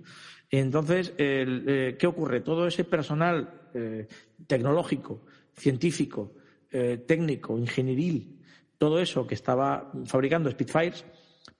Entonces, 0.53 1.15
eh, 1.17 1.97
¿qué 1.99 2.07
ocurre? 2.07 2.41
Todo 2.43 2.67
ese 2.67 2.85
personal 2.85 3.63
eh, 3.73 4.07
tecnológico, 4.47 5.25
científico, 5.55 6.35
eh, 6.71 7.03
técnico, 7.07 7.57
ingenieril, 7.57 8.39
todo 8.77 9.01
eso 9.01 9.27
que 9.27 9.35
estaba 9.35 9.91
fabricando 10.05 10.51
Spitfires, 10.51 11.07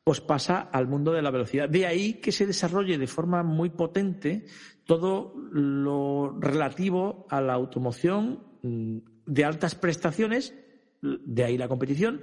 pues 0.05 0.21
pasa 0.21 0.61
al 0.61 0.89
mundo 0.89 1.13
de 1.13 1.23
la 1.23 1.31
velocidad. 1.31 1.71
De 1.71 1.87
ahí 1.87 2.15
que 2.15 2.33
se 2.33 2.47
desarrolle 2.47 2.99
de 2.99 3.07
forma 3.07 3.43
muy 3.43 3.71
potente 3.71 4.45
todo 4.85 5.33
lo 5.53 6.37
relativo 6.39 7.27
a 7.31 7.41
la 7.41 7.55
automoción 7.55 8.41
mm, 8.61 8.99
de 9.25 9.45
altas 9.45 9.75
prestaciones, 9.75 10.55
de 11.01 11.45
ahí 11.45 11.57
la 11.57 11.69
competición, 11.69 12.21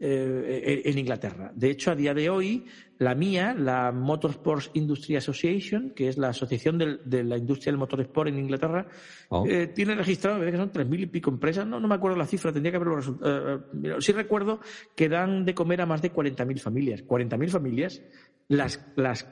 eh, 0.00 0.82
en 0.84 0.98
Inglaterra. 0.98 1.50
De 1.54 1.70
hecho, 1.70 1.90
a 1.90 1.96
día 1.96 2.14
de 2.14 2.30
hoy, 2.30 2.64
la 2.98 3.14
mía, 3.14 3.54
la 3.58 3.90
Motorsports 3.92 4.70
Industry 4.74 5.16
Association, 5.16 5.90
que 5.90 6.08
es 6.08 6.18
la 6.18 6.28
asociación 6.28 6.78
de 6.78 7.24
la 7.24 7.36
industria 7.36 7.72
del 7.72 7.78
motorsport 7.78 8.28
en 8.28 8.38
Inglaterra, 8.38 8.86
oh. 9.28 9.46
eh, 9.46 9.68
tiene 9.68 9.94
registrado, 9.94 10.40
que 10.40 10.56
son 10.56 10.70
tres 10.70 10.86
mil 10.86 11.00
y 11.00 11.06
pico 11.06 11.30
empresas, 11.30 11.66
no, 11.66 11.80
no 11.80 11.88
me 11.88 11.96
acuerdo 11.96 12.16
la 12.16 12.26
cifra, 12.26 12.52
tendría 12.52 12.72
que 12.72 12.76
haberlo 12.76 12.96
resultado. 12.96 13.64
Eh, 13.82 13.96
sí 14.00 14.12
recuerdo 14.12 14.60
que 14.94 15.08
dan 15.08 15.44
de 15.44 15.54
comer 15.54 15.80
a 15.80 15.86
más 15.86 16.02
de 16.02 16.12
40.000 16.12 16.58
familias. 16.60 17.04
40.000 17.04 17.48
familias, 17.48 18.02
las, 18.48 18.86
las 18.96 19.26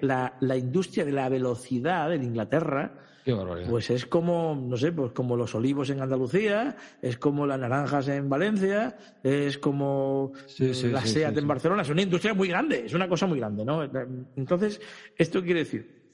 la, 0.00 0.36
la 0.40 0.56
industria 0.56 1.04
de 1.04 1.12
la 1.12 1.28
velocidad 1.28 2.12
en 2.12 2.22
Inglaterra 2.22 3.00
Pues 3.70 3.88
es 3.90 4.04
como, 4.04 4.54
no 4.54 4.76
sé, 4.76 4.92
pues 4.92 5.12
como 5.12 5.36
los 5.36 5.54
olivos 5.54 5.88
en 5.88 6.00
Andalucía, 6.00 6.76
es 7.00 7.16
como 7.16 7.46
las 7.46 7.58
naranjas 7.58 8.08
en 8.08 8.28
Valencia, 8.28 8.96
es 9.22 9.56
como 9.56 10.32
las 10.58 11.08
SEAT 11.08 11.38
en 11.38 11.48
Barcelona. 11.48 11.82
Es 11.82 11.88
una 11.88 12.02
industria 12.02 12.34
muy 12.34 12.48
grande, 12.48 12.84
es 12.84 12.92
una 12.92 13.08
cosa 13.08 13.26
muy 13.26 13.38
grande, 13.38 13.64
¿no? 13.64 13.82
Entonces, 14.36 14.80
esto 15.16 15.42
quiere 15.42 15.60
decir, 15.60 16.10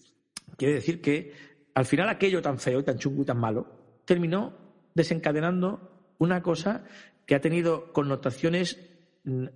quiere 0.57 0.75
decir 0.75 1.01
que 1.01 1.33
al 1.75 1.85
final 1.85 2.09
aquello 2.09 2.41
tan 2.41 2.59
feo, 2.59 2.85
tan 2.85 2.99
chungo 2.99 3.23
y 3.23 3.27
tan 3.27 3.39
malo, 3.39 3.67
terminó 4.05 4.55
desencadenando 4.95 6.15
una 6.19 6.43
cosa 6.43 6.85
que 7.27 7.35
ha 7.35 7.41
tenido 7.41 7.93
connotaciones 7.93 8.79
mm, 9.25 9.47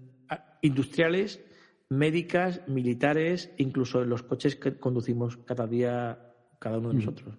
industriales, 0.62 1.40
médicas, 1.88 2.62
militares, 2.66 3.52
incluso 3.58 4.02
en 4.02 4.08
los 4.08 4.24
coches 4.24 4.56
que 4.56 4.76
conducimos 4.78 5.36
cada 5.36 5.68
día 5.68 6.34
cada 6.64 6.78
uno 6.78 6.88
de 6.88 6.94
nosotros. 6.94 7.34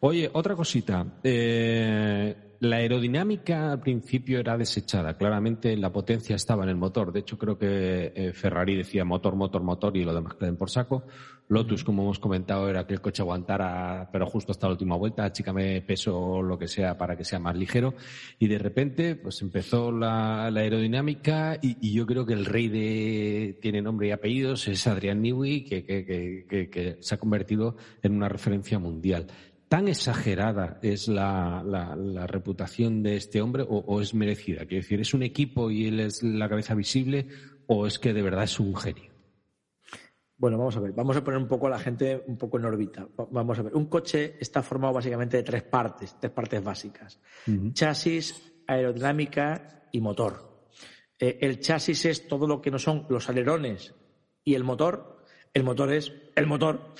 Oye, 0.00 0.30
otra 0.32 0.54
cosita. 0.54 1.06
Eh, 1.22 2.36
la 2.60 2.76
aerodinámica 2.76 3.72
al 3.72 3.80
principio 3.80 4.38
era 4.38 4.56
desechada. 4.56 5.16
Claramente 5.16 5.76
la 5.76 5.92
potencia 5.92 6.36
estaba 6.36 6.64
en 6.64 6.70
el 6.70 6.76
motor. 6.76 7.12
De 7.12 7.20
hecho, 7.20 7.38
creo 7.38 7.58
que 7.58 8.12
eh, 8.14 8.32
Ferrari 8.32 8.76
decía 8.76 9.04
motor, 9.04 9.34
motor, 9.36 9.62
motor 9.62 9.96
y 9.96 10.04
lo 10.04 10.14
demás 10.14 10.34
queden 10.34 10.56
por 10.56 10.70
saco. 10.70 11.04
Lotus, 11.48 11.84
como 11.84 12.02
hemos 12.02 12.18
comentado, 12.18 12.68
era 12.68 12.86
que 12.86 12.94
el 12.94 13.00
coche 13.00 13.22
aguantara, 13.22 14.08
pero 14.12 14.26
justo 14.26 14.52
hasta 14.52 14.66
la 14.66 14.72
última 14.72 14.96
vuelta, 14.96 15.30
chícame 15.32 15.82
peso 15.82 16.18
o 16.18 16.42
lo 16.42 16.58
que 16.58 16.68
sea 16.68 16.96
para 16.96 17.16
que 17.16 17.24
sea 17.24 17.38
más 17.38 17.56
ligero. 17.56 17.94
Y 18.38 18.48
de 18.48 18.58
repente, 18.58 19.16
pues 19.16 19.42
empezó 19.42 19.92
la, 19.92 20.46
aerodinámica 20.46 21.58
y, 21.60 21.92
yo 21.92 22.06
creo 22.06 22.24
que 22.24 22.32
el 22.32 22.46
rey 22.46 22.68
de 22.68 23.58
tiene 23.60 23.82
nombre 23.82 24.08
y 24.08 24.10
apellidos 24.10 24.66
es 24.68 24.86
Adrian 24.86 25.20
Newey, 25.20 25.64
que, 25.64 25.84
que 25.84 26.96
se 27.00 27.14
ha 27.14 27.18
convertido 27.18 27.76
en 28.02 28.16
una 28.16 28.28
referencia 28.28 28.78
mundial 28.78 29.26
tan 29.74 29.88
exagerada 29.88 30.78
es 30.82 31.08
la, 31.08 31.64
reputación 32.28 33.02
de 33.02 33.16
este 33.16 33.40
hombre 33.42 33.64
o, 33.68 34.00
es 34.00 34.14
merecida? 34.14 34.66
Quiero 34.66 34.82
decir, 34.82 35.00
¿es 35.00 35.14
un 35.14 35.24
equipo 35.24 35.68
y 35.68 35.86
él 35.86 35.98
es 35.98 36.22
la 36.22 36.48
cabeza 36.48 36.74
visible 36.74 37.26
o 37.66 37.86
es 37.86 37.98
que 37.98 38.12
de 38.12 38.22
verdad 38.22 38.44
es 38.44 38.60
un 38.60 38.76
genio? 38.76 39.13
Bueno, 40.36 40.58
vamos 40.58 40.76
a 40.76 40.80
ver, 40.80 40.92
vamos 40.92 41.16
a 41.16 41.22
poner 41.22 41.38
un 41.38 41.46
poco 41.46 41.68
a 41.68 41.70
la 41.70 41.78
gente 41.78 42.22
un 42.26 42.36
poco 42.36 42.58
en 42.58 42.64
órbita. 42.64 43.06
Vamos 43.30 43.58
a 43.58 43.62
ver, 43.62 43.74
un 43.74 43.86
coche 43.86 44.36
está 44.40 44.62
formado 44.62 44.94
básicamente 44.94 45.36
de 45.36 45.42
tres 45.42 45.62
partes, 45.62 46.16
tres 46.20 46.32
partes 46.32 46.62
básicas. 46.62 47.20
Chasis, 47.72 48.52
aerodinámica 48.66 49.88
y 49.92 50.00
motor. 50.00 50.68
Eh, 51.18 51.38
el 51.40 51.60
chasis 51.60 52.04
es 52.06 52.26
todo 52.26 52.46
lo 52.46 52.60
que 52.60 52.70
no 52.70 52.78
son 52.78 53.06
los 53.08 53.28
alerones 53.28 53.94
y 54.42 54.54
el 54.54 54.64
motor, 54.64 55.24
el 55.52 55.62
motor 55.62 55.92
es 55.92 56.12
el 56.34 56.46
motor. 56.46 56.94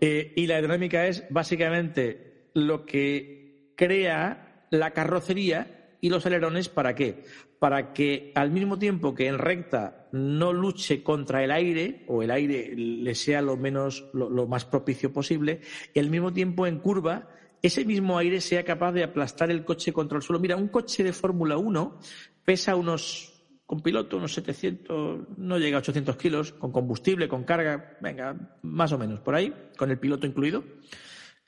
Eh, 0.00 0.32
y 0.34 0.46
la 0.46 0.54
aerodinámica 0.56 1.06
es 1.06 1.24
básicamente 1.28 2.50
lo 2.54 2.86
que 2.86 3.74
crea 3.76 4.66
la 4.70 4.92
carrocería 4.92 5.77
y 6.00 6.10
los 6.10 6.24
alerones 6.26 6.68
para 6.68 6.94
qué? 6.94 7.24
Para 7.58 7.92
que 7.92 8.32
al 8.34 8.50
mismo 8.50 8.78
tiempo 8.78 9.14
que 9.14 9.26
en 9.26 9.38
recta 9.38 10.08
no 10.12 10.52
luche 10.52 11.02
contra 11.02 11.42
el 11.42 11.50
aire 11.50 12.04
o 12.08 12.22
el 12.22 12.30
aire 12.30 12.74
le 12.76 13.14
sea 13.14 13.42
lo 13.42 13.56
menos 13.56 14.08
lo, 14.12 14.46
más 14.46 14.64
propicio 14.64 15.12
posible 15.12 15.60
y 15.92 15.98
al 15.98 16.10
mismo 16.10 16.32
tiempo 16.32 16.66
en 16.66 16.78
curva 16.78 17.28
ese 17.60 17.84
mismo 17.84 18.16
aire 18.18 18.40
sea 18.40 18.64
capaz 18.64 18.92
de 18.92 19.02
aplastar 19.02 19.50
el 19.50 19.64
coche 19.64 19.92
contra 19.92 20.16
el 20.16 20.22
suelo. 20.22 20.38
Mira, 20.38 20.56
un 20.56 20.68
coche 20.68 21.02
de 21.02 21.12
Fórmula 21.12 21.58
1 21.58 21.98
pesa 22.44 22.76
unos 22.76 23.34
con 23.66 23.82
piloto 23.82 24.16
unos 24.16 24.32
700, 24.32 25.36
no 25.36 25.58
llega 25.58 25.76
a 25.76 25.80
800 25.80 26.16
kilos, 26.16 26.52
con 26.52 26.72
combustible, 26.72 27.28
con 27.28 27.44
carga, 27.44 27.98
venga, 28.00 28.56
más 28.62 28.92
o 28.92 28.98
menos 28.98 29.20
por 29.20 29.34
ahí, 29.34 29.52
con 29.76 29.90
el 29.90 29.98
piloto 29.98 30.26
incluido. 30.26 30.64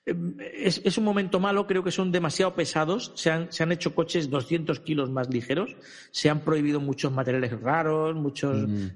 Es, 0.07 0.97
un 0.97 1.05
momento 1.05 1.39
malo, 1.41 1.67
creo 1.67 1.85
que 1.85 1.91
son 1.91 2.11
demasiado 2.11 2.55
pesados. 2.55 3.13
Se 3.15 3.31
han, 3.31 3.53
se 3.53 3.63
han, 3.63 3.71
hecho 3.71 3.95
coches 3.95 4.31
200 4.31 4.81
kilos 4.81 5.11
más 5.11 5.29
ligeros. 5.29 5.77
Se 6.11 6.31
han 6.31 6.41
prohibido 6.41 6.81
muchos 6.81 7.13
materiales 7.13 7.61
raros, 7.61 8.17
muchos 8.17 8.67
mm. 8.67 8.87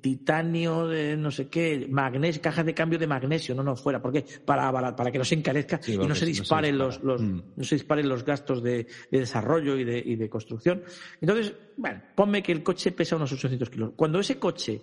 titanio, 0.00 0.88
de 0.88 1.16
no 1.16 1.30
sé 1.30 1.48
qué, 1.48 1.86
magnesio, 1.90 2.40
cajas 2.40 2.64
de 2.64 2.72
cambio 2.72 2.98
de 2.98 3.06
magnesio, 3.06 3.54
no, 3.54 3.62
no, 3.62 3.76
fuera. 3.76 4.00
¿Por 4.00 4.12
qué? 4.12 4.24
Para, 4.44 4.72
para, 4.96 5.12
que 5.12 5.18
no 5.18 5.24
se 5.24 5.34
encarezca 5.34 5.78
y 5.86 5.98
no 5.98 6.14
se, 6.14 6.24
disparen 6.24 6.78
los, 6.78 7.02
los 7.02 7.20
mm. 7.20 7.42
no 7.56 7.64
se 7.64 7.74
disparen 7.74 8.08
los 8.08 8.24
gastos 8.24 8.62
de, 8.62 8.86
desarrollo 9.10 9.76
y 9.76 9.84
de, 9.84 9.98
y 9.98 10.16
de 10.16 10.28
construcción. 10.30 10.82
Entonces, 11.20 11.52
bueno, 11.76 12.02
ponme 12.14 12.42
que 12.42 12.52
el 12.52 12.62
coche 12.62 12.92
pesa 12.92 13.16
unos 13.16 13.30
800 13.30 13.68
kilos. 13.68 13.92
Cuando 13.94 14.18
ese 14.18 14.38
coche 14.38 14.82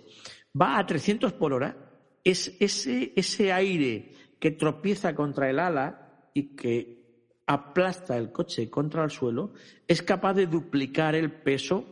va 0.58 0.78
a 0.78 0.86
300 0.86 1.32
por 1.32 1.52
hora, 1.52 1.76
es 2.22 2.54
ese, 2.60 3.12
ese 3.16 3.52
aire 3.52 4.12
que 4.38 4.50
tropieza 4.50 5.14
contra 5.14 5.50
el 5.50 5.58
ala 5.58 6.30
y 6.34 6.56
que 6.56 6.98
aplasta 7.46 8.16
el 8.16 8.30
coche 8.30 8.68
contra 8.68 9.04
el 9.04 9.10
suelo, 9.10 9.52
es 9.86 10.02
capaz 10.02 10.34
de 10.34 10.46
duplicar 10.46 11.14
el 11.14 11.32
peso 11.32 11.84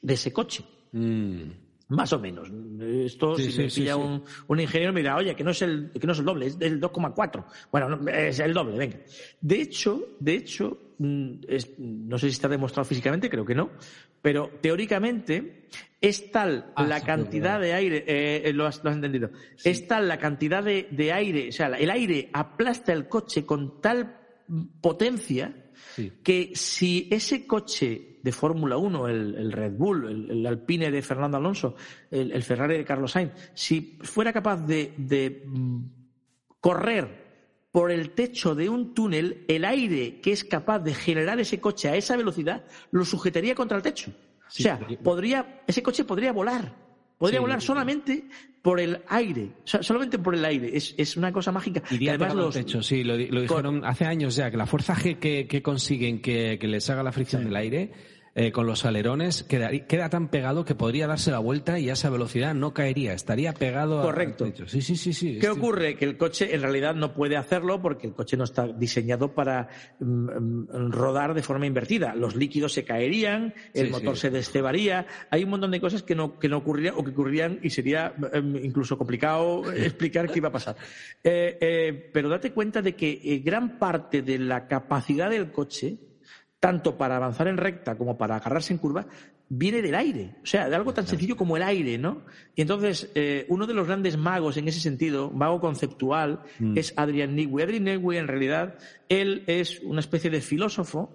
de 0.00 0.14
ese 0.14 0.32
coche. 0.32 0.64
Mm. 0.92 1.64
Más 1.88 2.12
o 2.12 2.18
menos. 2.18 2.50
Esto, 2.80 3.36
si 3.36 3.58
me 3.58 3.68
pilla 3.68 3.96
un, 3.96 4.24
ingeniero, 4.60 4.92
me 4.92 5.00
dirá, 5.00 5.16
oye, 5.16 5.34
que 5.34 5.44
no 5.44 5.50
es 5.50 5.60
el, 5.62 5.90
que 5.90 6.06
no 6.06 6.12
es 6.12 6.18
el 6.18 6.24
doble, 6.24 6.46
es 6.46 6.58
del 6.58 6.80
2,4. 6.80 7.44
Bueno, 7.70 8.08
es 8.08 8.38
el 8.38 8.54
doble, 8.54 8.78
venga. 8.78 8.98
De 9.40 9.60
hecho, 9.60 10.16
de 10.18 10.34
hecho, 10.34 10.94
mm, 10.98 11.34
no 11.78 12.18
sé 12.18 12.28
si 12.28 12.32
está 12.32 12.48
demostrado 12.48 12.86
físicamente, 12.86 13.28
creo 13.28 13.44
que 13.44 13.54
no, 13.54 13.70
pero 14.22 14.50
teóricamente 14.62 15.68
es 16.08 16.30
tal 16.30 16.72
ah, 16.76 16.84
la 16.84 17.00
cantidad 17.00 17.58
de 17.60 17.72
aire, 17.72 18.04
eh, 18.06 18.52
lo, 18.52 18.66
has, 18.66 18.82
entendido, 18.84 19.30
es 19.62 19.86
tal 19.86 20.06
la 20.06 20.18
cantidad 20.18 20.62
de, 20.62 21.12
aire, 21.12 21.48
o 21.48 21.52
sea, 21.52 21.68
el 21.68 21.90
aire 21.90 22.30
aplasta 22.32 22.92
el 22.92 23.08
coche 23.08 23.46
con 23.46 23.80
tal 23.80 24.20
potencia 24.80 25.54
que 26.22 26.52
si 26.54 27.08
ese 27.10 27.46
coche 27.46 28.18
de 28.22 28.32
Fórmula 28.32 28.76
1, 28.76 29.08
el, 29.08 29.52
Red 29.52 29.72
Bull, 29.72 30.30
el, 30.30 30.46
Alpine 30.46 30.90
de 30.90 31.02
Fernando 31.02 31.36
Alonso, 31.36 31.76
el, 32.10 32.42
Ferrari 32.42 32.76
de 32.76 32.84
Carlos 32.84 33.12
Sainz, 33.12 33.32
si 33.54 33.98
fuera 34.02 34.32
capaz 34.32 34.66
de 34.66 35.42
mm, 35.46 35.84
correr 36.60 37.24
por 37.74 37.90
el 37.90 38.10
techo 38.10 38.54
de 38.54 38.68
un 38.68 38.94
túnel, 38.94 39.44
el 39.48 39.64
aire 39.64 40.20
que 40.20 40.32
es 40.32 40.44
capaz 40.44 40.78
de 40.80 40.94
generar 40.94 41.40
ese 41.40 41.60
coche 41.60 41.88
a 41.88 41.96
esa 41.96 42.16
velocidad 42.16 42.64
lo 42.92 43.04
sujetaría 43.04 43.54
contra 43.54 43.76
el 43.76 43.82
techo. 43.82 44.12
O 44.46 44.50
sea, 44.50 44.78
podría, 45.02 45.62
ese 45.66 45.82
coche 45.82 46.04
podría 46.04 46.32
volar. 46.32 46.84
Podría 47.18 47.40
volar 47.40 47.62
solamente 47.62 48.24
por 48.60 48.80
el 48.80 49.00
aire, 49.08 49.52
solamente 49.64 50.18
por 50.18 50.34
el 50.34 50.44
aire. 50.44 50.70
Es, 50.74 51.16
una 51.16 51.32
cosa 51.32 51.52
mágica. 51.52 51.82
Y 51.90 52.08
además 52.08 52.34
los 52.34 52.54
techo, 52.54 52.82
sí, 52.82 53.04
lo, 53.04 53.16
dijeron 53.16 53.84
hace 53.84 54.04
años 54.04 54.36
ya, 54.36 54.50
que 54.50 54.56
la 54.56 54.66
fuerza 54.66 54.94
G 54.94 55.18
que, 55.18 55.62
consiguen 55.62 56.20
que, 56.20 56.58
les 56.60 56.90
haga 56.90 57.02
la 57.02 57.12
fricción 57.12 57.44
del 57.44 57.56
aire 57.56 57.92
eh, 58.36 58.50
con 58.50 58.66
los 58.66 58.84
alerones 58.84 59.44
queda, 59.44 59.70
queda, 59.86 60.08
tan 60.08 60.28
pegado 60.28 60.64
que 60.64 60.74
podría 60.74 61.06
darse 61.06 61.30
la 61.30 61.38
vuelta 61.38 61.78
y 61.78 61.88
a 61.88 61.92
esa 61.92 62.10
velocidad 62.10 62.52
no 62.52 62.74
caería, 62.74 63.12
estaría 63.12 63.52
pegado 63.52 64.02
Correcto. 64.02 64.46
Sí, 64.66 64.82
sí, 64.82 64.96
sí, 64.96 65.12
sí. 65.12 65.38
¿Qué 65.38 65.48
ocurre? 65.48 65.96
Que 65.96 66.04
el 66.04 66.16
coche 66.16 66.54
en 66.54 66.62
realidad 66.62 66.94
no 66.94 67.14
puede 67.14 67.36
hacerlo 67.36 67.80
porque 67.80 68.08
el 68.08 68.14
coche 68.14 68.36
no 68.36 68.44
está 68.44 68.66
diseñado 68.66 69.34
para 69.34 69.68
mm, 70.00 70.04
mm, 70.04 70.90
rodar 70.90 71.34
de 71.34 71.42
forma 71.42 71.66
invertida. 71.66 72.14
Los 72.14 72.34
líquidos 72.34 72.72
se 72.72 72.84
caerían, 72.84 73.54
el 73.72 73.90
motor 73.90 74.16
se 74.16 74.30
descebaría. 74.30 75.06
Hay 75.30 75.44
un 75.44 75.50
montón 75.50 75.70
de 75.70 75.80
cosas 75.80 76.02
que 76.02 76.14
no, 76.14 76.38
que 76.38 76.48
no 76.48 76.58
ocurrirían 76.58 76.94
o 76.96 77.04
que 77.04 77.10
ocurrirían 77.12 77.60
y 77.62 77.70
sería 77.70 78.14
em, 78.32 78.56
incluso 78.56 78.98
complicado 78.98 79.72
explicar 79.72 80.28
qué 80.28 80.40
iba 80.40 80.48
a 80.48 80.52
pasar. 80.52 80.76
Eh, 81.22 81.56
eh, 81.60 82.10
pero 82.12 82.28
date 82.28 82.52
cuenta 82.52 82.82
de 82.82 82.96
que 82.96 83.42
gran 83.44 83.78
parte 83.78 84.22
de 84.22 84.38
la 84.38 84.66
capacidad 84.66 85.30
del 85.30 85.52
coche 85.52 85.98
tanto 86.64 86.96
para 86.96 87.16
avanzar 87.16 87.46
en 87.46 87.58
recta 87.58 87.94
como 87.94 88.16
para 88.16 88.36
agarrarse 88.36 88.72
en 88.72 88.78
curva, 88.78 89.04
viene 89.50 89.82
del 89.82 89.94
aire. 89.94 90.36
O 90.42 90.46
sea, 90.46 90.66
de 90.70 90.74
algo 90.74 90.94
tan 90.94 91.06
sencillo 91.06 91.36
como 91.36 91.58
el 91.58 91.62
aire, 91.62 91.98
¿no? 91.98 92.22
Y 92.56 92.62
entonces, 92.62 93.10
eh, 93.14 93.44
uno 93.50 93.66
de 93.66 93.74
los 93.74 93.86
grandes 93.86 94.16
magos 94.16 94.56
en 94.56 94.66
ese 94.66 94.80
sentido, 94.80 95.30
mago 95.30 95.60
conceptual, 95.60 96.40
mm. 96.58 96.78
es 96.78 96.94
Adrian 96.96 97.36
Newey. 97.36 97.64
Adrian 97.64 97.84
Newey, 97.84 98.16
en 98.16 98.28
realidad, 98.28 98.78
él 99.10 99.44
es 99.46 99.80
una 99.80 100.00
especie 100.00 100.30
de 100.30 100.40
filósofo 100.40 101.12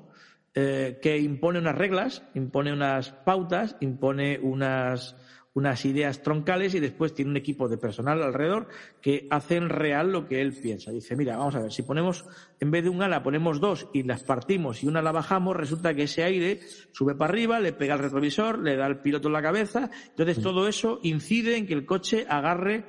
eh, 0.54 1.00
que 1.02 1.18
impone 1.18 1.58
unas 1.58 1.76
reglas, 1.76 2.22
impone 2.36 2.72
unas 2.72 3.10
pautas, 3.10 3.76
impone 3.80 4.38
unas 4.38 5.16
unas 5.60 5.84
ideas 5.86 6.24
troncales 6.24 6.74
y 6.74 6.80
después 6.80 7.14
tiene 7.14 7.32
un 7.32 7.38
equipo 7.38 7.68
de 7.68 7.78
personal 7.78 8.24
alrededor 8.24 8.68
que 9.02 9.28
hacen 9.30 9.70
real 9.70 10.12
lo 10.12 10.26
que 10.26 10.42
él 10.42 10.54
piensa. 10.54 10.92
Dice, 10.92 11.16
mira, 11.18 11.38
vamos 11.38 11.56
a 11.56 11.60
ver, 11.60 11.72
si 11.72 11.84
ponemos, 11.84 12.26
en 12.60 12.72
vez 12.72 12.84
de 12.84 12.90
un 12.90 13.02
ala, 13.02 13.22
ponemos 13.22 13.60
dos 13.60 13.88
y 13.94 14.04
las 14.04 14.24
partimos 14.24 14.84
y 14.84 14.88
una 14.88 15.02
la 15.02 15.12
bajamos, 15.12 15.58
resulta 15.58 15.94
que 15.94 16.04
ese 16.04 16.24
aire 16.24 16.62
sube 16.92 17.14
para 17.14 17.32
arriba, 17.32 17.60
le 17.60 17.74
pega 17.74 17.94
al 17.94 18.00
retrovisor, 18.00 18.60
le 18.60 18.78
da 18.78 18.86
al 18.86 19.02
piloto 19.02 19.28
en 19.28 19.34
la 19.34 19.42
cabeza, 19.42 19.92
entonces 20.10 20.42
todo 20.42 20.68
eso 20.68 21.00
incide 21.04 21.58
en 21.58 21.68
que 21.68 21.74
el 21.74 21.86
coche 21.86 22.26
agarre 22.30 22.86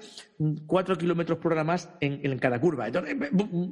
cuatro 0.67 0.97
kilómetros 0.97 1.39
por 1.39 1.53
hora 1.53 1.65
más 1.65 1.91
en, 2.01 2.39
cada 2.39 2.61
curva. 2.61 2.87
Entonces, 2.87 3.17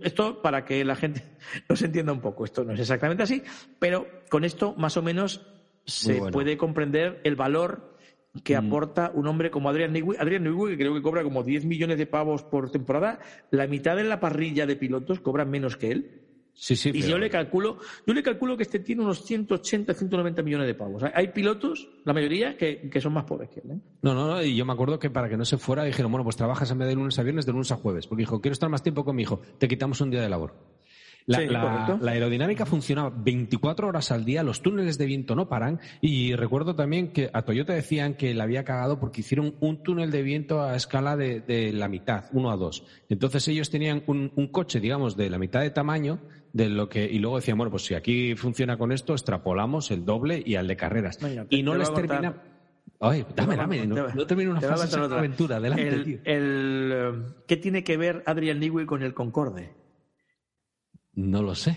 esto 0.03 0.43
para 0.43 0.65
que 0.65 0.85
la 0.85 0.97
gente 0.97 1.23
nos 1.69 1.81
entienda 1.83 2.13
un 2.13 2.21
poco, 2.21 2.45
esto 2.45 2.65
no 2.65 2.73
es 2.73 2.81
exactamente 2.81 3.23
así, 3.23 3.43
pero 3.79 4.07
con 4.29 4.45
esto 4.45 4.75
más 4.77 4.97
o 4.97 5.03
menos 5.03 5.47
se 5.87 6.21
puede 6.31 6.59
comprender 6.59 7.21
el 7.25 7.35
valor 7.35 7.97
que 8.43 8.57
aporta 8.57 9.11
un 9.15 9.27
hombre 9.27 9.51
como 9.51 9.69
Adrian 9.69 9.93
Newey. 9.93 10.19
Adrian 10.19 10.45
Newey, 10.45 10.73
que 10.73 10.85
creo 10.85 10.95
que 10.95 11.03
cobra 11.03 11.23
como 11.23 11.43
10 11.43 11.65
millones 11.65 11.99
de 11.99 12.07
pavos 12.07 12.43
por 12.43 12.71
temporada, 12.71 13.19
la 13.51 13.67
mitad 13.67 13.97
de 13.97 14.05
la 14.05 14.21
parrilla 14.21 14.67
de 14.67 14.77
pilotos 14.77 15.21
cobran 15.21 15.51
menos 15.51 15.77
que 15.77 15.91
él. 15.91 16.23
Sí, 16.61 16.75
sí, 16.75 16.91
y 16.93 17.03
yo 17.03 17.19
le 17.19 17.31
calculo, 17.31 17.79
yo 18.05 18.13
le 18.13 18.21
calculo 18.21 18.57
que 18.57 18.65
este 18.65 18.81
tiene 18.81 19.03
unos 19.03 19.23
180, 19.23 19.95
190 19.95 20.43
millones 20.43 20.67
de 20.67 20.75
pavos. 20.75 21.05
Hay 21.15 21.29
pilotos, 21.29 21.89
la 22.05 22.13
mayoría, 22.13 22.57
que, 22.57 22.91
son 23.01 23.13
más 23.13 23.23
pobres 23.23 23.49
que 23.49 23.61
él. 23.61 23.71
¿eh? 23.71 23.81
No, 24.03 24.13
no, 24.13 24.27
no, 24.27 24.43
y 24.43 24.57
yo 24.57 24.67
me 24.67 24.73
acuerdo 24.73 24.99
que 24.99 25.09
para 25.09 25.29
que 25.29 25.37
no 25.37 25.45
se 25.45 25.57
fuera 25.57 25.85
dijeron, 25.85 26.11
bueno, 26.11 26.25
pues 26.25 26.35
trabajas 26.35 26.69
en 26.73 26.79
vez 26.79 26.89
de 26.89 26.97
lunes 26.97 27.17
a 27.17 27.23
viernes, 27.23 27.47
de 27.47 27.53
lunes 27.53 27.71
a 27.71 27.77
jueves. 27.77 28.09
Porque 28.09 28.23
dijo, 28.23 28.41
quiero 28.41 28.55
estar 28.55 28.69
más 28.69 28.83
tiempo 28.83 29.05
con 29.05 29.15
mi 29.15 29.23
hijo, 29.23 29.41
te 29.59 29.69
quitamos 29.69 30.01
un 30.01 30.11
día 30.11 30.21
de 30.21 30.29
labor. 30.29 30.57
La, 31.29 32.13
aerodinámica 32.13 32.65
funcionaba 32.65 33.11
24 33.11 33.89
horas 33.89 34.11
al 34.11 34.25
día, 34.25 34.43
los 34.43 34.63
túneles 34.63 34.97
de 34.97 35.05
viento 35.05 35.35
no 35.35 35.49
paran 35.49 35.79
y 36.01 36.35
recuerdo 36.35 36.75
también 36.75 37.13
que 37.13 37.29
a 37.35 37.43
Toyota 37.43 37.75
decían 37.75 38.15
que 38.15 38.33
le 38.33 38.43
había 38.43 38.65
cagado 38.65 38.99
porque 38.99 39.21
hicieron 39.21 39.55
un 39.61 39.83
túnel 39.83 40.11
de 40.11 40.23
viento 40.23 40.63
a 40.63 40.75
escala 40.75 41.17
de, 41.17 41.73
la 41.75 41.89
mitad, 41.89 42.25
uno 42.33 42.51
a 42.51 42.57
dos. 42.57 42.85
Entonces 43.11 43.47
ellos 43.49 43.69
tenían 43.69 44.03
un, 44.07 44.49
coche, 44.51 44.81
digamos, 44.81 45.17
de 45.17 45.29
la 45.29 45.39
mitad 45.39 45.61
de 45.61 45.71
tamaño 45.71 46.19
de 46.55 46.71
lo 46.71 46.89
que 46.89 47.05
y 47.05 47.19
luego 47.19 47.37
decían, 47.37 47.59
bueno, 47.59 47.71
pues 47.71 47.85
si 47.85 47.95
aquí 47.95 48.35
funciona 48.35 48.79
con 48.79 48.91
esto, 48.91 49.13
extrapolamos 49.13 49.91
el 49.91 50.07
doble 50.07 50.43
y 50.45 50.55
al 50.55 50.67
de 50.67 50.77
carreras. 50.77 51.19
y 51.51 51.63
no 51.63 51.75
les 51.75 51.93
termina... 51.93 52.43
Ay, 53.01 53.25
dame, 53.37 53.55
dame, 53.55 53.87
no, 53.87 54.27
termino 54.27 54.53
una 54.53 54.61
fase 54.61 54.99
de 54.99 55.05
aventura, 55.05 55.57
adelante, 55.57 55.99
tío. 56.05 56.19
Eh, 56.25 57.13
¿Qué 57.47 57.57
tiene 57.59 57.85
que 57.85 57.97
ver 57.97 58.25
Adrian 58.27 58.59
Newey 58.59 58.87
con 58.87 59.03
el 59.03 59.15
Concorde? 59.15 59.71
No 61.19 61.43
lo 61.43 61.53
sé. 61.57 61.77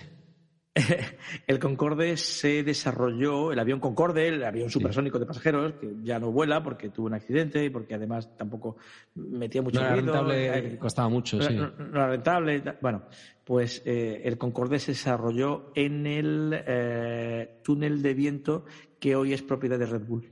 el 1.47 1.57
Concorde 1.57 2.15
se 2.15 2.61
desarrolló, 2.61 3.51
el 3.51 3.57
avión 3.57 3.79
Concorde, 3.79 4.27
el 4.27 4.43
avión 4.43 4.69
supersónico 4.69 5.17
de 5.17 5.25
pasajeros, 5.25 5.73
que 5.73 5.95
ya 6.03 6.19
no 6.19 6.31
vuela 6.31 6.61
porque 6.61 6.89
tuvo 6.89 7.07
un 7.07 7.15
accidente 7.15 7.65
y 7.65 7.71
porque 7.71 7.95
además 7.95 8.37
tampoco 8.37 8.77
metía 9.15 9.63
mucho 9.63 9.79
no 9.79 9.87
era 9.87 9.95
rentable, 9.95 10.57
eh, 10.57 10.77
costaba 10.77 11.09
mucho, 11.09 11.41
sí. 11.41 11.55
No, 11.55 11.71
era 11.91 12.09
rentable. 12.09 12.61
Bueno, 12.81 13.01
pues 13.43 13.81
eh, 13.83 14.21
el 14.23 14.37
Concorde 14.37 14.77
se 14.77 14.91
desarrolló 14.91 15.71
en 15.73 16.05
el 16.05 16.63
eh, 16.67 17.61
túnel 17.63 18.03
de 18.03 18.13
viento 18.13 18.65
que 18.99 19.15
hoy 19.15 19.33
es 19.33 19.41
propiedad 19.41 19.79
de 19.79 19.87
Red 19.87 20.05
Bull. 20.05 20.29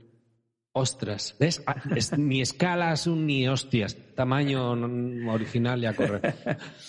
Ostras, 0.72 1.36
¿ves? 1.40 1.64
Ah, 1.66 1.82
ni 2.16 2.42
escalas 2.42 3.08
ni 3.08 3.48
hostias. 3.48 3.98
Tamaño 4.20 4.72
original 5.32 5.80
ya 5.80 5.94
corre. 5.94 6.20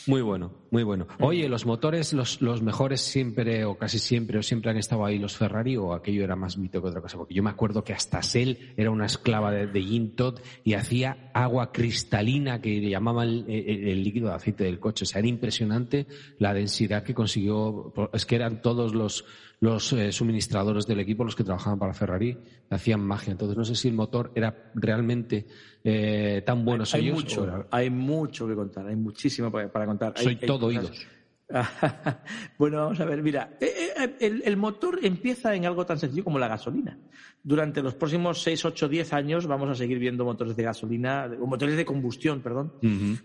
Muy 0.06 0.22
bueno, 0.22 0.52
muy 0.70 0.84
bueno. 0.84 1.08
Oye, 1.22 1.48
los 1.48 1.66
motores, 1.66 2.12
los, 2.12 2.42
los, 2.42 2.62
mejores 2.62 3.00
siempre, 3.00 3.64
o 3.64 3.78
casi 3.78 4.00
siempre, 4.00 4.38
o 4.38 4.44
siempre 4.44 4.70
han 4.70 4.76
estado 4.76 5.06
ahí 5.06 5.18
los 5.18 5.38
Ferrari, 5.38 5.78
o 5.78 5.94
aquello 5.94 6.26
era 6.26 6.36
más 6.36 6.58
mito 6.58 6.82
que 6.82 6.90
otra 6.90 7.00
cosa. 7.00 7.18
Porque 7.18 7.34
yo 7.34 7.42
me 7.42 7.50
acuerdo 7.50 7.86
que 7.86 7.94
hasta 7.94 8.22
Sell 8.22 8.74
era 8.76 8.92
una 8.92 9.06
esclava 9.06 9.50
de, 9.52 9.68
de 9.68 10.12
Todd 10.14 10.40
y 10.66 10.74
hacía 10.74 11.32
agua 11.34 11.72
cristalina 11.72 12.60
que 12.60 12.82
llamaban 12.82 13.30
el, 13.30 13.46
el, 13.50 14.04
líquido 14.04 14.28
de 14.28 14.36
aceite 14.36 14.66
del 14.66 14.82
coche. 14.82 15.04
O 15.04 15.08
sea, 15.08 15.20
era 15.20 15.30
impresionante 15.30 16.08
la 16.38 16.54
densidad 16.54 17.04
que 17.04 17.14
consiguió. 17.14 17.94
Es 18.12 18.26
que 18.26 18.36
eran 18.36 18.62
todos 18.62 18.94
los 18.94 19.24
los 19.62 19.94
eh, 19.94 20.12
suministradores 20.12 20.88
del 20.88 21.00
equipo, 21.00 21.24
los 21.24 21.36
que 21.36 21.44
trabajaban 21.44 21.78
para 21.78 21.94
Ferrari, 21.94 22.36
hacían 22.72 23.00
magia. 23.00 23.32
Entonces, 23.32 23.56
no 23.56 23.64
sé 23.64 23.76
si 23.76 23.88
el 23.88 23.94
motor 23.94 24.32
era 24.34 24.72
realmente 24.74 25.46
eh, 25.84 26.44
tan 26.46 26.64
bueno. 26.64 26.84
Hay, 26.94 27.12
mucho, 27.12 27.68
hay 27.72 27.90
mucho 27.90 28.48
que 28.48 28.56
contar, 28.56 28.88
hay 28.88 28.96
muchísimo 28.96 29.52
para, 29.52 29.86
contar. 29.86 30.14
Soy 30.18 30.36
todo 30.36 30.68
oídos. 30.68 31.08
bueno, 32.58 32.78
vamos 32.78 33.00
a 33.00 33.06
ver, 33.06 33.22
mira, 33.22 33.58
eh, 33.60 33.94
eh, 33.98 34.42
el, 34.46 34.58
motor 34.58 35.00
empieza 35.04 35.54
en 35.54 35.66
algo 35.66 35.86
tan 35.86 36.00
sencillo 36.00 36.24
como 36.24 36.40
la 36.40 36.48
gasolina. 36.48 36.98
Durante 37.44 37.82
los 37.82 37.96
próximos 37.96 38.42
6, 38.42 38.66
8, 38.66 38.88
10 38.88 39.14
años 39.14 39.48
vamos 39.48 39.70
a 39.70 39.76
seguir 39.76 40.00
viendo 40.00 40.24
motores 40.24 40.56
de 40.56 40.64
gasolina, 40.64 41.30
o 41.42 41.48
motores 41.48 41.76
de 41.76 41.86
combustión, 41.86 42.42
perdón. 42.42 42.74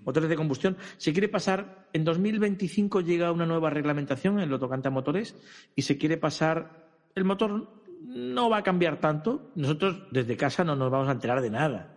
Motores 0.04 0.28
de 0.28 0.36
combustión. 0.36 0.76
Se 0.96 1.12
quiere 1.12 1.28
pasar, 1.28 1.88
en 1.92 2.04
2025 2.04 3.00
llega 3.02 3.30
una 3.30 3.46
nueva 3.46 3.70
reglamentación 3.70 4.40
en 4.40 4.50
lo 4.50 4.58
tocante 4.58 4.88
a 4.88 4.90
motores 4.90 5.36
y 5.74 5.82
se 5.82 5.96
quiere 5.98 6.16
pasar, 6.16 6.88
el 7.14 7.24
motor 7.24 7.68
no 8.02 8.48
va 8.48 8.58
a 8.58 8.62
cambiar 8.62 8.98
tanto. 8.98 9.52
Nosotros 9.54 10.02
desde 10.10 10.36
casa 10.36 10.64
no 10.64 10.74
nos 10.74 10.90
vamos 10.90 11.08
a 11.08 11.12
enterar 11.12 11.40
de 11.42 11.50
nada. 11.50 11.95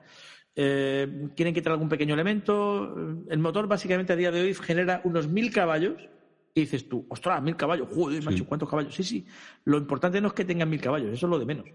Eh, 0.56 1.30
quieren 1.36 1.54
quitar 1.54 1.74
algún 1.74 1.90
pequeño 1.90 2.14
elemento. 2.14 2.96
El 3.30 3.40
motor 3.40 3.68
básicamente 3.68 4.14
a 4.14 4.16
día 4.16 4.32
de 4.32 4.42
hoy 4.42 4.54
genera 4.54 5.02
unos 5.04 5.28
mil 5.28 5.52
caballos 5.52 5.96
y 6.54 6.62
dices 6.62 6.90
tú, 6.90 7.06
ostras, 7.10 7.42
mil 7.42 7.56
caballos, 7.56 7.88
joder, 7.94 8.24
macho, 8.24 8.46
¿cuántos 8.46 8.70
caballos? 8.70 8.94
Sí, 8.94 9.04
sí. 9.04 9.26
Lo 9.66 9.78
importante 9.78 10.20
no 10.20 10.28
es 10.30 10.34
que 10.34 10.46
tengan 10.46 10.70
mil 10.70 10.82
caballos, 10.82 11.14
eso 11.14 11.26
es 11.26 11.30
lo 11.30 11.40
de 11.40 11.46
menos. 11.46 11.66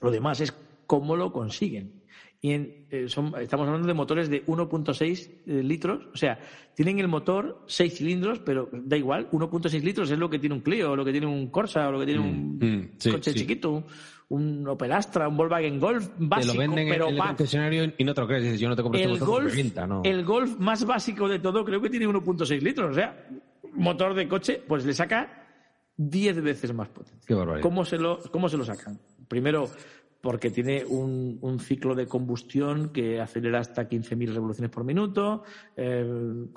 Lo 0.00 0.10
demás 0.10 0.40
es 0.40 0.54
cómo 0.86 1.16
lo 1.16 1.32
consiguen. 1.32 2.02
Y 2.40 2.52
eh, 2.52 3.06
estamos 3.06 3.66
hablando 3.66 3.88
de 3.88 3.94
motores 3.94 4.30
de 4.30 4.46
1.6 4.46 5.30
eh, 5.46 5.62
litros, 5.64 6.06
o 6.12 6.16
sea, 6.16 6.38
tienen 6.74 7.00
el 7.00 7.08
motor 7.08 7.64
6 7.66 7.94
cilindros, 7.94 8.38
pero 8.38 8.68
da 8.72 8.96
igual, 8.96 9.28
1.6 9.32 9.82
litros 9.82 10.08
es 10.10 10.18
lo 10.18 10.30
que 10.30 10.38
tiene 10.38 10.54
un 10.54 10.60
Clio, 10.60 10.92
o 10.92 10.96
lo 10.96 11.04
que 11.04 11.10
tiene 11.10 11.26
un 11.26 11.48
Corsa, 11.48 11.88
o 11.88 11.92
lo 11.92 11.98
que 11.98 12.06
tiene 12.06 12.20
un 12.20 12.58
mm, 12.58 12.64
mm, 12.64 13.10
coche 13.10 13.34
chiquito, 13.34 13.84
un 14.28 14.66
Opel 14.68 14.92
Astra, 14.92 15.28
un 15.28 15.36
Volkswagen 15.36 15.80
Golf 15.80 16.10
básico, 16.18 16.52
te 16.52 16.58
lo 16.58 16.60
venden 16.60 16.88
pero 16.88 17.08
en 17.08 17.14
el 17.14 17.20
concesionario 17.20 17.92
y 17.96 18.04
no 18.04 18.14
te 18.14 18.20
lo 18.20 18.26
crees, 18.26 18.42
dices, 18.42 18.60
yo 18.60 18.68
no 18.68 18.76
te 18.76 18.82
compro 18.82 19.00
este 19.00 19.24
Golf, 19.24 19.54
¿no? 19.86 20.02
El 20.04 20.24
Golf 20.24 20.58
más 20.58 20.84
básico 20.84 21.28
de 21.28 21.38
todo 21.38 21.64
creo 21.64 21.80
que 21.80 21.88
tiene 21.88 22.06
1.6 22.06 22.60
litros, 22.60 22.90
o 22.90 22.94
sea, 22.94 23.26
motor 23.74 24.14
de 24.14 24.28
coche, 24.28 24.62
pues 24.66 24.84
le 24.84 24.92
saca 24.92 25.46
10 25.96 26.42
veces 26.42 26.74
más 26.74 26.88
potencia. 26.88 27.26
Qué 27.26 27.60
¿Cómo 27.60 27.84
se 27.84 27.96
lo, 27.96 28.20
cómo 28.30 28.48
se 28.48 28.56
lo 28.56 28.64
sacan? 28.64 28.98
Primero, 29.28 29.68
porque 30.28 30.50
tiene 30.50 30.84
un, 30.84 31.58
ciclo 31.58 31.94
de 31.94 32.06
combustión 32.06 32.90
que 32.90 33.18
acelera 33.18 33.60
hasta 33.60 33.88
15.000 33.88 34.34
revoluciones 34.34 34.70
por 34.70 34.84
minuto, 34.84 35.42
el 35.74 36.50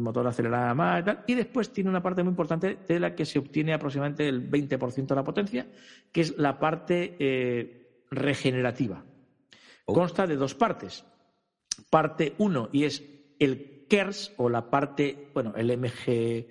motor 0.00 0.26
acelera 0.26 0.74
más 0.74 1.02
y 1.02 1.04
tal, 1.04 1.22
y 1.28 1.36
después 1.36 1.72
tiene 1.72 1.88
una 1.88 2.02
parte 2.02 2.24
muy 2.24 2.30
importante 2.30 2.78
de 2.88 2.98
la 2.98 3.14
que 3.14 3.24
se 3.24 3.38
obtiene 3.38 3.74
aproximadamente 3.74 4.28
el 4.28 4.50
20% 4.50 5.06
de 5.06 5.14
la 5.14 5.22
potencia, 5.22 5.68
que 6.10 6.20
es 6.20 6.36
la 6.36 6.58
parte 6.58 7.14
eh, 7.20 8.02
regenerativa. 8.10 9.04
Oh. 9.84 9.92
Consta 9.92 10.26
de 10.26 10.34
dos 10.34 10.56
partes. 10.56 11.04
Parte 11.90 12.34
1 12.38 12.70
y 12.72 12.86
es 12.86 13.04
el 13.38 13.86
KERS 13.88 14.32
o 14.38 14.48
la 14.48 14.68
parte, 14.68 15.28
bueno, 15.32 15.54
el 15.56 15.78
MGUK, 15.78 16.48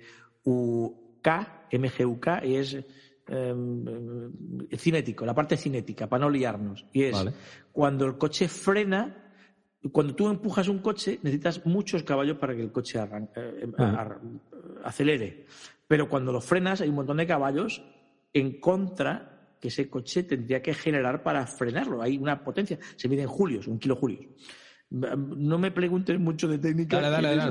MGUK 1.70 2.28
y 2.44 2.54
es 2.54 2.82
em, 3.28 4.30
cinético, 4.76 5.24
la 5.24 5.34
parte 5.34 5.56
cinética, 5.56 6.08
para 6.08 6.24
no 6.24 6.30
liarnos. 6.30 6.86
Y 6.92 7.04
es 7.04 7.24
cuando 7.72 8.06
el 8.06 8.18
coche 8.18 8.48
frena, 8.48 9.30
cuando 9.90 10.14
tú 10.14 10.28
empujas 10.28 10.68
un 10.68 10.78
coche, 10.78 11.18
necesitas 11.22 11.64
muchos 11.66 12.02
caballos 12.02 12.38
para 12.38 12.54
que 12.54 12.62
el 12.62 12.72
coche 12.72 12.98
eh, 13.36 13.72
acelere. 14.84 15.46
Pero 15.86 16.08
cuando 16.08 16.32
lo 16.32 16.40
frenas, 16.40 16.80
hay 16.80 16.88
un 16.88 16.96
montón 16.96 17.18
de 17.18 17.26
caballos 17.26 17.82
en 18.32 18.60
contra 18.60 19.56
que 19.60 19.68
ese 19.68 19.88
coche 19.88 20.24
tendría 20.24 20.60
que 20.60 20.74
generar 20.74 21.22
para 21.22 21.46
frenarlo. 21.46 22.02
Hay 22.02 22.18
una 22.18 22.42
potencia, 22.42 22.78
se 22.96 23.08
mide 23.08 23.22
en 23.22 23.28
julios, 23.28 23.68
un 23.68 23.78
kilo 23.78 23.94
julios. 23.94 24.26
No 24.90 25.56
me 25.58 25.70
preguntes 25.70 26.18
mucho 26.18 26.48
de 26.48 26.58
técnica, 26.58 27.00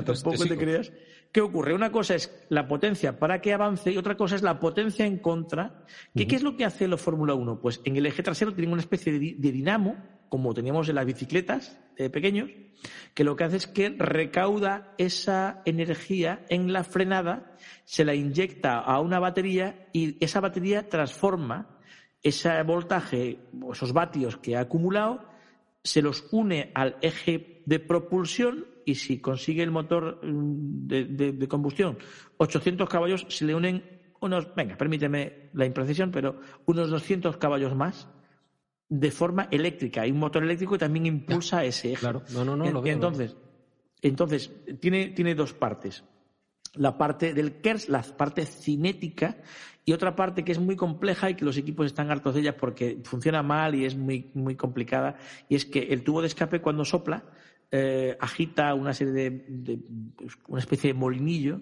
tampoco 0.04 0.46
te, 0.46 0.56
creas. 0.56 0.92
¿Qué 1.32 1.40
ocurre? 1.40 1.72
Una 1.72 1.90
cosa 1.90 2.14
es 2.14 2.30
la 2.50 2.68
potencia 2.68 3.18
para 3.18 3.40
que 3.40 3.54
avance 3.54 3.90
y 3.90 3.96
otra 3.96 4.18
cosa 4.18 4.36
es 4.36 4.42
la 4.42 4.60
potencia 4.60 5.06
en 5.06 5.16
contra. 5.16 5.82
¿Qué, 6.14 6.26
es 6.28 6.42
lo 6.42 6.58
que 6.58 6.66
hace 6.66 6.86
la 6.86 6.98
Fórmula 6.98 7.32
1? 7.32 7.58
Pues 7.58 7.80
en 7.84 7.96
el 7.96 8.04
eje 8.04 8.22
trasero 8.22 8.52
tienen 8.52 8.72
una 8.72 8.82
especie 8.82 9.12
de, 9.14 9.52
dinamo, 9.52 9.96
como 10.28 10.52
teníamos 10.52 10.90
en 10.90 10.96
las 10.96 11.06
bicicletas 11.06 11.80
de 11.96 12.10
pequeños, 12.10 12.50
que 13.14 13.24
lo 13.24 13.34
que 13.34 13.44
hace 13.44 13.56
es 13.56 13.66
que 13.66 13.88
recauda 13.88 14.92
esa 14.98 15.62
energía 15.64 16.44
en 16.50 16.70
la 16.70 16.84
frenada, 16.84 17.56
se 17.84 18.04
la 18.04 18.14
inyecta 18.14 18.78
a 18.78 19.00
una 19.00 19.18
batería 19.18 19.88
y 19.94 20.22
esa 20.22 20.40
batería 20.40 20.90
transforma 20.90 21.78
ese 22.22 22.62
voltaje, 22.62 23.38
esos 23.72 23.94
vatios 23.94 24.36
que 24.36 24.56
ha 24.56 24.60
acumulado, 24.60 25.24
se 25.82 26.02
los 26.02 26.26
une 26.30 26.70
al 26.74 26.96
eje 27.00 27.62
de 27.64 27.80
propulsión 27.80 28.66
y 28.84 28.94
si 28.94 29.20
consigue 29.20 29.62
el 29.62 29.70
motor 29.70 30.20
mm, 30.22 30.86
de, 30.86 31.48
combustión 31.48 31.98
800 32.36 32.88
caballos, 32.88 33.26
se 33.28 33.44
le 33.44 33.54
unen 33.54 33.82
unos, 34.20 34.54
venga, 34.54 34.76
permíteme 34.76 35.50
la 35.54 35.66
imprecisión, 35.66 36.10
pero 36.10 36.40
unos 36.66 36.90
200 36.90 37.36
caballos 37.38 37.74
más 37.74 38.08
de 38.88 39.10
forma 39.10 39.48
eléctrica. 39.50 40.02
Hay 40.02 40.12
un 40.12 40.18
motor 40.18 40.44
eléctrico 40.44 40.74
que 40.74 40.78
también 40.78 41.06
impulsa 41.06 41.64
ese 41.64 41.92
eje. 41.92 42.00
Claro, 42.00 42.22
no, 42.32 42.44
no, 42.44 42.56
no. 42.56 42.86
entonces, 42.86 43.36
entonces 44.00 44.52
tiene, 44.80 45.08
tiene 45.08 45.34
dos 45.34 45.54
partes. 45.54 46.04
La 46.74 46.96
parte 46.96 47.34
del 47.34 47.60
KERS, 47.60 47.88
la 47.88 48.02
parte 48.02 48.46
cinética, 48.46 49.38
y 49.84 49.92
otra 49.92 50.14
parte 50.14 50.44
que 50.44 50.52
es 50.52 50.58
muy 50.58 50.76
compleja 50.76 51.30
y 51.30 51.34
que 51.34 51.44
los 51.44 51.56
equipos 51.56 51.86
están 51.86 52.10
hartos 52.10 52.34
de 52.34 52.40
ella 52.40 52.56
porque 52.56 53.00
funciona 53.02 53.42
mal 53.42 53.74
y 53.74 53.84
es 53.84 53.96
muy, 53.96 54.30
muy 54.34 54.54
complicada, 54.54 55.16
y 55.48 55.56
es 55.56 55.64
que 55.64 55.80
el 55.80 56.04
tubo 56.04 56.20
de 56.20 56.28
escape 56.28 56.60
cuando 56.60 56.84
sopla 56.84 57.24
eh, 57.74 58.16
agita 58.20 58.74
una 58.74 58.92
serie 58.92 59.14
de, 59.14 59.78
una 60.46 60.60
especie 60.60 60.92
de 60.92 60.98
molinillo 60.98 61.60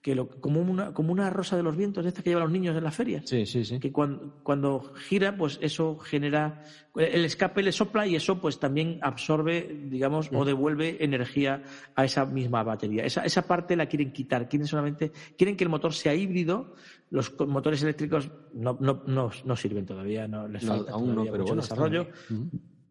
que 0.00 0.14
lo, 0.14 0.28
como, 0.28 0.60
una, 0.60 0.94
como 0.94 1.12
una 1.12 1.28
rosa 1.30 1.56
de 1.56 1.64
los 1.64 1.76
vientos, 1.76 2.06
esta 2.06 2.22
que 2.22 2.30
llevan 2.30 2.44
los 2.44 2.52
niños 2.52 2.76
en 2.76 2.84
las 2.84 2.94
ferias. 2.94 3.28
Sí, 3.28 3.44
sí, 3.44 3.64
sí. 3.64 3.80
Que 3.80 3.90
cuando, 3.90 4.38
cuando 4.44 4.92
gira, 4.94 5.36
pues 5.36 5.58
eso 5.60 5.98
genera, 5.98 6.62
el 6.94 7.24
escape 7.24 7.62
le 7.64 7.72
sopla 7.72 8.06
y 8.06 8.14
eso 8.14 8.40
pues 8.40 8.60
también 8.60 9.00
absorbe, 9.02 9.86
digamos, 9.90 10.30
o 10.32 10.44
devuelve 10.44 10.98
energía 11.00 11.64
a 11.96 12.04
esa 12.04 12.24
misma 12.24 12.62
batería. 12.62 13.04
Esa, 13.04 13.24
esa 13.24 13.42
parte 13.42 13.74
la 13.74 13.86
quieren 13.86 14.12
quitar, 14.12 14.48
quieren 14.48 14.68
solamente, 14.68 15.10
quieren 15.36 15.56
que 15.56 15.64
el 15.64 15.70
motor 15.70 15.92
sea 15.92 16.14
híbrido, 16.14 16.74
los 17.10 17.34
motores 17.40 17.82
eléctricos 17.82 18.30
no, 18.54 18.78
no, 18.80 19.02
no, 19.06 19.30
no 19.44 19.56
sirven 19.56 19.84
todavía, 19.84 20.28
no 20.28 20.46
les 20.46 20.64
falta 20.64 20.92
aún 20.92 21.16
no, 21.16 21.24
pero 21.24 21.38
mucho 21.38 21.44
bueno, 21.44 21.62
desarrollo. 21.62 22.06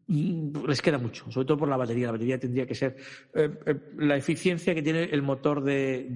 Les 0.08 0.82
queda 0.82 0.98
mucho, 0.98 1.30
sobre 1.32 1.46
todo 1.46 1.58
por 1.58 1.70
la 1.70 1.78
batería. 1.78 2.08
La 2.08 2.14
batería 2.14 2.40
tendría 2.40 2.66
que 2.66 2.76
ser 2.76 2.96
eh, 3.34 3.50
eh, 3.66 3.80
la 3.98 4.16
eficiencia 4.16 4.74
que 4.74 4.82
tiene 4.82 5.04
el 5.04 5.22
motor 5.22 5.62
de, 5.62 6.08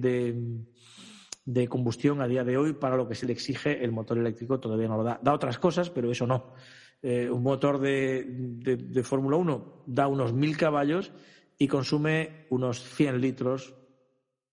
de, 1.44 1.68
combustión 1.68 2.22
a 2.22 2.26
día 2.26 2.42
de 2.42 2.56
hoy 2.56 2.72
para 2.72 2.96
lo 2.96 3.06
que 3.06 3.14
se 3.14 3.26
le 3.26 3.32
exige 3.32 3.84
el 3.84 3.92
motor 3.92 4.18
eléctrico 4.18 4.58
todavía 4.58 4.88
no 4.88 4.96
lo 4.96 5.04
da. 5.04 5.20
Da 5.22 5.34
otras 5.34 5.58
cosas, 5.58 5.90
pero 5.90 6.10
eso 6.10 6.26
no. 6.26 6.54
Eh, 7.02 7.28
un 7.28 7.42
motor 7.42 7.78
de, 7.80 8.24
de, 8.28 9.02
Fórmula 9.02 9.36
1 9.36 9.84
da 9.86 10.06
unos 10.06 10.32
1000 10.32 10.56
caballos 10.56 11.12
y 11.58 11.68
consume 11.68 12.46
unos 12.48 12.80
100 12.80 13.20
litros, 13.20 13.74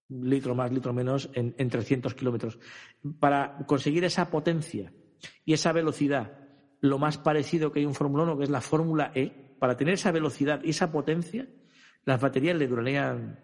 litro 0.10 0.54
más, 0.54 0.72
litro 0.72 0.92
menos, 0.92 1.30
en, 1.34 1.56
en 1.58 1.70
300 1.70 2.14
kilómetros. 2.14 2.60
Para 3.20 3.66
conseguir 3.68 4.04
esa 4.04 4.30
potencia 4.30 4.92
y 5.46 5.54
esa 5.54 5.72
velocidad 5.72 6.49
lo 6.82 6.98
más 6.98 7.18
parecido 7.18 7.72
que 7.72 7.80
hay 7.80 7.86
un 7.86 7.96
Fórmula 7.96 8.24
1, 8.24 8.38
que 8.38 8.44
es 8.46 8.50
la 8.50 8.62
Fórmula 8.62 9.12
E, 9.16 9.56
para 9.60 9.76
tener 9.76 9.96
esa 9.96 10.12
velocidad 10.12 10.62
y 10.64 10.70
esa 10.70 10.92
potencia, 10.92 11.48
las 12.06 12.22
baterías 12.22 12.56
le 12.58 12.68
durarían 12.68 13.40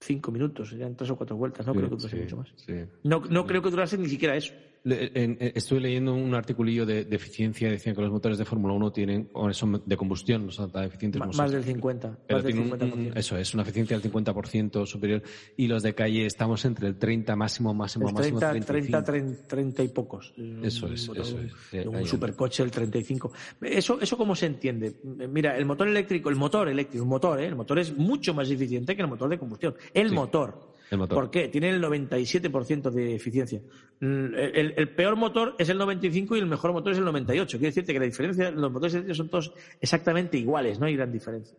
cinco 0.00 0.30
minutos, 0.32 0.68
serían 0.70 0.96
tres 0.96 1.10
o 1.10 1.16
cuatro 1.16 1.36
vueltas, 1.36 1.66
no 1.66 1.72
creo 1.74 1.88
que 1.88 1.96
durase 1.96 2.16
Sí, 2.16 2.22
mucho 2.22 2.36
más. 2.36 2.52
sí. 2.56 2.74
No, 3.04 3.22
no 3.30 3.46
creo 3.46 3.62
que 3.62 3.70
durase 3.70 3.96
ni 3.96 4.08
siquiera 4.08 4.36
eso. 4.36 4.52
En- 4.84 5.36
en- 5.40 5.52
estuve 5.54 5.78
leyendo 5.78 6.12
un 6.12 6.34
articulillo 6.34 6.84
de, 6.84 7.04
de 7.04 7.14
eficiencia, 7.16 7.70
decían 7.70 7.94
que 7.94 8.02
los 8.02 8.10
motores 8.10 8.36
de 8.36 8.44
Fórmula 8.44 8.74
1 8.74 8.90
tienen, 8.92 9.28
o 9.32 9.52
son 9.52 9.80
de 9.86 9.96
combustión, 9.96 10.46
no 10.46 10.50
son 10.50 10.72
tan 10.72 10.84
eficientes 10.84 11.20
como 11.20 11.28
más 11.32 11.36
son- 11.36 11.50
del 11.52 11.62
50, 11.64 12.18
pero 12.26 12.38
más 12.38 12.44
del 12.44 12.52
tienen 12.54 12.72
un- 12.72 12.78
50%. 12.80 13.10
un- 13.12 13.16
eso 13.16 13.36
es, 13.36 13.54
una 13.54 13.62
eficiencia 13.62 13.96
del 13.96 14.02
50% 14.02 14.84
superior. 14.84 15.22
Y 15.56 15.68
los 15.68 15.84
de 15.84 15.94
calle 15.94 16.26
estamos 16.26 16.64
entre 16.64 16.88
el 16.88 16.96
30 16.98 17.36
máximo, 17.36 17.72
máximo, 17.72 18.08
El 18.08 18.14
máximo 18.14 18.38
30, 18.40 18.50
35. 18.66 19.04
30, 19.04 19.04
30, 19.04 19.46
30 19.46 19.82
y 19.84 19.88
pocos. 19.88 20.34
Eso 20.64 20.86
Un 20.86 20.92
es, 20.94 21.08
motor- 21.08 21.22
eso 21.22 21.38
es. 21.38 21.86
Un 21.86 21.94
ahí 21.96 22.06
supercoche, 22.06 22.62
el 22.64 22.70
35. 22.72 23.32
Eso, 23.60 24.00
¿Eso 24.00 24.16
cómo 24.16 24.34
se 24.34 24.46
entiende? 24.46 24.96
Mira, 25.04 25.56
el 25.56 25.64
motor 25.64 25.86
eléctrico, 25.86 26.28
el 26.28 26.34
motor 26.36 26.68
eléctrico, 26.68 27.04
un 27.04 27.10
motor, 27.10 27.40
¿eh? 27.40 27.46
el 27.46 27.54
motor 27.54 27.78
es 27.78 27.96
mucho 27.96 28.34
más 28.34 28.50
eficiente 28.50 28.96
que 28.96 29.02
el 29.02 29.08
motor 29.08 29.28
de 29.30 29.38
combustión. 29.38 29.74
El 29.94 30.08
Sí. 30.08 30.14
motor. 30.16 30.71
El 30.92 30.98
motor. 30.98 31.16
¿Por 31.16 31.30
qué? 31.30 31.48
Tiene 31.48 31.70
el 31.70 31.80
97% 31.82 32.90
de 32.90 33.14
eficiencia. 33.14 33.60
Mm, 34.00 34.34
El, 34.34 34.36
el- 34.54 34.74
el 34.76 34.94
peor 34.94 35.16
motor 35.16 35.56
es 35.58 35.68
el 35.70 35.78
95 35.78 36.36
y 36.36 36.38
el 36.40 36.46
mejor 36.46 36.72
motor 36.72 36.92
es 36.92 36.98
el 36.98 37.04
98. 37.04 37.58
Quiere 37.58 37.68
decirte 37.70 37.92
que 37.92 37.98
la 37.98 38.04
diferencia, 38.04 38.50
los 38.50 38.70
motores 38.70 39.16
son 39.16 39.28
todos 39.30 39.52
exactamente 39.80 40.36
iguales, 40.38 40.78
no 40.78 40.86
hay 40.86 40.94
gran 40.96 41.10
diferencia. 41.10 41.56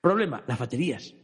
Problema, 0.00 0.44
las 0.46 0.58
baterías. 0.58 1.14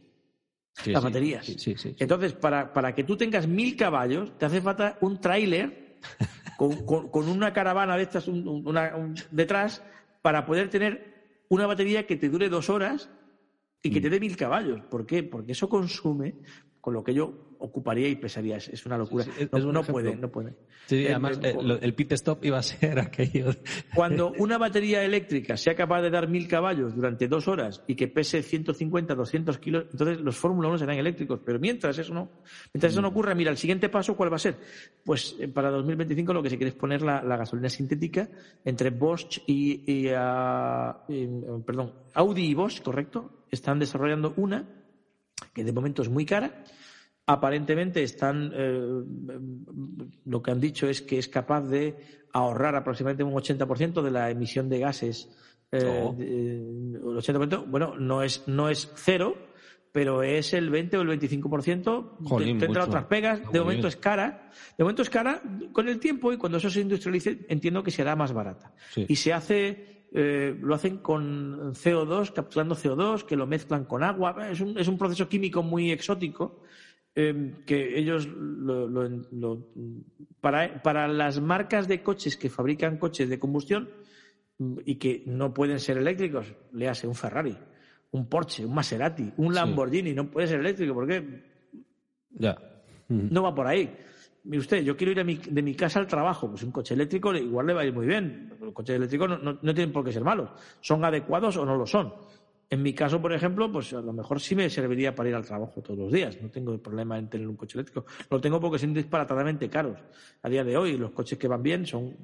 Sí, 0.73 0.91
las 0.91 1.01
sí, 1.01 1.07
baterías. 1.07 1.45
Sí. 1.45 1.75
Entonces, 1.99 2.33
para, 2.33 2.73
para 2.73 2.95
que 2.95 3.03
tú 3.03 3.15
tengas 3.15 3.47
mil 3.47 3.75
caballos, 3.75 4.37
te 4.37 4.45
hace 4.45 4.59
falta 4.61 4.97
un 5.01 5.19
tráiler 5.21 5.97
con, 6.57 6.85
con- 6.85 7.09
con 7.09 7.29
una 7.29 7.53
caravana 7.53 7.95
de 7.95 8.03
estas 8.03 8.27
un- 8.27 8.47
un- 8.47 8.67
una- 8.67 8.95
un- 8.95 9.15
detrás 9.31 9.83
para 10.23 10.45
poder 10.45 10.69
tener 10.69 11.43
una 11.49 11.67
batería 11.67 12.07
que 12.07 12.15
te 12.15 12.29
dure 12.29 12.49
dos 12.49 12.69
horas 12.69 13.09
y 13.83 13.91
que 13.91 13.99
Mm. 13.99 14.03
te 14.03 14.09
dé 14.09 14.19
mil 14.19 14.35
caballos. 14.37 14.81
¿Por 14.89 15.05
qué? 15.05 15.21
Porque 15.23 15.51
eso 15.51 15.69
consume 15.69 16.35
con 16.79 16.93
lo 16.95 17.03
que 17.03 17.13
yo 17.13 17.50
ocuparía 17.61 18.07
y 18.07 18.15
pesaría. 18.15 18.57
Es, 18.57 18.67
es 18.69 18.85
una 18.85 18.97
locura. 18.97 19.23
Sí, 19.23 19.31
sí, 19.37 19.43
es- 19.51 19.65
no 19.65 19.83
puede, 19.83 20.15
no 20.15 20.29
puede. 20.29 20.55
Sí, 20.87 21.05
Eh, 21.05 21.09
además, 21.11 21.39
eh, 21.43 21.55
eh, 21.57 21.79
el 21.81 21.93
pit 21.93 22.11
stop 22.13 22.43
iba 22.43 22.57
a 22.57 22.63
ser 22.63 22.99
aquello. 22.99 23.51
de- 23.53 23.59
Cuando 23.95 24.31
una 24.37 24.57
batería 24.57 25.03
eléctrica 25.03 25.55
sea 25.57 25.75
capaz 25.75 26.01
de 26.01 26.09
dar 26.09 26.27
mil 26.27 26.47
caballos 26.47 26.95
durante 26.95 27.27
dos 27.27 27.47
horas 27.47 27.83
y 27.87 27.95
que 27.95 28.07
pese 28.07 28.41
150, 28.43 29.15
200 29.15 29.57
kilos, 29.59 29.85
entonces 29.91 30.19
los 30.19 30.35
Fórmula 30.35 30.67
1 30.69 30.77
serán 30.79 30.97
eléctricos. 30.97 31.39
Pero 31.45 31.59
mientras 31.59 31.97
eso 31.97 32.13
no, 32.13 32.29
mientras 32.73 32.91
eso 32.93 33.01
no 33.01 33.07
ocurra, 33.09 33.33
mira, 33.35 33.51
el 33.51 33.57
siguiente 33.57 33.89
paso, 33.89 34.15
¿cuál 34.17 34.31
va 34.31 34.35
a 34.35 34.39
ser? 34.39 34.57
Pues 35.05 35.35
para 35.53 35.69
2025 35.69 36.33
lo 36.33 36.43
que 36.43 36.49
se 36.49 36.57
quiere 36.57 36.69
es 36.69 36.75
poner 36.75 37.01
la, 37.01 37.21
la 37.23 37.37
gasolina 37.37 37.69
sintética 37.69 38.27
entre 38.65 38.89
Bosch 38.89 39.39
y, 39.47 39.83
y, 39.91 40.09
ah, 40.15 41.03
y, 41.07 41.27
perdón, 41.65 41.93
Audi 42.15 42.43
y 42.45 42.53
Bosch, 42.53 42.81
correcto, 42.81 43.45
están 43.51 43.79
desarrollando 43.79 44.33
una 44.37 44.65
que 45.53 45.63
de 45.63 45.71
momento 45.73 46.01
es 46.01 46.09
muy 46.09 46.25
cara. 46.25 46.63
Aparentemente 47.31 48.03
están, 48.03 48.51
eh, 48.53 49.01
lo 50.25 50.41
que 50.41 50.51
han 50.51 50.59
dicho 50.59 50.87
es 50.87 51.01
que 51.01 51.17
es 51.17 51.27
capaz 51.29 51.61
de 51.61 51.95
ahorrar 52.33 52.75
aproximadamente 52.75 53.23
un 53.23 53.33
80% 53.33 54.01
de 54.01 54.11
la 54.11 54.29
emisión 54.29 54.69
de 54.69 54.79
gases. 54.79 55.29
eh, 55.73 56.01
Oh. 56.03 56.13
de- 56.17 56.97
el 56.97 57.17
80%, 57.17 57.63
bueno, 57.65 57.95
no 57.97 58.23
es, 58.23 58.45
no 58.45 58.67
es 58.67 58.91
cero, 58.95 59.37
pero 59.93 60.21
es 60.21 60.53
el 60.53 60.69
20 60.69 60.97
o 60.97 61.01
el 61.01 61.07
25%. 61.07 62.17
Jolín, 62.25 62.57
Te- 62.59 62.65
tendrá 62.65 62.81
mucho. 62.81 62.89
otras 62.91 63.05
pegas. 63.05 63.39
De 63.53 63.59
momento 63.61 63.87
es 63.87 63.95
cara. 63.95 64.51
De 64.77 64.83
momento 64.83 65.01
es 65.01 65.09
cara. 65.09 65.41
Con 65.71 65.87
el 65.87 65.97
tiempo 65.99 66.33
y 66.33 66.37
cuando 66.37 66.57
eso 66.57 66.69
se 66.69 66.81
industrialice, 66.81 67.45
entiendo 67.47 67.83
que 67.83 67.91
será 67.91 68.17
más 68.17 68.33
barata. 68.33 68.73
Sí. 68.93 69.05
Y 69.07 69.15
se 69.15 69.31
hace, 69.31 70.07
eh, 70.13 70.53
lo 70.61 70.75
hacen 70.75 70.97
con 70.97 71.73
CO2, 71.73 72.33
capturando 72.33 72.75
CO2, 72.75 73.23
que 73.23 73.37
lo 73.37 73.47
mezclan 73.47 73.85
con 73.85 74.03
agua. 74.03 74.49
Es 74.51 74.59
un, 74.59 74.77
es 74.77 74.89
un 74.89 74.97
proceso 74.97 75.29
químico 75.29 75.63
muy 75.63 75.89
exótico 75.91 76.63
eh, 77.15 77.55
que 77.65 77.97
ellos 77.99 78.27
lo- 78.27 78.87
lo- 78.87 79.09
lo- 79.31 79.67
para, 80.39 80.81
para 80.81 81.07
las 81.07 81.41
marcas 81.41 81.87
de 81.87 82.01
coches 82.01 82.37
que 82.37 82.49
fabrican 82.49 82.97
coches 82.97 83.27
de 83.29 83.37
combustión 83.39 83.89
mm, 84.57 84.77
y 84.85 84.95
que 84.95 85.23
no 85.25 85.53
pueden 85.53 85.79
ser 85.79 85.97
eléctricos, 85.97 86.53
le 86.73 86.87
hace 86.87 87.07
un 87.07 87.15
Ferrari, 87.15 87.57
un 88.11 88.27
Porsche, 88.29 88.65
un 88.65 88.73
Maserati, 88.73 89.31
un 89.37 89.49
Sí. 89.49 89.55
Lamborghini, 89.55 90.13
no 90.13 90.29
puede 90.31 90.47
ser 90.47 90.59
eléctrico 90.59 90.93
porque 90.93 91.43
Ya. 92.31 92.57
No 93.09 93.43
va 93.43 93.53
por 93.53 93.67
ahí. 93.67 93.93
Mire 94.45 94.59
usted, 94.59 94.83
yo 94.83 94.95
quiero 94.95 95.11
ir 95.11 95.19
a 95.19 95.23
mi- 95.25 95.35
de 95.37 95.61
mi 95.61 95.75
casa 95.75 95.99
al 95.99 96.07
trabajo, 96.07 96.49
pues 96.49 96.63
un 96.63 96.71
coche 96.71 96.93
eléctrico 96.93 97.33
igual 97.35 97.67
le 97.67 97.73
va 97.73 97.81
a 97.81 97.85
ir 97.85 97.93
muy 97.93 98.07
bien. 98.07 98.53
Los 98.59 98.73
coches 98.73 98.95
eléctricos 98.95 99.29
no, 99.29 99.37
no- 99.37 99.59
no 99.61 99.73
tienen 99.73 99.91
por 99.91 100.03
qué 100.05 100.11
ser 100.13 100.23
malos. 100.23 100.49
Son 100.79 101.03
adecuados 101.03 101.57
o 101.57 101.65
no 101.65 101.75
lo 101.75 101.85
son. 101.85 102.13
En 102.73 102.81
mi 102.81 102.93
caso, 102.93 103.21
por 103.21 103.33
ejemplo, 103.33 103.69
pues 103.69 103.91
a 103.91 103.99
lo 104.01 104.13
mejor 104.13 104.39
sí 104.39 104.55
me 104.55 104.69
serviría 104.69 105.13
para 105.13 105.27
ir 105.27 105.35
al 105.35 105.45
trabajo 105.45 105.81
todos 105.81 105.99
los 105.99 106.11
días. 106.11 106.41
No 106.41 106.49
tengo 106.49 106.81
problema 106.81 107.19
en 107.19 107.29
tener 107.29 107.45
un 107.45 107.57
coche 107.57 107.77
eléctrico. 107.77 108.05
Lo 108.29 108.39
tengo 108.39 108.61
porque 108.61 108.79
son 108.79 108.93
disparatadamente 108.93 109.69
caros. 109.69 109.99
A 110.41 110.47
día 110.49 110.63
de 110.63 110.77
hoy, 110.77 110.97
los 110.97 111.11
coches 111.11 111.37
que 111.37 111.49
van 111.49 111.61
bien 111.61 111.85
son, 111.85 112.15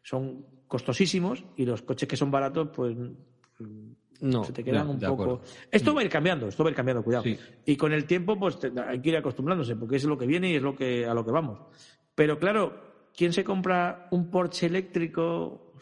son 0.00 0.46
costosísimos 0.68 1.44
y 1.56 1.66
los 1.66 1.82
coches 1.82 2.08
que 2.08 2.16
son 2.16 2.30
baratos, 2.30 2.68
pues 2.72 2.96
No, 4.20 4.44
se 4.44 4.52
te 4.52 4.62
quedan 4.62 4.88
un 4.88 5.00
poco. 5.00 5.12
acuerdo. 5.14 5.40
Esto 5.68 5.92
va 5.92 6.00
a 6.00 6.04
ir 6.04 6.10
cambiando, 6.10 6.46
esto 6.46 6.62
va 6.62 6.68
a 6.68 6.70
ir 6.70 6.76
cambiando, 6.76 7.02
cuidado. 7.02 7.24
Sí. 7.24 7.36
Y 7.66 7.76
con 7.76 7.92
el 7.92 8.04
tiempo, 8.04 8.38
pues 8.38 8.56
hay 8.86 9.00
que 9.00 9.08
ir 9.08 9.16
acostumbrándose, 9.16 9.74
porque 9.74 9.96
es 9.96 10.04
lo 10.04 10.16
que 10.16 10.26
viene 10.26 10.48
y 10.52 10.54
es 10.54 10.62
lo 10.62 10.76
que 10.76 11.06
a 11.06 11.12
lo 11.14 11.24
que 11.24 11.32
vamos. 11.32 11.58
Pero 12.14 12.38
claro, 12.38 13.08
¿quién 13.16 13.32
se 13.32 13.42
compra 13.42 14.06
un 14.12 14.30
Porsche 14.30 14.66
eléctrico? 14.66 15.72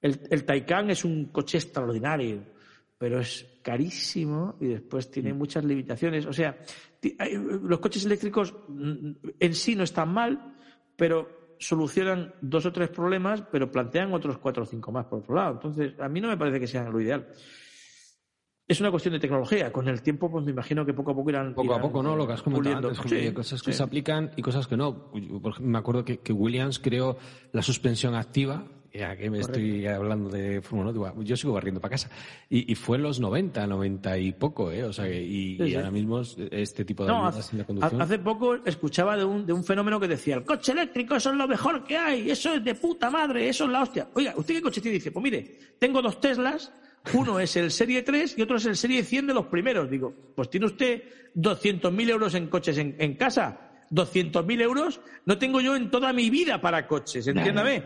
El, 0.00 0.20
el 0.30 0.44
Taycan 0.46 0.88
es 0.90 1.04
un 1.04 1.26
coche 1.26 1.58
extraordinario, 1.58 2.53
pero 3.04 3.20
es 3.20 3.46
carísimo 3.60 4.56
y 4.62 4.64
después 4.68 5.10
tiene 5.10 5.34
Mm. 5.34 5.36
muchas 5.36 5.62
limitaciones. 5.62 6.24
O 6.24 6.32
sea, 6.32 6.56
los 7.60 7.78
coches 7.78 8.06
eléctricos 8.06 8.54
mm, 8.66 9.10
en 9.40 9.54
sí 9.54 9.76
no 9.76 9.82
están 9.84 10.08
mal, 10.10 10.54
pero 10.96 11.56
solucionan 11.58 12.32
dos 12.40 12.64
o 12.64 12.72
tres 12.72 12.88
problemas, 12.88 13.42
pero 13.52 13.70
plantean 13.70 14.10
otros 14.14 14.38
cuatro 14.38 14.62
o 14.62 14.66
cinco 14.66 14.90
más 14.90 15.04
por 15.04 15.18
otro 15.18 15.34
lado. 15.34 15.52
Entonces, 15.52 15.92
a 16.00 16.08
mí 16.08 16.18
no 16.18 16.28
me 16.28 16.38
parece 16.38 16.58
que 16.58 16.66
sea 16.66 16.88
lo 16.88 16.98
ideal. 16.98 17.28
Es 18.66 18.80
una 18.80 18.90
cuestión 18.90 19.12
de 19.12 19.20
tecnología. 19.20 19.70
Con 19.70 19.86
el 19.88 20.00
tiempo, 20.00 20.30
pues 20.30 20.42
me 20.46 20.52
imagino 20.52 20.86
que 20.86 20.94
poco 20.94 21.10
a 21.10 21.14
poco 21.14 21.28
irán. 21.28 21.54
Poco 21.54 21.74
a 21.74 21.80
poco, 21.82 22.02
¿no? 22.02 22.16
Lo 22.16 22.26
que 22.26 22.32
has 22.32 22.42
comentado 22.42 22.88
antes, 22.88 22.98
Sí, 23.06 23.32
cosas 23.34 23.62
que 23.62 23.72
sí. 23.72 23.76
se 23.76 23.82
aplican 23.82 24.30
y 24.34 24.40
cosas 24.40 24.66
que 24.66 24.78
no. 24.78 25.12
Me 25.60 25.76
acuerdo 25.76 26.06
que, 26.06 26.20
que 26.20 26.32
Williams 26.32 26.78
creó 26.78 27.18
la 27.52 27.60
suspensión 27.60 28.14
activa, 28.14 28.64
que 28.94 29.28
me 29.28 29.40
estoy 29.40 29.84
hablando 29.88 30.30
de 30.30 30.62
Fórmula 30.62 30.90
1, 30.90 30.92
digo, 31.10 31.22
yo 31.24 31.36
sigo 31.36 31.52
barriendo 31.54 31.80
para 31.80 31.90
casa, 31.90 32.08
y, 32.48 32.70
y 32.70 32.76
fue 32.76 32.96
en 32.96 33.02
los 33.02 33.18
90, 33.18 33.66
90 33.66 34.18
y 34.18 34.32
poco, 34.32 34.70
¿eh? 34.70 34.84
O 34.84 34.92
sea, 34.92 35.06
que- 35.06 35.20
y, 35.20 35.56
Sí, 35.56 35.64
y 35.64 35.74
ahora 35.74 35.90
mismo 35.90 36.20
es- 36.20 36.36
este 36.52 36.84
tipo 36.84 37.02
de 37.04 37.08
No, 37.08 37.28
en 37.28 37.58
la 37.58 37.64
conducción. 37.64 38.00
hace 38.02 38.18
poco 38.20 38.54
escuchaba 38.64 39.16
de 39.16 39.24
un, 39.24 39.44
de 39.46 39.52
un 39.52 39.64
fenómeno 39.64 39.98
que 39.98 40.06
decía, 40.06 40.36
el 40.36 40.44
coche 40.44 40.70
eléctrico, 40.70 41.16
eso 41.16 41.30
es 41.32 41.36
lo 41.36 41.48
mejor 41.48 41.82
que 41.82 41.96
hay, 41.98 42.30
eso 42.30 42.54
es 42.54 42.62
de 42.64 42.76
puta 42.76 43.10
madre, 43.10 43.48
eso 43.48 43.64
es 43.64 43.70
la 43.70 43.82
hostia. 43.82 44.08
Oiga, 44.14 44.32
¿usted 44.36 44.54
qué 44.54 44.62
coche 44.62 44.80
tiene? 44.80 44.94
Dice, 44.98 45.10
pues 45.10 45.24
mire, 45.24 45.58
tengo 45.80 46.00
dos 46.00 46.20
Teslas, 46.20 46.72
uno 47.14 47.40
es 47.40 47.56
el 47.56 47.72
Serie 47.72 48.02
3 48.02 48.38
y 48.38 48.42
otro 48.42 48.58
es 48.58 48.66
el 48.66 48.76
Serie 48.76 49.02
100 49.02 49.26
de 49.26 49.34
los 49.34 49.46
primeros. 49.46 49.90
Digo, 49.90 50.14
pues 50.36 50.48
tiene 50.48 50.66
usted 50.66 51.02
200.000 51.34 52.10
euros 52.10 52.32
en 52.36 52.46
coches 52.46 52.78
en, 52.78 52.94
en 53.00 53.14
casa. 53.14 53.72
200.000 53.90 54.60
euros 54.60 55.00
no 55.26 55.38
tengo 55.38 55.60
yo 55.60 55.74
en 55.74 55.90
toda 55.90 56.12
mi 56.12 56.28
vida 56.28 56.60
para 56.60 56.86
coches, 56.86 57.26
entiéndame. 57.26 57.82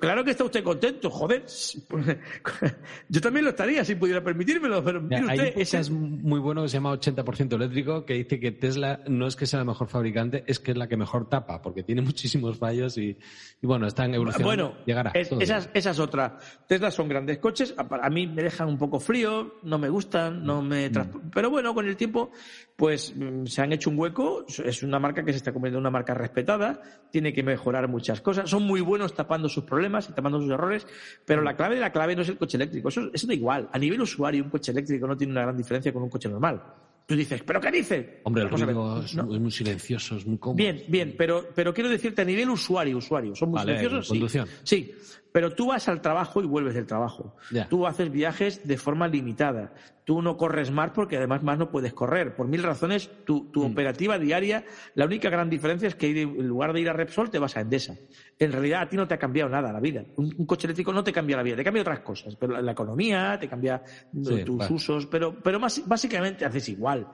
Claro 0.00 0.24
que 0.24 0.30
está 0.30 0.44
usted 0.44 0.64
contento, 0.64 1.10
joder. 1.10 1.44
Yo 3.08 3.20
también 3.20 3.44
lo 3.44 3.50
estaría 3.50 3.84
si 3.84 3.94
pudiera 3.94 4.22
permitírmelo, 4.22 4.82
pero 4.82 5.00
mire 5.02 5.24
usted, 5.24 5.52
hay 5.54 5.62
es 5.62 5.90
muy 5.90 6.40
bueno 6.40 6.62
que 6.62 6.68
se 6.68 6.78
llama 6.78 6.94
80% 6.94 7.54
eléctrico, 7.54 8.06
que 8.06 8.14
dice 8.14 8.40
que 8.40 8.52
Tesla 8.52 9.00
no 9.06 9.26
es 9.26 9.36
que 9.36 9.46
sea 9.46 9.58
la 9.58 9.66
mejor 9.66 9.88
fabricante, 9.88 10.44
es 10.46 10.58
que 10.60 10.70
es 10.70 10.78
la 10.78 10.88
que 10.88 10.96
mejor 10.96 11.28
tapa, 11.28 11.60
porque 11.60 11.82
tiene 11.82 12.00
muchísimos 12.08 12.56
fallos 12.56 12.96
y, 12.96 13.18
bueno, 13.60 13.86
están 13.86 14.14
evolucionando. 14.14 14.48
Bueno, 14.48 14.84
llegará. 14.86 15.12
esa, 15.14 15.68
es 15.74 15.98
otra. 15.98 16.38
Tesla 16.66 16.90
son 16.90 17.08
grandes 17.08 17.38
coches, 17.38 17.74
a, 17.76 18.10
mí 18.10 18.26
me 18.26 18.42
dejan 18.42 18.66
un 18.66 18.78
poco 18.78 18.98
frío, 18.98 19.56
no 19.62 19.78
me 19.78 19.90
gustan, 19.90 20.42
no 20.42 20.62
me... 20.62 20.88
Mm. 20.88 21.30
Pero 21.34 21.50
bueno, 21.50 21.74
con 21.74 21.86
el 21.86 21.96
tiempo, 21.96 22.30
pues 22.76 23.14
mm, 23.14 23.44
se 23.44 23.60
han 23.60 23.72
hecho 23.72 23.90
un 23.90 23.98
hueco, 23.98 24.46
es 24.64 24.82
una 24.82 24.98
marca 24.98 25.22
que 25.22 25.32
se 25.32 25.37
está 25.38 25.52
convirtiendo 25.52 25.78
en 25.78 25.82
una 25.82 25.90
marca 25.90 26.14
respetada, 26.14 26.80
tiene 27.10 27.32
que 27.32 27.42
mejorar 27.42 27.88
muchas 27.88 28.20
cosas, 28.20 28.48
son 28.50 28.64
muy 28.64 28.80
buenos 28.80 29.14
tapando 29.14 29.48
sus 29.48 29.64
problemas 29.64 30.08
y 30.08 30.12
tapando 30.12 30.40
sus 30.40 30.50
errores, 30.50 30.86
pero 31.24 31.42
la 31.42 31.56
clave 31.56 31.76
de 31.76 31.80
la 31.80 31.92
clave 31.92 32.14
no 32.14 32.22
es 32.22 32.28
el 32.28 32.38
coche 32.38 32.56
eléctrico, 32.56 32.88
eso, 32.88 33.10
eso 33.12 33.26
da 33.26 33.34
igual. 33.34 33.68
A 33.72 33.78
nivel 33.78 34.00
usuario, 34.00 34.44
un 34.44 34.50
coche 34.50 34.72
eléctrico 34.72 35.06
no 35.06 35.16
tiene 35.16 35.32
una 35.32 35.42
gran 35.42 35.56
diferencia 35.56 35.92
con 35.92 36.02
un 36.02 36.10
coche 36.10 36.28
normal. 36.28 36.62
Tú 37.08 37.16
dices, 37.16 37.42
¿pero 37.42 37.58
qué 37.58 37.70
dice? 37.70 38.20
Hombre, 38.24 38.42
el 38.42 38.50
ruido 38.50 39.02
es, 39.02 39.14
muy 39.14 39.50
silencioso, 39.50 40.16
es 40.16 40.26
muy 40.26 40.36
cómodo. 40.36 40.58
Bien, 40.58 40.84
bien, 40.88 41.14
pero, 41.16 41.48
pero 41.54 41.72
quiero 41.72 41.88
decirte 41.88 42.20
a 42.20 42.24
nivel 42.26 42.50
usuario, 42.50 42.98
usuario, 42.98 43.34
¿son 43.34 43.48
muy 43.48 43.60
silenciosos? 43.60 44.08
Conducción. 44.08 44.46
Sí. 44.62 44.94
Pero 45.32 45.54
tú 45.54 45.68
vas 45.68 45.88
al 45.88 46.02
trabajo 46.02 46.42
y 46.42 46.46
vuelves 46.46 46.74
del 46.74 46.84
trabajo. 46.86 47.34
Tú 47.70 47.86
haces 47.86 48.10
viajes 48.10 48.68
de 48.68 48.76
forma 48.76 49.08
limitada. 49.08 49.72
Tú 50.04 50.20
no 50.20 50.36
corres 50.36 50.70
más 50.70 50.90
porque 50.90 51.16
además 51.16 51.42
más 51.42 51.58
no 51.58 51.70
puedes 51.70 51.94
correr. 51.94 52.36
Por 52.36 52.46
mil 52.46 52.62
razones, 52.62 53.10
tu, 53.24 53.50
mm. 53.54 53.58
operativa 53.58 54.18
diaria, 54.18 54.64
la 54.94 55.06
única 55.06 55.30
gran 55.30 55.48
diferencia 55.48 55.88
es 55.88 55.94
que 55.94 56.22
en 56.22 56.46
lugar 56.46 56.74
de 56.74 56.80
ir 56.80 56.90
a 56.90 56.92
Repsol 56.92 57.30
te 57.30 57.38
vas 57.38 57.56
a 57.56 57.60
Endesa. 57.60 57.96
En 58.38 58.52
realidad 58.52 58.82
a 58.82 58.88
ti 58.88 58.96
no 58.96 59.08
te 59.08 59.14
ha 59.14 59.18
cambiado 59.18 59.50
nada 59.50 59.72
la 59.72 59.80
vida. 59.80 60.04
Un, 60.16 60.46
coche 60.46 60.66
eléctrico 60.66 60.92
no 60.92 61.02
te 61.02 61.12
cambia 61.12 61.36
la 61.36 61.42
vida, 61.42 61.56
te 61.56 61.64
cambia 61.64 61.82
otras 61.82 62.00
cosas. 62.00 62.36
Pero 62.36 62.60
la, 62.60 62.72
economía, 62.72 63.36
te 63.40 63.48
cambia 63.48 63.82
tus 64.12 64.70
usos, 64.70 65.06
pero, 65.06 65.34
pero 65.42 65.58
más, 65.58 65.82
básicamente 65.86 66.44
haces 66.44 66.68
igual. 66.68 67.08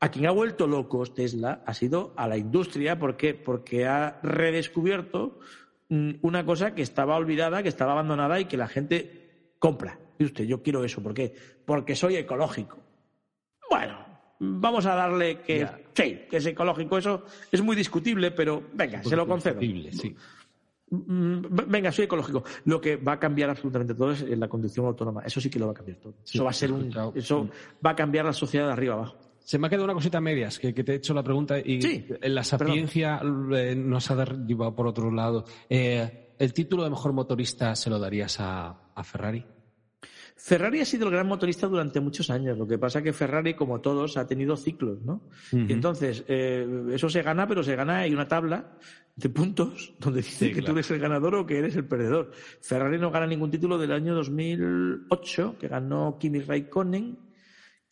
A 0.00 0.10
quien 0.10 0.26
ha 0.26 0.32
vuelto 0.32 0.66
locos 0.66 1.14
Tesla 1.14 1.62
ha 1.64 1.74
sido 1.74 2.12
a 2.16 2.26
la 2.26 2.36
industria 2.36 2.98
porque, 2.98 3.34
porque 3.34 3.86
ha 3.86 4.18
redescubierto 4.22 5.38
Mm, 5.88 6.12
una 6.22 6.44
cosa 6.44 6.74
que 6.74 6.82
estaba 6.82 7.16
olvidada, 7.16 7.62
que 7.62 7.68
estaba 7.68 7.92
abandonada 7.92 8.40
y 8.40 8.46
que 8.46 8.56
la 8.56 8.68
gente 8.68 9.54
compra. 9.58 9.98
Y 10.18 10.24
usted, 10.24 10.44
yo 10.44 10.62
quiero 10.62 10.84
eso. 10.84 11.02
¿Por 11.02 11.14
qué? 11.14 11.34
Porque 11.64 11.94
soy 11.94 12.16
ecológico. 12.16 12.78
Bueno, 13.68 13.98
vamos 14.38 14.86
a 14.86 14.94
darle 14.94 15.40
que 15.40 15.66
sí, 15.92 16.22
que 16.30 16.38
es 16.38 16.46
ecológico. 16.46 16.98
Eso 16.98 17.24
es 17.50 17.62
muy 17.62 17.76
discutible, 17.76 18.30
pero 18.30 18.62
venga, 18.72 19.02
se 19.02 19.16
lo 19.16 19.26
concedo. 19.26 19.60
Sí. 19.60 20.16
Mm, 20.90 21.46
venga, 21.68 21.90
soy 21.92 22.04
ecológico. 22.04 22.44
Lo 22.64 22.80
que 22.80 22.96
va 22.96 23.12
a 23.12 23.18
cambiar 23.18 23.50
absolutamente 23.50 23.94
todo 23.94 24.12
es 24.12 24.22
la 24.22 24.48
conducción 24.48 24.86
autónoma. 24.86 25.22
Eso 25.24 25.40
sí 25.40 25.50
que 25.50 25.58
lo 25.58 25.66
va 25.66 25.72
a 25.72 25.74
cambiar 25.74 25.98
todo. 25.98 26.14
eso 26.24 26.44
va 26.44 26.50
a 26.50 26.54
ser 26.54 26.72
un, 26.72 26.92
eso 27.14 27.48
va 27.84 27.90
a 27.90 27.96
cambiar 27.96 28.24
la 28.24 28.32
sociedad 28.32 28.66
de 28.66 28.72
arriba 28.72 28.94
abajo. 28.94 29.16
Se 29.38 29.58
me 29.58 29.66
ha 29.66 29.70
quedado 29.70 29.84
una 29.84 29.94
cosita 29.94 30.18
a 30.18 30.20
medias, 30.22 30.58
que, 30.58 30.72
te 30.72 30.92
he 30.92 30.94
hecho 30.96 31.12
la 31.12 31.22
pregunta 31.22 31.58
y 31.58 31.78
la 32.22 32.42
sapiencia 32.42 33.20
eh, 33.52 33.74
nos 33.76 34.10
ha 34.10 34.16
derivado 34.16 34.74
por 34.74 34.86
otro 34.86 35.10
lado. 35.10 35.44
Eh, 35.68 36.32
¿El 36.38 36.52
título 36.54 36.82
de 36.82 36.90
mejor 36.90 37.12
motorista 37.12 37.76
se 37.76 37.90
lo 37.90 37.98
darías 37.98 38.38
a, 38.40 38.74
Ferrari? 39.02 39.44
Ferrari 40.36 40.80
ha 40.80 40.84
sido 40.84 41.06
el 41.06 41.12
gran 41.12 41.26
motorista 41.26 41.68
durante 41.68 42.00
muchos 42.00 42.28
años. 42.28 42.58
Lo 42.58 42.66
que 42.66 42.76
pasa 42.76 42.98
es 42.98 43.04
que 43.04 43.12
Ferrari, 43.12 43.54
como 43.54 43.80
todos, 43.80 44.16
ha 44.16 44.26
tenido 44.26 44.56
ciclos, 44.56 45.00
¿no? 45.02 45.22
Y 45.52 45.72
entonces, 45.72 46.24
eh, 46.28 46.66
eso 46.92 47.08
se 47.08 47.22
gana, 47.22 47.46
pero 47.46 47.62
se 47.62 47.76
gana, 47.76 47.98
hay 47.98 48.12
una 48.12 48.26
tabla 48.26 48.72
de 49.16 49.28
puntos 49.28 49.94
donde 50.00 50.22
dice 50.22 50.52
que 50.52 50.62
tú 50.62 50.72
eres 50.72 50.90
el 50.90 50.98
ganador 50.98 51.36
o 51.36 51.46
que 51.46 51.58
eres 51.58 51.76
el 51.76 51.86
perdedor. 51.86 52.32
Ferrari 52.60 52.98
no 52.98 53.10
gana 53.10 53.26
ningún 53.26 53.50
título 53.50 53.78
del 53.78 53.92
año 53.92 54.14
2008, 54.14 55.56
que 55.58 55.68
ganó 55.68 56.18
Kimi 56.18 56.40
Raikkonen, 56.40 57.16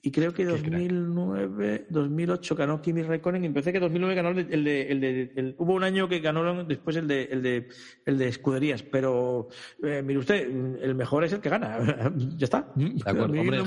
y 0.04 0.10
creo 0.10 0.34
que 0.34 0.44
2009, 0.44 1.86
2008 1.88 2.56
ganó 2.56 2.82
Kimi 2.82 3.02
Raikkonen 3.02 3.44
y 3.44 3.46
empecé 3.46 3.72
que 3.72 3.78
2009 3.78 4.14
ganó 4.16 4.30
el 4.30 4.64
de, 4.64 4.82
el 4.82 5.00
de, 5.00 5.54
hubo 5.58 5.74
un 5.74 5.84
año 5.84 6.08
que 6.08 6.18
ganó 6.18 6.64
después 6.64 6.96
el 6.96 7.06
de, 7.06 7.22
el 7.24 7.40
de, 7.40 7.68
el 8.04 8.18
de 8.18 8.28
escuderías, 8.28 8.82
pero 8.82 9.48
eh, 9.80 10.02
mire 10.04 10.18
usted, 10.18 10.42
el 10.82 10.96
mejor 10.96 11.22
es 11.22 11.32
el 11.32 11.40
que 11.40 11.48
gana, 11.48 12.12
ya 12.36 12.44
está. 12.44 12.72
De 12.74 13.00
acuerdo, 13.06 13.40
hombre, 13.40 13.58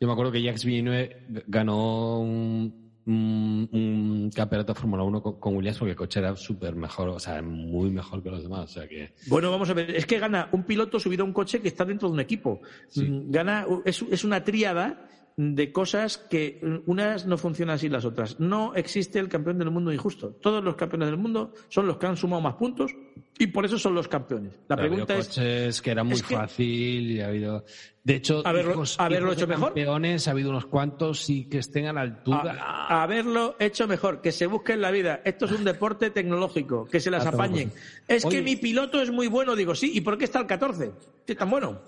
yo 0.00 0.06
me 0.06 0.12
acuerdo 0.12 0.30
que 0.30 0.40
Jacques 0.40 0.64
Villeneuve 0.64 1.16
ganó 1.48 2.20
un, 2.20 2.90
un, 3.06 4.30
campeonato 4.32 4.72
de 4.72 4.78
Fórmula 4.78 5.02
1 5.02 5.20
con, 5.20 5.56
Williams 5.56 5.78
porque 5.78 5.90
el 5.90 5.96
coche 5.96 6.20
era 6.20 6.36
súper 6.36 6.76
mejor, 6.76 7.08
o 7.08 7.18
sea, 7.18 7.42
muy 7.42 7.90
mejor 7.90 8.22
que 8.22 8.30
los 8.30 8.42
demás. 8.44 8.70
O 8.70 8.72
sea 8.72 8.88
que... 8.88 9.14
Bueno, 9.26 9.50
vamos 9.50 9.68
a 9.68 9.74
ver, 9.74 9.90
es 9.90 10.06
que 10.06 10.20
gana 10.20 10.48
un 10.52 10.62
piloto 10.62 11.00
subido 11.00 11.24
a 11.24 11.26
un 11.26 11.32
coche 11.32 11.60
que 11.60 11.68
está 11.68 11.84
dentro 11.84 12.08
de 12.08 12.14
un 12.14 12.20
equipo. 12.20 12.60
Mm, 12.94 13.30
gana, 13.30 13.66
es, 13.84 14.02
es 14.02 14.22
una 14.22 14.44
tríada 14.44 15.08
de 15.36 15.72
cosas 15.72 16.18
que 16.18 16.60
unas 16.86 17.26
no 17.26 17.38
funcionan 17.38 17.76
así 17.76 17.88
las 17.88 18.04
otras. 18.04 18.38
No 18.40 18.74
existe 18.74 19.18
el 19.18 19.28
campeón 19.28 19.58
del 19.58 19.70
mundo 19.70 19.92
injusto. 19.92 20.30
Todos 20.40 20.62
los 20.62 20.76
campeones 20.76 21.08
del 21.08 21.16
mundo 21.16 21.54
son 21.68 21.86
los 21.86 21.96
que 21.96 22.06
han 22.06 22.16
sumado 22.16 22.42
más 22.42 22.54
puntos 22.54 22.94
y 23.38 23.46
por 23.46 23.64
eso 23.64 23.78
son 23.78 23.94
los 23.94 24.06
campeones. 24.06 24.52
La 24.68 24.76
pregunta 24.76 25.16
es 25.16 25.28
coches 25.28 25.80
que 25.80 25.90
era 25.90 26.04
muy 26.04 26.18
fácil 26.18 27.10
y 27.10 27.20
ha 27.20 27.28
habido 27.28 27.64
de 28.04 28.16
hecho 28.16 28.42
haberlo, 28.46 28.82
haberlo 28.98 29.32
hecho 29.32 29.46
mejor. 29.46 29.68
Campeones 29.68 30.28
ha 30.28 30.32
habido 30.32 30.50
unos 30.50 30.66
cuantos 30.66 31.30
y 31.30 31.44
que 31.44 31.58
estén 31.58 31.86
a 31.86 31.92
la 31.92 32.02
altura. 32.02 32.86
haberlo 32.88 33.56
hecho 33.58 33.86
mejor, 33.86 34.20
que 34.20 34.32
se 34.32 34.46
busquen 34.46 34.80
la 34.80 34.90
vida. 34.90 35.22
Esto 35.24 35.46
es 35.46 35.52
un 35.52 35.64
deporte 35.64 36.10
tecnológico, 36.10 36.86
que 36.86 37.00
se 37.00 37.10
las 37.10 37.24
apañen. 37.24 37.72
Es 38.06 38.24
que 38.24 38.42
mi 38.42 38.56
piloto 38.56 39.00
es 39.00 39.10
muy 39.10 39.26
bueno, 39.26 39.56
digo, 39.56 39.74
sí, 39.74 39.90
¿y 39.94 40.00
por 40.00 40.18
qué 40.18 40.24
está 40.24 40.40
el 40.40 40.46
14? 40.46 40.92
¿Qué 41.26 41.34
tan 41.34 41.48
bueno? 41.48 41.80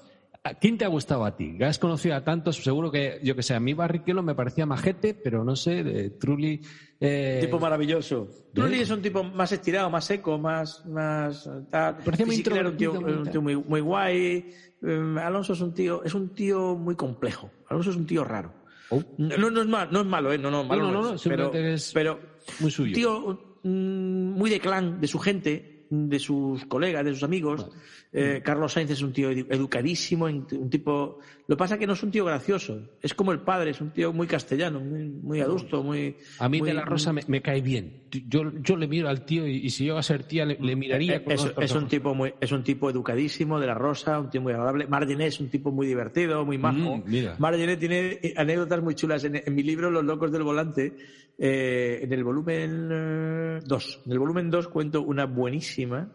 ¿Quién 0.60 0.76
te 0.76 0.84
ha 0.84 0.88
gustado 0.88 1.24
a 1.24 1.36
ti? 1.36 1.56
Has 1.62 1.78
conocido 1.78 2.16
a 2.16 2.24
tantos, 2.24 2.56
seguro 2.56 2.90
que, 2.90 3.20
yo 3.22 3.36
que 3.36 3.44
sé, 3.44 3.54
a 3.54 3.60
mí 3.60 3.74
Barrichello 3.74 4.24
me 4.24 4.34
parecía 4.34 4.66
majete, 4.66 5.14
pero 5.14 5.44
no 5.44 5.54
sé, 5.54 5.84
de 5.84 6.10
Trulli... 6.10 6.60
Eh... 6.98 7.38
Tipo 7.40 7.60
maravilloso. 7.60 8.28
Trulli 8.52 8.80
es 8.80 8.90
un 8.90 9.00
tipo 9.00 9.22
más 9.22 9.52
estirado, 9.52 9.88
más 9.88 10.04
seco, 10.04 10.38
más... 10.38 10.84
más 10.86 11.48
tal. 11.70 11.98
Parecía 11.98 12.26
muy 12.26 12.36
un 12.36 12.76
tío, 12.76 12.92
un 12.92 13.30
tío 13.30 13.40
muy, 13.40 13.54
muy 13.54 13.80
guay. 13.80 14.52
Eh, 14.82 15.16
Alonso 15.22 15.52
es 15.52 15.60
un 15.60 15.72
tío, 15.74 16.02
es 16.02 16.12
un 16.12 16.34
tío 16.34 16.74
muy 16.74 16.96
complejo. 16.96 17.48
Alonso 17.68 17.90
es 17.90 17.96
un 17.96 18.06
tío 18.06 18.24
raro. 18.24 18.52
Oh. 18.90 19.00
No, 19.18 19.48
no, 19.48 19.62
es 19.62 19.68
malo, 19.68 19.92
no 19.92 20.00
es 20.00 20.06
malo, 20.06 20.32
¿eh? 20.32 20.38
No, 20.38 20.50
no, 20.50 20.64
malo 20.64 20.90
no, 20.90 21.02
no, 21.02 21.12
no, 21.12 21.18
pero, 21.24 21.54
es 21.54 21.92
pero 21.94 22.18
muy 22.58 22.70
suyo. 22.70 22.90
Un 22.90 22.94
tío 22.94 23.58
mm, 23.62 24.32
muy 24.32 24.50
de 24.50 24.58
clan, 24.58 25.00
de 25.00 25.06
su 25.06 25.20
gente, 25.20 25.71
de 25.92 26.18
sus 26.18 26.64
colegas, 26.64 27.04
de 27.04 27.12
sus 27.12 27.22
amigos. 27.22 27.68
Eh, 28.14 28.40
Carlos 28.42 28.72
Sainz 28.72 28.90
es 28.90 29.02
un 29.02 29.12
tío 29.12 29.30
educadísimo, 29.30 30.24
un 30.26 30.70
tipo. 30.70 31.18
Lo 31.46 31.56
que 31.56 31.58
pasa 31.58 31.74
es 31.74 31.80
que 31.80 31.86
no 31.86 31.92
es 31.92 32.02
un 32.02 32.10
tío 32.10 32.24
gracioso, 32.24 32.80
es 33.00 33.14
como 33.14 33.32
el 33.32 33.40
padre, 33.40 33.70
es 33.70 33.80
un 33.80 33.90
tío 33.90 34.12
muy 34.12 34.26
castellano, 34.26 34.80
muy, 34.80 35.04
muy 35.04 35.40
adusto, 35.40 35.82
muy. 35.82 36.16
A 36.38 36.48
mí 36.48 36.60
de 36.60 36.72
la 36.74 36.84
Rosa 36.84 37.12
me, 37.12 37.42
cae 37.42 37.60
bien. 37.60 38.04
Yo, 38.10 38.52
yo 38.60 38.76
le 38.76 38.86
miro 38.86 39.08
al 39.08 39.24
tío 39.24 39.46
y, 39.46 39.68
si 39.70 39.86
yo 39.86 39.98
a 39.98 40.02
ser 40.02 40.24
tía 40.24 40.44
le, 40.44 40.76
miraría. 40.76 41.16
Eh, 41.16 41.24
es, 41.58 41.72
un 41.72 41.88
tipo 41.88 42.14
muy, 42.14 42.34
es 42.40 42.52
un 42.52 42.62
tipo 42.62 42.88
educadísimo 42.88 43.60
de 43.60 43.66
la 43.66 43.74
Rosa, 43.74 44.18
un 44.18 44.30
tío 44.30 44.40
muy 44.40 44.52
agradable. 44.52 44.86
Margené 44.86 45.26
es 45.26 45.40
un 45.40 45.48
tipo 45.48 45.72
muy 45.72 45.86
divertido, 45.86 46.44
muy 46.44 46.58
majo. 46.58 46.98
Mm, 46.98 47.78
tiene 47.78 48.20
anécdotas 48.36 48.82
muy 48.82 48.94
chulas. 48.94 49.24
En, 49.24 49.42
mi 49.54 49.62
libro 49.62 49.90
Los 49.90 50.04
locos 50.04 50.32
del 50.32 50.42
volante, 50.42 50.94
eh, 51.38 52.00
en 52.02 52.12
el 52.12 52.24
volumen 52.24 53.60
2, 53.64 54.02
en 54.06 54.12
el 54.12 54.18
volumen 54.18 54.50
2 54.50 54.68
cuento 54.68 55.02
una 55.02 55.26
buenísima 55.26 56.10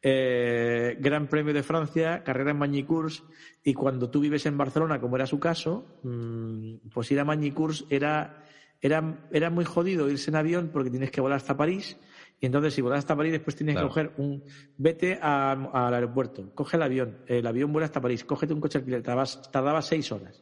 eh, 0.00 0.96
Gran 1.00 1.26
Premio 1.26 1.52
de 1.52 1.62
Francia, 1.62 2.22
carrera 2.22 2.52
en 2.52 2.58
Magny-Cours, 2.58 3.24
y 3.64 3.74
cuando 3.74 4.08
tú 4.08 4.20
vives 4.20 4.46
en 4.46 4.56
Barcelona, 4.56 5.00
como 5.00 5.16
era 5.16 5.26
su 5.26 5.40
caso, 5.40 5.98
mm, 6.04 6.88
pues 6.92 7.10
ir 7.10 7.20
a 7.20 7.24
Magny-Cours 7.24 7.86
era, 7.90 8.44
era, 8.80 9.28
era 9.32 9.50
muy 9.50 9.64
jodido 9.64 10.08
irse 10.08 10.30
en 10.30 10.36
avión 10.36 10.70
porque 10.72 10.90
tienes 10.90 11.10
que 11.10 11.20
volar 11.20 11.36
hasta 11.36 11.56
París. 11.56 11.96
Y 12.40 12.46
entonces, 12.46 12.72
si 12.72 12.80
volas 12.80 13.00
hasta 13.00 13.16
París, 13.16 13.32
después 13.32 13.56
tienes 13.56 13.74
que 13.74 13.82
coger 13.82 14.12
un. 14.16 14.44
Vete 14.76 15.18
al 15.20 15.92
aeropuerto, 15.92 16.54
coge 16.54 16.76
el 16.76 16.84
avión, 16.84 17.18
el 17.26 17.44
avión 17.44 17.72
vuela 17.72 17.86
hasta 17.86 18.00
París, 18.00 18.22
cógete 18.24 18.54
un 18.54 18.60
coche 18.60 18.78
alquiler, 18.78 19.02
tardabas, 19.02 19.50
tardabas 19.50 19.86
seis 19.86 20.12
horas. 20.12 20.40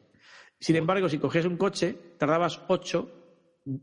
Sin 0.60 0.76
embargo, 0.76 1.08
si 1.08 1.16
cogías 1.16 1.46
un 1.46 1.56
coche, 1.56 1.96
tardabas 2.18 2.60
ocho 2.68 3.25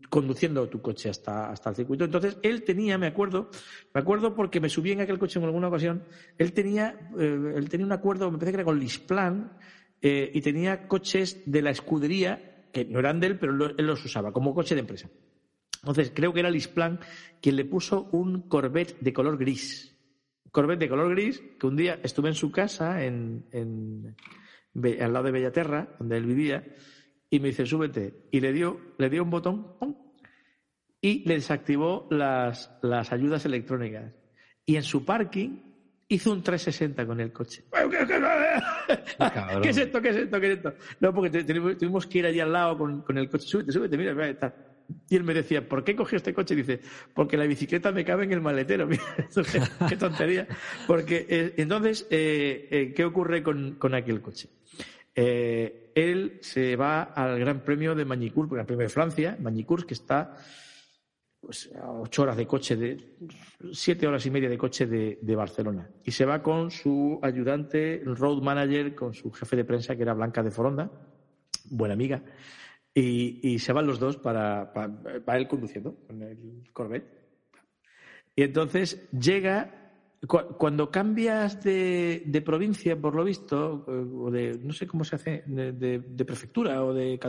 conduciendo 0.09 0.67
tu 0.69 0.81
coche 0.81 1.09
hasta, 1.09 1.49
hasta 1.49 1.69
el 1.69 1.75
circuito. 1.75 2.05
Entonces, 2.05 2.37
él 2.41 2.63
tenía, 2.63 2.97
me 2.97 3.07
acuerdo, 3.07 3.49
me 3.93 4.01
acuerdo 4.01 4.33
porque 4.33 4.59
me 4.59 4.69
subí 4.69 4.91
en 4.91 5.01
aquel 5.01 5.19
coche 5.19 5.39
en 5.39 5.45
alguna 5.45 5.67
ocasión, 5.67 6.03
él 6.37 6.53
tenía, 6.53 7.09
eh, 7.19 7.53
él 7.55 7.69
tenía 7.69 7.85
un 7.85 7.91
acuerdo, 7.91 8.31
me 8.31 8.37
parece 8.37 8.51
que 8.51 8.57
era 8.57 8.65
con 8.65 8.79
Lisplan, 8.79 9.57
eh, 10.01 10.31
y 10.33 10.41
tenía 10.41 10.87
coches 10.87 11.41
de 11.45 11.61
la 11.61 11.71
escudería, 11.71 12.67
que 12.71 12.85
no 12.85 12.99
eran 12.99 13.19
de 13.19 13.27
él, 13.27 13.39
pero 13.39 13.53
él 13.53 13.85
los 13.85 14.03
usaba 14.03 14.31
como 14.31 14.53
coche 14.53 14.75
de 14.75 14.81
empresa. 14.81 15.09
Entonces, 15.81 16.11
creo 16.13 16.33
que 16.33 16.39
era 16.39 16.49
Lisplan 16.49 16.99
quien 17.41 17.57
le 17.57 17.65
puso 17.65 18.09
un 18.13 18.47
Corvette 18.47 18.99
de 19.01 19.13
color 19.13 19.37
gris. 19.37 19.97
Corvette 20.49 20.79
de 20.79 20.89
color 20.89 21.09
gris, 21.11 21.41
que 21.59 21.67
un 21.67 21.75
día 21.75 21.99
estuve 22.03 22.29
en 22.29 22.35
su 22.35 22.51
casa, 22.51 23.03
en, 23.03 23.45
en 23.51 24.15
al 25.01 25.13
lado 25.13 25.25
de 25.25 25.31
Bellaterra, 25.31 25.95
donde 25.99 26.17
él 26.17 26.25
vivía, 26.25 26.63
y 27.33 27.39
me 27.39 27.47
dice, 27.47 27.65
súbete. 27.65 28.27
Y 28.29 28.41
le 28.41 28.53
dio, 28.53 28.79
le 28.99 29.09
dio 29.09 29.23
un 29.23 29.31
botón, 29.31 29.65
y 31.01 31.27
le 31.27 31.33
desactivó 31.33 32.07
las, 32.11 32.77
las 32.83 33.11
ayudas 33.11 33.43
electrónicas. 33.45 34.13
Y 34.67 34.75
en 34.75 34.83
su 34.83 35.03
parking 35.03 35.57
hizo 36.09 36.31
un 36.31 36.43
360 36.43 37.07
con 37.07 37.19
el 37.19 37.33
coche. 37.33 37.63
¿Qué 39.63 39.69
es 39.69 39.77
esto? 39.77 39.99
¿Qué 39.99 40.09
es 40.09 40.15
esto? 40.15 40.39
¿Qué 40.39 40.51
es 40.51 40.57
esto? 40.57 40.75
No, 40.99 41.11
porque 41.11 41.43
tuvimos 41.43 42.05
que 42.05 42.19
ir 42.19 42.27
allí 42.27 42.39
al 42.39 42.53
lado 42.53 42.77
con, 42.77 43.01
con 43.01 43.17
el 43.17 43.27
coche. 43.27 43.47
Súbete, 43.47 43.71
súbete, 43.71 43.97
mira, 43.97 44.13
mira, 44.13 44.29
está. 44.29 44.55
Y 45.09 45.15
él 45.15 45.23
me 45.23 45.33
decía, 45.33 45.67
¿por 45.67 45.83
qué 45.83 45.95
cogió 45.95 46.17
este 46.17 46.35
coche? 46.35 46.53
Y 46.53 46.57
dice, 46.57 46.81
porque 47.15 47.35
la 47.35 47.47
bicicleta 47.47 47.91
me 47.91 48.05
cabe 48.05 48.25
en 48.25 48.33
el 48.33 48.41
maletero. 48.41 48.85
Mira, 48.87 49.03
qué, 49.89 49.97
tontería. 49.97 50.47
Porque 50.85 51.25
eh, 51.27 51.53
entonces, 51.57 52.05
eh, 52.11 52.67
eh, 52.69 52.93
¿qué 52.95 53.03
ocurre 53.05 53.41
con, 53.41 53.73
con 53.79 53.95
aquel 53.95 54.21
coche? 54.21 54.49
Él 55.15 56.39
se 56.41 56.75
va 56.75 57.03
al 57.03 57.39
Gran 57.39 57.61
Premio 57.61 57.95
de 57.95 58.05
Magny-Cours, 58.05 58.49
el 58.49 58.55
Gran 58.55 58.65
Premio 58.65 58.83
de 58.83 58.89
Francia, 58.89 59.37
Magny-Cours, 59.39 59.85
que 59.85 59.93
está 59.93 60.35
pues, 61.43 61.69
a 61.75 61.91
ocho 61.91 62.21
horas 62.21 62.37
de 62.37 62.47
coche, 62.47 62.77
de 62.77 63.17
siete 63.73 64.07
horas 64.07 64.25
y 64.25 64.31
media 64.31 64.47
de 64.47 64.57
coche 64.57 64.87
de, 64.87 65.35
Barcelona. 65.35 65.89
Y 66.05 66.11
se 66.11 66.23
va 66.23 66.41
con 66.41 66.71
su 66.71 67.19
ayudante, 67.21 68.01
road 68.05 68.41
manager, 68.41 68.95
con 68.95 69.13
su 69.13 69.29
jefe 69.29 69.57
de 69.57 69.65
prensa, 69.65 69.95
que 69.97 70.03
era 70.03 70.13
Blanca 70.13 70.41
de 70.41 70.51
Foronda, 70.51 70.89
buena 71.69 71.95
amiga. 71.95 72.23
Y, 72.93 73.59
se 73.59 73.73
van 73.73 73.87
los 73.87 73.99
dos 73.99 74.15
para, 74.15 74.71
para, 74.71 75.37
él 75.37 75.47
conduciendo 75.49 75.97
con 76.07 76.21
el 76.21 76.63
Corvette. 76.71 77.11
Y 78.35 78.43
entonces 78.43 79.09
llega 79.11 79.82
cuando 80.27 80.89
cambias 80.89 81.61
de, 81.63 82.23
de, 82.25 82.41
provincia, 82.41 82.99
por 82.99 83.13
lo 83.13 83.23
visto, 83.23 83.85
o 83.87 84.31
de, 84.31 84.57
no 84.61 84.71
sé 84.71 84.87
cómo 84.87 85.03
se 85.03 85.15
hace, 85.15 85.43
de, 85.45 86.25
prefectura 86.25 86.83
o 86.83 86.93
de, 86.93 87.19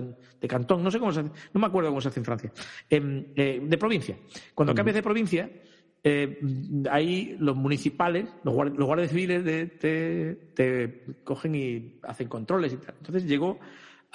de, 0.41 0.49
cantón, 0.49 0.83
no 0.83 0.91
sé 0.91 1.01
cómo 1.01 1.12
se 1.12 1.21
hace, 1.21 1.31
no 1.53 1.61
me 1.61 1.66
acuerdo 1.66 1.89
cómo 1.91 2.01
se 2.01 2.09
hace 2.09 2.21
en 2.21 2.25
Francia, 2.25 2.53
em, 2.89 3.27
eh, 3.35 3.61
de 3.62 3.79
provincia. 3.79 4.16
Cuando 4.55 4.75
cambias 4.75 4.95
de 4.95 5.03
provincia, 5.03 5.51
eh, 6.05 6.39
ahí 6.91 7.37
los 7.41 7.57
municipales, 7.57 8.29
los, 8.45 8.55
guardias 8.55 9.11
civiles 9.11 9.43
te, 9.45 10.35
te, 10.55 11.05
cogen 11.25 11.55
y 11.55 11.99
hacen 12.03 12.29
controles 12.29 12.75
y 12.75 12.77
tal. 12.77 12.95
Entonces 12.99 13.25
llegó 13.25 13.59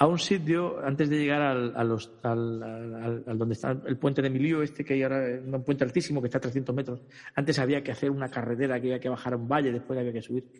a 0.00 0.06
un 0.06 0.18
sitio 0.18 0.82
antes 0.82 1.10
de 1.10 1.18
llegar 1.18 1.42
al, 1.42 1.76
a 1.76 1.84
los, 1.84 2.10
al, 2.22 2.62
al, 2.62 3.38
donde 3.38 3.52
está 3.52 3.72
el 3.84 3.98
puente 3.98 4.22
de 4.22 4.28
Emilio, 4.28 4.62
este 4.62 4.82
que 4.82 4.94
hay 4.94 5.02
ahora, 5.02 5.22
un 5.44 5.62
puente 5.62 5.84
altísimo 5.84 6.22
que 6.22 6.28
está 6.28 6.38
a 6.38 6.40
300 6.40 6.74
metros. 6.74 7.02
Antes 7.34 7.58
había 7.58 7.82
que 7.82 7.92
hacer 7.92 8.10
una 8.10 8.30
carretera 8.30 8.80
que 8.80 8.86
había 8.86 8.98
que 8.98 9.10
bajar 9.10 9.34
a 9.34 9.36
un 9.36 9.46
valle, 9.46 9.70
después 9.70 9.98
había 9.98 10.14
que 10.14 10.22
subir. 10.22 10.50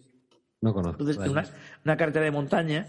No 0.60 0.74
conozco. 0.74 1.02
Entonces, 1.02 1.26
una, 1.26 1.42
una, 1.86 1.96
carretera 1.96 2.26
de 2.26 2.30
montaña 2.30 2.86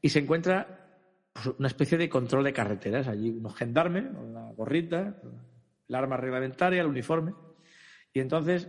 y 0.00 0.08
se 0.08 0.20
encuentra 0.20 1.00
pues, 1.32 1.48
una 1.58 1.66
especie 1.66 1.98
de 1.98 2.08
control 2.08 2.44
de 2.44 2.52
carreteras. 2.52 3.08
Allí 3.08 3.30
unos 3.30 3.56
gendarmes, 3.56 4.04
con 4.14 4.32
la 4.32 4.52
gorrita, 4.52 5.20
el 5.88 5.94
arma 5.96 6.16
reglamentaria, 6.16 6.80
el 6.80 6.86
uniforme. 6.86 7.34
Y 8.12 8.20
entonces 8.20 8.68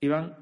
iban, 0.00 0.36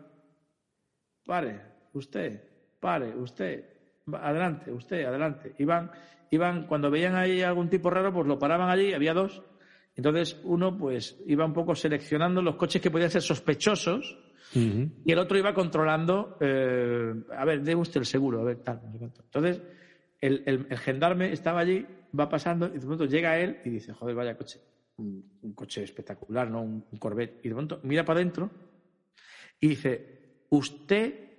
pare, 1.26 1.60
usted, 1.92 2.42
pare, 2.80 3.14
usted, 3.16 3.71
adelante, 4.12 4.72
usted, 4.72 5.04
adelante. 5.04 5.54
Iban 5.58 5.90
iban, 6.32 6.66
cuando 6.66 6.90
veían 6.90 7.14
ahí 7.14 7.42
algún 7.42 7.68
tipo 7.68 7.90
raro, 7.90 8.12
pues 8.12 8.26
lo 8.26 8.38
paraban 8.38 8.70
allí, 8.70 8.92
había 8.92 9.14
dos. 9.14 9.42
Entonces 9.94 10.40
uno 10.44 10.76
pues 10.76 11.22
iba 11.26 11.44
un 11.44 11.52
poco 11.52 11.74
seleccionando 11.74 12.40
los 12.40 12.56
coches 12.56 12.80
que 12.80 12.90
podían 12.90 13.10
ser 13.10 13.22
sospechosos 13.22 14.18
y 14.54 15.10
el 15.10 15.18
otro 15.18 15.38
iba 15.38 15.54
controlando, 15.54 16.36
eh, 16.40 17.14
a 17.36 17.44
ver, 17.44 17.62
dé 17.62 17.74
usted 17.74 18.00
el 18.00 18.06
seguro, 18.06 18.40
a 18.40 18.44
ver, 18.44 18.56
tal. 18.58 18.80
Entonces 19.00 19.62
el, 20.20 20.42
el, 20.46 20.78
gendarme 20.78 21.32
estaba 21.32 21.60
allí, 21.60 21.86
va 22.18 22.28
pasando 22.28 22.66
y 22.66 22.78
de 22.78 22.86
pronto 22.86 23.04
llega 23.04 23.38
él 23.38 23.60
y 23.64 23.70
dice, 23.70 23.92
joder, 23.92 24.14
vaya 24.14 24.36
coche, 24.36 24.60
un, 24.96 25.52
coche 25.54 25.82
espectacular, 25.82 26.50
¿no? 26.50 26.62
Un, 26.62 26.84
un, 26.90 26.98
Corvette. 26.98 27.40
Y 27.44 27.48
de 27.48 27.54
pronto 27.54 27.80
mira 27.82 28.04
para 28.04 28.20
adentro 28.20 28.50
y 29.60 29.68
dice, 29.68 30.44
usted 30.50 31.31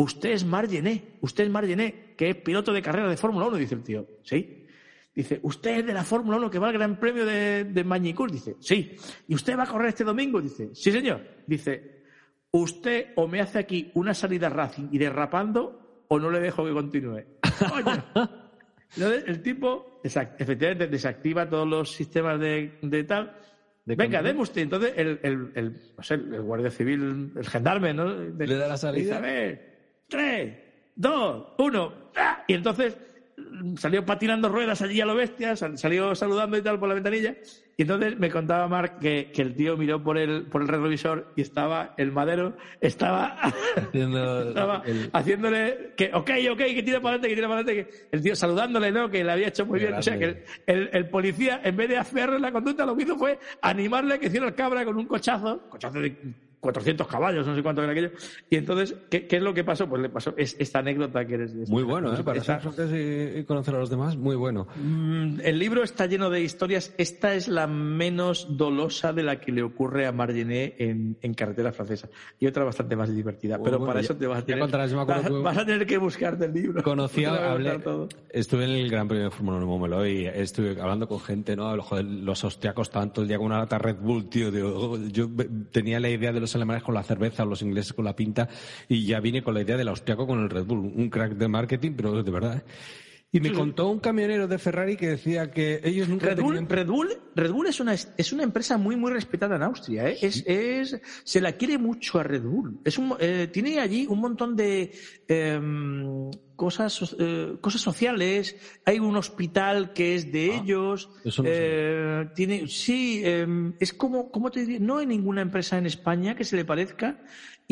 Usted 0.00 0.30
es 0.30 0.46
Margené, 0.46 1.18
usted 1.20 1.44
es 1.44 1.50
Margené, 1.50 2.14
que 2.16 2.30
es 2.30 2.36
piloto 2.36 2.72
de 2.72 2.80
carrera 2.80 3.10
de 3.10 3.18
Fórmula 3.18 3.46
1, 3.48 3.56
dice 3.58 3.74
el 3.74 3.82
tío. 3.82 4.06
Sí. 4.22 4.66
Dice, 5.14 5.40
¿usted 5.42 5.80
es 5.80 5.86
de 5.86 5.92
la 5.92 6.04
Fórmula 6.04 6.38
1 6.38 6.50
que 6.50 6.58
va 6.58 6.68
al 6.68 6.72
Gran 6.72 6.98
Premio 6.98 7.26
de, 7.26 7.64
de 7.64 8.14
Dice, 8.30 8.56
sí. 8.60 8.96
¿Y 9.28 9.34
usted 9.34 9.58
va 9.58 9.64
a 9.64 9.66
correr 9.66 9.88
este 9.88 10.04
domingo? 10.04 10.40
Dice, 10.40 10.70
sí, 10.72 10.90
señor. 10.90 11.20
Dice, 11.46 12.04
usted 12.50 13.08
o 13.16 13.28
me 13.28 13.42
hace 13.42 13.58
aquí 13.58 13.90
una 13.94 14.14
salida 14.14 14.48
Racing 14.48 14.88
y 14.90 14.96
derrapando 14.96 16.04
o 16.08 16.18
no 16.18 16.30
le 16.30 16.40
dejo 16.40 16.64
que 16.64 16.72
continúe. 16.72 17.24
Entonces, 18.96 19.24
el 19.26 19.42
tipo, 19.42 20.00
efectivamente, 20.02 20.86
desactiva 20.86 21.46
todos 21.46 21.68
los 21.68 21.92
sistemas 21.92 22.40
de, 22.40 23.04
tal. 23.06 23.36
Venga, 23.84 24.22
déme 24.22 24.40
usted. 24.40 24.62
Entonces, 24.62 24.94
el, 24.96 25.20
el, 25.22 25.52
el, 25.54 25.80
no 25.94 26.02
sé, 26.02 26.14
el 26.14 26.40
guardia 26.40 26.70
civil, 26.70 27.32
el 27.36 27.46
gendarme, 27.46 27.92
¿no? 27.92 28.06
le 28.06 28.54
da 28.56 28.66
la 28.66 28.78
salida. 28.78 29.20
Dice, 29.20 29.69
tres, 30.10 30.54
dos, 30.94 31.46
uno. 31.56 31.92
¡ah! 32.16 32.44
Y 32.46 32.54
entonces 32.54 32.98
mm, 33.38 33.76
salió 33.76 34.04
patinando 34.04 34.50
ruedas 34.50 34.82
allí 34.82 35.00
a 35.00 35.06
lo 35.06 35.14
bestia, 35.14 35.56
salió 35.56 36.14
saludando 36.14 36.58
y 36.58 36.62
tal 36.62 36.78
por 36.78 36.88
la 36.88 36.94
ventanilla. 36.94 37.34
Y 37.78 37.82
entonces 37.82 38.18
me 38.18 38.28
contaba 38.30 38.68
Mark 38.68 38.98
que, 38.98 39.30
que 39.32 39.40
el 39.40 39.54
tío 39.54 39.74
miró 39.78 40.02
por 40.02 40.18
el, 40.18 40.42
por 40.42 40.60
el 40.60 40.68
retrovisor 40.68 41.32
y 41.34 41.40
estaba 41.40 41.94
el 41.96 42.12
madero, 42.12 42.54
estaba, 42.78 43.38
haciéndole 45.14 45.94
que, 45.96 46.10
ok, 46.12 46.30
ok, 46.52 46.58
que 46.58 46.82
tira 46.82 47.00
para 47.00 47.14
adelante, 47.14 47.28
que 47.28 47.34
tira 47.34 47.48
para 47.48 47.60
adelante. 47.60 47.90
Que, 47.90 48.08
el 48.12 48.22
tío 48.22 48.36
saludándole, 48.36 48.92
¿no? 48.92 49.08
Que 49.08 49.24
le 49.24 49.32
había 49.32 49.48
hecho 49.48 49.64
muy 49.64 49.78
bien. 49.78 49.94
O 49.94 50.02
sea, 50.02 50.18
que 50.18 50.44
el, 50.66 50.90
el, 50.92 51.08
policía, 51.08 51.62
en 51.64 51.74
vez 51.74 51.88
de 51.88 51.96
hacerle 51.96 52.38
la 52.38 52.52
conducta, 52.52 52.84
lo 52.84 52.94
que 52.94 53.04
hizo 53.04 53.16
fue 53.16 53.38
animarle 53.62 54.16
a 54.16 54.18
que 54.18 54.26
hiciera 54.26 54.48
el 54.48 54.54
cabra 54.54 54.84
con 54.84 54.98
un 54.98 55.06
cochazo, 55.06 55.62
cochazo 55.70 56.00
de 56.00 56.14
400 56.60 57.06
caballos, 57.06 57.46
no 57.46 57.54
sé 57.54 57.62
cuánto 57.62 57.82
era 57.82 57.92
aquello. 57.92 58.10
Y 58.50 58.56
entonces, 58.56 58.94
¿qué, 59.08 59.26
¿qué, 59.26 59.36
es 59.36 59.42
lo 59.42 59.54
que 59.54 59.64
pasó? 59.64 59.88
Pues 59.88 60.02
le 60.02 60.10
pasó 60.10 60.34
es, 60.36 60.56
esta 60.58 60.80
anécdota 60.80 61.26
que 61.26 61.34
eres. 61.34 61.54
Muy 61.68 61.82
bueno, 61.82 62.14
¿eh? 62.14 62.22
Para 62.22 62.42
ser 62.42 62.60
y, 63.38 63.44
conocer 63.44 63.74
a 63.74 63.78
los 63.78 63.90
demás, 63.90 64.16
muy 64.16 64.36
bueno. 64.36 64.66
Mm, 64.76 65.40
el 65.42 65.58
libro 65.58 65.82
está 65.82 66.06
lleno 66.06 66.28
de 66.28 66.42
historias. 66.42 66.94
Esta 66.98 67.34
es 67.34 67.48
la 67.48 67.66
menos 67.66 68.56
dolosa 68.56 69.12
de 69.12 69.22
la 69.22 69.40
que 69.40 69.52
le 69.52 69.62
ocurre 69.62 70.06
a 70.06 70.12
Margené 70.12 70.74
en, 70.78 71.16
en 71.22 71.34
carretera 71.34 71.72
francesa. 71.72 72.08
Y 72.38 72.46
otra 72.46 72.64
bastante 72.64 72.94
más 72.94 73.14
divertida. 73.14 73.58
Pero 73.62 73.84
para 73.84 74.00
eso 74.00 74.14
te 74.16 74.26
vas 74.26 74.40
a 74.40 74.44
tener, 74.44 74.68
vas, 75.42 75.58
a 75.58 75.64
tener 75.64 75.86
que 75.86 75.96
buscarte 75.98 76.44
el 76.44 76.52
libro. 76.52 76.82
Conocí, 76.82 77.24
hablé, 77.26 77.80
estuve 78.28 78.64
en 78.64 78.70
el 78.70 78.90
Gran 78.90 79.08
Premio 79.08 79.24
de 79.24 79.30
Fórmula 79.30 79.56
1 79.58 79.66
Momelo 79.66 80.06
y 80.06 80.26
estuve 80.26 80.80
hablando 80.80 81.08
con 81.08 81.20
gente, 81.20 81.56
¿no? 81.56 81.80
Joder, 81.82 82.04
los 82.04 82.44
austriacos 82.44 82.90
tanto 82.90 83.22
el 83.22 83.28
día 83.28 83.38
con 83.38 83.46
una 83.46 83.58
lata 83.58 83.78
Red 83.78 83.96
Bull, 83.96 84.28
tío. 84.28 84.50
yo 85.08 85.28
tenía 85.70 86.00
la 86.00 86.10
idea 86.10 86.32
de 86.32 86.40
los 86.40 86.49
alemanes 86.54 86.82
con 86.82 86.94
la 86.94 87.02
cerveza, 87.02 87.44
los 87.44 87.62
ingleses 87.62 87.92
con 87.92 88.04
la 88.04 88.16
pinta, 88.16 88.48
y 88.88 89.06
ya 89.06 89.20
vine 89.20 89.42
con 89.42 89.54
la 89.54 89.62
idea 89.62 89.76
del 89.76 89.88
austriaco 89.88 90.26
con 90.26 90.40
el 90.40 90.50
Red 90.50 90.64
Bull. 90.64 90.78
Un 90.78 91.10
crack 91.10 91.32
de 91.32 91.48
marketing, 91.48 91.92
pero 91.96 92.22
de 92.22 92.30
verdad. 92.30 92.56
¿eh? 92.58 92.62
Y 93.32 93.38
me 93.38 93.52
contó 93.52 93.88
un 93.88 94.00
camionero 94.00 94.48
de 94.48 94.58
Ferrari 94.58 94.96
que 94.96 95.10
decía 95.10 95.52
que 95.52 95.80
ellos 95.84 96.08
nunca 96.08 96.26
Red 96.26 96.40
Bull, 96.40 96.66
Red 96.68 96.86
Bull, 96.88 97.08
Red 97.36 97.52
Bull 97.52 97.68
es 97.68 97.78
una, 97.78 97.94
es 97.94 98.32
una 98.32 98.42
empresa 98.42 98.76
muy, 98.76 98.96
muy 98.96 99.12
respetada 99.12 99.54
en 99.54 99.62
Austria. 99.62 100.08
¿eh? 100.08 100.18
Es, 100.20 100.42
es, 100.46 101.00
se 101.22 101.40
la 101.40 101.52
quiere 101.52 101.78
mucho 101.78 102.18
a 102.18 102.24
Red 102.24 102.42
Bull. 102.42 102.80
Es 102.84 102.98
un, 102.98 103.14
eh, 103.20 103.48
tiene 103.52 103.78
allí 103.78 104.04
un 104.08 104.18
montón 104.18 104.56
de 104.56 104.90
em, 105.28 106.28
cosas, 106.56 107.14
eh, 107.20 107.56
cosas 107.60 107.80
sociales. 107.80 108.56
Hay 108.84 108.98
un 108.98 109.14
hospital 109.14 109.92
que 109.92 110.16
es 110.16 110.32
de 110.32 110.50
ah, 110.52 110.60
ellos. 110.60 111.08
Eso 111.24 111.44
no 111.44 111.48
eh, 111.52 112.30
tiene, 112.34 112.66
sí, 112.66 113.22
em, 113.24 113.74
es 113.78 113.92
como, 113.92 114.32
¿cómo 114.32 114.50
te 114.50 114.60
diría? 114.60 114.80
No 114.80 114.98
hay 114.98 115.06
ninguna 115.06 115.40
empresa 115.40 115.78
en 115.78 115.86
España 115.86 116.34
que 116.34 116.42
se 116.42 116.56
le 116.56 116.64
parezca 116.64 117.20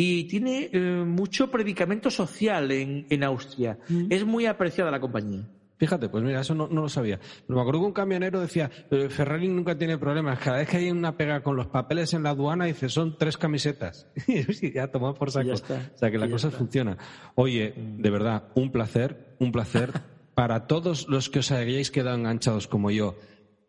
y 0.01 0.23
tiene 0.29 0.71
eh, 0.73 0.79
mucho 1.05 1.51
predicamento 1.51 2.09
social 2.09 2.71
en, 2.71 3.05
en 3.11 3.25
Austria. 3.25 3.81
Mm. 3.89 4.07
Es 4.11 4.25
muy 4.25 4.47
apreciada 4.47 4.93
la 4.93 5.01
compañía. 5.01 5.41
Fíjate, 5.77 6.09
pues 6.09 6.23
mira, 6.23 6.41
eso 6.41 6.55
no, 6.55 6.69
no 6.69 6.83
lo 6.83 6.89
sabía. 6.89 7.19
Pero 7.19 7.57
me 7.57 7.63
acuerdo 7.63 7.81
que 7.81 7.87
un 7.87 7.93
camionero 7.93 8.41
decía, 8.41 8.71
eh, 8.93 9.09
Ferrari 9.09 9.49
nunca 9.49 9.77
tiene 9.77 9.99
problemas. 9.99 10.39
Cada 10.39 10.59
vez 10.59 10.69
que 10.69 10.77
hay 10.77 10.93
una 10.93 11.17
pega 11.17 11.43
con 11.43 11.57
los 11.57 11.67
papeles 11.67 12.15
en 12.15 12.23
la 12.23 12.31
aduana, 12.31 12.67
dice, 12.67 12.89
son 12.89 13.19
tres 13.19 13.37
camisetas. 13.37 14.07
y 14.29 14.73
ya 14.73 14.87
tomado 14.87 15.15
por 15.15 15.33
saco. 15.33 15.55
O 15.55 15.57
sea, 15.57 16.13
que 16.13 16.19
la 16.19 16.31
cosa 16.31 16.53
funciona. 16.53 16.97
Oye, 17.35 17.75
de 17.77 18.11
verdad, 18.11 18.45
un 18.55 18.71
placer, 18.71 19.35
un 19.41 19.51
placer. 19.51 19.91
Para 20.35 20.69
todos 20.69 21.09
los 21.09 21.29
que 21.29 21.41
os 21.41 21.51
hayáis 21.51 21.91
quedado 21.91 22.17
enganchados 22.17 22.69
como 22.69 22.93
yo, 22.93 23.17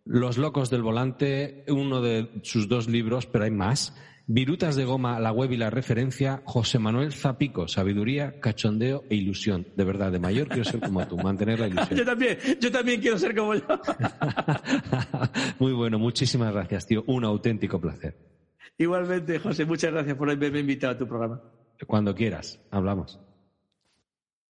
Los 0.05 0.37
locos 0.37 0.69
del 0.69 0.83
volante, 0.83 1.65
uno 1.69 2.01
de 2.01 2.29
sus 2.43 2.69
dos 2.69 2.87
libros, 2.87 3.25
pero 3.25 3.45
hay 3.45 3.51
más. 3.51 3.95
Virutas 4.31 4.75
de 4.75 4.85
goma, 4.85 5.19
la 5.19 5.31
web 5.31 5.51
y 5.53 5.57
la 5.57 5.71
referencia, 5.71 6.43
José 6.45 6.77
Manuel 6.77 7.13
Zapico, 7.13 7.67
sabiduría, 7.67 8.39
cachondeo 8.39 9.03
e 9.09 9.15
ilusión. 9.15 9.65
De 9.75 9.83
verdad, 9.83 10.11
de 10.11 10.19
mayor 10.19 10.47
quiero 10.49 10.65
ser 10.65 10.81
como 10.81 11.07
tú, 11.07 11.17
mantener 11.17 11.59
la 11.59 11.67
ilusión. 11.67 11.97
yo 11.97 12.05
también, 12.05 12.37
yo 12.61 12.71
también 12.71 13.01
quiero 13.01 13.17
ser 13.17 13.35
como 13.35 13.55
yo. 13.55 13.63
Muy 15.57 15.73
bueno, 15.73 15.97
muchísimas 15.97 16.53
gracias, 16.53 16.85
tío. 16.85 17.03
Un 17.07 17.25
auténtico 17.25 17.81
placer. 17.81 18.15
Igualmente, 18.77 19.39
José, 19.39 19.65
muchas 19.65 19.91
gracias 19.91 20.15
por 20.15 20.29
haberme 20.29 20.59
invitado 20.59 20.93
a 20.93 20.97
tu 20.99 21.07
programa. 21.07 21.41
Cuando 21.87 22.13
quieras, 22.13 22.61
hablamos. 22.69 23.19